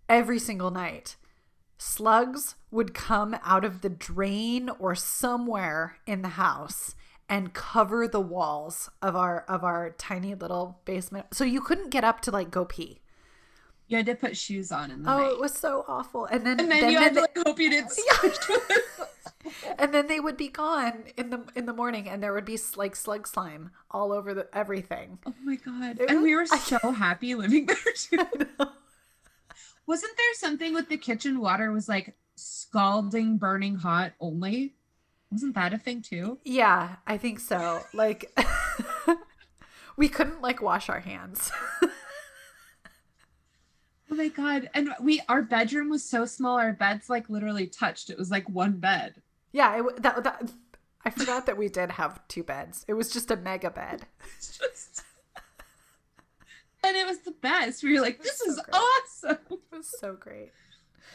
every 0.09 0.39
single 0.39 0.71
night, 0.71 1.17
slugs 1.77 2.55
would 2.71 2.95
come 2.95 3.37
out 3.43 3.65
of 3.65 3.81
the 3.81 3.89
drain 3.89 4.71
or 4.79 4.95
somewhere 4.95 5.99
in 6.07 6.23
the 6.23 6.29
house 6.29 6.95
and 7.29 7.53
cover 7.55 8.07
the 8.07 8.21
walls 8.21 8.91
of 9.01 9.17
our 9.17 9.41
of 9.49 9.65
our 9.65 9.91
tiny 9.91 10.35
little 10.35 10.81
basement. 10.85 11.27
So 11.33 11.45
you 11.45 11.61
couldn't 11.61 11.91
get 11.91 12.05
up 12.05 12.21
to 12.23 12.31
like 12.31 12.51
go 12.51 12.65
pee. 12.65 13.01
You 13.87 13.99
had 13.99 14.07
to 14.07 14.15
put 14.15 14.37
shoes 14.37 14.73
on 14.73 14.91
in 14.91 15.03
the 15.03 15.13
Oh, 15.13 15.19
night. 15.19 15.33
it 15.33 15.41
was 15.41 15.53
so 15.53 15.85
awful. 15.87 16.25
And 16.27 16.45
then 16.47 16.59
and 16.59 16.71
then, 16.71 16.81
then, 16.81 16.93
you 16.93 16.99
had 16.99 17.15
then 17.15 17.15
to 17.15 17.21
like 17.23 17.47
hope 17.47 17.59
you 17.61 17.71
didn't 17.71 17.91
squish 17.93 18.37
and 19.79 19.93
then 19.93 20.07
they 20.07 20.21
would 20.21 20.37
be 20.39 20.49
gone 20.49 21.05
in 21.19 21.29
the 21.31 21.45
in 21.55 21.67
the 21.67 21.73
morning 21.75 22.09
and 22.09 22.23
there 22.23 22.33
would 22.33 22.47
be 22.47 22.59
like 22.77 22.97
slug 22.97 23.27
slime 23.27 23.71
all 23.91 24.11
over 24.13 24.33
the 24.33 24.49
everything. 24.55 25.19
Oh 25.27 25.35
my 25.45 25.57
god. 25.57 26.01
It 26.01 26.11
and 26.11 26.23
we 26.23 26.35
were 26.35 26.43
was- 26.43 26.53
I 26.53 26.59
so 26.59 26.79
happy 26.93 27.35
living 27.35 27.67
there 27.67 27.77
too. 27.95 28.47
Wasn't 29.87 30.17
there 30.17 30.35
something 30.35 30.73
with 30.73 30.89
the 30.89 30.97
kitchen 30.97 31.41
water 31.41 31.71
was 31.71 31.89
like 31.89 32.17
scalding, 32.37 33.37
burning 33.37 33.77
hot 33.77 34.13
only? 34.19 34.75
Wasn't 35.35 35.55
that 35.57 35.75
a 35.75 35.79
thing 35.79 36.01
too? 36.01 36.39
Yeah, 36.45 36.97
I 37.07 37.19
think 37.19 37.41
so. 37.41 37.83
Like 37.93 38.33
we 39.97 40.09
couldn't 40.09 40.41
like 40.43 40.63
wash 40.63 40.89
our 40.89 41.01
hands. 41.01 41.51
Oh 44.11 44.17
my 44.17 44.29
god. 44.29 44.71
And 44.75 44.95
we 45.01 45.21
our 45.29 45.43
bedroom 45.43 45.89
was 45.89 46.05
so 46.05 46.25
small, 46.25 46.57
our 46.59 46.73
beds 46.73 47.11
like 47.11 47.29
literally 47.29 47.67
touched. 47.67 48.11
It 48.11 48.19
was 48.19 48.31
like 48.31 48.49
one 48.49 48.73
bed. 48.79 49.21
yeah, 49.53 49.81
it, 49.81 50.03
that, 50.03 50.23
that 50.23 50.53
I 51.05 51.11
forgot 51.11 51.47
that 51.47 51.57
we 51.57 51.69
did 51.69 51.91
have 51.93 52.21
two 52.29 52.45
beds. 52.45 52.85
It 52.87 52.95
was 52.95 53.11
just 53.13 53.31
a 53.33 53.37
mega 53.37 53.71
bed. 53.71 54.07
Just 54.37 55.03
and 56.85 56.97
it 56.97 57.07
was 57.07 57.21
the 57.21 57.33
best. 57.33 57.83
We 57.83 57.95
were 57.95 58.03
like, 58.03 58.23
this 58.23 58.39
so 58.39 58.51
is 58.51 58.61
great. 58.61 58.75
awesome. 58.75 59.39
It 59.51 59.77
was 59.77 59.93
so 59.99 60.13
great. 60.15 60.53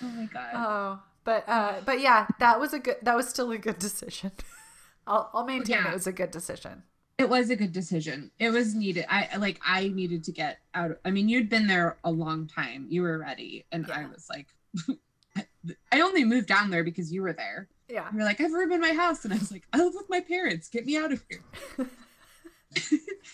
Oh 0.02 0.08
my 0.08 0.26
god. 0.26 0.52
Oh, 0.54 1.02
but 1.24 1.44
uh 1.48 1.76
but 1.86 2.00
yeah, 2.02 2.28
that 2.40 2.60
was 2.60 2.74
a 2.74 2.80
good 2.80 2.98
that 3.04 3.16
was 3.16 3.28
still 3.30 3.52
a 3.52 3.58
good 3.58 3.80
decision. 3.80 4.32
I'll 5.08 5.30
I'll 5.34 5.46
maintain 5.46 5.78
Yeah. 5.78 5.90
it 5.90 5.94
was 5.94 6.08
a 6.08 6.12
good 6.12 6.32
decision. 6.32 6.84
it 7.18 7.28
was 7.30 7.50
a 7.50 7.56
good 7.56 7.72
decision. 7.74 8.32
It 8.40 8.52
was 8.52 8.76
needed. 8.76 9.06
I 9.10 9.36
like 9.38 9.60
I 9.66 9.88
needed 9.90 10.24
to 10.26 10.32
get 10.32 10.60
out. 10.74 10.98
I 11.04 11.12
mean, 11.12 11.28
you'd 11.30 11.50
been 11.50 11.68
there 11.68 11.98
a 12.04 12.12
long 12.12 12.48
time. 12.48 12.86
You 12.90 13.02
were 13.02 13.18
ready, 13.18 13.66
and 13.72 13.90
I 13.92 14.06
was 14.06 14.30
like, 14.30 14.48
I 15.92 16.02
only 16.02 16.24
moved 16.24 16.48
down 16.48 16.70
there 16.70 16.84
because 16.84 17.12
you 17.12 17.22
were 17.22 17.34
there. 17.34 17.68
Yeah. 17.90 18.08
You're 18.14 18.24
like, 18.24 18.40
I've 18.40 18.54
ruined 18.54 18.82
my 18.82 18.94
house, 18.94 19.26
and 19.26 19.34
I 19.34 19.38
was 19.38 19.52
like, 19.52 19.64
I 19.74 19.80
live 19.80 19.96
with 19.96 20.10
my 20.10 20.22
parents. 20.22 20.70
Get 20.70 20.86
me 20.86 20.96
out 20.98 21.12
of 21.12 21.24
here. 21.28 21.44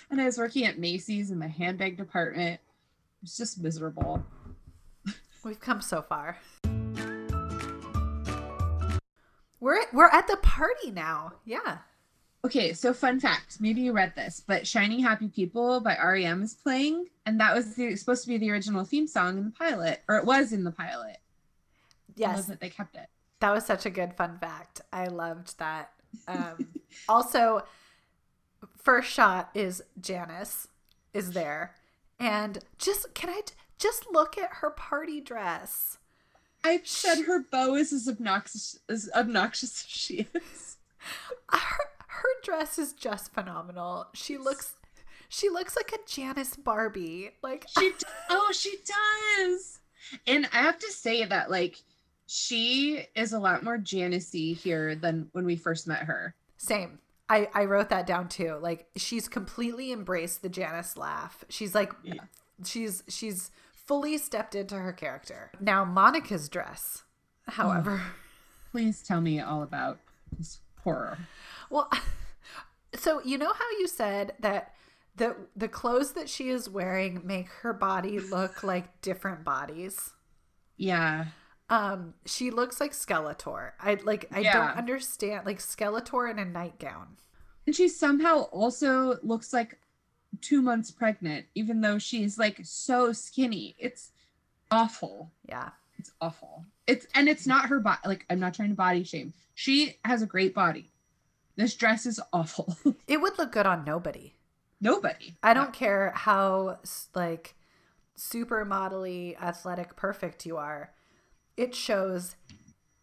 and 0.09 0.21
I 0.21 0.25
was 0.25 0.37
working 0.37 0.65
at 0.65 0.79
Macy's 0.79 1.29
in 1.29 1.39
the 1.39 1.47
handbag 1.47 1.97
department. 1.97 2.53
It 2.55 3.21
was 3.21 3.35
just 3.37 3.61
miserable. 3.61 4.23
We've 5.45 5.59
come 5.59 5.79
so 5.79 6.01
far. 6.01 6.39
We're 9.59 9.85
we're 9.93 10.09
at 10.09 10.27
the 10.27 10.37
party 10.41 10.89
now. 10.89 11.33
Yeah. 11.45 11.77
Okay, 12.43 12.73
so 12.73 12.93
fun 12.93 13.19
fact. 13.19 13.61
Maybe 13.61 13.81
you 13.81 13.93
read 13.93 14.13
this, 14.15 14.41
but 14.45 14.65
"Shining 14.65 15.01
Happy 15.01 15.27
People" 15.27 15.81
by 15.81 15.97
REM 16.03 16.41
is 16.41 16.55
playing, 16.55 17.09
and 17.27 17.39
that 17.39 17.55
was 17.55 17.75
the, 17.75 17.95
supposed 17.95 18.23
to 18.23 18.27
be 18.27 18.39
the 18.39 18.49
original 18.49 18.83
theme 18.83 19.05
song 19.05 19.37
in 19.37 19.45
the 19.45 19.51
pilot, 19.51 20.01
or 20.09 20.17
it 20.17 20.25
was 20.25 20.51
in 20.51 20.63
the 20.63 20.71
pilot. 20.71 21.17
Yes. 22.15 22.47
that 22.47 22.59
they 22.59 22.69
kept 22.69 22.95
it. 22.95 23.07
That 23.39 23.51
was 23.51 23.65
such 23.65 23.85
a 23.85 23.91
good 23.91 24.15
fun 24.15 24.39
fact. 24.39 24.81
I 24.91 25.07
loved 25.07 25.59
that. 25.59 25.91
Um, 26.27 26.67
also, 27.09 27.63
first 28.77 29.11
shot 29.11 29.51
is 29.53 29.83
Janice 30.01 30.69
is 31.13 31.31
there, 31.31 31.75
and 32.19 32.59
just 32.79 33.13
can 33.13 33.29
I 33.29 33.41
just 33.79 34.05
look 34.11 34.37
at 34.37 34.49
her 34.61 34.69
party 34.69 35.21
dress? 35.21 35.97
I've 36.63 36.87
said 36.87 37.25
her 37.25 37.43
bow 37.51 37.75
is 37.75 37.93
as 37.93 38.07
obnoxious 38.07 38.79
as 38.89 39.09
obnoxious 39.15 39.83
as 39.83 39.89
she 39.89 40.27
is. 40.33 40.77
Uh, 41.49 41.57
her 41.59 41.83
her 42.07 42.29
dress 42.43 42.79
is 42.79 42.93
just 42.93 43.33
phenomenal. 43.33 44.07
She 44.13 44.37
looks 44.37 44.75
she 45.29 45.49
looks 45.49 45.75
like 45.75 45.91
a 45.93 45.99
Janice 46.09 46.55
Barbie. 46.55 47.31
Like 47.43 47.65
She 47.77 47.91
oh 48.29 48.51
she 48.51 48.77
does, 49.47 49.79
and 50.25 50.47
I 50.51 50.57
have 50.63 50.79
to 50.79 50.91
say 50.91 51.23
that 51.25 51.51
like 51.51 51.77
she 52.27 53.05
is 53.15 53.33
a 53.33 53.39
lot 53.39 53.63
more 53.63 53.77
Janice-y 53.77 54.53
here 54.55 54.95
than 54.95 55.29
when 55.33 55.45
we 55.45 55.55
first 55.55 55.87
met 55.87 55.99
her. 56.03 56.33
Same. 56.57 56.97
I, 57.29 57.47
I 57.53 57.65
wrote 57.65 57.89
that 57.89 58.07
down 58.07 58.29
too. 58.29 58.57
Like 58.61 58.87
she's 58.95 59.27
completely 59.27 59.91
embraced 59.91 60.41
the 60.41 60.49
Janice 60.49 60.97
laugh. 60.97 61.43
She's 61.49 61.75
like 61.75 61.93
Yeah. 62.03 62.13
she's 62.63 63.03
she's 63.07 63.51
fully 63.85 64.17
stepped 64.17 64.55
into 64.55 64.75
her 64.75 64.93
character. 64.93 65.51
Now 65.59 65.85
Monica's 65.85 66.49
dress, 66.49 67.03
however, 67.47 68.01
Please 68.71 69.01
tell 69.01 69.21
me 69.21 69.39
all 69.39 69.63
about 69.63 69.99
this 70.37 70.59
horror. 70.83 71.17
well 71.69 71.89
so 72.95 73.21
you 73.23 73.37
know 73.37 73.53
how 73.53 73.69
you 73.79 73.87
said 73.87 74.33
that 74.39 74.73
the 75.15 75.35
the 75.55 75.67
clothes 75.69 76.11
that 76.13 76.27
she 76.29 76.49
is 76.49 76.69
wearing 76.69 77.21
make 77.23 77.47
her 77.61 77.71
body 77.73 78.19
look 78.19 78.63
like 78.63 79.01
different 79.01 79.43
bodies? 79.45 80.11
Yeah, 80.77 81.25
Um 81.69 82.15
she 82.25 82.51
looks 82.51 82.81
like 82.81 82.91
Skeletor. 82.91 83.71
I 83.79 83.97
like 84.03 84.27
I 84.31 84.41
Yeah. 84.41 84.53
don't 84.53 84.77
understand 84.77 85.45
like 85.45 85.59
Skeletor 85.59 86.29
in 86.29 86.37
a 86.39 86.45
nightgown. 86.45 87.17
and 87.65 87.75
she 87.75 87.87
somehow 87.87 88.41
also 88.51 89.17
looks 89.23 89.53
like 89.53 89.79
two 90.41 90.61
months 90.61 90.91
pregnant, 90.91 91.45
even 91.55 91.81
though 91.81 91.97
she's 91.97 92.37
like 92.37 92.59
so 92.63 93.11
skinny. 93.13 93.75
It's 93.77 94.11
awful. 94.71 95.31
Yeah. 95.47 95.69
It's 95.97 96.11
awful. 96.21 96.65
It's 96.87 97.07
and 97.15 97.27
it's 97.27 97.47
not 97.47 97.69
her 97.69 97.79
body. 97.79 97.99
Like 98.05 98.25
I'm 98.29 98.39
not 98.39 98.53
trying 98.53 98.69
to 98.69 98.75
body 98.75 99.03
shame. 99.03 99.33
She 99.53 99.97
has 100.05 100.21
a 100.21 100.27
great 100.27 100.53
body. 100.53 100.91
This 101.55 101.73
dress 101.73 102.05
is 102.05 102.19
awful. 102.33 102.77
It 103.07 103.21
would 103.21 103.37
look 103.37 103.51
good 103.51 103.65
on 103.65 103.85
nobody. 103.85 104.33
Nobody. 104.81 105.35
I 105.41 105.53
don't 105.53 105.73
care 105.73 106.11
how 106.15 106.79
like 107.13 107.55
super 108.15 108.65
modelly, 108.65 109.39
athletic, 109.41 109.95
perfect 109.95 110.45
you 110.45 110.57
are. 110.57 110.91
It 111.55 111.73
shows 111.73 112.35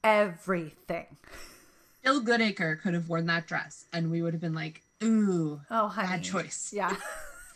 everything. 0.04 1.16
Jill 2.04 2.20
Goodacre 2.22 2.80
could 2.80 2.94
have 2.94 3.08
worn 3.08 3.26
that 3.26 3.46
dress, 3.46 3.86
and 3.92 4.10
we 4.10 4.22
would 4.22 4.34
have 4.34 4.40
been 4.40 4.54
like, 4.54 4.82
"Ooh, 5.02 5.60
Oh, 5.70 5.88
honey. 5.88 6.08
bad 6.08 6.22
choice." 6.24 6.72
Yeah. 6.72 6.94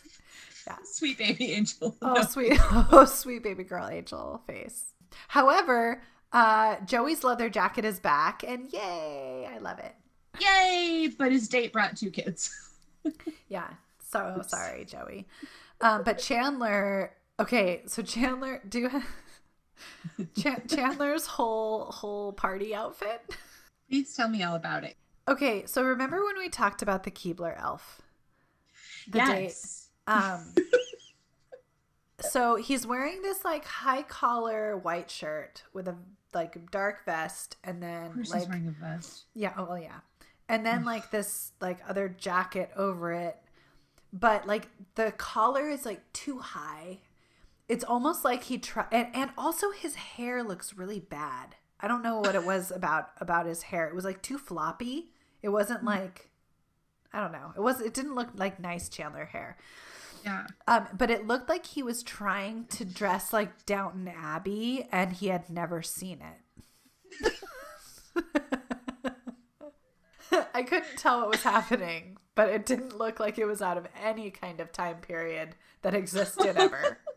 yeah. 0.67 0.77
Sweet 0.83 1.17
baby 1.17 1.53
angel. 1.53 1.95
Oh, 2.01 2.13
No. 2.13 2.21
sweet. 2.23 2.59
Oh, 2.71 3.05
sweet 3.05 3.43
baby 3.43 3.63
girl 3.63 3.87
angel 3.87 4.41
face. 4.47 4.93
However, 5.29 6.01
uh, 6.33 6.75
Joey's 6.85 7.23
leather 7.23 7.49
jacket 7.49 7.85
is 7.85 7.99
back, 7.99 8.43
and 8.43 8.71
yay! 8.73 9.47
I 9.51 9.57
love 9.59 9.79
it. 9.79 9.95
Yay! 10.39 11.09
But 11.17 11.31
his 11.31 11.47
date 11.47 11.71
brought 11.73 11.95
two 11.97 12.11
kids. 12.11 12.51
Yeah. 13.47 13.69
So 14.11 14.41
sorry, 14.47 14.83
Joey. 14.83 15.27
Um, 15.79 16.03
but 16.03 16.17
Chandler. 16.19 17.13
Okay, 17.39 17.83
so 17.85 18.01
Chandler, 18.01 18.61
do 18.67 18.79
you 18.79 18.89
have 18.89 19.05
Ch- 20.37 20.67
Chandler's 20.75 21.25
whole 21.25 21.85
whole 21.85 22.33
party 22.33 22.75
outfit? 22.75 23.21
Please 23.89 24.13
tell 24.13 24.27
me 24.27 24.43
all 24.43 24.55
about 24.55 24.83
it. 24.83 24.97
Okay, 25.27 25.65
so 25.65 25.83
remember 25.83 26.23
when 26.23 26.37
we 26.37 26.49
talked 26.49 26.81
about 26.81 27.03
the 27.03 27.11
Keebler 27.11 27.59
elf? 27.61 28.01
The 29.09 29.19
date. 29.19 29.43
yes. 29.43 29.89
Um 30.07 30.53
so 32.19 32.55
he's 32.55 32.87
wearing 32.87 33.21
this 33.21 33.43
like 33.43 33.65
high 33.65 34.03
collar 34.03 34.77
white 34.77 35.11
shirt 35.11 35.63
with 35.73 35.87
a 35.87 35.95
like 36.33 36.71
dark 36.71 37.03
vest 37.05 37.57
and 37.63 37.81
then 37.81 38.11
like 38.15 38.41
he's 38.41 38.47
wearing 38.47 38.67
a 38.67 38.71
vest. 38.71 39.25
yeah, 39.33 39.53
oh 39.57 39.65
well, 39.65 39.79
yeah. 39.79 39.99
And 40.49 40.65
then 40.65 40.85
like 40.85 41.11
this 41.11 41.51
like 41.59 41.79
other 41.87 42.07
jacket 42.09 42.71
over 42.75 43.11
it. 43.11 43.37
But 44.13 44.47
like 44.47 44.69
the 44.95 45.11
collar 45.11 45.69
is 45.69 45.85
like 45.85 46.01
too 46.13 46.39
high 46.39 46.99
it's 47.69 47.83
almost 47.83 48.23
like 48.23 48.43
he 48.43 48.57
tried 48.57 48.87
and, 48.91 49.07
and 49.13 49.31
also 49.37 49.71
his 49.71 49.95
hair 49.95 50.43
looks 50.43 50.73
really 50.75 50.99
bad 50.99 51.55
i 51.79 51.87
don't 51.87 52.01
know 52.03 52.19
what 52.19 52.35
it 52.35 52.45
was 52.45 52.71
about 52.75 53.09
about 53.19 53.45
his 53.45 53.63
hair 53.63 53.87
it 53.87 53.95
was 53.95 54.05
like 54.05 54.21
too 54.21 54.37
floppy 54.37 55.09
it 55.47 55.51
wasn't 55.51 55.81
Mm. 55.81 55.85
like 55.87 56.29
i 57.13 57.21
don't 57.21 57.31
know 57.31 57.53
it 57.55 57.61
was 57.61 57.79
it 57.81 57.93
didn't 57.93 58.15
look 58.15 58.29
like 58.35 58.59
nice 58.59 58.89
chandler 58.89 59.25
hair 59.25 59.57
Yeah. 60.25 60.45
um 60.67 60.87
but 60.97 61.09
it 61.09 61.25
looked 61.25 61.47
like 61.49 61.65
he 61.65 61.81
was 61.81 62.03
trying 62.03 62.65
to 62.65 62.83
dress 62.85 63.31
like 63.31 63.65
downton 63.65 64.07
abbey 64.09 64.87
and 64.91 65.13
he 65.13 65.27
had 65.27 65.49
never 65.49 65.81
seen 65.81 66.19
it 66.21 67.33
i 70.53 70.63
couldn't 70.63 70.97
tell 70.97 71.21
what 71.21 71.29
was 71.29 71.43
happening 71.43 72.17
but 72.35 72.49
it 72.49 72.65
didn't 72.65 72.97
look 72.97 73.19
like 73.19 73.37
it 73.39 73.45
was 73.45 73.61
out 73.61 73.77
of 73.77 73.87
any 74.03 74.29
kind 74.29 74.59
of 74.59 74.71
time 74.71 74.97
period 74.97 75.55
that 75.81 75.93
existed 75.95 76.55
ever 76.57 76.97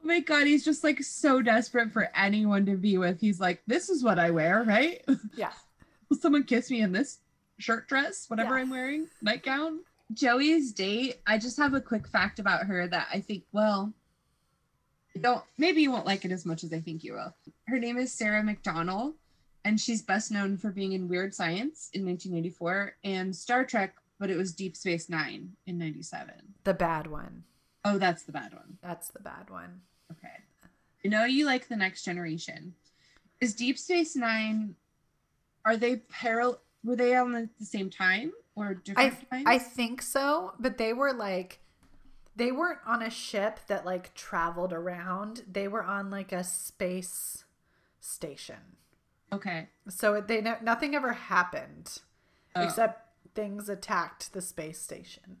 Oh 0.00 0.06
my 0.06 0.20
god, 0.20 0.46
he's 0.46 0.64
just 0.64 0.84
like 0.84 1.02
so 1.02 1.42
desperate 1.42 1.90
for 1.92 2.08
anyone 2.14 2.64
to 2.66 2.76
be 2.76 2.98
with. 2.98 3.20
He's 3.20 3.40
like, 3.40 3.62
this 3.66 3.88
is 3.88 4.04
what 4.04 4.16
I 4.20 4.30
wear, 4.30 4.62
right? 4.62 5.04
yeah 5.34 5.50
someone 6.20 6.44
kiss 6.44 6.70
me 6.70 6.80
in 6.80 6.92
this 6.92 7.18
shirt 7.58 7.88
dress, 7.88 8.28
whatever 8.28 8.54
Yeah. 8.56 8.62
I'm 8.62 8.70
wearing, 8.70 9.08
nightgown? 9.22 9.80
Joey's 10.12 10.72
date, 10.72 11.20
I 11.26 11.38
just 11.38 11.58
have 11.58 11.74
a 11.74 11.80
quick 11.80 12.08
fact 12.08 12.38
about 12.38 12.66
her 12.66 12.86
that 12.88 13.08
I 13.12 13.20
think, 13.20 13.44
well, 13.52 13.92
you 15.14 15.20
don't 15.22 15.42
maybe 15.58 15.82
you 15.82 15.90
won't 15.90 16.06
like 16.06 16.24
it 16.24 16.32
as 16.32 16.46
much 16.46 16.64
as 16.64 16.72
I 16.72 16.80
think 16.80 17.04
you 17.04 17.14
will. 17.14 17.34
Her 17.66 17.78
name 17.78 17.98
is 17.98 18.12
Sarah 18.12 18.42
McDonnell, 18.42 19.14
and 19.64 19.78
she's 19.80 20.00
best 20.02 20.30
known 20.30 20.56
for 20.56 20.70
being 20.70 20.92
in 20.92 21.08
Weird 21.08 21.34
Science 21.34 21.90
in 21.92 22.06
1984 22.06 22.94
and 23.04 23.34
Star 23.36 23.64
Trek, 23.64 23.96
but 24.18 24.30
it 24.30 24.36
was 24.36 24.52
Deep 24.54 24.76
Space 24.76 25.08
Nine 25.10 25.50
in 25.66 25.76
97. 25.78 26.32
the 26.64 26.74
bad 26.74 27.06
one 27.06 27.44
Oh, 27.84 27.96
that's 27.96 28.24
the 28.24 28.32
bad 28.32 28.52
one. 28.52 28.76
That's 28.82 29.08
the 29.08 29.20
bad 29.20 29.48
one. 29.48 29.80
Okay. 30.10 30.28
I 31.04 31.08
know 31.08 31.24
you 31.24 31.46
like 31.46 31.68
the 31.68 31.76
next 31.76 32.04
generation. 32.04 32.74
Is 33.40 33.54
Deep 33.54 33.78
Space 33.78 34.14
Nine 34.16 34.74
are 35.64 35.76
they 35.76 35.96
parallel 35.96 36.60
were 36.84 36.96
they 36.96 37.14
on 37.16 37.32
the, 37.32 37.48
the 37.58 37.64
same 37.64 37.90
time 37.90 38.32
or 38.54 38.66
I 38.66 38.74
different 38.74 39.30
times? 39.30 39.44
I 39.46 39.58
think 39.58 40.02
so, 40.02 40.52
but 40.58 40.78
they 40.78 40.92
were 40.92 41.12
like 41.12 41.60
they 42.36 42.52
weren't 42.52 42.78
on 42.86 43.02
a 43.02 43.10
ship 43.10 43.58
that 43.66 43.84
like 43.84 44.14
traveled 44.14 44.72
around. 44.72 45.42
They 45.50 45.66
were 45.68 45.82
on 45.82 46.08
like 46.10 46.30
a 46.32 46.44
space 46.44 47.44
station. 48.00 48.76
okay. 49.32 49.68
So 49.88 50.20
they 50.20 50.40
nothing 50.62 50.94
ever 50.94 51.12
happened 51.12 51.98
Oh, 52.56 52.64
except 52.64 53.02
things 53.34 53.68
attacked 53.68 54.32
the 54.32 54.40
space 54.40 54.80
station. 54.80 55.36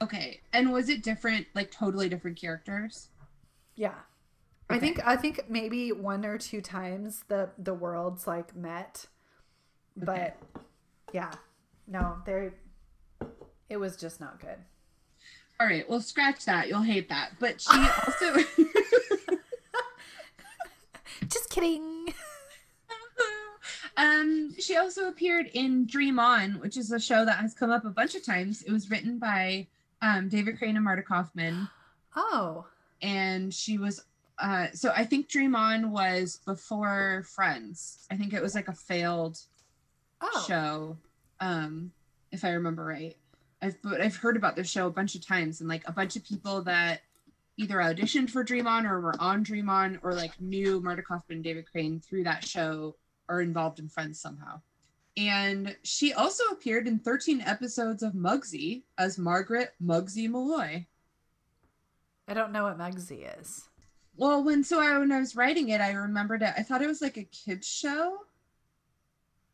okay. 0.00 0.40
And 0.52 0.72
was 0.72 0.88
it 0.88 1.02
different, 1.02 1.46
like 1.54 1.70
totally 1.70 2.08
different 2.08 2.40
characters? 2.40 3.08
Yeah. 3.74 3.94
I 4.70 4.78
think 4.78 5.00
I 5.06 5.16
think 5.16 5.48
maybe 5.48 5.92
one 5.92 6.24
or 6.26 6.36
two 6.38 6.60
times 6.60 7.24
the 7.28 7.50
the 7.58 7.74
worlds 7.74 8.26
like 8.26 8.54
met. 8.54 9.06
But 9.98 10.36
yeah. 11.12 11.32
No, 11.86 12.16
there, 12.26 12.52
it 13.68 13.76
was 13.78 13.96
just 13.96 14.20
not 14.20 14.40
good. 14.40 14.56
All 15.60 15.66
right, 15.66 15.88
well 15.88 16.00
scratch 16.00 16.44
that. 16.44 16.68
You'll 16.68 16.82
hate 16.82 17.08
that. 17.08 17.30
But 17.40 17.60
she 17.60 17.70
also 18.06 18.36
Just 21.28 21.50
kidding. 21.50 22.06
um 23.96 24.54
she 24.58 24.76
also 24.76 25.08
appeared 25.08 25.46
in 25.52 25.86
Dream 25.86 26.18
On, 26.18 26.52
which 26.60 26.76
is 26.76 26.92
a 26.92 27.00
show 27.00 27.24
that 27.24 27.38
has 27.38 27.54
come 27.54 27.70
up 27.70 27.84
a 27.84 27.90
bunch 27.90 28.14
of 28.14 28.24
times. 28.24 28.62
It 28.62 28.70
was 28.72 28.90
written 28.90 29.18
by 29.18 29.66
um 30.00 30.28
David 30.28 30.58
Crane 30.58 30.76
and 30.76 30.84
Marta 30.84 31.02
Kauffman. 31.02 31.68
Oh. 32.16 32.66
and 33.00 33.54
she 33.54 33.78
was 33.78 34.02
uh 34.40 34.66
so 34.72 34.90
i 34.96 35.04
think 35.04 35.28
dream 35.28 35.54
on 35.54 35.92
was 35.92 36.40
before 36.44 37.22
friends 37.28 38.06
i 38.10 38.16
think 38.16 38.32
it 38.32 38.42
was 38.42 38.56
like 38.56 38.66
a 38.66 38.72
failed 38.72 39.38
Oh. 40.20 40.44
show 40.48 40.96
um 41.40 41.92
if 42.32 42.44
i 42.44 42.50
remember 42.50 42.84
right 42.84 43.16
i've 43.62 43.80
but 43.82 44.00
i've 44.00 44.16
heard 44.16 44.36
about 44.36 44.56
this 44.56 44.68
show 44.68 44.86
a 44.86 44.90
bunch 44.90 45.14
of 45.14 45.26
times 45.26 45.60
and 45.60 45.68
like 45.68 45.82
a 45.86 45.92
bunch 45.92 46.16
of 46.16 46.24
people 46.24 46.62
that 46.62 47.02
either 47.56 47.76
auditioned 47.76 48.30
for 48.30 48.42
dream 48.42 48.66
on 48.66 48.86
or 48.86 49.00
were 49.00 49.14
on 49.20 49.42
dream 49.42 49.68
on 49.68 49.98
or 50.02 50.14
like 50.14 50.40
knew 50.40 50.80
marta 50.80 51.02
kauffman 51.02 51.36
and 51.36 51.44
david 51.44 51.70
crane 51.70 52.00
through 52.00 52.24
that 52.24 52.44
show 52.44 52.94
are 53.28 53.40
involved 53.40 53.78
in 53.78 53.88
friends 53.88 54.20
somehow 54.20 54.60
and 55.16 55.76
she 55.82 56.12
also 56.12 56.44
appeared 56.52 56.86
in 56.86 56.98
13 56.98 57.40
episodes 57.42 58.02
of 58.02 58.12
mugsy 58.12 58.82
as 58.98 59.18
margaret 59.18 59.74
mugsy 59.82 60.28
malloy 60.28 60.84
I 62.28 62.34
don't 62.34 62.52
know 62.52 62.64
what 62.64 62.78
Mugsy 62.78 63.26
is. 63.40 63.68
Well, 64.16 64.44
when 64.44 64.62
so 64.62 64.80
I 64.80 64.98
when 64.98 65.10
I 65.10 65.18
was 65.18 65.34
writing 65.34 65.70
it, 65.70 65.80
I 65.80 65.92
remembered 65.92 66.42
it. 66.42 66.52
I 66.56 66.62
thought 66.62 66.82
it 66.82 66.88
was 66.88 67.00
like 67.00 67.16
a 67.16 67.24
kids 67.24 67.66
show, 67.66 68.18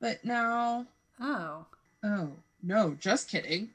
but 0.05 0.23
no. 0.23 0.85
Oh. 1.19 1.65
Oh 2.03 2.33
no, 2.63 2.95
just 3.01 3.31
kidding. 3.31 3.71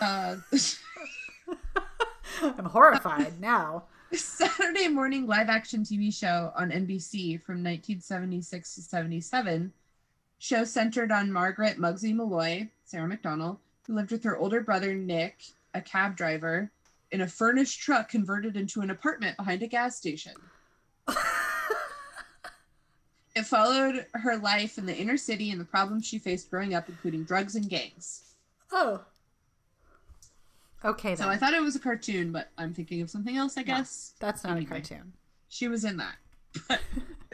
Uh, 0.00 0.34
I'm 2.42 2.64
horrified 2.64 3.40
now. 3.40 3.84
Saturday 4.12 4.88
morning 4.88 5.28
live 5.28 5.48
action 5.48 5.84
TV 5.84 6.12
show 6.12 6.52
on 6.56 6.72
NBC 6.72 7.40
from 7.40 7.62
1976 7.62 8.74
to 8.74 8.82
77. 8.82 9.72
Show 10.40 10.64
centered 10.64 11.12
on 11.12 11.30
Margaret 11.30 11.78
Mugsy 11.78 12.12
Malloy, 12.12 12.68
Sarah 12.84 13.06
McDonald, 13.06 13.58
who 13.86 13.94
lived 13.94 14.10
with 14.10 14.24
her 14.24 14.36
older 14.36 14.60
brother 14.60 14.92
Nick, 14.92 15.36
a 15.72 15.80
cab 15.80 16.16
driver, 16.16 16.68
in 17.12 17.20
a 17.20 17.28
furnished 17.28 17.80
truck 17.80 18.08
converted 18.08 18.56
into 18.56 18.80
an 18.80 18.90
apartment 18.90 19.36
behind 19.36 19.62
a 19.62 19.68
gas 19.68 19.96
station. 19.96 20.34
It 23.34 23.46
followed 23.46 24.06
her 24.14 24.36
life 24.36 24.78
in 24.78 24.86
the 24.86 24.96
inner 24.96 25.16
city 25.16 25.50
and 25.50 25.60
the 25.60 25.64
problems 25.64 26.06
she 26.06 26.18
faced 26.18 26.50
growing 26.50 26.74
up, 26.74 26.88
including 26.88 27.24
drugs 27.24 27.56
and 27.56 27.68
gangs. 27.68 28.34
oh. 28.72 29.00
Okay, 30.84 31.14
then. 31.14 31.16
So 31.16 31.28
I 31.30 31.36
thought 31.38 31.54
it 31.54 31.62
was 31.62 31.74
a 31.76 31.80
cartoon, 31.80 32.30
but 32.30 32.50
I'm 32.58 32.74
thinking 32.74 33.00
of 33.00 33.08
something 33.08 33.36
else, 33.38 33.56
I 33.56 33.62
guess. 33.62 34.12
That's 34.20 34.44
not 34.44 34.50
Anyway. 34.58 34.66
a 34.66 34.68
cartoon. 34.68 35.14
She 35.48 35.66
was 35.66 35.82
in 35.84 35.96
that. 35.96 36.16
But 36.68 36.80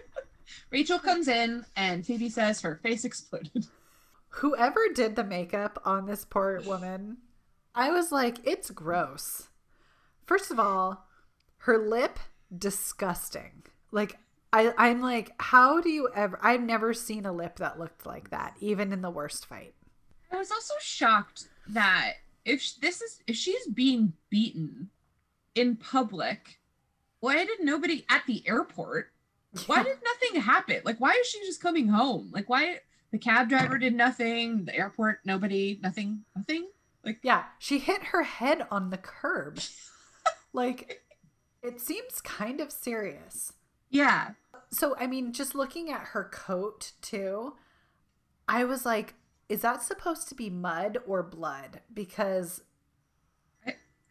Rachel 0.71 1.01
comes 1.01 1.27
in 1.27 1.65
and 1.77 2.07
Phoebe 2.07 2.29
says 2.29 2.61
her 2.61 2.77
face 2.77 3.05
exploded. 3.05 3.67
Whoever 4.35 4.81
did 4.95 5.17
the 5.17 5.25
makeup 5.25 5.83
on 5.85 6.07
this 6.07 6.25
poor 6.25 6.61
woman, 6.61 7.17
I 7.75 7.91
was 7.91 8.13
like, 8.13 8.39
it's 8.47 8.71
gross. 8.71 9.49
First 10.27 10.53
of 10.53 10.61
all, 10.61 11.07
her 11.59 11.77
lip, 11.77 12.21
disgusting. 12.57 13.65
Like, 13.91 14.19
I, 14.53 14.73
I'm 14.77 15.01
like, 15.01 15.33
how 15.39 15.81
do 15.81 15.91
you 15.91 16.09
ever? 16.15 16.39
I've 16.43 16.63
never 16.63 16.93
seen 16.93 17.27
a 17.27 17.33
lip 17.33 17.57
that 17.57 17.79
looked 17.79 18.07
like 18.07 18.31
that, 18.31 18.57
even 18.61 18.93
in 18.93 19.03
the 19.03 19.11
worst 19.11 19.47
fight. 19.47 19.75
I 20.33 20.37
was 20.37 20.51
also 20.51 20.75
shocked 20.81 21.49
that 21.69 22.15
if 22.45 22.77
this 22.81 23.01
is 23.01 23.21
if 23.27 23.37
she's 23.37 23.67
being 23.67 24.13
beaten 24.29 24.91
in 25.55 25.77
public, 25.77 26.61
why 27.21 27.45
did 27.45 27.61
nobody 27.61 28.05
at 28.09 28.23
the 28.27 28.43
airport? 28.47 29.13
Why 29.67 29.83
did 29.83 29.99
nothing 30.05 30.41
happen? 30.41 30.81
Like 30.85 31.01
why 31.01 31.13
is 31.21 31.27
she 31.27 31.41
just 31.41 31.63
coming 31.63 31.89
home? 31.89 32.31
Like 32.33 32.49
why 32.49 32.79
the 33.11 33.19
cab 33.19 33.49
driver 33.49 33.79
did 33.79 33.95
nothing, 33.95 34.65
the 34.65 34.77
airport 34.77 35.21
nobody, 35.25 35.81
nothing, 35.83 36.25
nothing? 36.37 36.69
Like, 37.05 37.21
yeah, 37.23 37.45
she 37.59 37.79
hit 37.79 38.03
her 38.05 38.23
head 38.23 38.67
on 38.71 38.91
the 38.91 38.99
curb. 38.99 39.61
like, 40.53 41.03
it 41.63 41.81
seems 41.81 42.21
kind 42.21 42.61
of 42.61 42.71
serious. 42.71 43.53
Yeah. 43.91 44.31
So, 44.71 44.97
I 44.99 45.07
mean, 45.07 45.33
just 45.33 45.55
looking 45.55 45.91
at 45.91 46.01
her 46.09 46.25
coat 46.25 46.93
too, 47.03 47.55
I 48.49 48.65
was 48.65 48.87
like, 48.87 49.15
is 49.49 49.63
that 49.63 49.83
supposed 49.83 50.29
to 50.29 50.35
be 50.35 50.49
mud 50.51 50.99
or 51.07 51.23
blood? 51.23 51.81
Because 51.93 52.63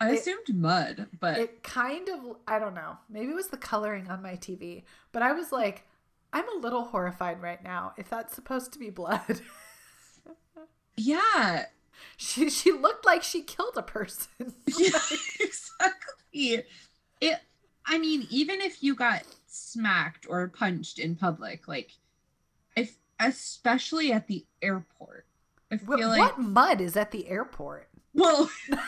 I 0.02 0.12
It- 0.12 0.20
assumed 0.20 0.54
mud, 0.56 1.08
but 1.20 1.38
it 1.38 1.64
kind 1.64 2.08
of, 2.10 2.38
I 2.48 2.60
don't 2.60 2.74
know, 2.74 2.98
maybe 3.10 3.32
it 3.32 3.36
was 3.36 3.48
the 3.50 3.58
coloring 3.58 4.10
on 4.10 4.22
my 4.22 4.36
TV, 4.36 4.84
but 5.12 5.22
I 5.22 5.34
was 5.34 5.52
like, 5.52 5.86
I'm 6.32 6.48
a 6.48 6.60
little 6.62 6.86
horrified 6.86 7.42
right 7.42 7.62
now 7.64 7.94
if 7.98 8.10
that's 8.10 8.34
supposed 8.36 8.72
to 8.74 8.80
be 8.80 8.90
blood. 8.90 9.42
yeah. 10.98 11.66
she 12.18 12.50
she 12.50 12.72
looked 12.72 13.06
like 13.06 13.24
she 13.24 13.42
killed 13.42 13.78
a 13.78 13.82
person. 13.84 14.54
Yeah, 14.78 15.00
exactly. 15.40 16.64
It 17.22 17.40
I 17.86 17.98
mean, 17.98 18.28
even 18.30 18.62
if 18.62 18.84
you 18.84 18.96
got 18.96 19.24
smacked 19.52 20.26
or 20.30 20.48
punched 20.48 21.00
in 21.00 21.16
public, 21.16 21.68
like 21.68 21.92
if 22.76 22.98
especially 23.20 24.12
at 24.12 24.28
the 24.28 24.46
airport. 24.62 25.26
I 25.72 25.78
feel 25.78 25.88
what, 25.88 26.00
like 26.00 26.20
what 26.20 26.40
mud 26.40 26.82
is 26.82 26.98
at 26.98 27.12
the 27.12 27.28
airport? 27.28 27.90
well 28.14 28.50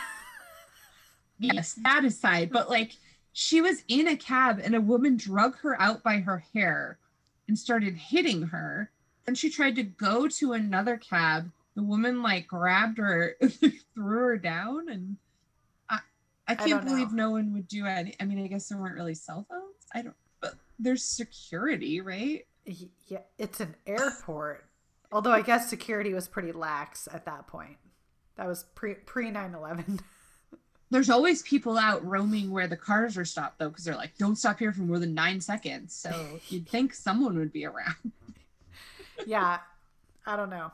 Yes, 1.40 1.74
that 1.84 2.06
aside, 2.06 2.52
but 2.52 2.70
like 2.70 2.98
she 3.34 3.62
was 3.62 3.84
in 3.88 4.08
a 4.08 4.16
cab 4.16 4.62
and 4.64 4.76
a 4.76 4.82
woman 4.82 5.18
drug 5.18 5.58
her 5.60 5.80
out 5.82 6.04
by 6.04 6.20
her 6.20 6.44
hair 6.54 7.00
and 7.48 7.58
started 7.58 7.96
hitting 7.96 8.44
her. 8.44 8.92
And 9.26 9.38
she 9.38 9.50
tried 9.50 9.76
to 9.76 9.84
go 9.84 10.28
to 10.28 10.54
another 10.54 10.98
cab. 10.98 11.52
The 11.76 11.84
woman 11.84 12.22
like 12.22 12.48
grabbed 12.48 12.98
her, 12.98 13.38
threw 13.96 14.20
her 14.20 14.38
down, 14.38 14.90
and 14.90 15.18
I, 15.90 16.00
I 16.48 16.56
can't 16.56 16.84
believe 16.84 17.12
know. 17.12 17.28
no 17.28 17.32
one 17.32 17.54
would 17.54 17.68
do 17.68 17.86
any. 17.86 18.16
I 18.20 18.26
mean, 18.26 18.44
I 18.44 18.48
guess 18.48 18.68
there 18.68 18.78
weren't 18.78 18.96
really 18.96 19.16
cell 19.16 19.46
phones. 19.50 19.86
I 19.94 20.02
don't. 20.02 20.16
There's 20.82 21.04
security, 21.04 22.02
right? 22.02 22.46
Yeah, 22.66 23.20
it's 23.38 23.60
an 23.60 23.76
airport. 23.86 24.66
Although 25.12 25.32
I 25.32 25.42
guess 25.42 25.70
security 25.70 26.14
was 26.14 26.28
pretty 26.28 26.52
lax 26.52 27.08
at 27.12 27.26
that 27.26 27.48
point. 27.48 27.78
That 28.38 28.48
was 28.48 28.66
pre 28.76 28.96
pre 28.96 29.32
9/11. 29.32 30.00
There's 30.90 31.10
always 31.10 31.42
people 31.44 31.78
out 31.78 32.06
roaming 32.06 32.52
where 32.52 32.68
the 32.68 32.76
cars 32.76 33.18
are 33.18 33.24
stopped 33.24 33.60
though, 33.60 33.70
because 33.70 33.86
they're 33.86 33.96
like, 33.96 34.18
don't 34.18 34.36
stop 34.36 34.60
here 34.60 34.74
for 34.74 34.82
more 34.82 35.00
than 35.00 35.14
nine 35.14 35.40
seconds. 35.40 35.96
So 35.96 36.40
you'd 36.50 36.68
think 36.68 36.94
someone 36.94 37.38
would 37.38 37.54
be 37.54 37.66
around. 37.66 38.12
yeah, 39.26 39.60
I 40.26 40.36
don't 40.36 40.50
know. 40.50 40.72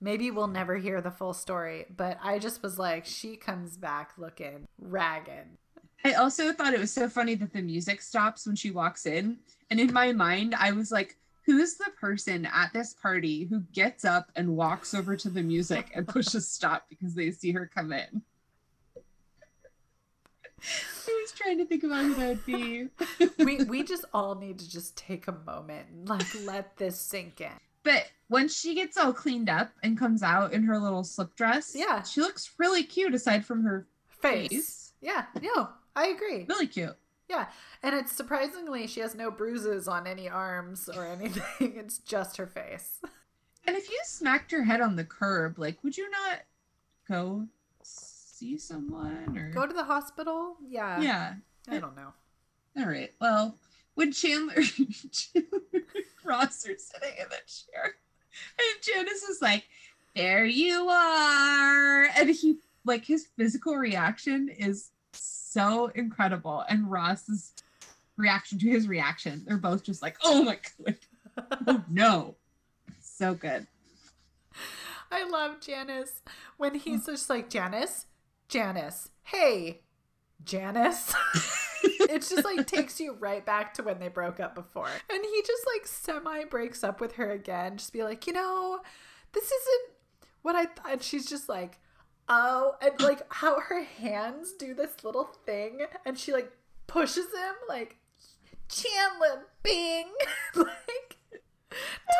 Maybe 0.00 0.30
we'll 0.30 0.48
never 0.48 0.76
hear 0.76 1.00
the 1.00 1.10
full 1.10 1.34
story, 1.34 1.86
but 1.94 2.18
I 2.22 2.38
just 2.38 2.62
was 2.62 2.78
like, 2.78 3.06
she 3.06 3.36
comes 3.36 3.76
back 3.76 4.12
looking 4.18 4.66
ragged. 4.78 5.56
I 6.04 6.12
also 6.14 6.52
thought 6.52 6.74
it 6.74 6.80
was 6.80 6.92
so 6.92 7.08
funny 7.08 7.34
that 7.36 7.52
the 7.52 7.62
music 7.62 8.02
stops 8.02 8.46
when 8.46 8.56
she 8.56 8.70
walks 8.70 9.06
in. 9.06 9.38
And 9.70 9.80
in 9.80 9.92
my 9.92 10.12
mind, 10.12 10.54
I 10.54 10.72
was 10.72 10.92
like, 10.92 11.16
who's 11.46 11.74
the 11.74 11.90
person 11.98 12.46
at 12.46 12.72
this 12.72 12.94
party 12.94 13.44
who 13.44 13.60
gets 13.72 14.04
up 14.04 14.30
and 14.36 14.56
walks 14.56 14.92
over 14.94 15.16
to 15.16 15.30
the 15.30 15.42
music 15.42 15.90
and 15.94 16.06
pushes 16.06 16.46
stop 16.48 16.86
because 16.90 17.14
they 17.14 17.30
see 17.30 17.52
her 17.52 17.70
come 17.72 17.92
in? 17.92 18.22
I 21.06 21.20
was 21.22 21.32
trying 21.32 21.58
to 21.58 21.64
think 21.66 21.84
about 21.84 22.04
who 22.04 22.14
that 22.14 22.28
would 22.28 22.46
be. 22.46 22.88
We 23.44 23.64
we 23.64 23.82
just 23.82 24.04
all 24.14 24.34
need 24.34 24.58
to 24.60 24.68
just 24.70 24.96
take 24.96 25.28
a 25.28 25.32
moment 25.46 25.88
and 25.90 26.08
like 26.08 26.26
let 26.44 26.76
this 26.78 26.98
sink 26.98 27.40
in. 27.42 27.50
But 27.82 28.10
once 28.30 28.58
she 28.58 28.74
gets 28.74 28.96
all 28.96 29.12
cleaned 29.12 29.50
up 29.50 29.70
and 29.82 29.98
comes 29.98 30.22
out 30.22 30.54
in 30.54 30.62
her 30.64 30.78
little 30.78 31.04
slip 31.04 31.34
dress, 31.36 31.74
Yeah. 31.76 32.02
she 32.02 32.22
looks 32.22 32.52
really 32.58 32.82
cute 32.82 33.14
aside 33.14 33.44
from 33.44 33.62
her 33.62 33.86
Face. 34.22 34.48
face. 34.48 34.92
Yeah, 35.02 35.26
no, 35.42 35.68
I 35.96 36.08
agree. 36.08 36.44
Really 36.48 36.66
cute. 36.66 36.96
Yeah, 37.28 37.46
and 37.82 37.94
it's 37.94 38.12
surprisingly 38.12 38.86
she 38.86 39.00
has 39.00 39.14
no 39.14 39.30
bruises 39.30 39.88
on 39.88 40.06
any 40.06 40.28
arms 40.28 40.88
or 40.94 41.06
anything. 41.06 41.42
It's 41.78 41.98
just 41.98 42.36
her 42.36 42.46
face. 42.46 43.00
And 43.66 43.76
if 43.76 43.88
you 43.88 43.98
smacked 44.04 44.52
your 44.52 44.64
head 44.64 44.80
on 44.82 44.96
the 44.96 45.04
curb, 45.04 45.58
like, 45.58 45.82
would 45.82 45.96
you 45.96 46.10
not 46.10 46.40
go 47.08 47.46
see 47.82 48.58
someone 48.58 49.38
or 49.38 49.50
Go 49.50 49.66
to 49.66 49.72
the 49.72 49.84
hospital? 49.84 50.56
Yeah. 50.68 51.00
Yeah. 51.00 51.34
I 51.68 51.78
don't 51.78 51.96
know. 51.96 52.12
All 52.76 52.86
right. 52.86 53.10
Well, 53.20 53.56
when 53.94 54.12
Chandler, 54.12 54.62
Chandler 55.12 55.84
Ross 56.24 56.66
are 56.68 56.76
sitting 56.76 57.14
in 57.18 57.28
the 57.30 57.40
chair, 57.46 57.94
and 58.58 58.82
Janice 58.82 59.22
is 59.22 59.40
like, 59.40 59.64
"There 60.16 60.44
you 60.44 60.88
are," 60.88 62.04
and 62.16 62.28
he 62.30 62.58
like 62.84 63.04
his 63.04 63.28
physical 63.36 63.76
reaction 63.76 64.48
is 64.48 64.90
so 65.54 65.86
incredible, 65.94 66.64
and 66.68 66.90
Ross's 66.90 67.52
reaction 68.16 68.58
to 68.58 68.68
his 68.68 68.88
reaction, 68.88 69.44
they're 69.46 69.56
both 69.56 69.84
just 69.84 70.02
like, 70.02 70.16
"Oh 70.24 70.42
my 70.42 70.58
god, 70.84 70.96
oh 71.68 71.84
no," 71.88 72.34
so 73.00 73.34
good. 73.34 73.66
I 75.10 75.28
love 75.28 75.60
Janice 75.60 76.22
when 76.56 76.74
he's 76.74 77.08
oh. 77.08 77.12
just 77.12 77.30
like 77.30 77.48
Janice, 77.48 78.06
Janice, 78.48 79.10
hey, 79.22 79.82
Janice. 80.44 81.14
it 81.84 82.22
just 82.22 82.44
like 82.44 82.66
takes 82.66 82.98
you 82.98 83.12
right 83.12 83.46
back 83.46 83.74
to 83.74 83.82
when 83.82 84.00
they 84.00 84.08
broke 84.08 84.40
up 84.40 84.56
before, 84.56 84.90
and 85.08 85.24
he 85.24 85.42
just 85.46 85.64
like 85.72 85.86
semi 85.86 86.44
breaks 86.44 86.82
up 86.82 87.00
with 87.00 87.12
her 87.12 87.30
again. 87.30 87.76
Just 87.76 87.92
be 87.92 88.02
like, 88.02 88.26
you 88.26 88.32
know, 88.32 88.80
this 89.32 89.44
isn't 89.44 89.96
what 90.42 90.56
I 90.56 90.66
thought. 90.66 90.92
And 90.92 91.02
she's 91.02 91.26
just 91.26 91.48
like, 91.48 91.78
oh, 92.28 92.74
and 92.80 93.00
like 93.00 93.22
how 93.32 93.60
her 93.60 93.82
hands 93.82 94.52
do 94.52 94.74
this 94.74 95.04
little 95.04 95.30
thing, 95.46 95.80
and 96.04 96.18
she 96.18 96.32
like 96.32 96.52
pushes 96.86 97.26
him 97.26 97.54
like 97.68 97.96
Chandler 98.68 99.46
Bing, 99.62 100.12
like 100.54 101.16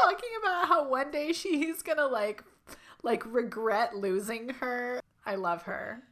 talking 0.02 0.30
about 0.42 0.68
how 0.68 0.88
one 0.88 1.10
day 1.10 1.32
she's 1.32 1.82
gonna 1.82 2.06
like 2.06 2.42
like 3.02 3.22
regret 3.26 3.96
losing 3.96 4.48
her. 4.50 5.00
I 5.26 5.36
love 5.36 5.62
her. 5.62 6.02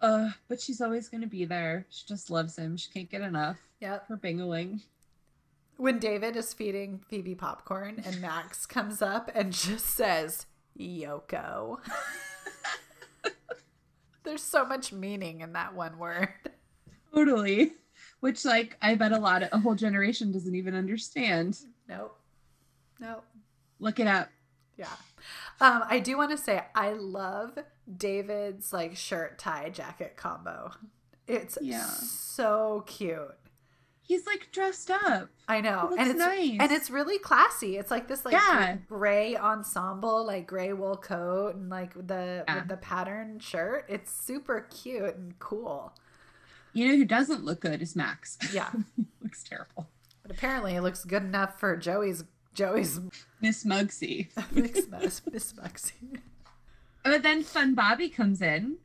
Uh, 0.00 0.30
but 0.48 0.60
she's 0.60 0.80
always 0.80 1.08
gonna 1.08 1.26
be 1.26 1.44
there. 1.44 1.86
She 1.88 2.06
just 2.06 2.30
loves 2.30 2.56
him. 2.56 2.76
She 2.76 2.90
can't 2.90 3.10
get 3.10 3.22
enough. 3.22 3.58
Yep. 3.80 4.06
for 4.06 4.16
bingling. 4.16 4.80
When 5.76 5.98
David 5.98 6.36
is 6.36 6.54
feeding 6.54 7.00
Phoebe 7.08 7.34
popcorn 7.34 8.02
and 8.06 8.20
Max 8.20 8.64
comes 8.64 9.02
up 9.02 9.30
and 9.34 9.52
just 9.52 9.86
says, 9.86 10.46
Yoko. 10.78 11.78
There's 14.24 14.42
so 14.42 14.64
much 14.64 14.92
meaning 14.92 15.40
in 15.42 15.52
that 15.52 15.74
one 15.74 15.98
word. 15.98 16.28
Totally. 17.14 17.72
Which, 18.20 18.44
like, 18.44 18.76
I 18.82 18.94
bet 18.94 19.12
a 19.12 19.18
lot 19.18 19.42
of 19.42 19.50
a 19.52 19.58
whole 19.58 19.74
generation 19.74 20.32
doesn't 20.32 20.54
even 20.54 20.74
understand. 20.74 21.58
Nope. 21.88 22.18
Nope. 22.98 23.24
Look 23.78 24.00
it 24.00 24.06
up. 24.06 24.28
Yeah. 24.76 24.88
Um, 25.60 25.84
I 25.88 26.00
do 26.00 26.16
want 26.16 26.30
to 26.30 26.38
say 26.38 26.64
I 26.74 26.92
love 26.92 27.58
David's 27.96 28.72
like 28.72 28.96
shirt 28.96 29.38
tie 29.38 29.68
jacket 29.70 30.16
combo. 30.16 30.72
It's 31.28 31.58
Yeah. 31.60 31.84
so 31.86 32.82
cute. 32.86 33.34
He's 34.06 34.26
like 34.26 34.48
dressed 34.52 34.90
up. 34.90 35.30
I 35.48 35.62
know, 35.62 35.94
and 35.98 36.10
it's 36.10 36.18
nice. 36.18 36.56
and 36.60 36.70
it's 36.70 36.90
really 36.90 37.18
classy. 37.18 37.78
It's 37.78 37.90
like 37.90 38.06
this 38.06 38.24
like 38.24 38.32
Yeah. 38.34 38.76
gray 38.86 39.34
ensemble, 39.34 40.26
like 40.26 40.46
gray 40.46 40.74
wool 40.74 40.96
coat 40.96 41.54
and 41.54 41.70
like 41.70 41.94
the 41.94 42.44
Yeah. 42.46 42.54
with 42.56 42.68
the 42.68 42.76
pattern 42.76 43.38
shirt. 43.40 43.86
It's 43.88 44.10
super 44.12 44.60
cute 44.70 45.16
and 45.16 45.38
cool. 45.38 45.94
You 46.74 46.88
know 46.88 46.96
who 46.96 47.04
doesn't 47.06 47.44
look 47.44 47.60
good 47.60 47.80
is 47.80 47.96
Max. 47.96 48.36
Yeah, 48.52 48.70
looks 49.22 49.42
terrible. 49.42 49.88
but 50.22 50.30
apparently 50.30 50.74
it 50.74 50.82
looks 50.82 51.04
good 51.04 51.22
enough 51.22 51.58
for 51.58 51.74
Joey's 51.76 52.24
Joey's 52.52 53.00
Miss 53.40 53.64
Mugsy. 53.64 54.28
Miss 55.32 55.54
Maxie. 55.56 56.18
But 57.02 57.22
then 57.22 57.42
Fun 57.42 57.74
Bobby 57.74 58.08
comes 58.10 58.42
in. 58.42 58.76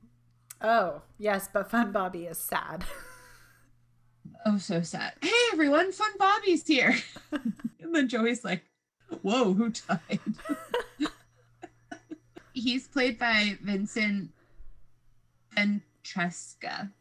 Oh 0.62 1.02
yes, 1.18 1.50
but 1.52 1.70
Fun 1.70 1.92
Bobby 1.92 2.26
is 2.26 2.38
sad. 2.38 2.86
Oh, 4.46 4.58
so 4.58 4.82
sad. 4.82 5.14
Hey 5.22 5.32
everyone, 5.54 5.92
Fun 5.92 6.12
Bobby's 6.18 6.66
here. 6.66 6.96
and 7.32 7.94
then 7.94 8.08
Joey's 8.08 8.44
like, 8.44 8.64
Whoa, 9.22 9.54
who 9.54 9.70
died? 9.70 10.20
He's 12.54 12.88
played 12.88 13.18
by 13.18 13.58
Vincent 13.62 14.32
Ventresca. 15.56 16.92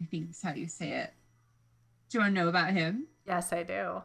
I 0.00 0.04
think 0.10 0.30
is 0.30 0.42
how 0.42 0.54
you 0.54 0.68
say 0.68 0.90
it. 0.90 1.12
Do 2.08 2.18
you 2.18 2.22
want 2.22 2.34
to 2.34 2.40
know 2.40 2.48
about 2.48 2.72
him? 2.72 3.06
Yes, 3.26 3.52
I 3.52 3.62
do. 3.62 4.02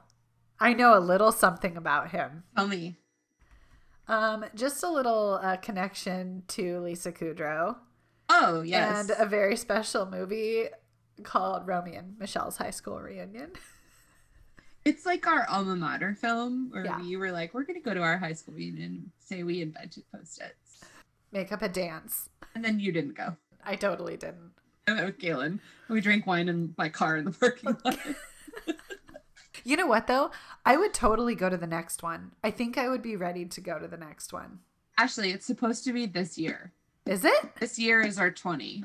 I 0.60 0.74
know 0.74 0.98
a 0.98 0.99
little 0.99 1.32
something 1.32 1.78
about 1.78 2.11
him. 2.11 2.44
Tell 2.56 2.68
me. 2.68 2.98
Um, 4.07 4.45
just 4.56 4.84
a 4.84 4.90
little 4.90 5.40
uh, 5.41 5.57
connection 5.57 6.44
to 6.49 6.80
Lisa 6.80 7.11
Kudrow. 7.11 7.78
Oh, 8.30 8.61
yes. 8.61 9.10
and 9.10 9.20
a 9.20 9.26
very 9.26 9.56
special 9.56 10.06
movie 10.06 10.68
called 11.23 11.68
Romy 11.68 11.95
and 11.95 12.18
Michelle's 12.19 12.57
High 12.57 12.72
School 12.72 12.99
Reunion. 12.99 13.52
It's 14.85 15.06
like 15.06 15.27
our 15.27 15.48
alma 15.48 15.76
mater 15.76 16.14
film 16.15 16.69
where 16.72 16.85
Yeah. 16.85 16.99
we 17.02 17.15
were 17.15 17.31
like, 17.31 17.53
we're 17.53 17.64
going 17.64 17.80
to 17.80 17.85
go 17.85 17.94
to 17.94 18.02
our 18.02 18.18
high 18.18 18.34
school 18.34 18.56
reunion 18.56 18.84
and 18.84 19.11
say 19.19 19.44
we 19.44 19.61
invented 19.61 20.03
post 20.11 20.41
its. 20.41 20.84
Make 21.31 21.52
up 21.52 21.61
a 21.61 21.69
dance. 21.69 22.30
And 22.56 22.65
then 22.65 22.80
you 22.80 22.91
didn't 22.91 23.15
go. 23.15 23.38
I 23.65 23.76
totally 23.76 24.18
didn't. 24.18 24.52
I 24.88 24.94
went 24.94 25.06
with 25.06 25.19
Galen. 25.19 25.61
We 25.88 26.02
drank 26.02 26.27
wine 26.27 26.49
in 26.49 26.73
my 26.77 26.90
car 26.90 27.15
in 27.15 27.26
the 27.26 27.31
parking 27.31 27.77
lot. 27.85 27.98
You 29.65 29.77
know 29.77 29.88
what 29.88 30.07
though? 30.07 30.30
I 30.65 30.76
would 30.76 30.94
totally 30.94 31.35
go 31.35 31.49
to 31.49 31.56
the 31.56 31.68
next 31.68 32.03
one. 32.03 32.34
I 32.44 32.52
think 32.52 32.77
I 32.77 32.90
would 32.90 33.02
be 33.02 33.15
ready 33.15 33.45
to 33.45 33.61
go 33.61 33.80
to 33.80 33.88
the 33.88 33.95
next 33.95 34.34
one. 34.34 34.60
Actually, 34.98 35.31
it's 35.31 35.45
supposed 35.45 35.85
to 35.85 35.94
be 35.94 36.06
this 36.06 36.38
year. 36.38 36.73
Is 37.06 37.23
it? 37.23 37.56
This 37.61 37.80
year 37.80 38.02
is 38.02 38.19
our 38.19 38.30
20. 38.30 38.84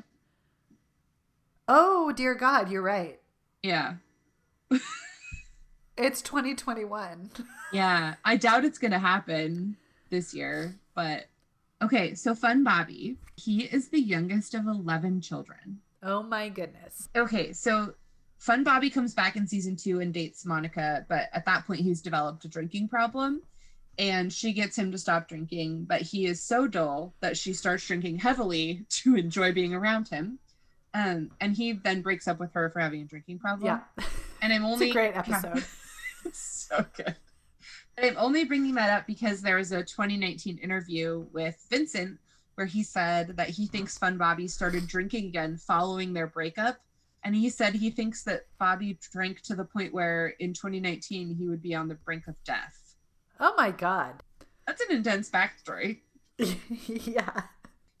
Oh 1.71 2.11
dear 2.11 2.33
God, 2.33 2.71
you're 2.71 2.81
right. 2.81 3.19
Yeah. 3.61 3.95
It's 5.95 6.21
2021. 6.21 7.29
Yeah. 7.71 8.15
I 8.25 8.35
doubt 8.35 8.65
it's 8.65 8.79
going 8.79 8.93
to 8.93 8.97
happen 8.97 9.77
this 10.09 10.33
year, 10.33 10.73
but 10.95 11.27
okay. 11.83 12.15
So, 12.15 12.33
Fun 12.33 12.63
Bobby, 12.63 13.17
he 13.35 13.65
is 13.65 13.89
the 13.89 13.99
youngest 14.01 14.55
of 14.55 14.65
11 14.65 15.21
children. 15.21 15.79
Oh 16.01 16.23
my 16.23 16.49
goodness. 16.49 17.09
Okay. 17.15 17.53
So, 17.53 17.93
Fun 18.39 18.63
Bobby 18.63 18.89
comes 18.89 19.13
back 19.13 19.35
in 19.35 19.45
season 19.45 19.75
two 19.75 19.99
and 19.99 20.11
dates 20.11 20.47
Monica, 20.47 21.05
but 21.07 21.29
at 21.31 21.45
that 21.45 21.67
point, 21.67 21.81
he's 21.81 22.01
developed 22.01 22.43
a 22.45 22.47
drinking 22.47 22.87
problem. 22.87 23.43
And 23.99 24.33
she 24.33 24.51
gets 24.51 24.75
him 24.75 24.91
to 24.91 24.97
stop 24.97 25.27
drinking, 25.27 25.83
but 25.83 26.01
he 26.01 26.25
is 26.25 26.41
so 26.41 26.65
dull 26.67 27.13
that 27.19 27.37
she 27.37 27.53
starts 27.53 27.85
drinking 27.85 28.17
heavily 28.17 28.83
to 28.89 29.15
enjoy 29.15 29.53
being 29.53 29.75
around 29.75 30.07
him. 30.07 30.39
Um, 30.93 31.31
and 31.39 31.55
he 31.55 31.73
then 31.73 32.01
breaks 32.01 32.27
up 32.27 32.39
with 32.39 32.53
her 32.53 32.69
for 32.69 32.79
having 32.79 33.01
a 33.01 33.05
drinking 33.05 33.39
problem. 33.39 33.81
Yeah. 33.97 34.05
And 34.41 34.51
I'm 34.53 34.63
It's 34.65 34.73
only 34.73 34.89
a 34.89 34.93
great 34.93 35.15
episode. 35.15 35.63
It's 36.25 36.39
so 36.69 36.85
good. 36.95 37.15
And 37.97 38.07
I'm 38.07 38.17
only 38.17 38.45
bringing 38.45 38.75
that 38.75 38.89
up 38.89 39.07
because 39.07 39.41
there 39.41 39.57
was 39.57 39.71
a 39.71 39.83
2019 39.83 40.57
interview 40.57 41.25
with 41.31 41.63
Vincent 41.69 42.17
where 42.55 42.65
he 42.65 42.83
said 42.83 43.37
that 43.37 43.49
he 43.49 43.67
thinks 43.67 43.97
Fun 43.97 44.17
Bobby 44.17 44.47
started 44.47 44.87
drinking 44.87 45.25
again 45.27 45.57
following 45.57 46.13
their 46.13 46.27
breakup. 46.27 46.77
And 47.23 47.35
he 47.35 47.49
said 47.49 47.75
he 47.75 47.91
thinks 47.91 48.23
that 48.23 48.47
Bobby 48.57 48.97
drank 49.11 49.41
to 49.43 49.55
the 49.55 49.65
point 49.65 49.93
where 49.93 50.29
in 50.39 50.53
2019 50.53 51.35
he 51.35 51.47
would 51.47 51.61
be 51.61 51.75
on 51.75 51.87
the 51.87 51.95
brink 51.95 52.27
of 52.27 52.35
death. 52.45 52.95
Oh 53.39 53.53
my 53.57 53.71
god. 53.71 54.23
That's 54.65 54.81
an 54.81 54.95
intense 54.95 55.29
backstory. 55.29 55.99
yeah. 56.87 57.41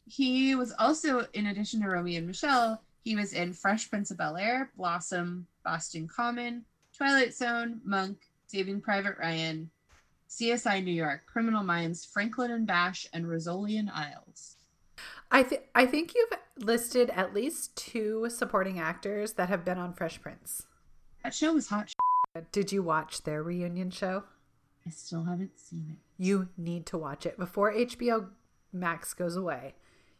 He 0.09 0.55
was 0.55 0.73
also, 0.79 1.27
in 1.33 1.45
addition 1.45 1.81
to 1.81 1.87
Romy 1.87 2.15
and 2.15 2.25
Michelle, 2.25 2.81
he 3.03 3.15
was 3.15 3.33
in 3.33 3.53
Fresh 3.53 3.89
Prince 3.89 4.09
of 4.09 4.17
Bel 4.17 4.37
Air, 4.37 4.71
Blossom, 4.75 5.45
Boston 5.63 6.07
Common, 6.07 6.65
Twilight 6.97 7.33
Zone, 7.33 7.79
Monk, 7.85 8.17
Saving 8.47 8.81
Private 8.81 9.17
Ryan, 9.19 9.69
CSI 10.27 10.83
New 10.83 10.93
York, 10.93 11.21
Criminal 11.27 11.63
Minds, 11.63 12.05
Franklin 12.05 12.51
and 12.51 12.65
Bash, 12.65 13.07
and 13.13 13.25
Rizzoli 13.25 13.87
Isles. 13.93 14.55
I 15.31 15.43
think 15.43 15.61
I 15.75 15.85
think 15.85 16.13
you've 16.15 16.33
listed 16.57 17.11
at 17.11 17.35
least 17.35 17.75
two 17.75 18.27
supporting 18.29 18.79
actors 18.79 19.33
that 19.33 19.49
have 19.49 19.63
been 19.63 19.77
on 19.77 19.93
Fresh 19.93 20.21
Prince. 20.21 20.63
That 21.23 21.35
show 21.35 21.53
was 21.53 21.67
hot. 21.67 21.93
Did 22.51 22.71
you 22.71 22.81
watch 22.81 23.23
their 23.23 23.43
reunion 23.43 23.91
show? 23.91 24.23
I 24.87 24.89
still 24.89 25.25
haven't 25.25 25.59
seen 25.59 25.85
it. 25.91 26.23
You 26.23 26.49
need 26.57 26.87
to 26.87 26.97
watch 26.97 27.27
it 27.27 27.37
before 27.37 27.71
HBO 27.71 28.29
Max 28.73 29.13
goes 29.13 29.35
away. 29.35 29.75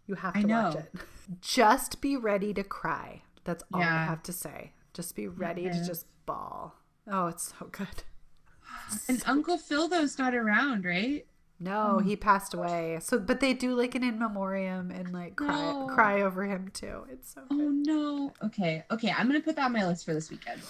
You 0.10 0.16
have 0.16 0.34
to 0.42 0.48
watch 0.48 0.76
it. 0.76 0.92
Just 1.40 2.02
be 2.02 2.18
ready 2.18 2.52
to 2.56 2.64
cry. 2.64 3.22
That's 3.44 3.64
all 3.72 3.82
I 3.82 4.06
have 4.06 4.24
to 4.24 4.34
say. 4.34 4.72
Just 4.94 5.16
be 5.16 5.28
ready 5.28 5.70
to 5.70 5.86
just 5.86 6.08
bawl. 6.26 6.74
Oh, 7.08 7.28
it's 7.28 7.54
so 7.60 7.68
good. 7.72 7.88
And 9.08 9.22
Uncle 9.28 9.60
Phil, 9.60 9.88
though's 9.88 10.18
not 10.18 10.34
around, 10.34 10.84
right? 10.84 11.28
No, 11.60 11.98
oh 11.98 12.00
he 12.00 12.16
passed 12.16 12.56
away. 12.56 12.98
So, 13.02 13.20
but 13.20 13.40
they 13.40 13.54
do 13.54 13.76
like 13.76 13.94
an 13.94 14.04
in 14.04 14.18
memoriam 14.18 14.90
and 14.90 15.14
like 15.14 15.36
cry 15.36 15.72
No. 15.74 15.88
cry 15.88 16.22
over 16.24 16.44
him 16.46 16.70
too. 16.74 17.06
It's 17.12 17.32
so 17.34 17.42
Oh 17.52 17.56
good. 17.56 17.86
no. 17.86 18.34
Okay, 18.46 18.84
okay. 18.90 19.14
I'm 19.16 19.28
gonna 19.28 19.42
put 19.42 19.58
that 19.58 19.66
on 19.66 19.74
my 19.74 19.86
list 19.86 20.06
for 20.06 20.14
this 20.16 20.32
weekend. 20.32 20.62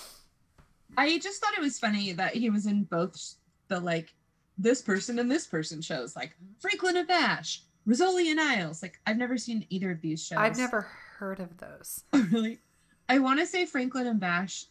I 0.97 1.17
just 1.19 1.39
thought 1.41 1.53
it 1.57 1.61
was 1.61 1.79
funny 1.79 2.11
that 2.13 2.35
he 2.35 2.49
was 2.49 2.65
in 2.65 2.83
both 2.83 3.35
the 3.69 3.79
like 3.79 4.13
this 4.57 4.81
person 4.81 5.19
and 5.19 5.31
this 5.31 5.47
person 5.47 5.81
shows, 5.81 6.15
like 6.17 6.35
Franklin 6.59 6.97
and 6.97 7.07
Bash, 7.07 7.63
Rizzoli 7.89 8.29
and 8.29 8.39
Isles. 8.39 8.81
Like 8.83 8.99
I've 9.07 9.17
never 9.17 9.37
seen 9.37 9.65
either 9.69 9.91
of 9.91 10.01
these 10.01 10.23
shows. 10.23 10.37
I've 10.37 10.57
never 10.57 10.81
heard 11.17 11.39
of 11.39 11.57
those. 11.57 12.03
really. 12.31 12.59
I 13.07 13.19
want 13.19 13.39
to 13.39 13.45
say 13.45 13.65
Franklin 13.65 14.05
and 14.05 14.19
Bash 14.19 14.65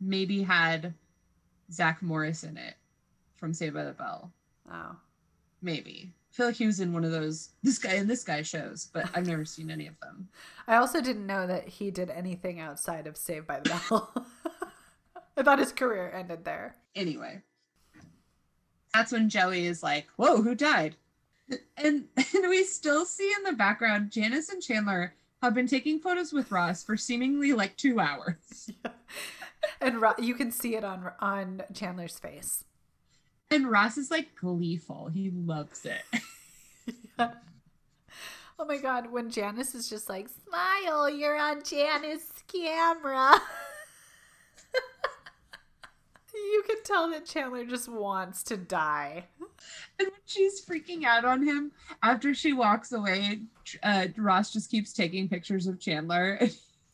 maybe 0.00 0.42
had 0.42 0.92
Zach 1.72 2.02
Morris 2.02 2.44
in 2.44 2.58
it 2.58 2.74
from 3.36 3.54
Saved 3.54 3.74
by 3.74 3.84
the 3.84 3.92
Bell. 3.92 4.30
Oh. 4.70 4.96
Maybe. 5.62 6.12
I 6.12 6.36
feel 6.36 6.46
like 6.46 6.56
he 6.56 6.66
was 6.66 6.80
in 6.80 6.92
one 6.92 7.04
of 7.04 7.12
those 7.12 7.50
this 7.62 7.78
guy 7.78 7.92
and 7.92 8.10
this 8.10 8.24
guy 8.24 8.42
shows, 8.42 8.90
but 8.92 9.08
I've 9.14 9.26
never 9.26 9.44
seen 9.44 9.70
any 9.70 9.86
of 9.86 9.98
them. 10.00 10.28
I 10.66 10.76
also 10.76 11.00
didn't 11.00 11.26
know 11.26 11.46
that 11.46 11.68
he 11.68 11.90
did 11.90 12.10
anything 12.10 12.60
outside 12.60 13.06
of 13.06 13.16
Saved 13.16 13.46
by 13.46 13.60
the 13.60 13.70
Bell. 13.88 14.12
I 15.36 15.42
thought 15.42 15.58
his 15.58 15.72
career 15.72 16.12
ended 16.14 16.44
there. 16.44 16.76
Anyway, 16.94 17.40
that's 18.92 19.12
when 19.12 19.28
Joey 19.28 19.66
is 19.66 19.82
like, 19.82 20.06
"Whoa, 20.16 20.42
who 20.42 20.54
died?" 20.54 20.96
And 21.76 22.04
and 22.16 22.48
we 22.48 22.64
still 22.64 23.04
see 23.04 23.32
in 23.36 23.42
the 23.44 23.52
background 23.52 24.10
Janice 24.10 24.48
and 24.48 24.62
Chandler 24.62 25.14
have 25.42 25.54
been 25.54 25.66
taking 25.66 26.00
photos 26.00 26.32
with 26.32 26.50
Ross 26.50 26.82
for 26.82 26.96
seemingly 26.96 27.52
like 27.52 27.76
two 27.76 28.00
hours. 28.00 28.70
And 29.80 29.98
Ro- 30.00 30.12
you 30.18 30.34
can 30.34 30.50
see 30.50 30.76
it 30.76 30.84
on 30.84 31.10
on 31.20 31.62
Chandler's 31.72 32.18
face. 32.18 32.64
And 33.50 33.70
Ross 33.70 33.96
is 33.96 34.10
like 34.10 34.34
gleeful. 34.36 35.08
He 35.08 35.30
loves 35.30 35.86
it. 35.86 36.02
Oh 38.56 38.64
my 38.64 38.76
god, 38.78 39.10
when 39.10 39.30
Janice 39.30 39.74
is 39.74 39.90
just 39.90 40.08
like, 40.08 40.28
"Smile, 40.28 41.10
you're 41.10 41.36
on 41.36 41.64
Janice's 41.64 42.30
camera." 42.46 43.40
You 46.34 46.64
can 46.66 46.82
tell 46.84 47.10
that 47.10 47.26
Chandler 47.26 47.64
just 47.64 47.88
wants 47.88 48.42
to 48.44 48.56
die. 48.56 49.24
And 49.98 50.08
when 50.08 50.20
she's 50.26 50.64
freaking 50.64 51.04
out 51.04 51.24
on 51.24 51.42
him 51.42 51.72
after 52.02 52.34
she 52.34 52.52
walks 52.52 52.92
away, 52.92 53.40
uh, 53.82 54.08
Ross 54.16 54.52
just 54.52 54.70
keeps 54.70 54.92
taking 54.92 55.28
pictures 55.28 55.66
of 55.66 55.78
Chandler. 55.80 56.40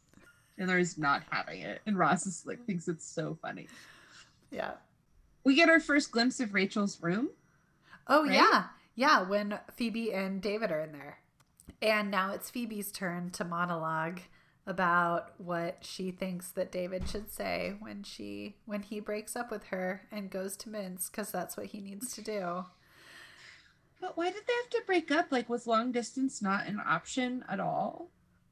Chandler 0.59 0.79
is 0.79 0.99
not 0.99 1.23
having 1.31 1.63
it, 1.63 1.81
and 1.87 1.99
Ross 1.99 2.27
is 2.27 2.45
like 2.47 2.65
thinks 2.67 2.87
it's 2.89 3.07
so 3.07 3.39
funny. 3.41 3.69
Yeah. 4.51 4.73
We 5.45 5.55
get 5.55 5.71
our 5.71 5.81
first 5.81 6.11
glimpse 6.13 6.41
of 6.41 6.53
Rachel's 6.53 7.01
room. 7.03 7.31
Oh 8.07 8.25
Right? 8.25 8.35
yeah. 8.35 8.65
Yeah, 8.95 9.23
when 9.23 9.59
Phoebe 9.75 10.13
and 10.13 10.43
David 10.43 10.71
are 10.71 10.81
in 10.81 10.93
there. 10.93 11.19
And 11.81 12.11
now 12.11 12.33
it's 12.33 12.51
Phoebe's 12.51 12.93
turn 12.93 13.31
to 13.31 13.45
monologue 13.45 14.21
about 14.71 15.33
what 15.39 15.79
she 15.81 16.13
thinks 16.13 16.53
that 16.53 16.71
David 16.71 17.09
should 17.09 17.31
say 17.31 17.75
when 17.81 18.05
she 18.05 18.55
when 18.67 18.83
he 18.83 19.01
breaks 19.01 19.35
up 19.35 19.51
with 19.51 19.65
her 19.65 20.03
and 20.13 20.31
goes 20.31 20.57
to 20.59 20.69
Minsk 20.69 21.13
cuz 21.13 21.31
that's 21.33 21.57
what 21.57 21.67
he 21.67 21.81
needs 21.81 22.15
to 22.15 22.23
do. 22.23 22.65
But 24.01 24.17
why 24.17 24.31
did 24.31 24.47
they 24.47 24.53
have 24.63 24.71
to 24.71 24.83
break 24.87 25.11
up? 25.11 25.27
Like, 25.31 25.49
was 25.51 25.67
long 25.67 25.93
distance 25.93 26.41
not 26.41 26.67
an 26.67 26.81
option 26.87 27.45
at 27.49 27.61
all? 27.61 28.11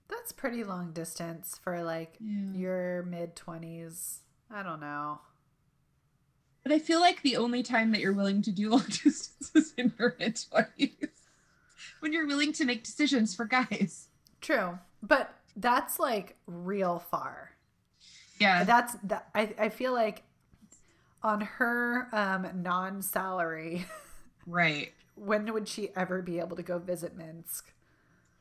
That's 0.09 0.33
pretty 0.33 0.65
long 0.65 0.93
distance 0.93 1.59
for 1.63 1.83
like 1.83 2.17
Yeah. 2.21 2.53
your 2.53 3.03
mid 3.05 3.37
20s. 3.37 4.19
I 4.51 4.63
don't 4.63 4.81
know. 4.81 5.21
But 6.65 6.73
I 6.73 6.79
feel 6.81 7.01
like 7.01 7.23
the 7.23 7.37
only 7.37 7.63
time 7.63 7.93
that 7.93 8.01
you're 8.01 8.13
willing 8.13 8.43
to 8.43 8.51
do 8.53 8.71
long 8.77 8.85
distance 8.87 9.51
is 9.55 9.73
in 9.77 9.93
your 9.99 10.17
mid 10.19 10.35
20s. 10.37 11.09
When 12.01 12.13
you're 12.13 12.27
willing 12.27 12.53
to 12.55 12.65
make 12.65 12.85
decisions 12.85 13.35
for 13.35 13.45
guys. 13.45 14.09
True. 14.41 14.79
But 15.03 15.35
that's 15.59 15.99
like 15.99 16.37
real 16.47 16.99
far. 16.99 17.51
Yeah. 18.39 18.65
That's 18.65 18.95
that 19.05 19.29
I 19.35 19.55
I 19.59 19.69
feel 19.69 19.93
like 19.93 20.23
on 21.23 21.41
her 21.41 22.09
um 22.13 22.49
non-salary 22.63 23.85
right. 24.47 24.93
when 25.17 25.53
would 25.53 25.67
she 25.69 25.91
ever 25.97 26.23
be 26.23 26.39
able 26.39 26.57
to 26.57 26.63
go 26.63 26.79
visit 26.79 27.17
Minsk? 27.17 27.73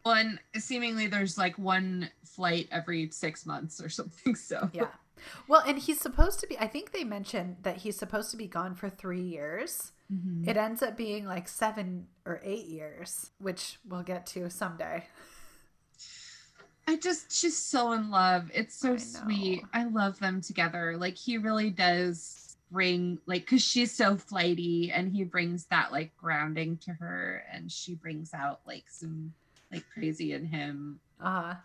Well, 0.06 0.15
and 0.15 0.39
seemingly 0.64 1.07
there's 1.07 1.38
like 1.38 1.57
one 1.57 2.10
flight 2.23 2.68
every 2.72 3.10
six 3.10 3.45
months 3.45 3.81
or 3.81 3.89
something. 3.99 4.35
So, 4.35 4.69
Yeah. 4.73 4.88
Well, 5.48 5.64
and 5.65 5.80
he's 5.80 5.99
supposed 5.99 6.39
to 6.41 6.48
be 6.48 6.57
I 6.60 6.68
think 6.68 6.91
they 6.91 7.03
mentioned 7.03 7.57
that 7.64 7.77
he's 7.77 7.98
supposed 7.98 8.30
to 8.31 8.38
be 8.38 8.48
gone 8.48 8.76
for 8.76 8.89
3 8.89 9.19
years. 9.22 9.91
Mhm. 10.14 10.48
It 10.48 10.56
ends 10.56 10.84
up 10.84 10.95
being 10.95 11.26
like 11.26 11.48
7 11.49 12.07
or 12.26 12.39
8 12.44 12.65
years, 12.68 13.31
which 13.39 13.80
we'll 13.89 14.03
get 14.03 14.27
to 14.27 14.49
someday. 14.52 15.07
I 16.88 16.95
just, 16.95 17.31
she's 17.31 17.57
so 17.57 17.91
in 17.91 18.09
love. 18.09 18.49
It's 18.53 18.76
so 18.76 18.93
I 18.93 18.97
sweet. 18.97 19.64
I 19.73 19.84
love 19.84 20.18
them 20.19 20.41
together. 20.41 20.95
Like, 20.97 21.18
he 21.18 21.38
really 21.38 21.69
does 21.69 22.55
bring, 22.72 23.19
like, 23.26 23.41
because 23.41 23.61
she's 23.61 23.91
so 23.91 24.15
flighty 24.15 24.91
and 24.91 25.11
he 25.11 25.23
brings 25.23 25.65
that, 25.65 25.91
like, 25.91 26.15
grounding 26.18 26.77
to 26.77 26.91
her 26.93 27.43
and 27.51 27.72
she 27.72 27.95
brings 27.95 28.34
out, 28.34 28.61
like, 28.65 28.85
some, 28.89 29.34
like, 29.72 29.84
crazy 29.93 30.34
in 30.34 30.45
him. 30.45 30.99
Uh-huh. 31.22 31.55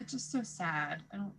It's 0.00 0.12
just 0.12 0.32
so 0.32 0.42
sad. 0.42 1.02
I 1.12 1.16
don't, 1.16 1.32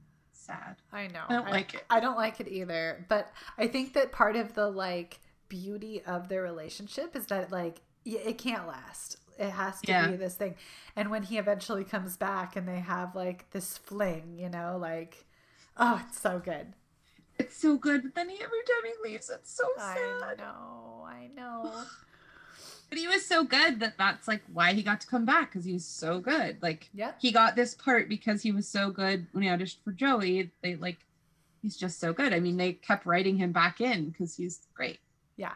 sad. 0.45 0.75
I 0.93 1.07
know. 1.07 1.23
I 1.27 1.33
don't 1.33 1.49
like 1.49 1.73
it. 1.73 1.83
I 1.89 1.99
don't 1.99 2.15
like 2.15 2.39
it 2.39 2.47
either, 2.47 3.05
but 3.09 3.31
I 3.57 3.67
think 3.67 3.93
that 3.93 4.11
part 4.11 4.35
of 4.35 4.53
the 4.53 4.69
like 4.69 5.19
beauty 5.49 6.01
of 6.05 6.29
their 6.29 6.41
relationship 6.41 7.15
is 7.15 7.25
that 7.27 7.51
like 7.51 7.81
it 8.05 8.37
can't 8.37 8.67
last. 8.67 9.17
It 9.37 9.49
has 9.51 9.81
to 9.81 9.91
Yeah. 9.91 10.07
be 10.07 10.15
this 10.15 10.35
thing. 10.35 10.55
And 10.95 11.09
when 11.11 11.23
he 11.23 11.37
eventually 11.37 11.83
comes 11.83 12.15
back 12.17 12.55
and 12.55 12.67
they 12.67 12.79
have 12.79 13.15
like 13.15 13.49
this 13.51 13.77
fling, 13.77 14.37
you 14.37 14.49
know, 14.49 14.77
like 14.79 15.25
oh, 15.77 16.01
it's 16.07 16.19
so 16.19 16.39
good. 16.39 16.73
It's 17.37 17.57
so 17.57 17.75
good. 17.77 18.01
But 18.03 18.15
then 18.15 18.29
he, 18.29 18.35
every 18.35 18.59
time 18.59 18.91
he 19.03 19.09
leaves, 19.11 19.29
it's 19.29 19.51
so 19.53 19.67
sad. 19.77 19.97
I 20.23 20.35
know. 20.37 21.05
I 21.05 21.29
know. 21.35 21.83
But 22.89 22.99
he 22.99 23.07
was 23.07 23.25
so 23.25 23.43
good 23.43 23.79
that 23.79 23.97
that's 23.97 24.27
like 24.27 24.43
why 24.53 24.73
he 24.73 24.83
got 24.83 25.01
to 25.01 25.07
come 25.07 25.25
back 25.25 25.51
because 25.51 25.65
he 25.65 25.73
was 25.73 25.83
so 25.85 26.19
good. 26.19 26.59
Like 26.61 26.89
Yep. 26.93 27.17
he 27.19 27.31
got 27.31 27.55
this 27.55 27.73
part 27.73 28.07
because 28.07 28.43
he 28.43 28.51
was 28.51 28.67
so 28.67 28.91
good 28.91 29.25
when 29.31 29.43
he 29.43 29.49
auditioned 29.49 29.83
for 29.83 29.91
Joey. 29.91 30.51
They 30.61 30.75
like 30.75 30.99
he's 31.61 31.75
just 31.75 31.99
so 31.99 32.13
good. 32.13 32.31
I 32.31 32.39
mean, 32.39 32.57
they 32.57 32.73
kept 32.73 33.05
writing 33.07 33.37
him 33.37 33.51
back 33.51 33.81
in 33.81 34.11
because 34.11 34.35
he's 34.37 34.61
great. 34.75 34.99
Yeah. 35.35 35.53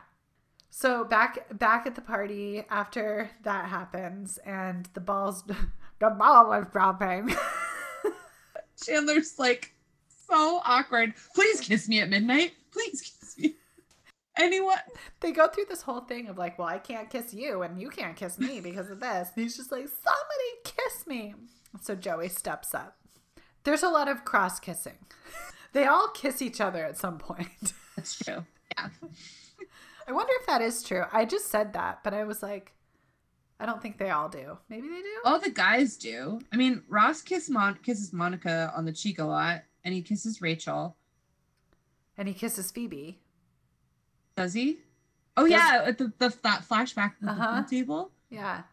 So 0.69 1.03
back 1.03 1.57
back 1.57 1.87
at 1.87 1.95
the 1.95 2.01
party 2.01 2.63
after 2.69 3.29
that 3.43 3.65
happens 3.65 4.37
and 4.45 4.87
the 4.93 4.99
balls 4.99 5.43
the 5.99 6.09
ball 6.09 6.49
was 6.49 6.65
dropping. 6.71 7.35
Chandler's 8.83 9.37
like 9.37 9.73
so 10.29 10.61
awkward. 10.63 11.13
Please 11.35 11.61
kiss 11.61 11.89
me 11.89 12.01
at 12.01 12.09
midnight. 12.09 12.53
Please 12.71 13.01
kiss 13.01 13.37
me. 13.37 13.55
Anyone? 14.37 14.77
they 15.19 15.31
go 15.31 15.47
through 15.47 15.65
this 15.67 15.81
whole 15.81 16.01
thing 16.01 16.27
of 16.27 16.37
like, 16.37 16.57
well, 16.57 16.67
I 16.67 16.77
can't 16.77 17.09
kiss 17.09 17.33
you 17.33 17.61
and 17.61 17.81
you 17.81 17.89
can't 17.89 18.15
kiss 18.15 18.39
me 18.39 18.61
because 18.61 18.89
of 18.89 18.99
this. 18.99 19.29
And 19.35 19.43
he's 19.43 19.57
just 19.57 19.71
like, 19.71 19.87
somebody 19.87 20.49
kiss 20.63 21.05
me. 21.07 21.35
So 21.81 21.95
Joey 21.95 22.29
steps 22.29 22.73
up. 22.73 22.97
There's 23.63 23.83
a 23.83 23.89
lot 23.89 24.07
of 24.07 24.25
cross 24.25 24.59
kissing. 24.59 24.97
They 25.71 25.85
all 25.85 26.07
kiss 26.07 26.41
each 26.41 26.59
other 26.59 26.83
at 26.83 26.97
some 26.97 27.19
point. 27.19 27.73
That's 27.95 28.17
true. 28.17 28.43
Yeah. 28.75 28.87
I 30.09 30.11
wonder 30.11 30.33
if 30.39 30.47
that 30.47 30.61
is 30.61 30.81
true. 30.81 31.03
I 31.13 31.23
just 31.25 31.49
said 31.49 31.73
that, 31.73 32.03
but 32.03 32.15
I 32.15 32.23
was 32.23 32.41
like, 32.41 32.73
I 33.59 33.67
don't 33.67 33.79
think 33.79 33.99
they 33.99 34.09
all 34.09 34.27
do. 34.27 34.57
Maybe 34.67 34.87
they 34.89 35.01
do. 35.01 35.17
All 35.23 35.39
the 35.39 35.51
guys 35.51 35.97
do. 35.97 36.39
I 36.51 36.55
mean, 36.55 36.81
Ross 36.87 37.21
kiss 37.21 37.47
Mon- 37.47 37.77
kisses 37.83 38.11
Monica 38.11 38.73
on 38.75 38.85
the 38.85 38.91
cheek 38.91 39.19
a 39.19 39.23
lot, 39.23 39.61
and 39.83 39.93
he 39.93 40.01
kisses 40.01 40.41
Rachel. 40.41 40.95
And 42.17 42.27
he 42.27 42.33
kisses 42.33 42.71
Phoebe. 42.71 43.19
Does 44.35 44.53
he? 44.53 44.79
Oh 45.37 45.43
Does- 45.43 45.51
yeah, 45.51 45.83
at 45.85 45.97
the, 45.99 46.11
the 46.17 46.35
that 46.43 46.67
flashback 46.67 47.13
at 47.13 47.21
the 47.21 47.31
Uh-huh. 47.31 47.55
pool 47.61 47.69
table. 47.69 48.11
Yeah. 48.31 48.63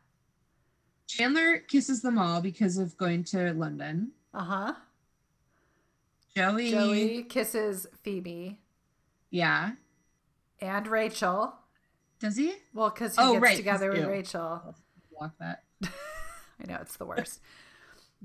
Chandler 1.07 1.59
kisses 1.59 2.01
them 2.01 2.19
all 2.19 2.41
because 2.41 2.79
of 2.79 2.97
going 2.97 3.25
to 3.25 3.53
London. 3.53 4.13
Uh 4.33 4.43
huh. 4.45 4.75
Joey, 6.35 6.71
Joey 6.71 7.23
kisses 7.25 7.87
Phoebe 8.03 8.59
yeah. 9.31 9.73
And 10.61 10.87
Rachel. 10.87 11.55
Does 12.19 12.37
he? 12.37 12.55
Well, 12.73 12.91
because 12.91 13.17
he 13.17 13.23
Oh, 13.23 13.33
gets 13.35 13.43
right, 13.43 13.57
together 13.57 13.91
with 13.91 14.01
ew. 14.01 14.09
Rachel. 14.09 14.75
Block 15.17 15.33
that. 15.39 15.63
I 15.85 16.67
know 16.67 16.79
it's 16.81 16.97
the 16.97 17.05
worst. 17.05 17.41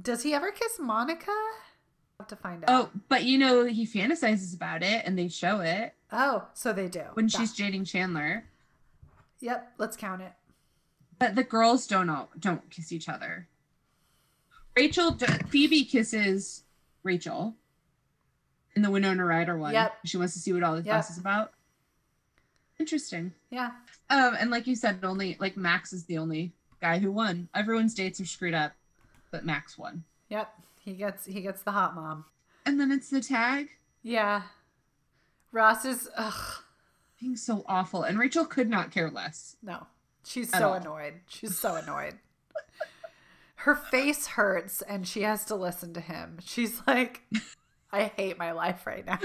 Does 0.01 0.23
he 0.23 0.33
ever 0.33 0.51
kiss 0.51 0.79
Monica? 0.79 1.29
I'll 1.29 2.23
have 2.25 2.27
to 2.27 2.35
find 2.35 2.63
oh, 2.67 2.73
out. 2.73 2.91
Oh, 2.95 2.99
but 3.09 3.23
you 3.25 3.37
know 3.37 3.65
he 3.65 3.85
fantasizes 3.85 4.55
about 4.55 4.83
it, 4.83 5.03
and 5.05 5.17
they 5.17 5.27
show 5.27 5.59
it 5.59 5.93
Oh, 6.11 6.47
so 6.53 6.71
they 6.71 6.87
do. 6.87 7.03
when 7.13 7.25
That- 7.25 7.31
she's 7.37 7.53
dating 7.53 7.85
Chandler. 7.85 8.45
Yep, 9.41 9.73
let's 9.77 9.97
count 9.97 10.21
it. 10.21 10.31
But 11.19 11.35
the 11.35 11.43
girls 11.43 11.87
don't 11.87 12.09
all, 12.09 12.29
don't 12.39 12.69
kiss 12.69 12.91
each 12.91 13.09
other. 13.09 13.47
Rachel, 14.75 15.17
Phoebe 15.49 15.83
kisses 15.83 16.63
Rachel 17.03 17.55
in 18.75 18.81
the 18.83 18.89
Winona 18.89 19.25
Ryder 19.25 19.57
one. 19.57 19.73
Yep. 19.73 19.93
She 20.05 20.17
wants 20.17 20.33
to 20.33 20.39
see 20.39 20.53
what 20.53 20.63
all 20.63 20.75
the 20.75 20.83
Yep. 20.83 20.95
fuss 20.95 21.09
is 21.09 21.17
about. 21.17 21.51
Interesting. 22.81 23.31
Yeah. 23.51 23.69
Um, 24.09 24.35
and 24.39 24.49
like 24.49 24.65
you 24.65 24.75
said, 24.75 25.01
only 25.03 25.37
like 25.39 25.55
Max 25.55 25.93
is 25.93 26.03
the 26.05 26.17
only 26.17 26.51
guy 26.81 26.97
who 26.97 27.11
won. 27.11 27.47
Everyone's 27.53 27.93
dates 27.93 28.19
are 28.19 28.25
screwed 28.25 28.55
up, 28.55 28.71
but 29.29 29.45
Max 29.45 29.77
won. 29.77 30.03
Yep. 30.29 30.51
He 30.79 30.93
gets 30.93 31.27
he 31.27 31.41
gets 31.41 31.61
the 31.61 31.71
hot 31.71 31.93
mom. 31.93 32.25
And 32.65 32.79
then 32.79 32.91
it's 32.91 33.11
the 33.11 33.21
tag 33.21 33.69
Yeah. 34.01 34.41
Ross 35.51 35.85
is 35.85 36.09
ugh 36.17 36.63
being 37.19 37.35
so 37.35 37.63
awful, 37.67 38.01
and 38.01 38.17
Rachel 38.17 38.45
could 38.45 38.67
not 38.67 38.89
care 38.89 39.11
less. 39.11 39.57
no. 39.61 39.85
She's 40.25 40.49
so 40.51 40.69
all. 40.69 40.73
annoyed. 40.73 41.13
She's 41.27 41.57
so 41.59 41.75
annoyed. 41.75 42.15
Her 43.57 43.75
face 43.75 44.25
hurts 44.25 44.81
and 44.81 45.07
she 45.07 45.21
has 45.21 45.45
to 45.45 45.55
listen 45.55 45.93
to 45.93 46.01
him. 46.01 46.39
She's 46.43 46.81
like, 46.87 47.21
I 47.91 48.05
hate 48.05 48.39
my 48.39 48.53
life 48.53 48.87
right 48.87 49.05
now. 49.05 49.19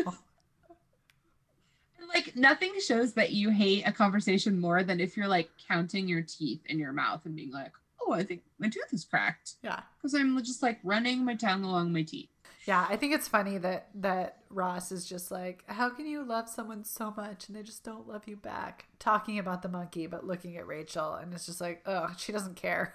Like 2.14 2.34
nothing 2.36 2.72
shows 2.80 3.12
that 3.14 3.32
you 3.32 3.50
hate 3.50 3.86
a 3.86 3.92
conversation 3.92 4.58
more 4.60 4.82
than 4.82 5.00
if 5.00 5.16
you're 5.16 5.28
like 5.28 5.50
counting 5.68 6.08
your 6.08 6.22
teeth 6.22 6.60
in 6.66 6.78
your 6.78 6.92
mouth 6.92 7.20
and 7.26 7.36
being 7.36 7.50
like, 7.50 7.72
"Oh, 8.00 8.12
I 8.12 8.22
think 8.24 8.42
my 8.58 8.68
tooth 8.68 8.92
is 8.92 9.04
cracked," 9.04 9.54
Yeah. 9.62 9.80
because 9.98 10.14
I'm 10.14 10.36
just 10.42 10.62
like 10.62 10.78
running 10.82 11.24
my 11.24 11.34
tongue 11.34 11.64
along 11.64 11.92
my 11.92 12.02
teeth. 12.02 12.28
Yeah, 12.66 12.84
I 12.88 12.96
think 12.96 13.14
it's 13.14 13.28
funny 13.28 13.58
that 13.58 13.88
that 13.96 14.38
Ross 14.50 14.90
is 14.90 15.04
just 15.06 15.30
like, 15.30 15.62
how 15.66 15.88
can 15.90 16.06
you 16.06 16.24
love 16.24 16.48
someone 16.48 16.84
so 16.84 17.12
much 17.16 17.46
and 17.48 17.56
they 17.56 17.62
just 17.62 17.84
don't 17.84 18.08
love 18.08 18.26
you 18.26 18.36
back? 18.36 18.86
Talking 18.98 19.38
about 19.38 19.62
the 19.62 19.68
monkey, 19.68 20.06
but 20.06 20.26
looking 20.26 20.56
at 20.56 20.66
Rachel, 20.66 21.14
and 21.14 21.32
it's 21.32 21.46
just 21.46 21.60
like, 21.60 21.82
oh, 21.86 22.12
she 22.18 22.32
doesn't 22.32 22.56
care. 22.56 22.94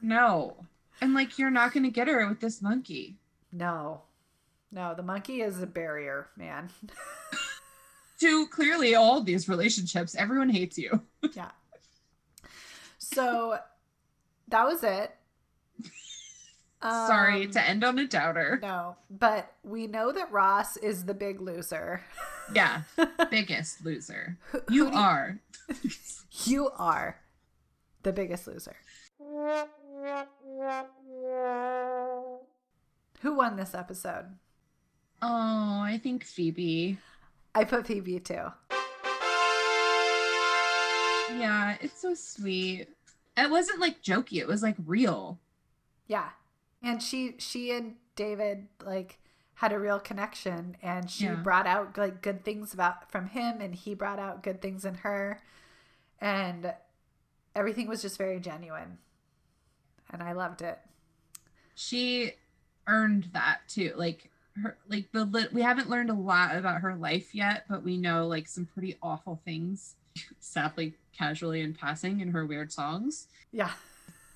No, 0.00 0.56
and 1.00 1.14
like 1.14 1.38
you're 1.38 1.50
not 1.50 1.72
gonna 1.72 1.90
get 1.90 2.08
her 2.08 2.28
with 2.28 2.40
this 2.40 2.60
monkey. 2.62 3.16
No, 3.50 4.02
no, 4.70 4.94
the 4.94 5.02
monkey 5.02 5.40
is 5.42 5.60
a 5.62 5.66
barrier, 5.66 6.28
man. 6.36 6.70
To 8.22 8.46
clearly 8.48 8.94
all 8.94 9.20
these 9.20 9.48
relationships, 9.48 10.14
everyone 10.14 10.48
hates 10.48 10.78
you. 10.78 11.02
yeah. 11.34 11.50
So 12.98 13.58
that 14.48 14.64
was 14.64 14.82
it. 14.84 15.14
Sorry 16.80 17.44
Um, 17.46 17.50
to 17.52 17.68
end 17.68 17.84
on 17.84 17.98
a 17.98 18.06
doubter. 18.08 18.58
No, 18.62 18.96
but 19.10 19.52
we 19.62 19.86
know 19.86 20.10
that 20.12 20.32
Ross 20.32 20.76
is 20.78 21.04
the 21.04 21.14
big 21.14 21.40
loser. 21.40 22.02
Yeah, 22.54 22.82
biggest 23.30 23.84
loser. 23.84 24.36
Who- 24.50 24.62
You 24.70 24.88
who 24.90 24.96
are. 24.96 25.38
You 26.44 26.70
are 26.78 27.20
the 28.02 28.12
biggest 28.12 28.46
loser. 28.46 28.74
Who 33.20 33.36
won 33.36 33.56
this 33.56 33.74
episode? 33.74 34.26
Oh, 35.20 35.80
I 35.84 36.00
think 36.02 36.24
Phoebe. 36.24 36.98
I 37.54 37.64
put 37.64 37.86
Phoebe 37.86 38.18
too. 38.20 38.46
Yeah, 41.38 41.76
it's 41.80 42.00
so 42.00 42.14
sweet. 42.14 42.88
It 43.36 43.50
wasn't 43.50 43.80
like 43.80 44.02
jokey, 44.02 44.38
it 44.38 44.46
was 44.46 44.62
like 44.62 44.76
real. 44.86 45.38
Yeah. 46.06 46.30
And 46.82 47.02
she 47.02 47.36
she 47.38 47.70
and 47.72 47.94
David 48.16 48.68
like 48.84 49.18
had 49.54 49.72
a 49.72 49.78
real 49.78 50.00
connection 50.00 50.76
and 50.82 51.10
she 51.10 51.24
Yeah. 51.24 51.36
brought 51.36 51.66
out 51.66 51.96
like 51.96 52.20
good 52.22 52.44
things 52.44 52.74
about 52.74 53.10
from 53.10 53.28
him 53.28 53.60
and 53.60 53.74
he 53.74 53.94
brought 53.94 54.18
out 54.18 54.42
good 54.42 54.60
things 54.60 54.84
in 54.84 54.96
her 54.96 55.40
and 56.20 56.74
everything 57.54 57.86
was 57.88 58.02
just 58.02 58.18
very 58.18 58.40
genuine. 58.40 58.98
And 60.10 60.22
I 60.22 60.32
loved 60.32 60.60
it. 60.62 60.80
She 61.74 62.32
earned 62.86 63.30
that 63.32 63.60
too. 63.68 63.92
Like 63.96 64.30
her 64.62 64.76
like 64.88 65.10
the 65.12 65.24
lit 65.24 65.52
we 65.52 65.62
haven't 65.62 65.88
learned 65.88 66.10
a 66.10 66.14
lot 66.14 66.54
about 66.56 66.80
her 66.82 66.94
life 66.96 67.34
yet, 67.34 67.64
but 67.68 67.82
we 67.82 67.96
know 67.96 68.26
like 68.26 68.48
some 68.48 68.66
pretty 68.66 68.96
awful 69.02 69.40
things. 69.44 69.94
Sadly, 70.40 70.94
casually 71.16 71.62
in 71.62 71.72
passing 71.74 72.20
in 72.20 72.28
her 72.32 72.44
weird 72.46 72.70
songs. 72.72 73.28
Yeah. 73.50 73.70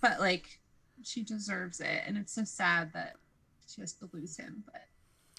But 0.00 0.20
like 0.20 0.58
she 1.02 1.22
deserves 1.22 1.80
it. 1.80 2.02
And 2.06 2.16
it's 2.16 2.32
so 2.32 2.44
sad 2.44 2.92
that 2.94 3.16
she 3.68 3.80
has 3.82 3.92
to 3.94 4.08
lose 4.12 4.36
him. 4.36 4.64
But 4.64 4.84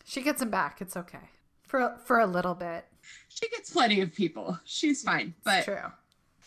She 0.06 0.22
gets 0.22 0.42
him 0.42 0.50
back. 0.52 0.80
It's 0.82 0.96
okay. 0.96 1.30
For 1.64 1.98
for 2.06 2.20
a 2.20 2.28
little 2.28 2.54
bit. 2.56 2.86
she 3.30 3.50
gets 3.50 3.72
plenty 3.72 4.02
of 4.02 4.14
people. 4.14 4.60
She's 4.64 5.02
fine. 5.04 5.34
It's 5.38 5.44
But 5.44 5.64
true. 5.66 5.92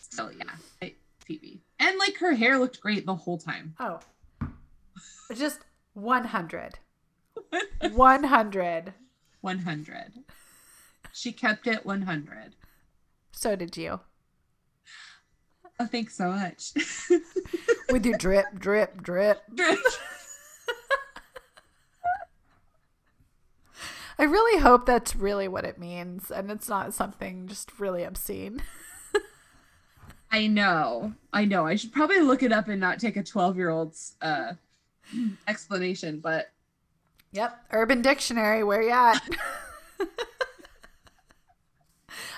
still, 0.00 0.30
yeah. 0.32 0.88
Phoebe. 1.24 1.60
And 1.78 1.98
like 1.98 2.16
her 2.18 2.32
hair 2.34 2.58
looked 2.58 2.80
great 2.80 3.06
the 3.06 3.14
whole 3.14 3.38
time. 3.38 3.74
Oh. 3.80 4.00
Just 5.34 5.60
100. 5.94 6.78
100. 7.80 8.94
100. 9.40 10.12
She 11.12 11.32
kept 11.32 11.66
it 11.66 11.84
100. 11.84 12.54
So 13.32 13.56
did 13.56 13.76
you. 13.76 14.00
Oh, 15.78 15.86
thanks 15.86 16.16
so 16.16 16.30
much. 16.30 16.72
With 17.90 18.04
your 18.04 18.18
drip, 18.18 18.58
drip, 18.58 19.02
drip. 19.02 19.42
Drip. 19.54 19.78
I 24.18 24.24
really 24.24 24.60
hope 24.60 24.84
that's 24.84 25.16
really 25.16 25.48
what 25.48 25.64
it 25.64 25.78
means 25.78 26.30
and 26.30 26.50
it's 26.50 26.68
not 26.68 26.92
something 26.92 27.48
just 27.48 27.80
really 27.80 28.04
obscene. 28.04 28.62
I 30.30 30.46
know. 30.46 31.14
I 31.32 31.46
know. 31.46 31.66
I 31.66 31.76
should 31.76 31.92
probably 31.92 32.20
look 32.20 32.42
it 32.42 32.52
up 32.52 32.68
and 32.68 32.78
not 32.78 33.00
take 33.00 33.16
a 33.16 33.22
12 33.22 33.56
year 33.56 33.70
old's 33.70 34.16
uh, 34.20 34.52
explanation, 35.48 36.20
but 36.20 36.52
Yep. 37.32 37.56
Urban 37.72 38.02
Dictionary, 38.02 38.64
where 38.64 38.82
you 38.82 38.90
at? 38.90 39.22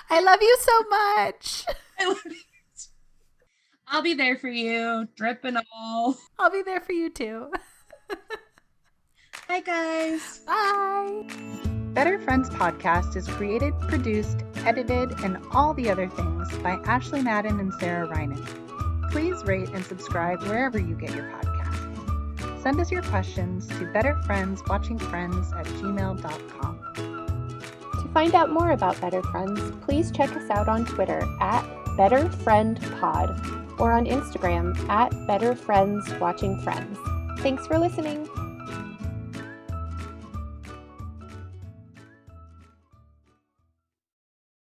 I 0.09 0.21
love 0.21 0.41
you 0.41 0.57
so 0.59 0.83
much. 0.89 1.65
I 1.99 2.07
love 2.07 2.21
you. 2.25 2.35
I'll 3.87 4.01
be 4.01 4.13
there 4.13 4.37
for 4.37 4.49
you, 4.49 5.07
drip 5.15 5.43
and 5.43 5.59
all. 5.73 6.17
I'll 6.39 6.51
be 6.51 6.61
there 6.63 6.81
for 6.81 6.93
you 6.93 7.09
too. 7.09 7.51
Hi, 9.47 9.59
guys. 9.59 10.39
Bye. 10.47 11.27
Better 11.93 12.17
Friends 12.19 12.49
podcast 12.49 13.15
is 13.15 13.27
created, 13.27 13.73
produced, 13.81 14.39
edited, 14.65 15.11
and 15.23 15.37
all 15.51 15.73
the 15.75 15.89
other 15.91 16.07
things 16.09 16.51
by 16.59 16.79
Ashley 16.85 17.21
Madden 17.21 17.59
and 17.59 17.71
Sarah 17.79 18.07
Reinen. 18.07 18.43
Please 19.11 19.43
rate 19.43 19.69
and 19.69 19.85
subscribe 19.85 20.41
wherever 20.43 20.79
you 20.79 20.95
get 20.95 21.13
your 21.13 21.25
podcasts. 21.25 21.52
Send 22.63 22.79
us 22.79 22.89
your 22.89 23.01
questions 23.01 23.67
to 23.67 23.85
betterfriendswatchingfriends 23.93 25.53
at 25.53 25.65
gmail.com. 25.65 26.79
To 28.01 28.07
find 28.13 28.33
out 28.33 28.51
more 28.51 28.71
about 28.71 29.01
Better 29.01 29.21
Friends, 29.21 29.59
please 29.85 30.11
check 30.11 30.33
us 30.33 30.49
out 30.49 30.69
on 30.69 30.85
Twitter 30.85 31.19
at 31.41 31.63
BetterFriendPod 31.97 33.79
or 33.81 33.91
on 33.91 34.05
Instagram 34.05 34.77
at 34.87 35.11
Better 35.27 35.55
Friends 35.55 36.09
Watching 36.21 36.57
Friends. 36.61 36.97
Thanks 37.39 37.67
for 37.67 37.77
listening. 37.77 38.29